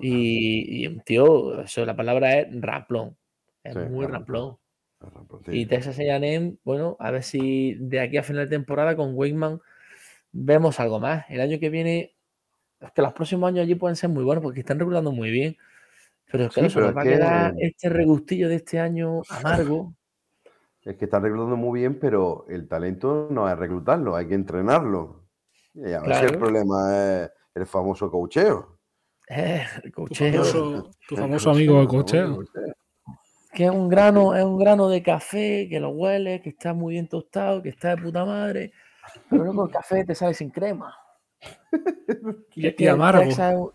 Y, 0.01 0.83
y 0.83 0.87
un 0.87 1.01
tío, 1.01 1.61
eso, 1.61 1.85
la 1.85 1.95
palabra 1.95 2.39
es 2.39 2.47
ramplón, 2.61 3.17
es 3.63 3.73
Sí, 3.73 3.79
muy 3.79 4.05
ramplón. 4.07 4.57
Ramplón, 4.99 5.41
Y. 5.49 5.65
Texas 5.67 5.97
A&M, 5.99 6.55
bueno, 6.63 6.97
a 6.99 7.11
ver 7.11 7.23
si 7.23 7.75
de 7.75 8.01
aquí 8.01 8.17
a 8.17 8.23
final 8.23 8.45
de 8.49 8.57
temporada 8.57 8.95
con 8.95 9.13
Wakeman 9.15 9.61
vemos 10.31 10.79
algo 10.79 10.99
más. 10.99 11.25
El 11.29 11.41
año 11.41 11.59
que 11.59 11.69
viene, 11.69 12.15
es 12.81 12.91
que 12.91 13.01
los 13.01 13.13
próximos 13.13 13.47
años 13.49 13.63
allí 13.63 13.75
pueden 13.75 13.95
ser 13.95 14.09
muy 14.09 14.23
buenos 14.23 14.41
porque 14.43 14.61
están 14.61 14.79
reclutando 14.79 15.11
muy 15.11 15.29
bien. 15.31 15.57
Pero 16.31 16.45
es 16.45 16.53
que 16.53 16.61
Sí, 16.61 16.67
eso 16.67 16.75
pero 16.75 16.85
nos 16.87 16.91
es 16.91 16.97
va 16.97 17.01
a 17.01 17.03
que- 17.03 17.09
quedar 17.11 17.53
este 17.59 17.89
regustillo 17.89 18.49
de 18.49 18.55
este 18.55 18.79
año 18.79 19.21
amargo. 19.29 19.93
Es 20.83 20.95
que 20.95 21.05
están 21.05 21.23
reclutando 21.23 21.57
muy 21.57 21.79
bien, 21.81 21.99
pero 21.99 22.45
el 22.49 22.67
talento 22.67 23.27
no 23.31 23.49
es 23.49 23.57
reclutarlo, 23.57 24.15
hay 24.15 24.27
que 24.27 24.35
entrenarlo. 24.35 25.25
Y 25.73 25.91
a 25.91 25.99
veces 26.01 26.31
el 26.31 26.37
problema 26.37 26.95
es 27.23 27.31
el 27.55 27.65
famoso 27.65 28.09
cocheo. 28.09 28.77
Eh, 29.27 29.63
el 29.83 29.91
Tu 29.91 30.03
cocheo. 30.03 30.31
famoso, 30.43 30.91
tu 31.07 31.15
El 31.15 31.21
famoso 31.21 31.51
amigo 31.51 31.81
el 31.81 31.87
cocheo. 31.87 32.43
Que 33.51 33.65
es 33.65 33.71
un 33.71 33.89
grano, 33.89 34.35
es 34.35 34.43
un 34.43 34.57
grano 34.59 34.87
de 34.89 35.01
café, 35.03 35.67
que 35.69 35.79
lo 35.79 35.89
huele, 35.89 36.41
que 36.41 36.49
está 36.49 36.73
muy 36.73 36.93
bien 36.93 37.07
tostado, 37.07 37.61
que 37.61 37.69
está 37.69 37.95
de 37.95 38.01
puta 38.01 38.23
madre. 38.23 38.71
Pero 39.29 39.43
luego 39.43 39.65
el 39.65 39.71
café 39.71 40.05
te 40.05 40.13
sale 40.15 40.33
sin 40.35 40.51
crema. 40.51 40.95
Y, 42.55 42.83
y 42.83 42.87
amargo. 42.87 43.73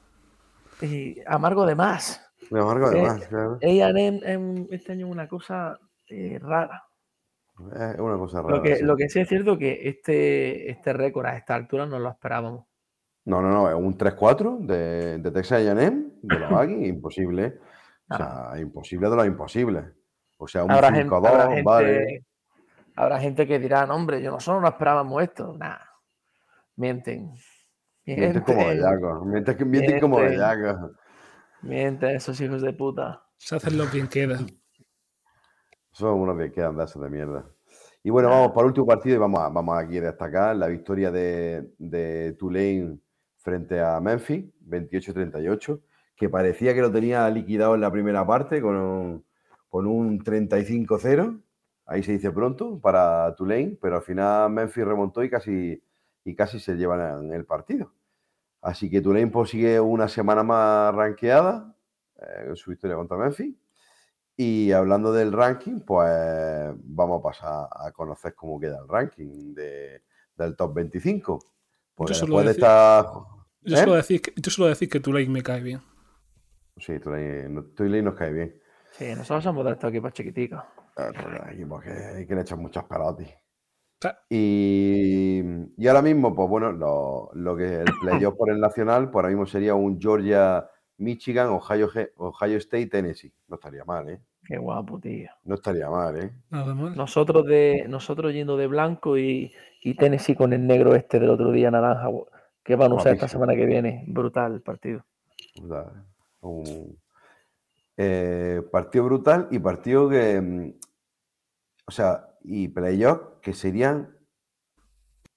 Y 0.81 1.17
amargo 1.27 1.67
de 1.67 1.75
más. 1.75 2.21
Me 2.51 2.61
amargo 2.61 2.91
Eh, 2.93 3.01
además, 3.01 3.27
claro. 3.29 3.59
A&M 3.63 4.67
este 4.71 4.93
año 4.93 5.07
es 5.07 5.13
una 5.13 5.29
cosa 5.29 5.79
eh, 6.09 6.39
rara. 6.41 6.85
Es 7.95 8.01
una 8.01 8.19
cosa 8.19 8.43
rara. 8.43 8.57
Lo 8.57 8.63
que, 8.63 8.77
sí. 8.77 8.85
lo 8.85 8.97
que 8.97 9.09
sí 9.09 9.21
es 9.21 9.29
cierto 9.29 9.57
que 9.57 9.89
este, 9.89 10.71
este 10.71 10.93
récord 10.93 11.27
a 11.27 11.37
esta 11.37 11.55
altura 11.55 11.87
no 11.87 11.99
lo 11.99 12.11
esperábamos. 12.11 12.67
No, 13.27 13.41
no, 13.41 13.51
no, 13.51 13.69
es 13.69 13.75
un 13.75 13.97
3-4 13.97 14.59
de, 14.67 15.19
de 15.19 15.31
Texas 15.31 15.63
A&M, 15.67 16.11
de 16.23 16.39
los 16.39 16.53
Aggies, 16.53 16.89
imposible. 16.89 17.59
O 18.11 18.17
sea, 18.17 18.53
imposible 18.59 19.09
de 19.09 19.17
lo 19.17 19.25
imposible. 19.25 19.85
O 20.37 20.47
sea, 20.47 20.65
un 20.65 20.73
Habrá 20.73 20.93
gente, 20.93 21.15
habrá, 21.15 21.47
5-2, 21.47 21.49
gente, 21.49 21.63
vale. 21.63 22.25
habrá 22.97 23.21
gente 23.21 23.47
que 23.47 23.59
dirá, 23.59 23.87
no, 23.87 23.95
hombre, 23.95 24.21
yo 24.21 24.31
nosotros 24.31 24.61
no 24.61 24.69
esperábamos 24.69 25.23
esto. 25.23 25.57
Nah, 25.57 25.79
mienten. 26.77 27.33
Mientes 28.07 28.43
como 28.43 28.59
Mienten, 28.59 28.77
bellacos. 28.79 29.27
Mientes, 29.27 29.57
que- 29.57 29.65
mienten 29.65 30.01
como 30.01 30.17
Mienten. 30.19 30.39
bellacos. 30.39 30.91
mienten 31.63 32.17
esos 32.17 32.41
hijos 32.41 32.63
de 32.63 32.73
puta. 32.73 33.23
Se 33.37 33.57
hacen 33.57 33.77
los 33.79 33.91
bien 33.93 34.09
queda. 34.09 34.39
Son 35.93 36.19
unos 36.21 36.37
que 36.39 36.51
quedan 36.53 36.77
de 36.77 36.85
esos 36.85 37.03
de 37.03 37.09
mierda. 37.09 37.47
Y 38.03 38.11
bueno, 38.11 38.29
vamos 38.29 38.49
para 38.49 38.63
el 38.63 38.67
último 38.67 38.87
partido 38.87 39.17
y 39.17 39.19
vamos, 39.19 39.41
a, 39.41 39.49
vamos 39.49 39.79
aquí 39.79 39.99
a 39.99 40.03
destacar 40.03 40.55
la 40.57 40.67
victoria 40.67 41.11
de, 41.11 41.71
de 41.79 42.33
Tulane 42.39 42.99
frente 43.39 43.81
a 43.81 44.01
Memphis, 44.01 44.45
28-38, 44.67 45.81
que 46.17 46.29
parecía 46.29 46.75
que 46.75 46.81
lo 46.83 46.91
tenía 46.93 47.29
liquidado 47.31 47.75
en 47.75 47.81
la 47.81 47.91
primera 47.91 48.27
parte 48.27 48.61
con 48.61 48.77
un, 48.77 49.25
con 49.69 49.87
un 49.87 50.21
35-0. 50.21 51.41
Ahí 51.87 52.03
se 52.03 52.13
dice 52.13 52.31
pronto 52.31 52.81
para 52.81 53.35
Tulane, 53.37 53.79
pero 53.81 53.97
al 53.97 54.03
final 54.03 54.51
Memphis 54.51 54.85
remontó 54.85 55.23
y 55.23 55.31
casi, 55.31 55.83
y 56.25 56.35
casi 56.35 56.59
se 56.61 56.75
llevan 56.75 57.33
el 57.33 57.45
partido. 57.45 57.93
Así 58.63 58.89
que 58.91 59.01
Tulane 59.01 59.27
pues, 59.29 59.51
sigue 59.51 59.79
una 59.79 60.09
semana 60.09 60.43
más 60.43 60.95
ranqueada 60.95 61.75
eh, 62.17 62.47
en 62.49 62.57
su 62.57 62.71
victoria 62.71 62.97
contra 62.97 63.17
Memphis. 63.19 63.55
Y 64.37 64.73
hablando 64.73 65.13
del 65.13 65.33
ranking, 65.33 65.81
pues 65.81 66.11
vamos 66.83 67.21
a 67.21 67.23
pasar 67.23 67.69
a 67.71 67.93
conocer 67.93 68.35
cómo 68.35 68.59
queda 68.59 68.79
el 68.81 68.89
ranking 68.89 69.55
de- 69.55 70.03
del 70.37 70.57
top 70.57 70.75
25. 70.75 71.39
Porque 71.95 72.15
Yo 72.15 72.19
solo 72.19 72.39
después 72.39 72.45
de 72.47 72.49
decir- 72.53 72.65
esta. 72.65 73.13
Yo 73.67 73.77
¿Eh? 73.77 73.81
solo 73.81 73.95
decir 73.95 74.21
yo 74.37 74.51
solo 74.51 74.69
decir 74.69 74.89
que 74.89 75.01
Tulane 75.01 75.29
me 75.29 75.43
cae 75.43 75.61
bien. 75.63 75.81
Sí, 76.79 76.99
Tulane, 76.99 77.49
no- 77.49 77.65
Tulane 77.67 78.03
nos 78.03 78.15
cae 78.15 78.33
bien. 78.33 78.61
Sí, 78.93 79.07
nosotros 79.15 79.45
somos 79.45 79.65
de 79.65 79.73
estos 79.73 79.91
equipos 79.91 80.13
chiquiticos. 80.13 80.63
Eh, 80.97 81.13
hay 81.45 81.55
equipos 81.57 81.83
que, 81.85 82.25
que 82.27 82.35
le 82.35 82.41
echan 82.41 82.61
muchas 82.61 82.85
pelotas. 82.85 83.29
Y, 84.29 85.43
y 85.77 85.87
ahora 85.89 86.03
mismo, 86.03 86.35
pues 86.35 86.49
bueno, 86.49 86.73
lo, 86.73 87.31
lo 87.35 87.57
que 87.57 87.81
el 87.81 87.87
playoff 88.01 88.37
por 88.37 88.51
el 88.51 88.61
nacional, 88.61 89.11
pues 89.11 89.17
ahora 89.17 89.29
mismo 89.29 89.47
sería 89.47 89.75
un 89.75 90.01
Georgia, 90.01 90.69
Michigan, 90.99 91.49
Ohio, 91.49 91.91
Ohio 92.17 92.59
State, 92.59 92.87
Tennessee. 92.87 93.33
No 93.49 93.57
estaría 93.57 93.85
mal, 93.85 94.09
¿eh? 94.09 94.21
Qué 94.47 94.59
guapo, 94.59 95.01
tío. 95.01 95.31
No 95.45 95.55
estaría 95.55 95.89
mal, 95.89 96.17
¿eh? 96.19 96.31
Nada 96.51 96.75
mal. 96.75 96.95
Nosotros 96.95 97.47
de 97.47 97.87
nosotros 97.89 98.33
yendo 98.33 98.57
de 98.57 98.67
blanco 98.67 99.17
y, 99.17 99.53
y 99.81 99.95
Tennessee 99.95 100.35
con 100.35 100.53
el 100.53 100.67
negro 100.67 100.95
este 100.95 101.19
del 101.19 101.31
otro 101.31 101.51
día 101.51 101.71
naranja 101.71 102.09
que 102.63 102.77
van 102.77 102.93
a 102.93 102.95
usar 102.97 103.15
esta 103.15 103.29
semana 103.29 103.55
que 103.55 103.65
viene. 103.65 104.05
Brutal 104.07 104.55
el 104.55 104.61
partido. 104.61 105.05
Un 106.41 106.99
eh, 107.97 108.63
partido 108.73 109.05
brutal 109.05 109.49
y 109.51 109.59
partido 109.61 110.09
que, 110.09 110.41
mm, 110.41 110.73
o 111.87 111.91
sea, 111.91 112.27
y 112.45 112.69
playoff 112.69 113.41
que 113.43 113.55
serían 113.55 114.17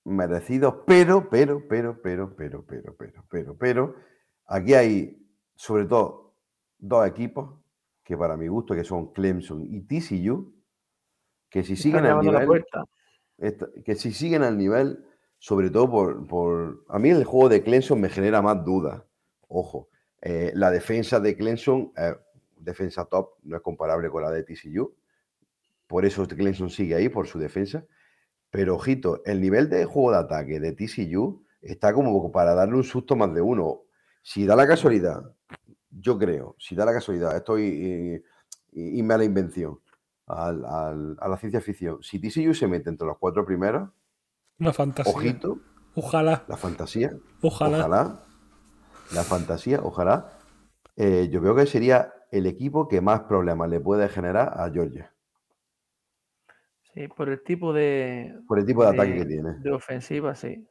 merecidos, 0.03 0.76
pero, 0.86 1.30
pero, 1.30 1.68
pero, 1.68 2.01
pero, 2.01 2.36
pero, 2.36 2.66
pero, 2.66 2.95
pero, 2.95 3.24
pero, 3.30 3.58
pero, 3.58 3.95
aquí 4.45 4.74
hay 4.74 5.18
sobre 5.55 5.86
todo 5.86 6.36
dos 6.78 7.08
equipos 7.08 7.60
que 8.03 8.16
para 8.16 8.38
mi 8.38 8.47
gusto 8.47 8.76
que 8.76 8.84
son 8.84 9.12
Clemson 9.14 9.64
y 9.64 9.82
TCU, 9.82 10.53
que 11.49 11.64
si 11.64 11.76
siguen 11.76 12.05
al 12.05 12.20
nivel, 12.22 12.66
que 13.84 13.95
si 13.95 14.12
siguen 14.12 14.43
al 14.43 14.58
nivel, 14.58 15.05
sobre 15.39 15.70
todo 15.70 15.89
por, 15.89 16.28
por- 16.28 16.84
A 16.89 16.99
mí 16.99 17.10
el 17.10 17.24
juego 17.24 17.49
de 17.49 17.64
Clemson 17.64 17.99
me 18.01 18.10
genera 18.10 18.41
más 18.41 18.64
dudas. 18.64 19.03
Ojo, 19.47 19.89
eh, 20.22 20.51
la 20.55 20.72
defensa 20.72 21.20
de 21.20 21.36
Clemson, 21.38 21.91
eh, 21.97 22.16
defensa 22.58 23.05
top, 23.05 23.36
no 23.43 23.55
es 23.58 23.62
comparable 23.62 24.10
con 24.10 24.24
la 24.24 24.32
de 24.32 24.43
TCU. 24.43 24.93
Por 25.88 26.05
eso 26.05 26.27
Clemson 26.27 26.69
sigue 26.69 26.95
ahí, 26.95 27.09
por 27.09 27.27
su 27.27 27.39
defensa. 27.39 27.85
Pero 28.49 28.75
ojito, 28.75 29.21
el 29.25 29.41
nivel 29.41 29.69
de 29.69 29.85
juego 29.85 30.11
de 30.11 30.17
ataque 30.17 30.59
de 30.59 30.73
TCU 30.73 31.43
está 31.61 31.93
como 31.93 32.31
para 32.31 32.53
darle 32.55 32.75
un 32.75 32.83
susto 32.83 33.15
más 33.15 33.33
de 33.33 33.41
uno. 33.41 33.81
Si 34.21 34.45
da 34.45 34.55
la 34.55 34.67
casualidad, 34.67 35.23
yo 35.89 36.17
creo, 36.17 36.55
si 36.59 36.75
da 36.75 36.85
la 36.85 36.93
casualidad, 36.93 37.35
estoy 37.35 37.63
eh, 37.63 38.23
irme 38.73 39.13
a 39.13 39.17
la 39.17 39.23
invención, 39.23 39.79
al- 40.27 40.65
al- 40.65 41.17
a 41.19 41.27
la 41.27 41.38
ciencia 41.38 41.61
ficción. 41.61 41.97
Si 42.03 42.19
TCU 42.19 42.53
se 42.53 42.67
mete 42.67 42.89
entre 42.89 43.07
los 43.07 43.17
cuatro 43.17 43.45
primeros, 43.45 43.89
Una 44.59 44.73
fantasía. 44.73 45.13
ojito, 45.13 45.59
Ojalá, 45.95 46.43
la 46.47 46.57
fantasía, 46.57 47.11
ojalá. 47.41 47.77
ojalá, 47.79 48.19
la 49.13 49.23
fantasía, 49.23 49.79
ojalá, 49.81 50.38
eh, 50.95 51.27
yo 51.31 51.41
creo 51.41 51.55
que 51.55 51.65
sería 51.65 52.13
el 52.31 52.45
equipo 52.45 52.88
que 52.88 53.01
más 53.01 53.21
problemas 53.21 53.69
le 53.69 53.79
puede 53.79 54.07
generar 54.09 54.53
a 54.59 54.69
Georgia, 54.69 55.13
Sí, 56.97 57.07
por 57.09 57.29
el 57.29 57.43
tipo 57.43 57.73
de, 57.73 58.33
por 58.47 58.57
el 58.57 58.65
tipo 58.65 58.83
de 58.83 58.89
ataque 58.89 59.13
que 59.13 59.25
tiene. 59.25 59.51
de 59.59 59.71
ofensiva, 59.71 60.33
sí. 60.33 60.67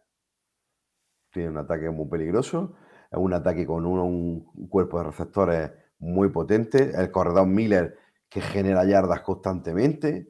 Tiene 1.33 1.51
un 1.51 1.59
ataque 1.59 1.89
muy 1.89 2.09
peligroso, 2.09 2.75
es 3.13 3.17
un 3.17 3.33
ataque 3.33 3.65
con 3.65 3.87
un, 3.87 4.45
un 4.53 4.69
cuerpo 4.69 4.99
de 4.99 5.05
receptores 5.05 5.71
muy 6.01 6.31
potente, 6.31 6.91
el 6.97 7.13
corredor 7.13 7.47
Miller 7.47 7.97
que 8.29 8.41
genera 8.41 8.85
yardas 8.85 9.21
constantemente, 9.21 10.27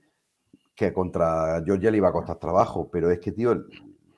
que 0.74 0.92
contra 0.92 1.62
Georgia 1.64 1.90
le 1.90 1.96
iba 1.96 2.10
a 2.10 2.12
costar 2.12 2.38
trabajo, 2.38 2.90
pero 2.90 3.10
es 3.10 3.18
que, 3.18 3.32
tío, 3.32 3.64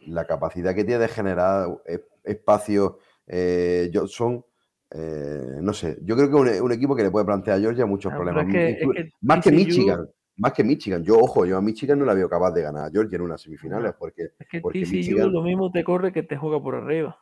la 0.09 0.27
capacidad 0.27 0.75
que 0.75 0.83
tiene 0.83 1.03
de 1.03 1.09
generar 1.09 1.69
eh, 1.87 2.01
espacios, 2.25 2.95
eh, 3.29 3.89
Johnson, 3.95 4.45
eh, 4.91 5.59
no 5.61 5.73
sé, 5.73 5.97
yo 6.03 6.17
creo 6.17 6.29
que 6.29 6.55
es 6.55 6.61
un, 6.61 6.67
un 6.67 6.73
equipo 6.73 6.97
que 6.97 7.05
le 7.05 7.13
puede 7.13 7.25
plantear 7.27 7.59
a 7.59 7.61
Georgia 7.61 7.87
muchos 7.87 8.13
Ah, 8.13 8.17
problemas. 8.17 8.47
es 8.47 8.51
que- 8.53 8.71
es 8.73 8.83
Inclu- 8.83 8.95
que 8.95 9.11
más 9.21 9.45
que 9.45 9.53
Michigan, 9.53 10.09
más 10.39 10.53
que 10.53 10.65
Michigan. 10.65 11.03
Yo, 11.03 11.19
ojo, 11.19 11.45
yo 11.47 11.59
a 11.59 11.61
Michigan 11.61 11.99
no 11.99 12.05
la 12.05 12.15
veo 12.15 12.29
capaz 12.29 12.53
de 12.53 12.63
ganar 12.63 12.87
a 12.87 12.91
Georgia 12.91 13.17
en 13.17 13.23
unas 13.23 13.41
semifinales, 13.43 13.95
porque 13.99 14.31
Es 14.39 14.49
que 14.49 14.61
Porque 14.61 14.83
TCU 14.83 14.93
Michigan- 14.97 15.33
lo 15.33 15.43
mismo 15.43 15.71
te 15.71 15.85
corre 15.85 16.13
que 16.13 16.23
te 16.23 16.37
juega 16.37 16.63
por 16.63 16.75
arriba. 16.75 17.19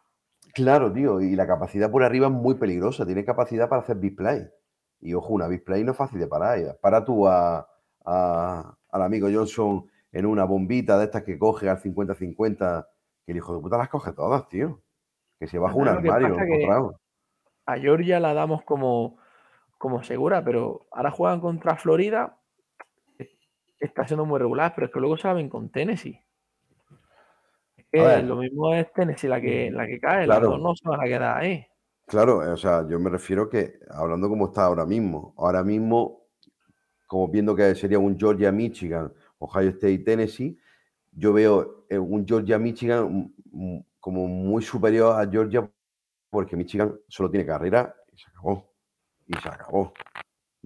Claro, 0.54 0.92
tío, 0.92 1.20
y 1.20 1.34
la 1.36 1.46
capacidad 1.46 1.90
por 1.90 2.02
arriba 2.02 2.26
es 2.28 2.32
muy 2.32 2.54
peligrosa. 2.54 3.04
Tiene 3.04 3.24
capacidad 3.24 3.68
para 3.68 3.82
hacer 3.82 3.96
big 3.96 4.16
play. 4.16 4.46
Y 5.00 5.12
ojo, 5.14 5.34
una 5.34 5.48
big 5.48 5.64
play 5.64 5.84
no 5.84 5.92
es 5.92 5.98
fácil 5.98 6.18
de 6.18 6.26
parar. 6.26 6.78
Para 6.80 7.04
tú 7.04 7.26
a, 7.28 7.68
a- 8.04 8.76
al 8.90 9.02
amigo 9.02 9.28
Johnson 9.32 9.86
en 10.12 10.24
una 10.26 10.44
bombita 10.44 10.96
de 10.98 11.04
estas 11.04 11.22
que 11.24 11.38
coge 11.38 11.68
al 11.68 11.78
50-50, 11.78 12.86
que 13.26 13.32
el 13.32 13.38
hijo 13.38 13.54
de 13.54 13.60
puta 13.60 13.76
las 13.76 13.88
coge 13.90 14.12
todas, 14.12 14.48
tío. 14.48 14.80
Que 15.38 15.46
se 15.46 15.58
baja 15.58 15.74
un 15.74 15.88
armario. 15.88 16.36
A 17.66 17.76
Georgia 17.78 18.20
la 18.20 18.32
damos 18.32 18.62
como, 18.62 19.18
como 19.76 20.02
segura, 20.02 20.42
pero 20.44 20.86
ahora 20.92 21.10
juegan 21.10 21.40
contra 21.40 21.76
Florida. 21.76 22.38
Está 23.78 24.06
siendo 24.06 24.24
muy 24.24 24.38
regular, 24.38 24.72
pero 24.74 24.86
es 24.86 24.92
que 24.92 25.00
luego 25.00 25.16
saben 25.16 25.48
con 25.48 25.70
Tennessee. 25.70 26.20
Ver. 27.92 28.24
lo 28.24 28.36
mismo 28.36 28.74
es 28.74 28.92
Tennessee 28.92 29.28
la 29.28 29.40
que, 29.40 29.70
la 29.70 29.86
que 29.86 29.98
cae, 29.98 30.26
las 30.26 30.38
Claro. 30.38 30.50
dos 30.52 30.62
no 30.62 30.74
se 30.74 30.88
van 30.88 31.00
a 31.00 31.04
quedar 31.04 31.38
ahí. 31.38 31.66
Claro, 32.06 32.38
o 32.52 32.56
sea, 32.56 32.86
yo 32.88 33.00
me 33.00 33.10
refiero 33.10 33.48
que, 33.48 33.80
hablando 33.90 34.28
como 34.28 34.46
está 34.46 34.64
ahora 34.64 34.84
mismo, 34.84 35.34
ahora 35.38 35.64
mismo, 35.64 36.26
como 37.06 37.28
viendo 37.28 37.54
que 37.56 37.74
sería 37.74 37.98
un 37.98 38.18
Georgia-Michigan, 38.18 39.12
Ohio 39.38 39.70
State-Tennessee, 39.70 40.58
yo 41.12 41.32
veo 41.32 41.86
eh, 41.88 41.98
un 41.98 42.26
Georgia-Michigan 42.26 43.32
mm, 43.52 43.76
mm, 43.76 43.84
como 43.98 44.28
muy 44.28 44.62
superior 44.62 45.18
a 45.18 45.28
Georgia 45.28 45.68
porque 46.30 46.56
Michigan 46.56 46.94
solo 47.08 47.30
tiene 47.30 47.46
carrera 47.46 47.94
y 48.12 48.18
se 48.18 48.28
acabó. 48.28 48.72
Y 49.26 49.36
se 49.38 49.48
acabó. 49.48 49.92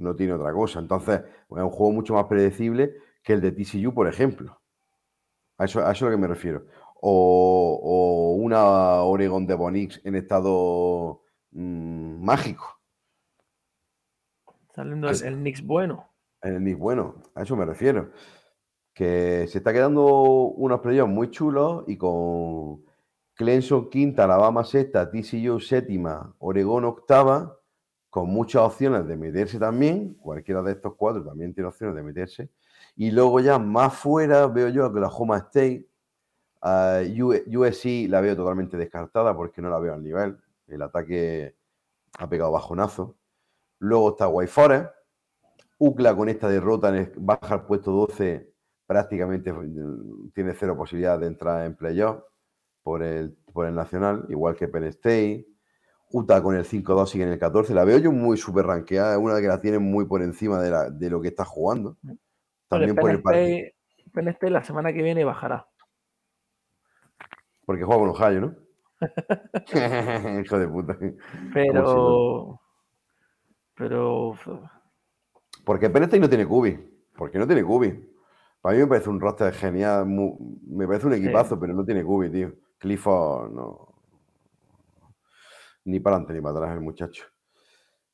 No 0.01 0.17
tiene 0.17 0.33
otra 0.33 0.53
cosa. 0.53 0.79
Entonces, 0.79 1.21
es 1.21 1.51
un 1.51 1.71
juego 1.71 1.93
mucho 1.93 2.15
más 2.15 2.25
predecible 2.25 2.97
que 3.23 3.35
el 3.35 3.41
de 3.43 3.53
TCU, 3.53 3.93
por 3.93 4.09
ejemplo. 4.09 4.59
A 5.59 5.67
eso, 5.67 5.81
a 5.81 5.93
eso 5.93 5.93
es 5.93 6.03
a 6.03 6.05
lo 6.07 6.11
que 6.13 6.17
me 6.17 6.27
refiero. 6.27 6.65
O, 7.03 7.79
o 7.83 8.35
una 8.35 9.03
Oregon 9.03 9.47
de 9.47 9.55
Bonix 9.55 10.01
en 10.05 10.15
estado 10.15 11.23
mm, 11.51 12.25
mágico. 12.25 12.81
Saliendo 14.75 15.11
el, 15.11 15.23
el 15.23 15.35
Knicks 15.35 15.63
bueno. 15.63 16.09
En 16.41 16.55
el 16.55 16.65
Nick 16.65 16.79
bueno, 16.79 17.17
a 17.35 17.43
eso 17.43 17.55
me 17.57 17.67
refiero. 17.67 18.11
Que 18.95 19.47
se 19.49 19.59
está 19.59 19.73
quedando 19.73 20.07
unos 20.07 20.81
playoffs 20.81 21.13
muy 21.13 21.31
chulos 21.31 21.85
y 21.87 21.99
con 21.99 22.85
Clemson 23.35 23.91
quinta, 23.91 24.25
Alabama 24.25 24.65
sexta, 24.65 25.11
TCU 25.11 25.61
séptima, 25.61 26.35
Oregón 26.39 26.87
octava, 26.87 27.60
con 28.11 28.29
muchas 28.29 28.63
opciones 28.63 29.07
de 29.07 29.17
meterse 29.17 29.59
también. 29.59 30.15
Cualquiera 30.15 30.63
de 30.63 30.73
estos 30.73 30.95
cuatro 30.97 31.25
también 31.25 31.55
tiene 31.55 31.69
opciones 31.69 31.97
de 31.97 32.03
meterse. 32.03 32.51
Y 32.97 33.11
luego 33.13 33.41
ya 33.41 33.59
más 33.59 33.95
fuera 33.95 34.47
veo 34.49 34.69
yo 34.69 34.85
a 34.85 34.89
Oklahoma 34.89 35.39
State. 35.39 35.87
a 36.63 37.01
U- 37.23 37.33
USC 37.61 38.09
la 38.09 38.21
veo 38.21 38.37
totalmente 38.37 38.77
descartada 38.77 39.35
porque 39.37 39.63
no 39.63 39.71
la 39.71 39.79
veo 39.79 39.95
al 39.95 40.03
nivel. 40.03 40.39
El 40.67 40.83
ataque 40.83 41.57
ha 42.19 42.29
pegado 42.29 42.53
bajonazo. 42.53 43.17
Luego 43.79 44.11
está 44.11 44.29
White 44.29 44.53
Forest. 44.53 44.91
UCLA 45.79 46.15
con 46.17 46.29
esta 46.29 46.49
derrota 46.49 46.93
baja 47.17 47.55
al 47.55 47.65
puesto 47.67 47.91
12 47.93 48.53
prácticamente 48.87 49.55
tiene 50.35 50.53
cero 50.55 50.77
posibilidad 50.77 51.19
de 51.19 51.29
entrar 51.29 51.65
en 51.65 51.77
playoff 51.77 52.23
por 52.83 53.03
el, 53.03 53.33
por 53.53 53.67
el 53.67 53.75
Nacional, 53.75 54.27
igual 54.29 54.57
que 54.57 54.69
Penn 54.69 54.85
State. 54.85 55.47
Utah 56.13 56.43
con 56.43 56.57
el 56.57 56.65
5-2 56.65 57.07
sigue 57.11 57.25
en 57.25 57.31
el 57.31 57.39
14. 57.39 57.73
La 57.75 57.85
veo 57.85 57.99
yo 57.99 58.11
muy 58.13 58.37
súper 58.37 58.67
ranqueada, 58.67 59.13
es 59.13 59.19
una 59.19 59.41
que 59.41 59.47
la 59.47 59.61
tiene 59.61 59.79
muy 59.79 60.05
por 60.07 60.23
encima 60.23 60.61
de, 60.61 60.71
la- 60.71 60.91
de 60.91 61.09
lo 61.11 61.21
que 61.21 61.29
está 61.29 61.45
jugando. 61.45 61.97
También 62.69 62.95
por 62.97 63.11
el 63.11 63.23
partido, 63.23 63.69
Penn 64.13 64.29
State 64.29 64.51
la 64.51 64.63
semana 64.65 64.93
que 64.93 65.03
viene 65.03 65.25
bajará. 65.25 65.67
porque 67.65 67.85
juega 67.85 68.01
con 68.01 68.11
Ohio, 68.11 68.41
¿no? 68.41 68.55
Hijo 70.45 70.59
de 70.59 70.69
puta. 70.69 70.99
Pero. 71.55 72.61
Pero. 73.77 74.35
Porque 75.65 75.91
Penn 75.91 76.03
State 76.05 76.21
no 76.21 76.29
tiene 76.29 76.47
cubi. 76.47 76.79
Porque 77.17 77.39
no 77.39 77.47
tiene 77.47 77.63
cubi. 77.65 78.09
Para 78.61 78.75
mí 78.75 78.83
me 78.83 78.89
parece 78.89 79.09
un 79.11 79.21
roster 79.21 79.53
genial. 79.55 80.07
me 80.07 80.87
parece 80.87 81.07
un 81.07 81.15
equipazo, 81.15 81.59
pero 81.59 81.73
no 81.73 81.85
tiene 81.85 82.05
cubi, 82.05 82.31
tío. 82.31 82.53
Clifford 82.79 83.53
no. 83.53 84.00
Ni 85.91 86.01
para 86.01 86.17
adelante 86.17 86.35
ni 86.35 86.41
para 86.41 86.59
atrás 86.59 86.75
el 86.75 86.81
muchacho. 86.81 87.25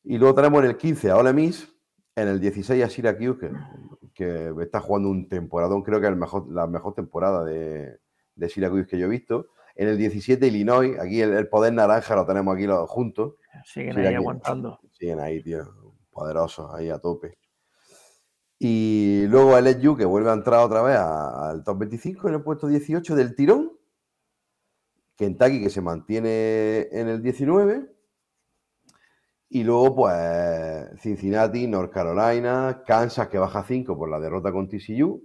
Y 0.05 0.19
luego 0.19 0.35
tenemos 0.35 0.63
en 0.63 0.71
el 0.71 0.77
15 0.77 1.11
a 1.11 1.17
Ole 1.17 1.33
Miss, 1.33 1.69
en 2.15 2.29
el 2.29 2.41
16 2.41 2.85
a 2.85 2.89
Syracuse, 2.89 3.39
que, 3.39 3.53
que 4.15 4.63
está 4.63 4.81
jugando 4.81 5.11
un 5.11 5.29
temporadón. 5.29 5.83
Creo 5.83 6.01
que 6.01 6.07
es 6.07 6.13
el 6.13 6.19
mejor, 6.19 6.51
la 6.51 6.67
mejor 6.67 6.95
temporada 6.95 7.45
de, 7.45 7.99
de 8.35 8.49
Syracuse 8.49 8.87
que 8.87 8.99
yo 8.99 9.07
he 9.07 9.11
visto. 9.11 9.49
En 9.75 9.89
el 9.89 9.99
17 9.99 10.47
Illinois, 10.47 10.99
aquí 10.99 11.21
el, 11.21 11.35
el 11.35 11.49
poder 11.49 11.73
naranja 11.73 12.17
lo 12.17 12.25
tenemos 12.25 12.55
aquí 12.55 12.67
los, 12.67 12.89
juntos. 12.89 13.35
Siguen 13.65 13.99
ahí 13.99 14.15
aguantando. 14.15 14.81
Siguen 14.93 15.21
ahí, 15.21 15.43
tío, 15.43 15.65
poderosos, 16.11 16.73
ahí 16.75 16.89
a 16.89 16.99
tope. 16.99 17.39
Y 18.59 19.27
luego 19.29 19.59
el 19.59 19.67
LSU 19.67 19.97
que 19.97 20.07
vuelve 20.07 20.31
a 20.31 20.35
entrar 20.35 20.61
otra 20.65 20.81
vez 20.81 20.97
al 20.97 21.63
top 21.63 21.81
25 21.81 22.29
en 22.29 22.35
el 22.35 22.43
puesto 22.43 22.69
18 22.69 23.15
del 23.15 23.35
tirón. 23.35 23.76
Kentucky 25.17 25.63
que 25.63 25.71
se 25.71 25.81
mantiene 25.81 26.89
en 26.93 27.09
el 27.09 27.23
19. 27.23 27.93
Y 29.49 29.65
luego, 29.65 29.95
pues, 29.97 31.01
Cincinnati, 31.01 31.67
North 31.67 31.93
Carolina, 31.93 32.83
Kansas 32.87 33.29
que 33.29 33.39
baja 33.39 33.65
5 33.65 33.97
por 33.97 34.11
la 34.11 34.21
derrota 34.21 34.53
con 34.53 34.69
TCU. 34.69 35.23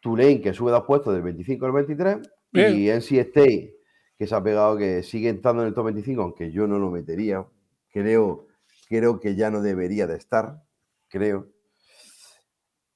Tulane 0.00 0.40
que 0.40 0.52
sube 0.52 0.70
dos 0.70 0.84
puestos 0.84 1.14
del 1.14 1.22
25 1.22 1.66
al 1.66 1.72
23. 1.72 2.18
Y 2.52 2.88
NC 2.88 3.12
State 3.18 3.74
que 4.16 4.26
se 4.26 4.34
ha 4.34 4.42
pegado, 4.42 4.76
que 4.76 5.02
sigue 5.02 5.28
entrando 5.28 5.62
en 5.62 5.68
el 5.68 5.74
top 5.74 5.86
25, 5.86 6.22
aunque 6.22 6.52
yo 6.52 6.66
no 6.66 6.78
lo 6.78 6.90
metería. 6.90 7.44
Creo, 7.90 8.46
creo 8.88 9.18
que 9.18 9.34
ya 9.34 9.50
no 9.50 9.60
debería 9.60 10.06
de 10.06 10.16
estar, 10.16 10.62
creo. 11.08 11.48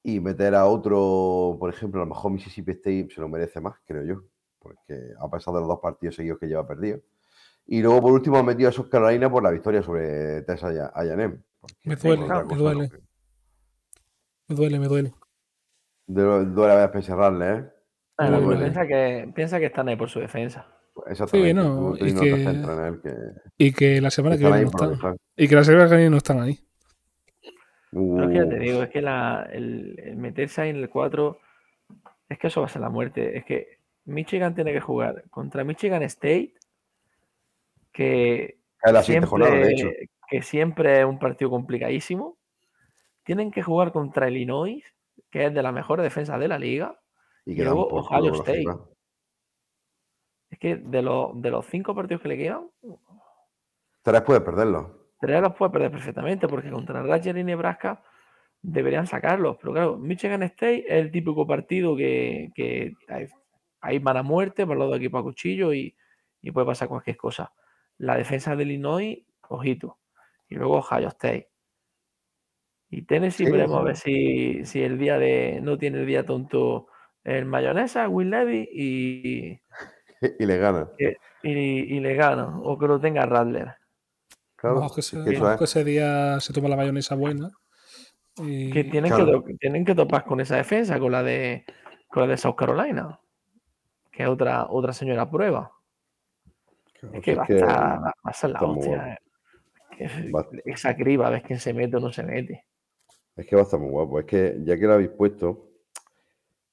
Y 0.01 0.19
meter 0.19 0.55
a 0.55 0.65
otro, 0.65 1.57
por 1.59 1.69
ejemplo, 1.69 2.01
a 2.01 2.05
lo 2.05 2.09
mejor 2.09 2.31
Mississippi 2.31 2.71
State 2.71 3.09
se 3.13 3.21
lo 3.21 3.27
merece 3.27 3.59
más, 3.59 3.75
creo 3.85 4.05
yo, 4.05 4.23
porque 4.59 5.13
a 5.19 5.29
pesar 5.29 5.53
de 5.53 5.59
los 5.61 5.69
dos 5.69 5.79
partidos 5.79 6.15
seguidos 6.15 6.39
que 6.39 6.47
lleva 6.47 6.67
perdido. 6.67 6.99
Y 7.65 7.81
luego, 7.81 8.01
por 8.01 8.11
último, 8.13 8.37
ha 8.37 8.43
metido 8.43 8.69
a 8.69 8.71
South 8.71 8.89
Carolina 8.89 9.29
por 9.29 9.43
la 9.43 9.51
victoria 9.51 9.81
sobre 9.83 10.41
Texas 10.41 10.73
porque 11.59 11.75
Me 11.83 11.95
duele, 11.95 12.27
me 12.27 12.55
duele. 12.55 12.87
no. 12.87 12.97
Me 14.47 14.55
duele, 14.55 14.79
me 14.79 14.87
duele. 14.87 15.13
Du- 16.07 16.45
Duele 16.45 16.73
a 16.73 16.75
ver 16.77 16.85
Spencer 16.85 17.15
Rattler, 17.15 17.55
¿eh? 17.63 17.69
Ah, 18.17 18.29
no, 18.29 18.49
piensa, 18.57 18.87
que, 18.87 19.31
piensa 19.35 19.59
que 19.59 19.67
están 19.67 19.87
ahí 19.87 19.95
por 19.95 20.09
su 20.09 20.19
defensa. 20.19 20.65
Exactamente. 21.07 21.53
no, 21.53 21.75
Como 21.75 21.95
y 21.97 21.99
que- 21.99 22.13
te 22.13 22.43
centra 22.43 22.73
en 22.87 22.93
él, 22.93 23.01
que 23.01 23.13
Y 23.57 23.71
que 23.71 24.01
la 24.01 24.09
semana 24.09 24.35
que 24.37 24.43
viene 24.45 24.61
no 24.63 24.67
están. 24.69 25.17
Y 25.37 25.47
que 25.47 25.55
la 25.55 25.63
semana 25.63 25.87
que 25.89 25.95
viene 25.95 26.09
no 26.09 26.17
están 26.17 26.41
ahí. 26.41 26.59
Pero 27.91 28.23
es 28.23 28.29
que 28.29 28.35
ya 28.35 28.49
te 28.49 28.55
Uh, 28.55 28.59
digo, 28.59 28.83
es 28.83 28.89
que 28.89 29.01
la, 29.01 29.47
el, 29.51 29.95
el 29.99 30.15
meterse 30.17 30.61
ahí 30.61 30.69
en 30.71 30.75
el 30.77 30.89
4, 30.89 31.39
es 32.27 32.37
que 32.37 32.47
eso 32.47 32.61
va 32.61 32.67
a 32.67 32.69
ser 32.69 32.81
la 32.81 32.89
muerte. 32.89 33.37
Es 33.37 33.45
que 33.45 33.78
Michigan 34.09 34.55
tiene 34.55 34.73
que 34.73 34.81
jugar 34.81 35.23
contra 35.29 35.63
Michigan 35.63 36.03
State, 36.03 36.53
que 37.91 38.59
es 38.83 38.91
la 38.93 39.03
siguiente 39.03 39.27
jornada, 39.27 39.55
de 39.55 39.71
hecho. 39.71 39.87
siempre, 39.87 40.09
que 40.29 40.41
siempre 40.41 40.99
es 40.99 41.05
un 41.05 41.19
partido 41.19 41.49
complicadísimo. 41.49 42.37
Tienen 43.23 43.51
que 43.51 43.61
jugar 43.61 43.91
contra 43.91 44.29
Illinois, 44.29 44.83
que 45.29 45.45
es 45.45 45.53
de 45.53 45.61
las 45.63 45.73
mejores 45.73 46.03
defensas 46.03 46.39
de 46.39 46.47
la 46.47 46.57
liga. 46.59 46.99
Y 47.45 47.53
y 47.53 47.63
luego 47.63 47.87
Ohio 47.87 48.31
la 48.31 48.37
State. 48.37 48.65
Es 50.49 50.59
que 50.59 50.75
de, 50.77 51.01
los 51.01 51.39
de 51.41 51.51
los 51.51 51.65
cinco 51.67 51.93
partidos 51.93 52.21
que 52.21 52.29
le 52.29 52.37
quedan, 52.37 52.69
Tres 54.01 54.21
puedes 54.21 54.41
perderlo. 54.43 55.09
tres 55.19 55.41
los 55.41 55.53
puede 55.55 55.71
perder 55.71 55.91
perfectamente, 55.91 56.47
porque 56.47 56.71
contra 56.71 57.01
Rutgers 57.03 57.37
y 57.37 57.43
Nebraska 57.43 58.01
deberían 58.61 59.05
sacarlos. 59.07 59.57
Pero 59.57 59.73
claro, 59.73 59.97
Michigan 59.97 60.41
State 60.43 60.85
es 60.87 61.05
el 61.05 61.11
típico 61.11 61.45
partido 61.45 61.95
que, 61.95 62.49
que 62.55 62.93
ahí, 63.81 63.95
ahí 63.95 63.99
van 63.99 64.17
a 64.17 64.23
muerte, 64.23 64.65
para 64.65 64.79
los 64.79 64.89
dos 64.89 64.97
equipos 64.97 65.19
a 65.21 65.23
cuchillo 65.23 65.73
y, 65.73 65.95
y 66.41 66.51
puede 66.51 66.67
pasar 66.67 66.87
cualquier 66.87 67.17
cosa. 67.17 67.53
La 67.97 68.15
defensa 68.17 68.55
de 68.55 68.63
Illinois, 68.63 69.19
ojito. 69.49 69.99
Y 70.47 70.55
luego 70.55 70.77
Ohio 70.77 71.09
State. 71.09 71.49
Y 72.89 73.03
Tennessee, 73.03 73.45
Sí, 73.45 73.51
veremos 73.51 73.75
a 73.75 73.77
ojo. 73.77 73.85
ver 73.85 73.95
si, 73.97 74.65
si 74.65 74.81
el 74.81 74.97
día 74.97 75.17
de. 75.19 75.59
No 75.61 75.77
tiene 75.77 75.99
el 75.99 76.07
día 76.07 76.25
tonto 76.25 76.87
el 77.23 77.45
mayonesa, 77.45 78.07
Will 78.09 78.29
Levy 78.31 78.67
y, 78.71 79.59
Y 80.39 80.45
le 80.45 80.57
gana. 80.57 80.89
y, 81.43 81.49
y 81.51 81.99
le 81.99 82.15
gana. 82.15 82.57
O 82.63 82.77
que 82.79 82.87
lo 82.87 82.99
tenga 82.99 83.25
Radler. 83.25 83.75
Claro. 84.55 84.81
Que, 84.93 85.01
es 85.01 85.13
ese, 85.13 85.23
que 85.23 85.35
es. 85.35 85.61
ese 85.61 85.83
día 85.83 86.39
se 86.39 86.51
toma 86.53 86.67
la 86.69 86.75
mayonesa 86.77 87.15
buena. 87.15 87.51
Y 88.37 88.71
que 88.71 88.85
tienen, 88.85 89.11
Claro. 89.13 89.43
que, 89.43 89.53
tienen 89.55 89.85
que 89.85 89.93
topar 89.93 90.25
con 90.25 90.39
esa 90.39 90.55
defensa, 90.55 90.97
con 90.99 91.11
la 91.11 91.21
de 91.23 91.65
con 92.07 92.23
la 92.23 92.29
de 92.29 92.37
South 92.37 92.55
Carolina, 92.55 93.19
que 94.19 94.23
es 94.23 94.29
otra, 94.29 94.67
otra 94.69 94.91
señora 94.91 95.29
prueba. 95.31 95.71
Es 97.13 97.21
que, 97.23 97.31
Es 97.31 97.37
va, 97.39 97.45
que 97.45 97.53
a 97.53 97.55
estar- 97.55 98.01
va 98.03 98.13
a 98.25 98.33
ser 98.33 98.49
la 98.49 98.61
hostia. 98.63 99.13
eh. 99.13 99.17
Que- 99.97 100.29
Va- 100.29 100.45
esa 100.65 100.93
criba, 100.93 101.27
a 101.27 101.29
ver 101.29 101.41
quién 101.41 101.57
se 101.57 101.73
mete 101.73 101.95
o 101.95 101.99
no 102.01 102.11
se 102.11 102.23
mete. 102.23 102.65
Es 103.37 103.47
que 103.47 103.55
va 103.55 103.61
a 103.61 103.63
estar 103.63 103.79
muy 103.79 103.89
guapo. 103.91 104.19
Es 104.19 104.25
que 104.25 104.57
ya 104.65 104.77
que 104.77 104.85
lo 104.87 104.93
habéis 104.95 105.11
puesto 105.11 105.69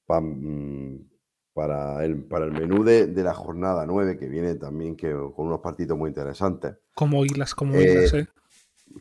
pa- 0.05 0.19
mm, 0.19 1.07
para, 1.53 2.03
el, 2.03 2.25
para 2.25 2.43
el 2.43 2.51
menú 2.51 2.83
de, 2.83 3.07
de 3.07 3.23
la 3.23 3.33
jornada 3.33 3.85
9, 3.85 4.17
que 4.19 4.27
viene 4.27 4.55
también 4.55 4.97
que, 4.97 5.09
con 5.13 5.47
unos 5.47 5.61
partidos 5.61 5.97
muy 5.97 6.09
interesantes. 6.09 6.75
como 6.93 7.23
hilas, 7.23 7.55
como 7.55 7.75
Eh, 7.75 7.83
hilas, 7.83 8.13
¿eh? 8.13 8.27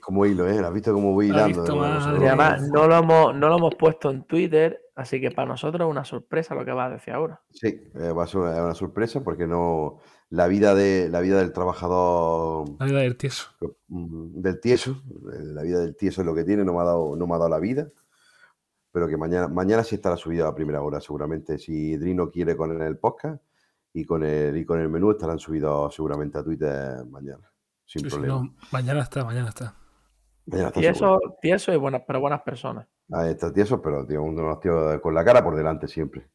Como 0.00 0.24
hilo, 0.24 0.48
¿eh? 0.48 0.60
¿Has 0.60 0.72
visto 0.72 0.92
cómo 0.92 1.12
voy 1.14 1.30
¿Has 1.30 1.50
hilando? 1.50 1.82
además, 1.82 2.62
no 2.68 2.86
lo, 2.86 2.96
hemos, 2.96 3.34
no 3.34 3.48
lo 3.48 3.56
hemos 3.56 3.74
puesto 3.74 4.08
en 4.12 4.22
Twitter, 4.24 4.80
así 4.96 5.20
que 5.20 5.30
para 5.30 5.46
nosotros 5.48 5.86
es 5.86 5.90
una 5.90 6.04
sorpresa 6.04 6.54
lo 6.56 6.64
que 6.64 6.72
vas 6.72 6.88
a 6.90 6.94
decir 6.94 7.14
ahora. 7.14 7.40
Sí, 7.50 7.68
eh, 7.94 8.10
va 8.12 8.24
a 8.24 8.26
ser 8.26 8.40
una, 8.40 8.64
una 8.64 8.74
sorpresa 8.74 9.22
porque 9.22 9.46
no. 9.46 9.98
La 10.28 10.48
vida, 10.48 10.74
de, 10.74 11.08
la 11.08 11.20
vida 11.20 11.38
del 11.38 11.52
trabajador 11.52 12.68
La 12.80 12.86
vida 12.86 12.98
del 12.98 13.16
tieso. 13.16 13.46
mm, 13.86 14.40
del 14.40 14.58
tieso, 14.60 14.90
eh, 15.32 15.38
la 15.44 15.62
vida 15.62 15.78
del 15.78 15.94
tieso 15.94 16.22
es 16.22 16.26
lo 16.26 16.34
que 16.34 16.42
tiene, 16.42 16.64
no 16.64 16.72
me 16.74 16.80
ha 16.80 16.84
dado, 16.84 17.14
no 17.14 17.26
me 17.28 17.34
ha 17.34 17.38
dado 17.38 17.48
la 17.50 17.60
vida. 17.60 17.88
Pero 18.90 19.06
que 19.08 19.16
mañana, 19.16 19.46
mañana 19.46 19.84
sí 19.84 19.94
estará 19.94 20.16
subida 20.16 20.48
a 20.48 20.54
primera 20.54 20.82
hora, 20.82 21.00
seguramente. 21.00 21.58
Si 21.58 21.96
Drino 21.96 22.30
quiere 22.30 22.56
con 22.56 22.80
el 22.82 22.98
podcast 22.98 23.40
y 23.92 24.04
con 24.04 24.24
el, 24.24 24.56
y 24.56 24.64
con 24.64 24.80
el 24.80 24.88
menú 24.88 25.12
estarán 25.12 25.38
subidos 25.38 25.94
seguramente 25.94 26.38
a 26.38 26.42
Twitter 26.42 27.04
mañana. 27.06 27.48
Sin 27.84 28.02
Sí, 28.02 28.08
problema. 28.08 28.34
no, 28.40 28.54
mañana 28.72 29.02
está, 29.02 29.24
mañana 29.24 29.50
está. 29.50 29.74
Mañana 30.46 30.68
está 30.68 30.80
Y 30.80 30.82
seguro. 30.84 31.20
eso, 31.22 31.36
y 31.42 31.50
eso 31.52 31.72
es 31.72 31.78
buena, 31.78 32.04
para 32.04 32.18
buenas 32.18 32.40
personas. 32.42 32.88
Ahí 33.12 33.30
está 33.30 33.52
tieso, 33.52 33.80
pero 33.80 34.06
tío, 34.06 34.22
unos 34.22 34.60
tíos 34.60 35.00
con 35.00 35.14
la 35.14 35.24
cara 35.24 35.42
por 35.44 35.54
delante 35.56 35.86
siempre. 35.88 36.26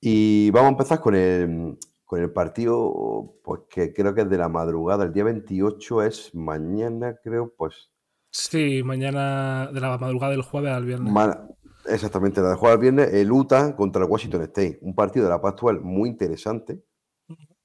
Y 0.00 0.50
vamos 0.50 0.68
a 0.68 0.72
empezar 0.72 1.00
con 1.00 1.14
el, 1.14 1.78
con 2.04 2.20
el 2.20 2.30
partido, 2.30 3.34
pues 3.42 3.62
que 3.68 3.92
creo 3.92 4.14
que 4.14 4.22
es 4.22 4.30
de 4.30 4.38
la 4.38 4.48
madrugada, 4.48 5.04
el 5.04 5.12
día 5.12 5.24
28 5.24 6.02
es 6.02 6.34
mañana, 6.34 7.18
creo, 7.22 7.52
pues 7.56 7.90
Sí, 8.30 8.82
mañana 8.84 9.70
de 9.72 9.80
la 9.80 9.96
madrugada 9.96 10.32
del 10.32 10.42
jueves 10.42 10.72
al 10.72 10.84
viernes. 10.84 11.12
Ma- 11.12 11.48
Exactamente, 11.86 12.40
la 12.40 12.50
de 12.50 12.56
jugar 12.56 12.74
el 12.74 12.80
viernes, 12.80 13.12
el 13.12 13.30
Utah 13.30 13.76
contra 13.76 14.02
el 14.02 14.10
Washington 14.10 14.40
State. 14.42 14.78
Un 14.80 14.94
partido 14.94 15.26
de 15.26 15.30
la 15.30 15.40
Pac-12 15.40 15.80
muy 15.82 16.08
interesante 16.08 16.82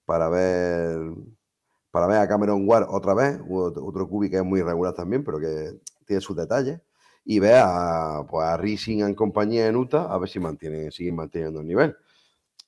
para 0.06 0.28
ver 0.30 1.00
para 1.90 2.06
ver 2.06 2.18
a 2.18 2.28
Cameron 2.28 2.68
Ward 2.68 2.88
otra 2.90 3.14
vez, 3.14 3.40
otro, 3.50 3.84
otro 3.86 4.08
cubi 4.10 4.30
que 4.30 4.36
es 4.38 4.44
muy 4.44 4.60
irregular 4.60 4.94
también, 4.94 5.24
pero 5.24 5.40
que 5.40 5.80
tiene 6.06 6.22
sus 6.22 6.36
detalles. 6.36 6.82
Y 7.26 7.40
ver 7.40 7.62
a, 7.64 8.26
pues, 8.28 8.46
a 8.46 8.58
Rising 8.58 9.02
en 9.04 9.14
compañía 9.14 9.68
en 9.68 9.76
Utah, 9.76 10.12
a 10.12 10.18
ver 10.18 10.30
si 10.30 10.40
mantienen, 10.40 10.92
siguen 10.92 11.16
manteniendo 11.16 11.60
el 11.60 11.68
nivel. 11.68 11.96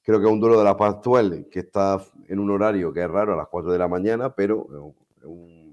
Creo 0.04 0.20
que 0.20 0.26
es 0.26 0.32
un 0.32 0.40
duelo 0.40 0.58
de 0.58 0.64
la 0.64 0.76
Pac-12 0.76 1.50
que 1.50 1.60
está 1.60 2.02
en 2.28 2.40
un 2.40 2.50
horario 2.50 2.92
que 2.92 3.02
es 3.02 3.10
raro 3.10 3.34
a 3.34 3.38
las 3.38 3.48
4 3.48 3.72
de 3.72 3.78
la 3.78 3.88
mañana, 3.88 4.34
pero 4.34 4.96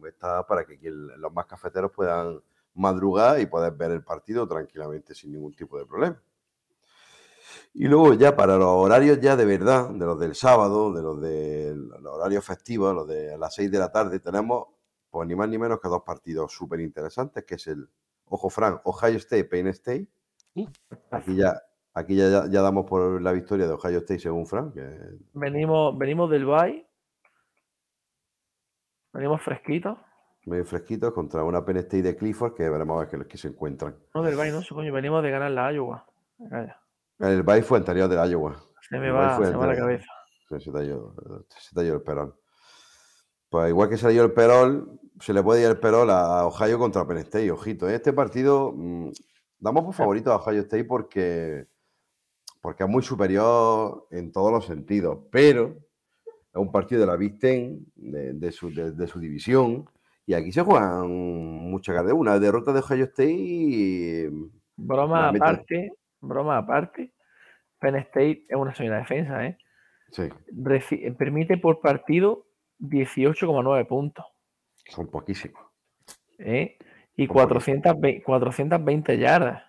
está 0.06 0.46
para 0.46 0.64
que 0.64 0.78
los 0.82 1.32
más 1.32 1.46
cafeteros 1.46 1.90
puedan 1.92 2.40
madrugar 2.74 3.40
y 3.40 3.46
poder 3.46 3.72
ver 3.72 3.92
el 3.92 4.02
partido 4.02 4.46
tranquilamente 4.46 5.14
sin 5.14 5.32
ningún 5.32 5.54
tipo 5.54 5.78
de 5.78 5.86
problema. 5.86 6.20
Y 7.74 7.86
luego 7.86 8.14
ya 8.14 8.36
para 8.36 8.56
los 8.56 8.68
horarios 8.68 9.20
ya 9.20 9.36
de 9.36 9.44
verdad, 9.44 9.90
de 9.90 10.04
los 10.04 10.18
del 10.18 10.34
sábado, 10.34 10.92
de 10.92 11.02
los 11.02 11.20
de 11.20 11.74
los 11.74 12.12
horarios 12.12 12.44
festivos, 12.44 12.94
los 12.94 13.08
de 13.08 13.36
las 13.38 13.54
6 13.54 13.70
de 13.70 13.78
la 13.78 13.90
tarde, 13.90 14.20
tenemos 14.20 14.68
pues 15.10 15.26
ni 15.26 15.34
más 15.34 15.48
ni 15.48 15.58
menos 15.58 15.80
que 15.80 15.88
dos 15.88 16.02
partidos 16.02 16.52
súper 16.52 16.80
interesantes, 16.80 17.44
que 17.44 17.54
es 17.54 17.66
el, 17.68 17.88
ojo 18.30 18.50
Fran, 18.50 18.80
Ohio 18.84 19.16
State, 19.16 19.44
Penn 19.44 19.66
State. 19.68 20.08
Aquí 21.10 21.36
ya, 21.36 21.60
Aquí 21.94 22.14
ya, 22.16 22.46
ya- 22.48 22.62
damos 22.62 22.86
por 22.86 23.20
la 23.20 23.32
victoria 23.32 23.66
de 23.66 23.72
Ohio 23.72 23.98
State 23.98 24.20
según 24.20 24.46
Frank. 24.46 24.74
que 24.74 24.86
Venimos, 25.34 25.96
venimos 25.98 26.30
del 26.30 26.44
Bay. 26.46 26.86
Venimos 29.12 29.42
fresquitos. 29.42 29.98
medio 30.46 30.64
fresquitos 30.64 31.12
contra 31.12 31.42
una 31.44 31.64
Penn 31.64 31.78
State 31.78 32.02
de 32.02 32.16
Clifford 32.16 32.54
que 32.54 32.68
veremos 32.70 32.96
a 32.96 33.00
ver 33.06 33.08
qué, 33.22 33.26
qué 33.28 33.36
se 33.36 33.48
encuentran. 33.48 33.96
No 34.14 34.22
del 34.22 34.36
Bay, 34.36 34.50
no 34.52 34.60
coño. 34.68 34.92
Venimos 34.92 35.22
de 35.22 35.30
ganar 35.30 35.50
la 35.50 35.72
Iowa. 35.72 36.06
Calla, 36.48 36.80
El 37.18 37.42
bye 37.42 37.62
fue 37.62 37.78
anterior 37.78 38.08
del 38.08 38.30
Iowa. 38.30 38.56
Se 38.88 38.98
me 38.98 39.10
va, 39.10 39.36
se 39.36 39.50
me 39.50 39.56
va 39.56 39.66
la 39.66 39.76
cabeza. 39.76 40.06
Se, 40.48 40.60
se 40.60 40.70
te 40.72 40.78
ha 40.78 40.82
ido, 40.84 41.14
se 41.48 41.74
te 41.74 41.80
ha 41.80 41.84
ido 41.84 41.96
el 41.96 42.02
perol. 42.02 42.34
Pues 43.50 43.70
igual 43.70 43.88
que 43.88 43.96
dio 43.96 44.24
el 44.24 44.32
perol, 44.32 44.98
se 45.20 45.32
le 45.32 45.42
puede 45.42 45.62
ir 45.62 45.68
el 45.68 45.78
perol 45.78 46.10
a 46.10 46.46
Ohio 46.46 46.78
contra 46.78 47.06
Penn 47.06 47.18
State. 47.18 47.50
Ojito, 47.50 47.88
¿eh? 47.88 47.94
este 47.94 48.12
partido 48.12 48.72
mm, 48.76 49.10
damos 49.58 49.84
por 49.84 49.94
favorito 49.94 50.32
a 50.32 50.36
Ohio 50.36 50.60
State 50.62 50.84
porque, 50.84 51.66
porque 52.60 52.84
es 52.84 52.88
muy 52.88 53.02
superior 53.02 54.06
en 54.10 54.32
todos 54.32 54.52
los 54.52 54.66
sentidos, 54.66 55.18
pero 55.30 55.76
es 56.26 56.60
un 56.60 56.70
partido 56.70 57.00
de 57.00 57.06
la 57.06 57.16
Big 57.16 57.38
Ten, 57.38 57.86
de, 57.96 58.34
de 58.34 58.52
su, 58.52 58.72
de- 58.72 58.92
de 58.92 59.06
su 59.06 59.18
división, 59.18 59.88
y 60.26 60.34
aquí 60.34 60.52
se 60.52 60.62
juegan 60.62 61.08
muchas 61.08 61.94
cartas. 61.96 62.12
Una 62.12 62.38
derrota 62.38 62.72
de 62.72 62.80
Ohio 62.80 63.04
State 63.04 63.30
y 63.32 64.26
Broma 64.76 65.30
aparte, 65.30 65.92
broma 66.20 66.58
aparte. 66.58 67.12
Penn 67.80 67.96
State 67.96 68.44
es 68.48 68.56
una 68.56 68.74
sólida 68.74 68.98
defensa, 68.98 69.46
¿eh? 69.46 69.56
sí, 70.10 70.24
Reci- 70.52 71.16
permite 71.16 71.56
por 71.58 71.80
partido 71.80 72.44
18,9 72.78 73.84
puntos. 73.86 74.24
son 74.90 75.08
poquísimos. 75.08 75.60
¿eh? 76.38 76.78
Y 77.16 77.26
Son 77.26 77.36
poquísimos. 77.36 77.82
420, 77.82 78.22
420 78.22 79.18
yardas. 79.18 79.62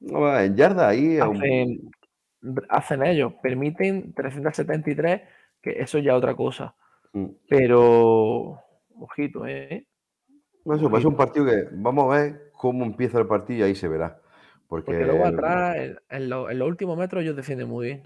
No, 0.00 0.38
en 0.38 0.56
yarda 0.56 0.88
ahí 0.88 1.20
un- 1.20 1.36
Hacen, 1.36 1.90
hacen 2.68 3.06
ellos. 3.06 3.34
Permiten 3.42 4.12
373, 4.14 5.22
que 5.62 5.70
eso 5.80 5.98
ya 5.98 6.12
es 6.12 6.18
otra 6.18 6.34
cosa. 6.34 6.74
Mm. 7.12 7.26
Pero, 7.48 8.58
ojito, 8.96 9.46
¿eh? 9.46 9.86
No, 10.64 10.74
eso, 10.74 10.90
pues 10.90 11.00
es 11.00 11.06
un 11.06 11.16
partido 11.16 11.46
que 11.46 11.68
vamos 11.72 12.12
a 12.12 12.20
ver 12.20 12.50
cómo 12.52 12.84
empieza 12.84 13.18
el 13.18 13.26
partido 13.26 13.60
y 13.60 13.62
ahí 13.70 13.74
se 13.74 13.88
verá. 13.88 14.20
Porque, 14.68 14.86
Porque 14.86 15.04
luego 15.04 15.26
atrás, 15.26 15.76
en, 15.76 15.98
en 16.08 16.28
lo- 16.28 16.50
en 16.50 16.58
los 16.58 16.68
últimos 16.68 16.96
metros, 16.98 17.22
ellos 17.22 17.36
defienden 17.36 17.68
muy 17.68 17.86
bien. 17.86 18.02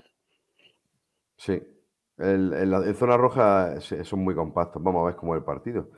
Sí, 1.37 1.63
el- 2.19 2.53
en, 2.55 2.71
la, 2.71 2.79
en 2.87 2.95
zona 2.95 3.17
roja 3.17 3.81
son 3.81 4.21
muy 4.21 4.35
compactos. 4.35 4.83
Vamos 4.83 5.03
a 5.03 5.07
ver 5.07 5.17
cómo 5.17 5.35
es 5.35 5.41
el 5.41 5.45
partido. 5.45 5.91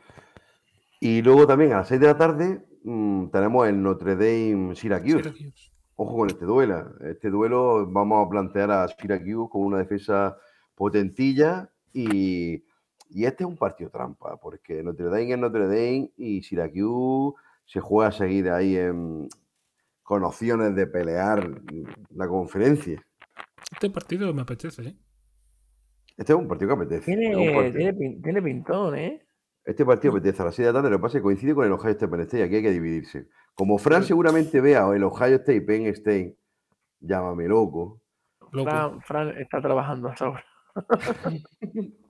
Y 1.01 1.23
luego 1.23 1.47
también 1.47 1.73
a 1.73 1.78
las 1.78 1.89
6 1.89 2.01
de 2.01 2.07
la 2.07 2.16
tarde 2.19 2.66
mm, 2.85 3.28
tenemos 3.28 3.69
el 3.69 3.81
Notre 3.82 4.15
Dame 4.16 4.74
Syracuse. 4.74 5.23
Syracuse. 5.23 5.70
Ojo 5.97 6.16
con 6.16 6.28
este 6.31 6.45
duelo. 6.45 6.95
Este 7.01 7.28
duelo 7.31 7.86
vamos 7.90 8.27
a 8.27 8.31
plantear 8.31 8.70
a 8.70 8.89
Syracuse 8.89 9.51
con 9.51 9.62
una 9.62 9.78
defensa 9.78 10.36
potentilla 10.74 11.70
y, 11.93 12.65
y 13.11 13.24
este 13.24 13.43
es 13.45 13.49
un 13.49 13.57
partido 13.57 13.90
trampa, 13.90 14.36
porque 14.36 14.82
Notre 14.82 15.07
Dame 15.07 15.32
es 15.32 15.39
Notre 15.39 15.66
Dame 15.66 16.12
y 16.16 16.43
Syracuse 16.43 17.36
se 17.66 17.81
juega 17.81 18.09
a 18.09 18.12
seguir 18.12 18.49
ahí 18.51 18.77
en- 18.77 19.28
con 20.03 20.24
opciones 20.24 20.74
de 20.74 20.86
pelear 20.86 21.51
la 22.11 22.27
conferencia. 22.28 23.05
Este 23.70 23.90
partido 23.90 24.32
me 24.32 24.40
apetece, 24.43 24.82
¿eh? 24.82 24.97
Este 26.19 26.32
es 26.32 26.39
un 26.39 26.49
partido 26.49 26.69
que 26.77 26.82
apetece. 26.85 27.05
Tiene, 27.16 27.55
partido- 27.55 27.73
tiene, 27.95 28.20
tiene 28.23 28.43
pintón, 28.43 28.97
¿eh? 28.97 29.24
Este 29.65 29.85
partido 29.86 30.12
apetece 30.15 30.43
a 30.43 30.47
las 30.47 30.55
6 30.55 30.66
de 30.66 30.73
la 30.73 30.78
tarde, 30.78 30.90
lo 30.90 30.97
que 30.99 31.03
pasa 31.03 31.19
es 31.19 31.20
que 31.20 31.24
coincide 31.24 31.55
con 31.55 31.65
el 31.65 31.73
Ohio 31.73 31.90
State 31.93 32.09
Penn 32.11 32.20
State, 32.23 32.43
aquí 32.43 32.57
hay 32.57 32.62
que 32.62 32.70
dividirse. 32.70 33.28
Como 33.55 33.78
Fran 33.78 34.03
seguramente 34.03 34.61
vea 34.61 34.89
el 34.95 35.05
Ohio 35.05 35.36
State 35.36 35.61
Penn 35.62 35.86
State, 35.86 36.36
llámame 37.01 37.47
loco. 37.47 38.01
Loco. 38.51 38.69
Fran, 38.70 39.01
Fran 39.03 39.28
está 39.39 39.61
trabajando 39.62 40.09
hasta 40.09 40.24
ahora. 40.27 40.45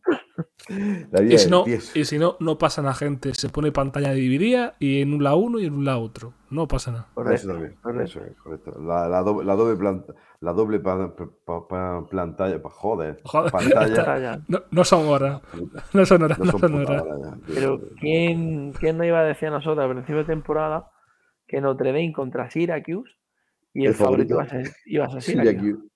La 1.10 1.20
vida 1.20 1.35
Y 1.35 1.39
si, 1.39 1.51
no, 1.51 1.64
tieso. 1.64 1.98
y 1.98 2.05
si 2.05 2.18
no, 2.18 2.36
no 2.40 2.59
pasa 2.59 2.82
nada, 2.82 2.94
gente. 2.94 3.35
Se 3.35 3.48
pone 3.48 3.72
pantalla 3.72 4.12
dividida 4.12 4.76
y 4.78 5.01
en 5.01 5.14
un 5.14 5.24
lado 5.24 5.39
uno 5.39 5.59
y 5.59 5.66
en 5.66 5.74
un 5.74 5.85
lado 5.85 6.02
otro. 6.02 6.35
No 6.51 6.68
pasa 6.68 6.90
nada. 6.93 7.05
Eso 7.09 7.14
Correcto, 7.14 7.48
también, 7.48 7.74
correcto. 7.82 8.05
eso 8.05 8.24
es, 8.24 8.36
correcto. 8.36 8.80
La, 8.82 9.09
la 9.09 9.22
doble, 9.22 9.44
la 9.47 9.55
doble 9.56 9.76
planta, 9.76 10.14
la 10.40 10.52
doble 10.52 10.80
pa- 10.80 11.14
pa- 11.16 11.66
pa- 11.68 12.06
pantalla, 12.10 12.60
pa- 12.62 12.70
joder, 12.70 13.20
Joder. 13.24 13.51
pantalla. 13.52 14.40
No, 14.48 14.60
no 14.70 14.85
son 14.85 15.06
horas. 15.09 15.40
No 15.94 16.06
son 16.06 16.22
horas, 16.22 16.39
No 16.39 16.44
no 16.44 16.59
son 16.59 16.74
horas. 16.74 17.02
Pero 17.55 17.80
¿quién, 17.98 18.72
¿quién 18.72 18.97
no 18.98 19.05
iba 19.05 19.20
a 19.20 19.24
decir 19.24 19.48
a 19.48 19.52
nosotros 19.52 19.78
al 19.85 19.90
principio 19.90 20.18
de 20.18 20.24
temporada 20.24 20.90
que 21.47 21.60
Notre 21.60 21.93
Dame 21.93 22.12
contra 22.12 22.51
Syracuse 22.51 23.10
y 23.74 23.82
el, 23.82 23.89
El 23.89 23.94
favorito, 23.94 24.35
favorito. 24.35 24.35
iba 24.35 24.43
a 24.43 24.64
ser, 24.64 24.74
iba 24.86 25.05
a 25.06 25.10
ser 25.10 25.22
Syracuse? 25.22 25.88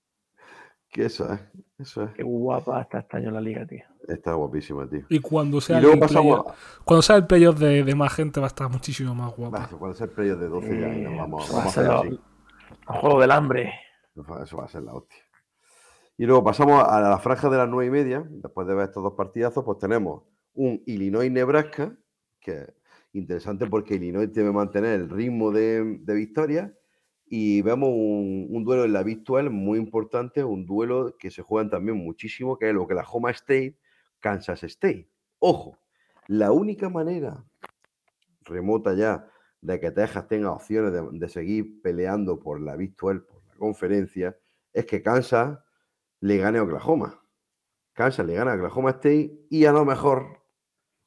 Que 0.93 1.05
eso 1.05 1.31
es, 1.33 1.39
eso 1.79 2.03
es. 2.03 2.11
Qué 2.13 2.21
guapa 2.23 2.79
está 2.81 2.99
este 2.99 3.17
año 3.17 3.31
la 3.31 3.41
liga, 3.41 3.65
tío. 3.65 3.83
Está 4.07 4.33
guapísima, 4.33 4.87
tío. 4.87 5.01
Y 5.09 5.19
cuando 5.19 5.59
sea, 5.59 5.79
Y 5.79 5.81
luego 5.81 5.95
el 5.95 5.99
pasamos 6.01 6.39
playoff- 6.45 6.55
cuando 6.85 7.01
sea 7.01 7.15
el 7.15 7.25
playoff 7.25 7.57
de, 7.59 7.83
de 7.83 7.95
más 7.95 8.13
gente 8.13 8.39
va 8.39 8.45
a 8.45 8.49
estar 8.49 8.69
muchísimo 8.69 9.15
más 9.15 9.35
guapo. 9.35 9.55
Va, 9.57 9.67
cuando 9.67 9.95
sea 9.97 10.05
el 10.05 10.11
playoff 10.11 10.39
de 10.39 10.47
12 10.49 10.79
ya, 10.79 10.87
Eh, 10.87 11.15
vamos, 11.17 11.49
a 11.49 11.53
vamos 11.57 11.65
a 11.65 11.69
ser 11.71 11.83
hacer 11.89 11.93
lo- 11.93 11.99
así. 11.99 12.09
el 12.89 12.95
juego 12.99 13.19
del 13.21 13.31
hambre. 13.31 13.73
Eso 14.43 14.57
va 14.57 14.65
a 14.65 14.67
ser 14.67 14.83
la 14.83 14.93
hostia. 14.93 15.17
Y 16.15 16.25
luego 16.27 16.43
pasamos 16.43 16.83
a 16.87 17.01
la 17.01 17.17
franja 17.17 17.49
de 17.49 17.57
las 17.57 17.67
nueve 17.67 17.87
y 17.87 17.89
media. 18.03 18.23
Después 18.29 18.67
de 18.67 18.75
ver 18.75 18.85
estos 18.85 19.01
dos 19.01 19.13
partidazos, 19.13 19.63
pues 19.65 19.79
tenemos 19.79 20.21
un 20.53 20.83
Illinois-Nebraska, 20.85 21.97
que 22.39 22.51
es 22.51 22.73
interesante 23.13 23.65
porque 23.65 23.95
Illinois 23.95 24.31
debe 24.31 24.51
mantener 24.51 24.91
el 25.01 25.09
ritmo 25.09 25.49
de, 25.51 25.97
de 26.01 26.13
victoria. 26.13 26.71
Y 27.35 27.63
vemos 27.63 27.89
un, 27.91 28.63
duelo 28.63 28.85
en 28.85 28.93
la 28.93 29.01
virtual 29.01 29.49
muy 29.49 29.79
importante, 29.79 30.43
un 30.43 30.67
duelo 30.67 31.17
que 31.17 31.31
se 31.31 31.41
juegan 31.41 31.67
también 31.67 31.97
muchísimo, 31.97 32.59
que 32.59 32.69
es 32.69 32.75
lo 32.75 32.85
que 32.85 32.93
la 32.93 33.01
Homa 33.01 33.31
State, 33.31 33.75
Kansas 34.19 34.61
State. 34.61 35.09
Ojo, 35.39 35.79
la 36.27 36.51
única 36.51 36.89
manera 36.89 37.43
remota 38.41 38.93
ya 38.93 39.27
de 39.61 39.79
que 39.79 39.89
Texas 39.89 40.27
tenga 40.27 40.51
opciones 40.51 40.93
de, 40.93 41.27
seguir 41.27 41.81
peleando 41.81 42.39
por 42.39 42.61
la 42.61 42.75
virtual, 42.75 43.23
por 43.23 43.43
la 43.47 43.55
conferencia, 43.55 44.37
es 44.71 44.85
que 44.85 45.01
Kansas 45.01 45.57
le 46.19 46.37
gane 46.37 46.59
a 46.59 46.63
Oklahoma. 46.63 47.19
Kansas 47.93 48.27
le 48.27 48.35
gana 48.35 48.51
a 48.51 48.55
Oklahoma 48.57 48.91
State 48.91 49.47
y 49.49 49.65
a 49.65 49.71
lo 49.71 49.85
mejor, 49.85 50.43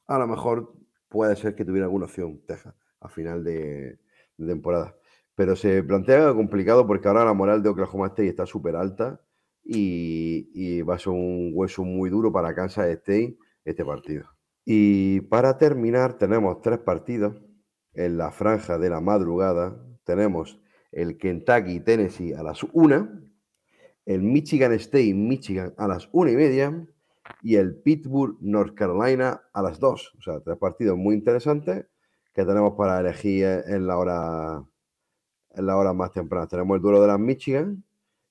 a 0.07 0.19
lo 0.19 0.27
mejor 0.27 0.73
puede 1.07 1.37
ser 1.37 1.55
que 1.55 1.63
tuviera 1.63 1.85
alguna 1.85 2.03
opción 2.03 2.41
Texas 2.45 2.75
a 2.99 3.07
final 3.07 3.45
de 3.45 3.97
temporada. 4.37 4.93
Pero 5.37 5.55
se 5.55 5.83
plantea 5.83 6.33
complicado 6.33 6.87
porque 6.87 7.07
ahora 7.07 7.23
la 7.23 7.33
moral 7.35 7.61
de 7.61 7.69
Oklahoma 7.69 8.07
State 8.07 8.29
está 8.29 8.47
súper 8.47 8.75
alta 8.75 9.21
y, 9.63 10.81
va 10.81 10.95
a 10.95 10.99
ser 10.99 11.13
un 11.13 11.51
hueso 11.53 11.83
muy 11.83 12.09
duro 12.09 12.31
para 12.31 12.55
Kansas 12.55 12.87
State 12.87 13.37
este 13.63 13.85
partido. 13.85 14.25
Y 14.65 15.21
para 15.21 15.59
terminar, 15.59 16.17
tenemos 16.17 16.59
tres 16.61 16.79
partidos 16.79 17.35
en 17.93 18.17
la 18.17 18.31
franja 18.31 18.79
de 18.79 18.89
la 18.89 18.99
madrugada. 18.99 19.79
Tenemos 20.05 20.59
el 20.91 21.19
Kentucky 21.19 21.81
Tennessee 21.81 22.33
a 22.33 22.41
las 22.41 22.63
1, 22.73 23.07
el 24.07 24.21
Michigan 24.23 24.73
State 24.73 25.13
Michigan 25.13 25.71
a 25.77 25.87
las 25.87 26.09
1 26.13 26.31
y 26.31 26.35
media 26.35 26.87
y 27.43 27.57
el 27.57 27.75
Pittsburgh 27.75 28.37
North 28.41 28.73
Carolina 28.73 29.43
a 29.53 29.61
las 29.61 29.79
2. 29.79 30.15
O 30.17 30.21
sea, 30.23 30.39
tres 30.39 30.57
partidos 30.57 30.97
muy 30.97 31.13
interesantes 31.13 31.85
que 32.33 32.43
tenemos 32.43 32.73
para 32.75 32.99
elegir 33.01 33.45
en 33.67 33.85
la 33.85 33.99
hora 33.99 34.63
en 35.57 35.65
la 35.65 35.75
hora 35.75 35.93
más 35.93 36.11
temprana. 36.11 36.47
Tenemos 36.47 36.75
el 36.75 36.81
duelo 36.81 37.01
de 37.01 37.07
las 37.07 37.19
Michigan 37.19 37.83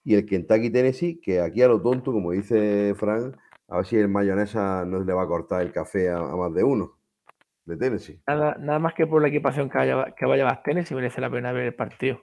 y 0.04 0.14
el 0.14 0.24
Kentucky 0.24 0.70
Tennessee, 0.70 1.20
que 1.20 1.40
aquí 1.40 1.62
a 1.62 1.68
lo 1.68 1.82
tonto, 1.82 2.12
como 2.12 2.30
dice 2.30 2.94
Frank, 2.94 3.36
a 3.68 3.76
ver 3.76 3.86
si 3.86 3.96
el 3.96 4.08
mayonesa 4.08 4.84
no 4.84 5.00
le 5.02 5.12
va 5.12 5.24
a 5.24 5.26
cortar 5.26 5.62
el 5.62 5.72
café 5.72 6.10
a, 6.10 6.18
a 6.18 6.36
más 6.36 6.54
de 6.54 6.62
uno 6.62 6.92
de 7.64 7.76
Tennessee. 7.76 8.20
Nada, 8.26 8.56
nada 8.60 8.78
más 8.78 8.94
que 8.94 9.06
por 9.06 9.20
la 9.20 9.28
equipación 9.28 9.68
que, 9.68 9.78
haya, 9.78 10.14
que 10.16 10.24
vaya 10.24 10.48
a 10.48 10.62
tener, 10.62 10.86
si 10.86 10.94
merece 10.94 11.20
la 11.20 11.28
pena 11.28 11.52
ver 11.52 11.66
el 11.66 11.74
partido. 11.74 12.20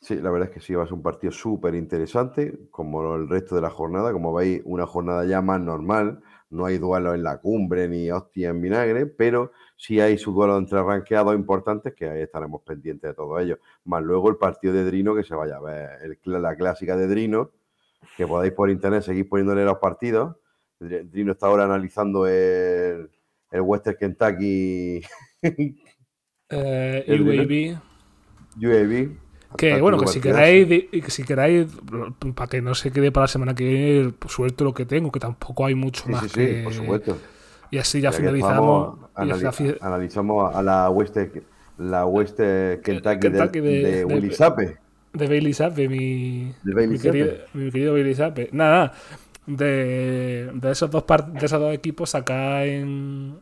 Sí, 0.00 0.16
la 0.16 0.30
verdad 0.30 0.48
es 0.48 0.54
que 0.54 0.60
sí, 0.60 0.74
va 0.74 0.82
a 0.82 0.86
ser 0.86 0.94
un 0.94 1.02
partido 1.02 1.30
súper 1.30 1.76
interesante, 1.76 2.58
como 2.70 3.14
el 3.14 3.28
resto 3.28 3.54
de 3.54 3.62
la 3.62 3.70
jornada. 3.70 4.12
Como 4.12 4.34
veis, 4.34 4.60
una 4.64 4.84
jornada 4.84 5.24
ya 5.24 5.40
más 5.40 5.60
normal. 5.60 6.20
No 6.52 6.66
hay 6.66 6.78
duelos 6.78 7.14
en 7.14 7.22
la 7.22 7.38
cumbre 7.38 7.88
ni 7.88 8.10
hostia 8.10 8.50
en 8.50 8.60
vinagre, 8.60 9.06
pero 9.06 9.52
sí 9.76 10.00
hay 10.00 10.18
su 10.18 10.32
duelo 10.32 10.58
entre 10.58 10.82
ranqueados 10.82 11.34
importantes, 11.34 11.94
que 11.94 12.08
ahí 12.08 12.20
estaremos 12.22 12.62
pendientes 12.62 13.10
de 13.10 13.14
todo 13.14 13.38
ello. 13.38 13.58
Más 13.84 14.02
luego 14.02 14.28
el 14.30 14.36
partido 14.36 14.74
de 14.74 14.84
Drino, 14.84 15.14
que 15.14 15.24
se 15.24 15.34
vaya 15.34 15.56
a 15.56 15.60
ver, 15.60 15.90
el 16.02 16.18
la 16.42 16.54
clásica 16.54 16.96
de 16.96 17.06
Drino, 17.08 17.50
que 18.16 18.26
podáis 18.26 18.52
por 18.52 18.68
internet 18.70 19.02
seguir 19.02 19.28
poniéndole 19.28 19.64
los 19.64 19.78
partidos. 19.78 20.36
Dr- 20.78 21.08
Drino 21.10 21.32
está 21.32 21.46
ahora 21.46 21.64
analizando 21.64 22.26
el, 22.26 23.10
el 23.50 23.60
Western 23.62 23.96
Kentucky 23.98 25.00
Eh, 25.42 25.74
El 27.06 27.22
UAB. 27.22 27.80
UAB. 28.60 29.16
Que 29.56 29.80
bueno, 29.80 29.98
que 29.98 30.06
si 30.06 30.20
queráis, 30.20 30.66
que 30.90 31.10
si 31.10 31.24
queráis, 31.24 31.66
para 32.34 32.48
que 32.48 32.62
no 32.62 32.74
se 32.74 32.90
quede 32.90 33.10
para 33.12 33.24
la 33.24 33.28
semana 33.28 33.54
que 33.54 33.64
viene, 33.64 34.12
pues, 34.18 34.32
suelto 34.32 34.64
lo 34.64 34.74
que 34.74 34.86
tengo, 34.86 35.10
que 35.12 35.20
tampoco 35.20 35.66
hay 35.66 35.74
mucho 35.74 36.04
Sí, 36.04 36.10
más 36.10 36.22
sí, 36.22 36.28
sí, 36.28 36.34
que- 36.34 36.60
por 36.64 36.72
supuesto. 36.72 37.18
Y 37.70 37.78
así 37.78 38.00
ya 38.00 38.12
finalizamos. 38.12 38.98
analizamos 39.80 40.54
a 40.54 40.62
la 40.62 40.90
West, 40.90 41.16
la 41.78 42.04
West 42.06 42.36
Kentucky, 42.82 43.18
Kentucky 43.20 43.60
de, 43.60 43.68
de- 43.70 43.82
de 43.82 43.96
de- 43.98 44.04
Willy 44.04 44.30
Sape. 44.34 44.76
De 45.14 45.26
Bailey 45.28 45.52
Zappi, 45.52 45.88
mi, 45.88 46.54
mi, 46.64 46.98
querido, 46.98 47.32
mi 47.52 47.70
querido 47.70 47.92
Bailey 47.92 48.14
Zappi. 48.14 48.48
Nada. 48.52 48.92
De, 49.46 50.50
de 50.54 50.70
esos 50.70 50.90
dos 50.90 51.04
de 51.34 51.44
esos 51.44 51.60
dos 51.60 51.74
equipos 51.74 52.14
acá 52.14 52.64
en, 52.64 53.34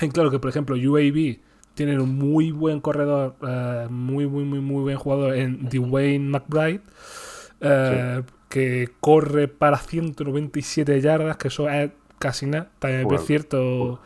en 0.00 0.10
claro 0.10 0.30
que 0.30 0.38
por 0.38 0.50
ejemplo 0.50 0.76
UAB 0.76 1.38
tienen 1.76 2.00
un 2.00 2.16
muy 2.18 2.52
buen 2.52 2.80
corredor, 2.82 3.36
eh, 3.48 3.88
muy 3.90 4.26
muy 4.28 4.44
muy 4.44 4.60
muy 4.60 4.82
buen 4.84 4.98
jugador 4.98 5.36
en 5.36 5.68
Dwayne 5.70 6.28
McBride, 6.30 6.82
eh, 7.60 8.22
que 8.48 8.90
corre 9.00 9.48
para 9.48 9.78
197 9.78 11.00
yardas, 11.00 11.36
que 11.38 11.48
eso 11.48 11.68
es 11.70 11.92
casi 12.18 12.46
nada. 12.46 12.70
También 12.80 13.12
es 13.12 13.22
Jugador. 13.22 13.22
cierto 13.22 14.00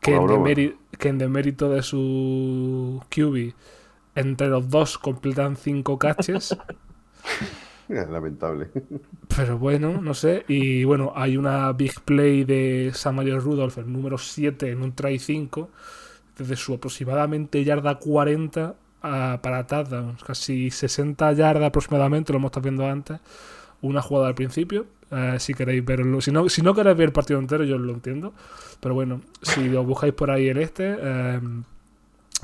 que 0.00 0.16
en, 0.16 0.22
Una 0.22 0.22
broma. 0.22 0.54
deméri- 0.54 0.76
que 0.98 1.08
en 1.10 1.18
demérito 1.18 1.70
de 1.70 1.82
su 1.82 3.02
QB, 3.10 3.54
entre 4.16 4.48
los 4.48 4.70
dos 4.70 4.98
completan 4.98 5.56
5 5.56 5.98
catches. 5.98 6.56
Es 7.88 8.08
lamentable. 8.08 8.70
Pero 9.34 9.58
bueno, 9.58 10.00
no 10.00 10.14
sé. 10.14 10.44
Y 10.48 10.84
bueno, 10.84 11.12
hay 11.16 11.36
una 11.36 11.72
big 11.72 11.92
play 12.04 12.44
de 12.44 12.90
Samario 12.94 13.40
Rudolph, 13.40 13.78
el 13.78 13.90
número 13.92 14.18
7 14.18 14.70
en 14.70 14.82
un 14.82 14.92
try 14.94 15.18
5, 15.18 15.70
desde 16.36 16.56
su 16.56 16.74
aproximadamente 16.74 17.62
yarda 17.64 17.98
40 17.98 18.74
a, 19.02 19.40
para 19.42 19.66
touchdowns, 19.66 20.22
casi 20.22 20.70
60 20.70 21.32
yardas 21.32 21.68
aproximadamente, 21.68 22.32
lo 22.32 22.38
hemos 22.38 22.50
estado 22.50 22.64
viendo 22.64 22.86
antes. 22.86 23.20
Una 23.80 24.00
jugada 24.00 24.28
al 24.28 24.34
principio, 24.34 24.86
eh, 25.10 25.36
si 25.38 25.54
queréis 25.54 25.84
verlo. 25.84 26.20
Si 26.20 26.30
no, 26.30 26.48
si 26.48 26.62
no 26.62 26.74
queréis 26.74 26.96
ver 26.96 27.08
el 27.08 27.12
partido 27.12 27.40
entero, 27.40 27.64
yo 27.64 27.78
lo 27.78 27.92
entiendo. 27.92 28.32
Pero 28.80 28.94
bueno, 28.94 29.20
si 29.42 29.68
lo 29.68 29.84
buscáis 29.84 30.12
por 30.12 30.30
ahí 30.30 30.48
el 30.48 30.58
este, 30.58 30.96
eh, 31.00 31.40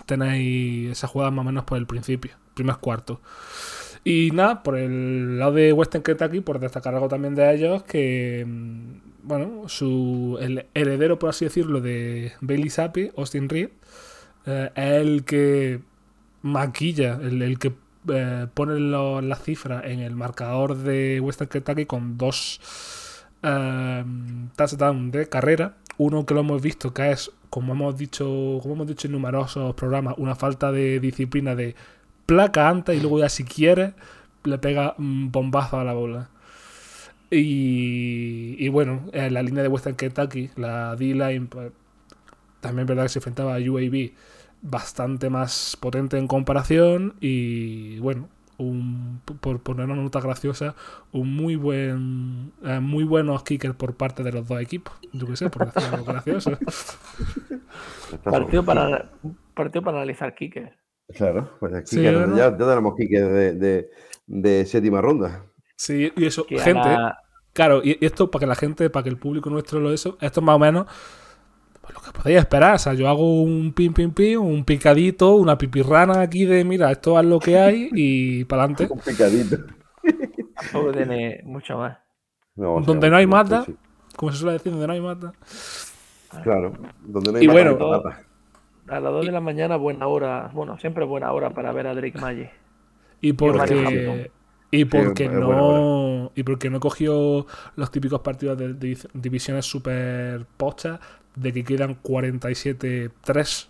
tenéis 0.06 0.90
esa 0.90 1.06
jugada 1.06 1.31
más 1.31 1.44
o 1.44 1.47
menos 1.47 1.65
por 1.65 1.78
el 1.78 1.86
principio, 1.86 2.32
primer 2.55 2.77
cuarto. 2.77 3.20
Y 4.05 4.31
nada, 4.32 4.62
por 4.62 4.77
el 4.77 5.39
lado 5.39 5.52
de 5.52 5.73
Western 5.73 6.02
Kentucky, 6.02 6.40
por 6.40 6.59
destacar 6.59 6.94
algo 6.94 7.09
también 7.09 7.35
de 7.35 7.52
ellos, 7.52 7.82
que, 7.82 8.44
mm, 8.47 8.93
bueno, 9.23 9.69
su, 9.69 10.39
el 10.40 10.66
heredero, 10.74 11.19
por 11.19 11.31
así 11.31 11.44
decirlo, 11.44 11.81
de 11.81 12.32
Bailey 12.40 12.70
Zappi, 12.70 13.10
Austin 13.16 13.48
Reed, 13.48 13.70
eh, 14.49 14.70
es 14.75 14.93
el 15.03 15.25
que 15.25 15.81
maquilla, 16.43 17.19
el, 17.23 17.43
el 17.43 17.59
que 17.59 17.73
eh, 18.09 18.47
pone 18.55 18.79
lo- 18.81 19.20
las 19.20 19.43
cifras 19.43 19.85
en 19.85 20.01
el 20.01 20.15
marcador 20.15 20.77
de 20.77 21.20
Western 21.20 21.51
Kentucky 21.51 21.87
con 21.87 22.16
dos 22.19 22.61
eh, 23.43 24.05
touchdowns 24.57 25.12
de 25.12 25.29
carrera. 25.29 25.77
Uno 25.99 26.25
que 26.27 26.35
lo 26.35 26.41
hemos 26.41 26.62
visto 26.62 26.95
que 26.95 27.11
es, 27.12 27.31
como 27.51 27.73
hemos 27.75 27.97
dicho, 27.99 28.25
como 28.62 28.75
hemos 28.75 28.87
dicho 28.87 29.09
en 29.09 29.12
numerosos 29.12 29.75
programas, 29.75 30.15
una 30.19 30.35
falta 30.37 30.70
de 30.73 31.01
disciplina 31.01 31.55
de 31.55 31.75
placa 32.27 32.69
antes 32.69 32.97
y 32.97 33.01
luego 33.01 33.19
ya 33.20 33.29
si 33.29 33.45
quiere 33.45 33.95
le 34.45 34.59
pega 34.59 34.95
un 34.99 35.31
bombazo 35.33 35.79
a 35.81 35.85
la 35.85 35.93
bola. 35.95 36.31
Y, 37.31 38.57
y 38.59 38.69
bueno, 38.69 39.03
en 39.12 39.35
la 39.35 39.43
línea 39.43 39.62
de 39.62 39.69
Western 39.69 39.97
Kentucky, 39.97 40.51
la 40.57 40.97
D-line, 40.97 41.47
pues, 41.47 41.73
también 42.61 42.85
es 42.85 42.89
verdad 42.89 43.03
que 43.05 43.09
se 43.11 43.19
enfrentaba 43.20 43.57
a 43.57 43.59
UAB 43.59 44.12
bastante 44.62 45.30
más 45.30 45.76
potente 45.80 46.18
en 46.18 46.26
comparación 46.26 47.14
y 47.20 47.98
bueno, 48.01 48.28
un, 48.59 49.20
por 49.40 49.60
poner 49.62 49.86
una 49.86 49.94
nota 49.94 50.20
graciosa, 50.20 50.74
un 51.12 51.35
muy 51.35 51.56
buen 51.56 52.52
eh, 52.64 52.80
muy 52.80 53.05
buenos 53.05 53.44
kickers 53.44 53.74
por 53.74 53.97
parte 53.97 54.22
de 54.22 54.32
los 54.32 54.47
dos 54.47 54.60
equipos. 54.60 54.94
Yo 55.12 55.26
qué 55.26 55.36
sé, 55.36 55.48
por 55.48 55.72
decir 55.72 55.94
algo 55.94 56.05
gracioso. 56.05 56.52
Partido 58.24 58.64
para, 58.64 59.10
partido 59.55 59.82
para 59.82 59.98
analizar 59.98 60.35
kicker. 60.35 60.76
Claro, 61.14 61.56
pues 61.60 61.74
aquí 61.74 61.97
Sí, 61.97 62.02
ya, 62.02 62.12
ya 62.36 62.56
tenemos 62.56 62.94
kickers 62.97 63.32
de, 63.32 63.52
de, 63.55 63.90
de 64.26 64.66
séptima 64.66 65.01
ronda. 65.01 65.44
Sí, 65.76 66.12
y 66.16 66.26
eso, 66.26 66.44
Que 66.44 66.59
gente, 66.59 66.89
Claro, 67.52 67.80
y 67.82 67.98
y 68.01 68.06
esto 68.06 68.30
para 68.30 68.40
que 68.40 68.47
la 68.47 68.55
gente, 68.55 68.90
para 68.90 69.05
que 69.05 69.10
el 69.10 69.18
público 69.18 69.51
nuestro 69.51 69.80
lo 69.80 69.93
eso, 69.93 70.16
esto 70.20 70.40
es 70.40 70.47
más 70.47 70.56
o 70.56 70.59
menos 70.59 70.86
pues, 71.93 72.06
lo 72.06 72.12
que 72.12 72.19
podéis 72.19 72.39
esperar. 72.39 72.74
O 72.74 72.78
sea, 72.78 72.94
yo 72.94 73.09
hago 73.09 73.43
un 73.43 73.73
pim 73.73 73.93
pim 73.93 74.10
pim, 74.12 74.40
un 74.40 74.65
picadito, 74.65 75.35
una 75.35 75.56
pipirrana 75.56 76.20
aquí 76.20 76.44
de 76.44 76.65
mira, 76.65 76.90
esto 76.90 77.19
es 77.19 77.27
lo 77.27 77.39
que 77.40 77.59
hay 77.59 77.89
y 77.93 78.44
para 78.44 78.65
adelante. 78.65 78.89
Un 78.93 79.01
picadito. 79.01 79.56
tampoco 80.73 80.93
tiene 80.93 81.40
mucho 81.44 81.78
más. 81.78 81.98
No, 82.56 82.74
o 82.74 82.78
sea, 82.78 82.86
Donde 82.86 83.10
no 83.10 83.16
hay 83.16 83.27
mata, 83.27 83.65
sí, 83.65 83.77
como 84.16 84.32
se 84.32 84.39
suele 84.39 84.55
decir, 84.55 84.73
donde 84.73 84.86
no 84.86 84.93
hay 84.93 85.01
mata. 85.01 85.32
Claro, 86.43 86.73
donde 87.05 87.32
no 87.32 87.39
hay 87.39 87.44
Y 87.44 87.47
mata, 87.48 87.60
bueno- 87.60 87.78
no 87.78 87.94
hay 87.94 88.01
mata. 88.02 88.23
A 88.89 89.01
las 89.01 89.12
2 89.12 89.27
de 89.27 89.32
la 89.32 89.40
mañana, 89.40 89.77
buena 89.77 90.06
hora. 90.06 90.51
Bueno, 90.55 90.78
siempre 90.78 91.05
buena 91.05 91.31
hora 91.32 91.51
para 91.51 91.73
ver 91.73 91.86
a 91.86 91.94
Drake 91.94 92.19
Maggi. 92.19 92.48
Y 93.20 93.35
porque. 93.35 94.31
Y 94.70 94.85
porque 94.85 95.28
no 95.28 96.31
y 96.35 96.43
porque 96.43 96.69
no 96.70 96.78
cogió 96.81 97.47
los 97.77 97.90
típicos 97.90 98.20
partidos 98.20 98.59
de, 98.59 98.74
divi- 98.74 99.09
divisiones 99.15 99.65
super 99.66 100.45
pochas 100.57 101.01
de 101.35 101.53
que 101.53 101.65
quedan 101.65 102.03
47-3. 102.03 103.69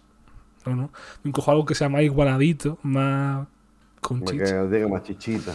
No, 0.66 0.76
no. 0.76 1.32
Cojo 1.32 1.50
algo 1.50 1.64
que 1.64 1.74
sea 1.74 1.88
más 1.88 2.02
igualadito, 2.02 2.78
más 2.82 3.46
con 4.00 4.24
chicha. 4.24 4.64
más 4.88 5.02
chichita. 5.02 5.54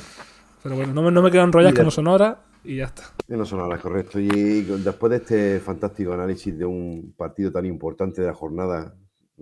Pero 0.61 0.75
bueno, 0.75 0.93
no 0.93 1.01
me, 1.03 1.11
no 1.11 1.21
me 1.21 1.29
quedan 1.31 1.51
rollas 1.51 1.73
que 1.73 1.83
no 1.83 1.91
son 1.91 2.07
horas 2.07 2.37
y 2.63 2.77
ya 2.77 2.85
está. 2.85 3.03
Y 3.27 3.33
no 3.33 3.45
son 3.45 3.59
horas, 3.59 3.81
correcto. 3.81 4.19
Y 4.19 4.61
después 4.61 5.09
de 5.11 5.17
este 5.17 5.59
fantástico 5.59 6.13
análisis 6.13 6.57
de 6.57 6.65
un 6.65 7.13
partido 7.17 7.51
tan 7.51 7.65
importante 7.65 8.21
de 8.21 8.27
la 8.27 8.33
jornada 8.33 8.95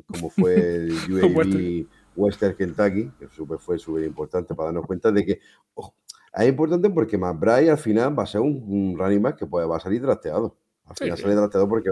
como 0.07 0.29
fue 0.29 0.55
el 0.75 0.91
UAB 1.09 1.85
Western. 2.15 2.55
Kentucky, 2.55 3.11
que 3.19 3.27
super- 3.29 3.59
fue 3.59 3.77
súper 3.79 4.03
importante 4.03 4.53
para 4.55 4.67
darnos 4.67 4.85
cuenta 4.85 5.11
de 5.11 5.25
que 5.25 5.39
ojo, 5.73 5.95
es 6.33 6.47
importante 6.47 6.89
porque 6.89 7.17
McBride 7.17 7.69
al 7.71 7.77
final 7.77 8.17
va 8.17 8.23
a 8.23 8.27
ser 8.27 8.41
un, 8.41 8.63
un 8.67 8.97
running 8.97 9.21
back 9.21 9.37
que 9.37 9.45
puede, 9.45 9.65
va 9.67 9.77
a 9.77 9.79
salir 9.79 10.01
trasteado. 10.01 10.55
Al 10.85 10.95
final 10.95 11.17
sí. 11.17 11.23
sale 11.23 11.35
trasteado 11.35 11.67
porque 11.69 11.89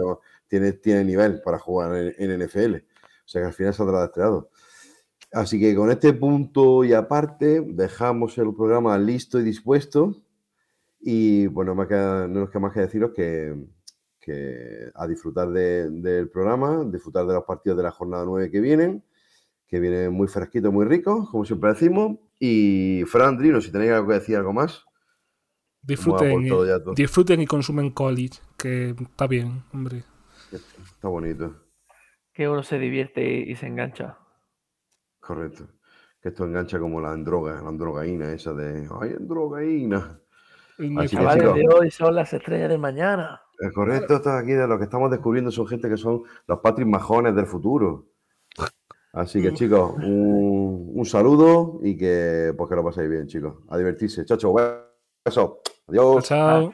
tiene, 0.48 0.72
tiene 0.72 1.04
nivel 1.04 1.40
para 1.42 1.58
jugar 1.58 1.94
en, 1.96 2.14
en 2.18 2.40
NFL. 2.46 2.74
O 2.76 3.28
sea 3.32 3.42
que 3.42 3.46
al 3.48 3.52
final 3.54 3.74
saldrá 3.74 3.98
trasteado. 3.98 4.50
Así 5.32 5.60
que 5.60 5.74
con 5.76 5.90
este 5.90 6.12
punto 6.12 6.82
y 6.84 6.92
aparte, 6.92 7.60
dejamos 7.64 8.36
el 8.38 8.52
programa 8.54 8.98
listo 8.98 9.38
y 9.38 9.44
dispuesto. 9.44 10.16
Y 11.00 11.46
bueno, 11.46 11.74
me 11.74 11.86
queda- 11.86 12.26
no 12.28 12.40
nos 12.40 12.50
queda 12.50 12.60
más 12.60 12.72
que 12.74 12.80
deciros 12.80 13.12
que, 13.14 13.54
que 14.20 14.90
a 14.94 15.06
disfrutar 15.06 15.50
de- 15.50 15.88
del 15.90 16.28
programa, 16.28 16.84
disfrutar 16.84 17.26
de 17.26 17.34
los 17.34 17.44
partidos 17.44 17.76
de 17.78 17.84
la 17.84 17.90
jornada 17.90 18.24
9 18.26 18.50
que 18.50 18.60
vienen, 18.60 19.02
que 19.70 19.78
vienen 19.78 20.12
muy 20.12 20.26
fresquitos, 20.26 20.72
muy 20.72 20.84
ricos, 20.84 21.30
como 21.30 21.44
siempre 21.44 21.70
decimos. 21.70 22.18
Y 22.40 23.04
Fran, 23.06 23.38
Drino, 23.38 23.60
si 23.60 23.70
tenéis 23.70 23.92
algo 23.92 24.08
que 24.08 24.14
decir, 24.14 24.36
algo 24.36 24.52
más. 24.52 24.84
Disfruten, 25.82 26.42
y- 26.42 26.48
ya 26.48 26.82
todo. 26.82 26.94
disfruten 26.94 27.40
y 27.40 27.46
consumen 27.46 27.90
college, 27.90 28.40
que 28.58 28.90
está 29.00 29.26
bien, 29.28 29.62
hombre. 29.72 30.02
Está 30.52 31.08
bonito, 31.08 31.54
Que 32.34 32.48
uno 32.48 32.62
se 32.62 32.78
divierte 32.78 33.22
y, 33.24 33.54
se 33.54 33.66
engancha. 33.66 34.18
correcto. 35.20 35.68
Que 36.20 36.28
esto 36.30 36.44
engancha 36.44 36.78
como 36.78 37.00
la 37.00 37.12
androga, 37.12 37.62
la 37.62 37.68
androgaína 37.68 38.32
esa 38.32 38.52
de, 38.52 38.86
ay, 39.00 39.14
androgaína. 39.16 40.20
Así 40.78 40.94
que, 40.94 41.06
Chavales 41.16 41.54
de 41.54 41.66
hoy 41.68 41.90
son 41.90 42.14
las 42.14 42.32
estrellas 42.32 42.68
de 42.68 42.76
mañana. 42.76 43.40
Es 43.58 43.72
correcto, 43.72 44.16
esto 44.16 44.30
aquí 44.30 44.52
de 44.52 44.66
lo 44.66 44.76
que 44.78 44.84
estamos 44.84 45.10
descubriendo 45.10 45.50
son 45.50 45.66
gente 45.66 45.88
que 45.88 45.96
son 45.96 46.22
los 46.46 46.58
Patrick 46.58 46.88
Majones 46.88 47.34
del 47.34 47.46
futuro. 47.46 48.09
Así 49.12 49.42
que 49.42 49.52
chicos, 49.52 49.94
un, 49.96 50.92
un 50.94 51.04
saludo 51.04 51.80
y 51.82 51.96
que 51.96 52.54
pues 52.56 52.68
que 52.68 52.76
lo 52.76 52.84
paséis 52.84 53.10
bien, 53.10 53.26
chicos. 53.26 53.54
A 53.68 53.76
divertirse. 53.76 54.24
Chacho, 54.24 54.54
besos. 54.54 55.50
Adiós. 55.88 56.24
Chao. 56.24 56.72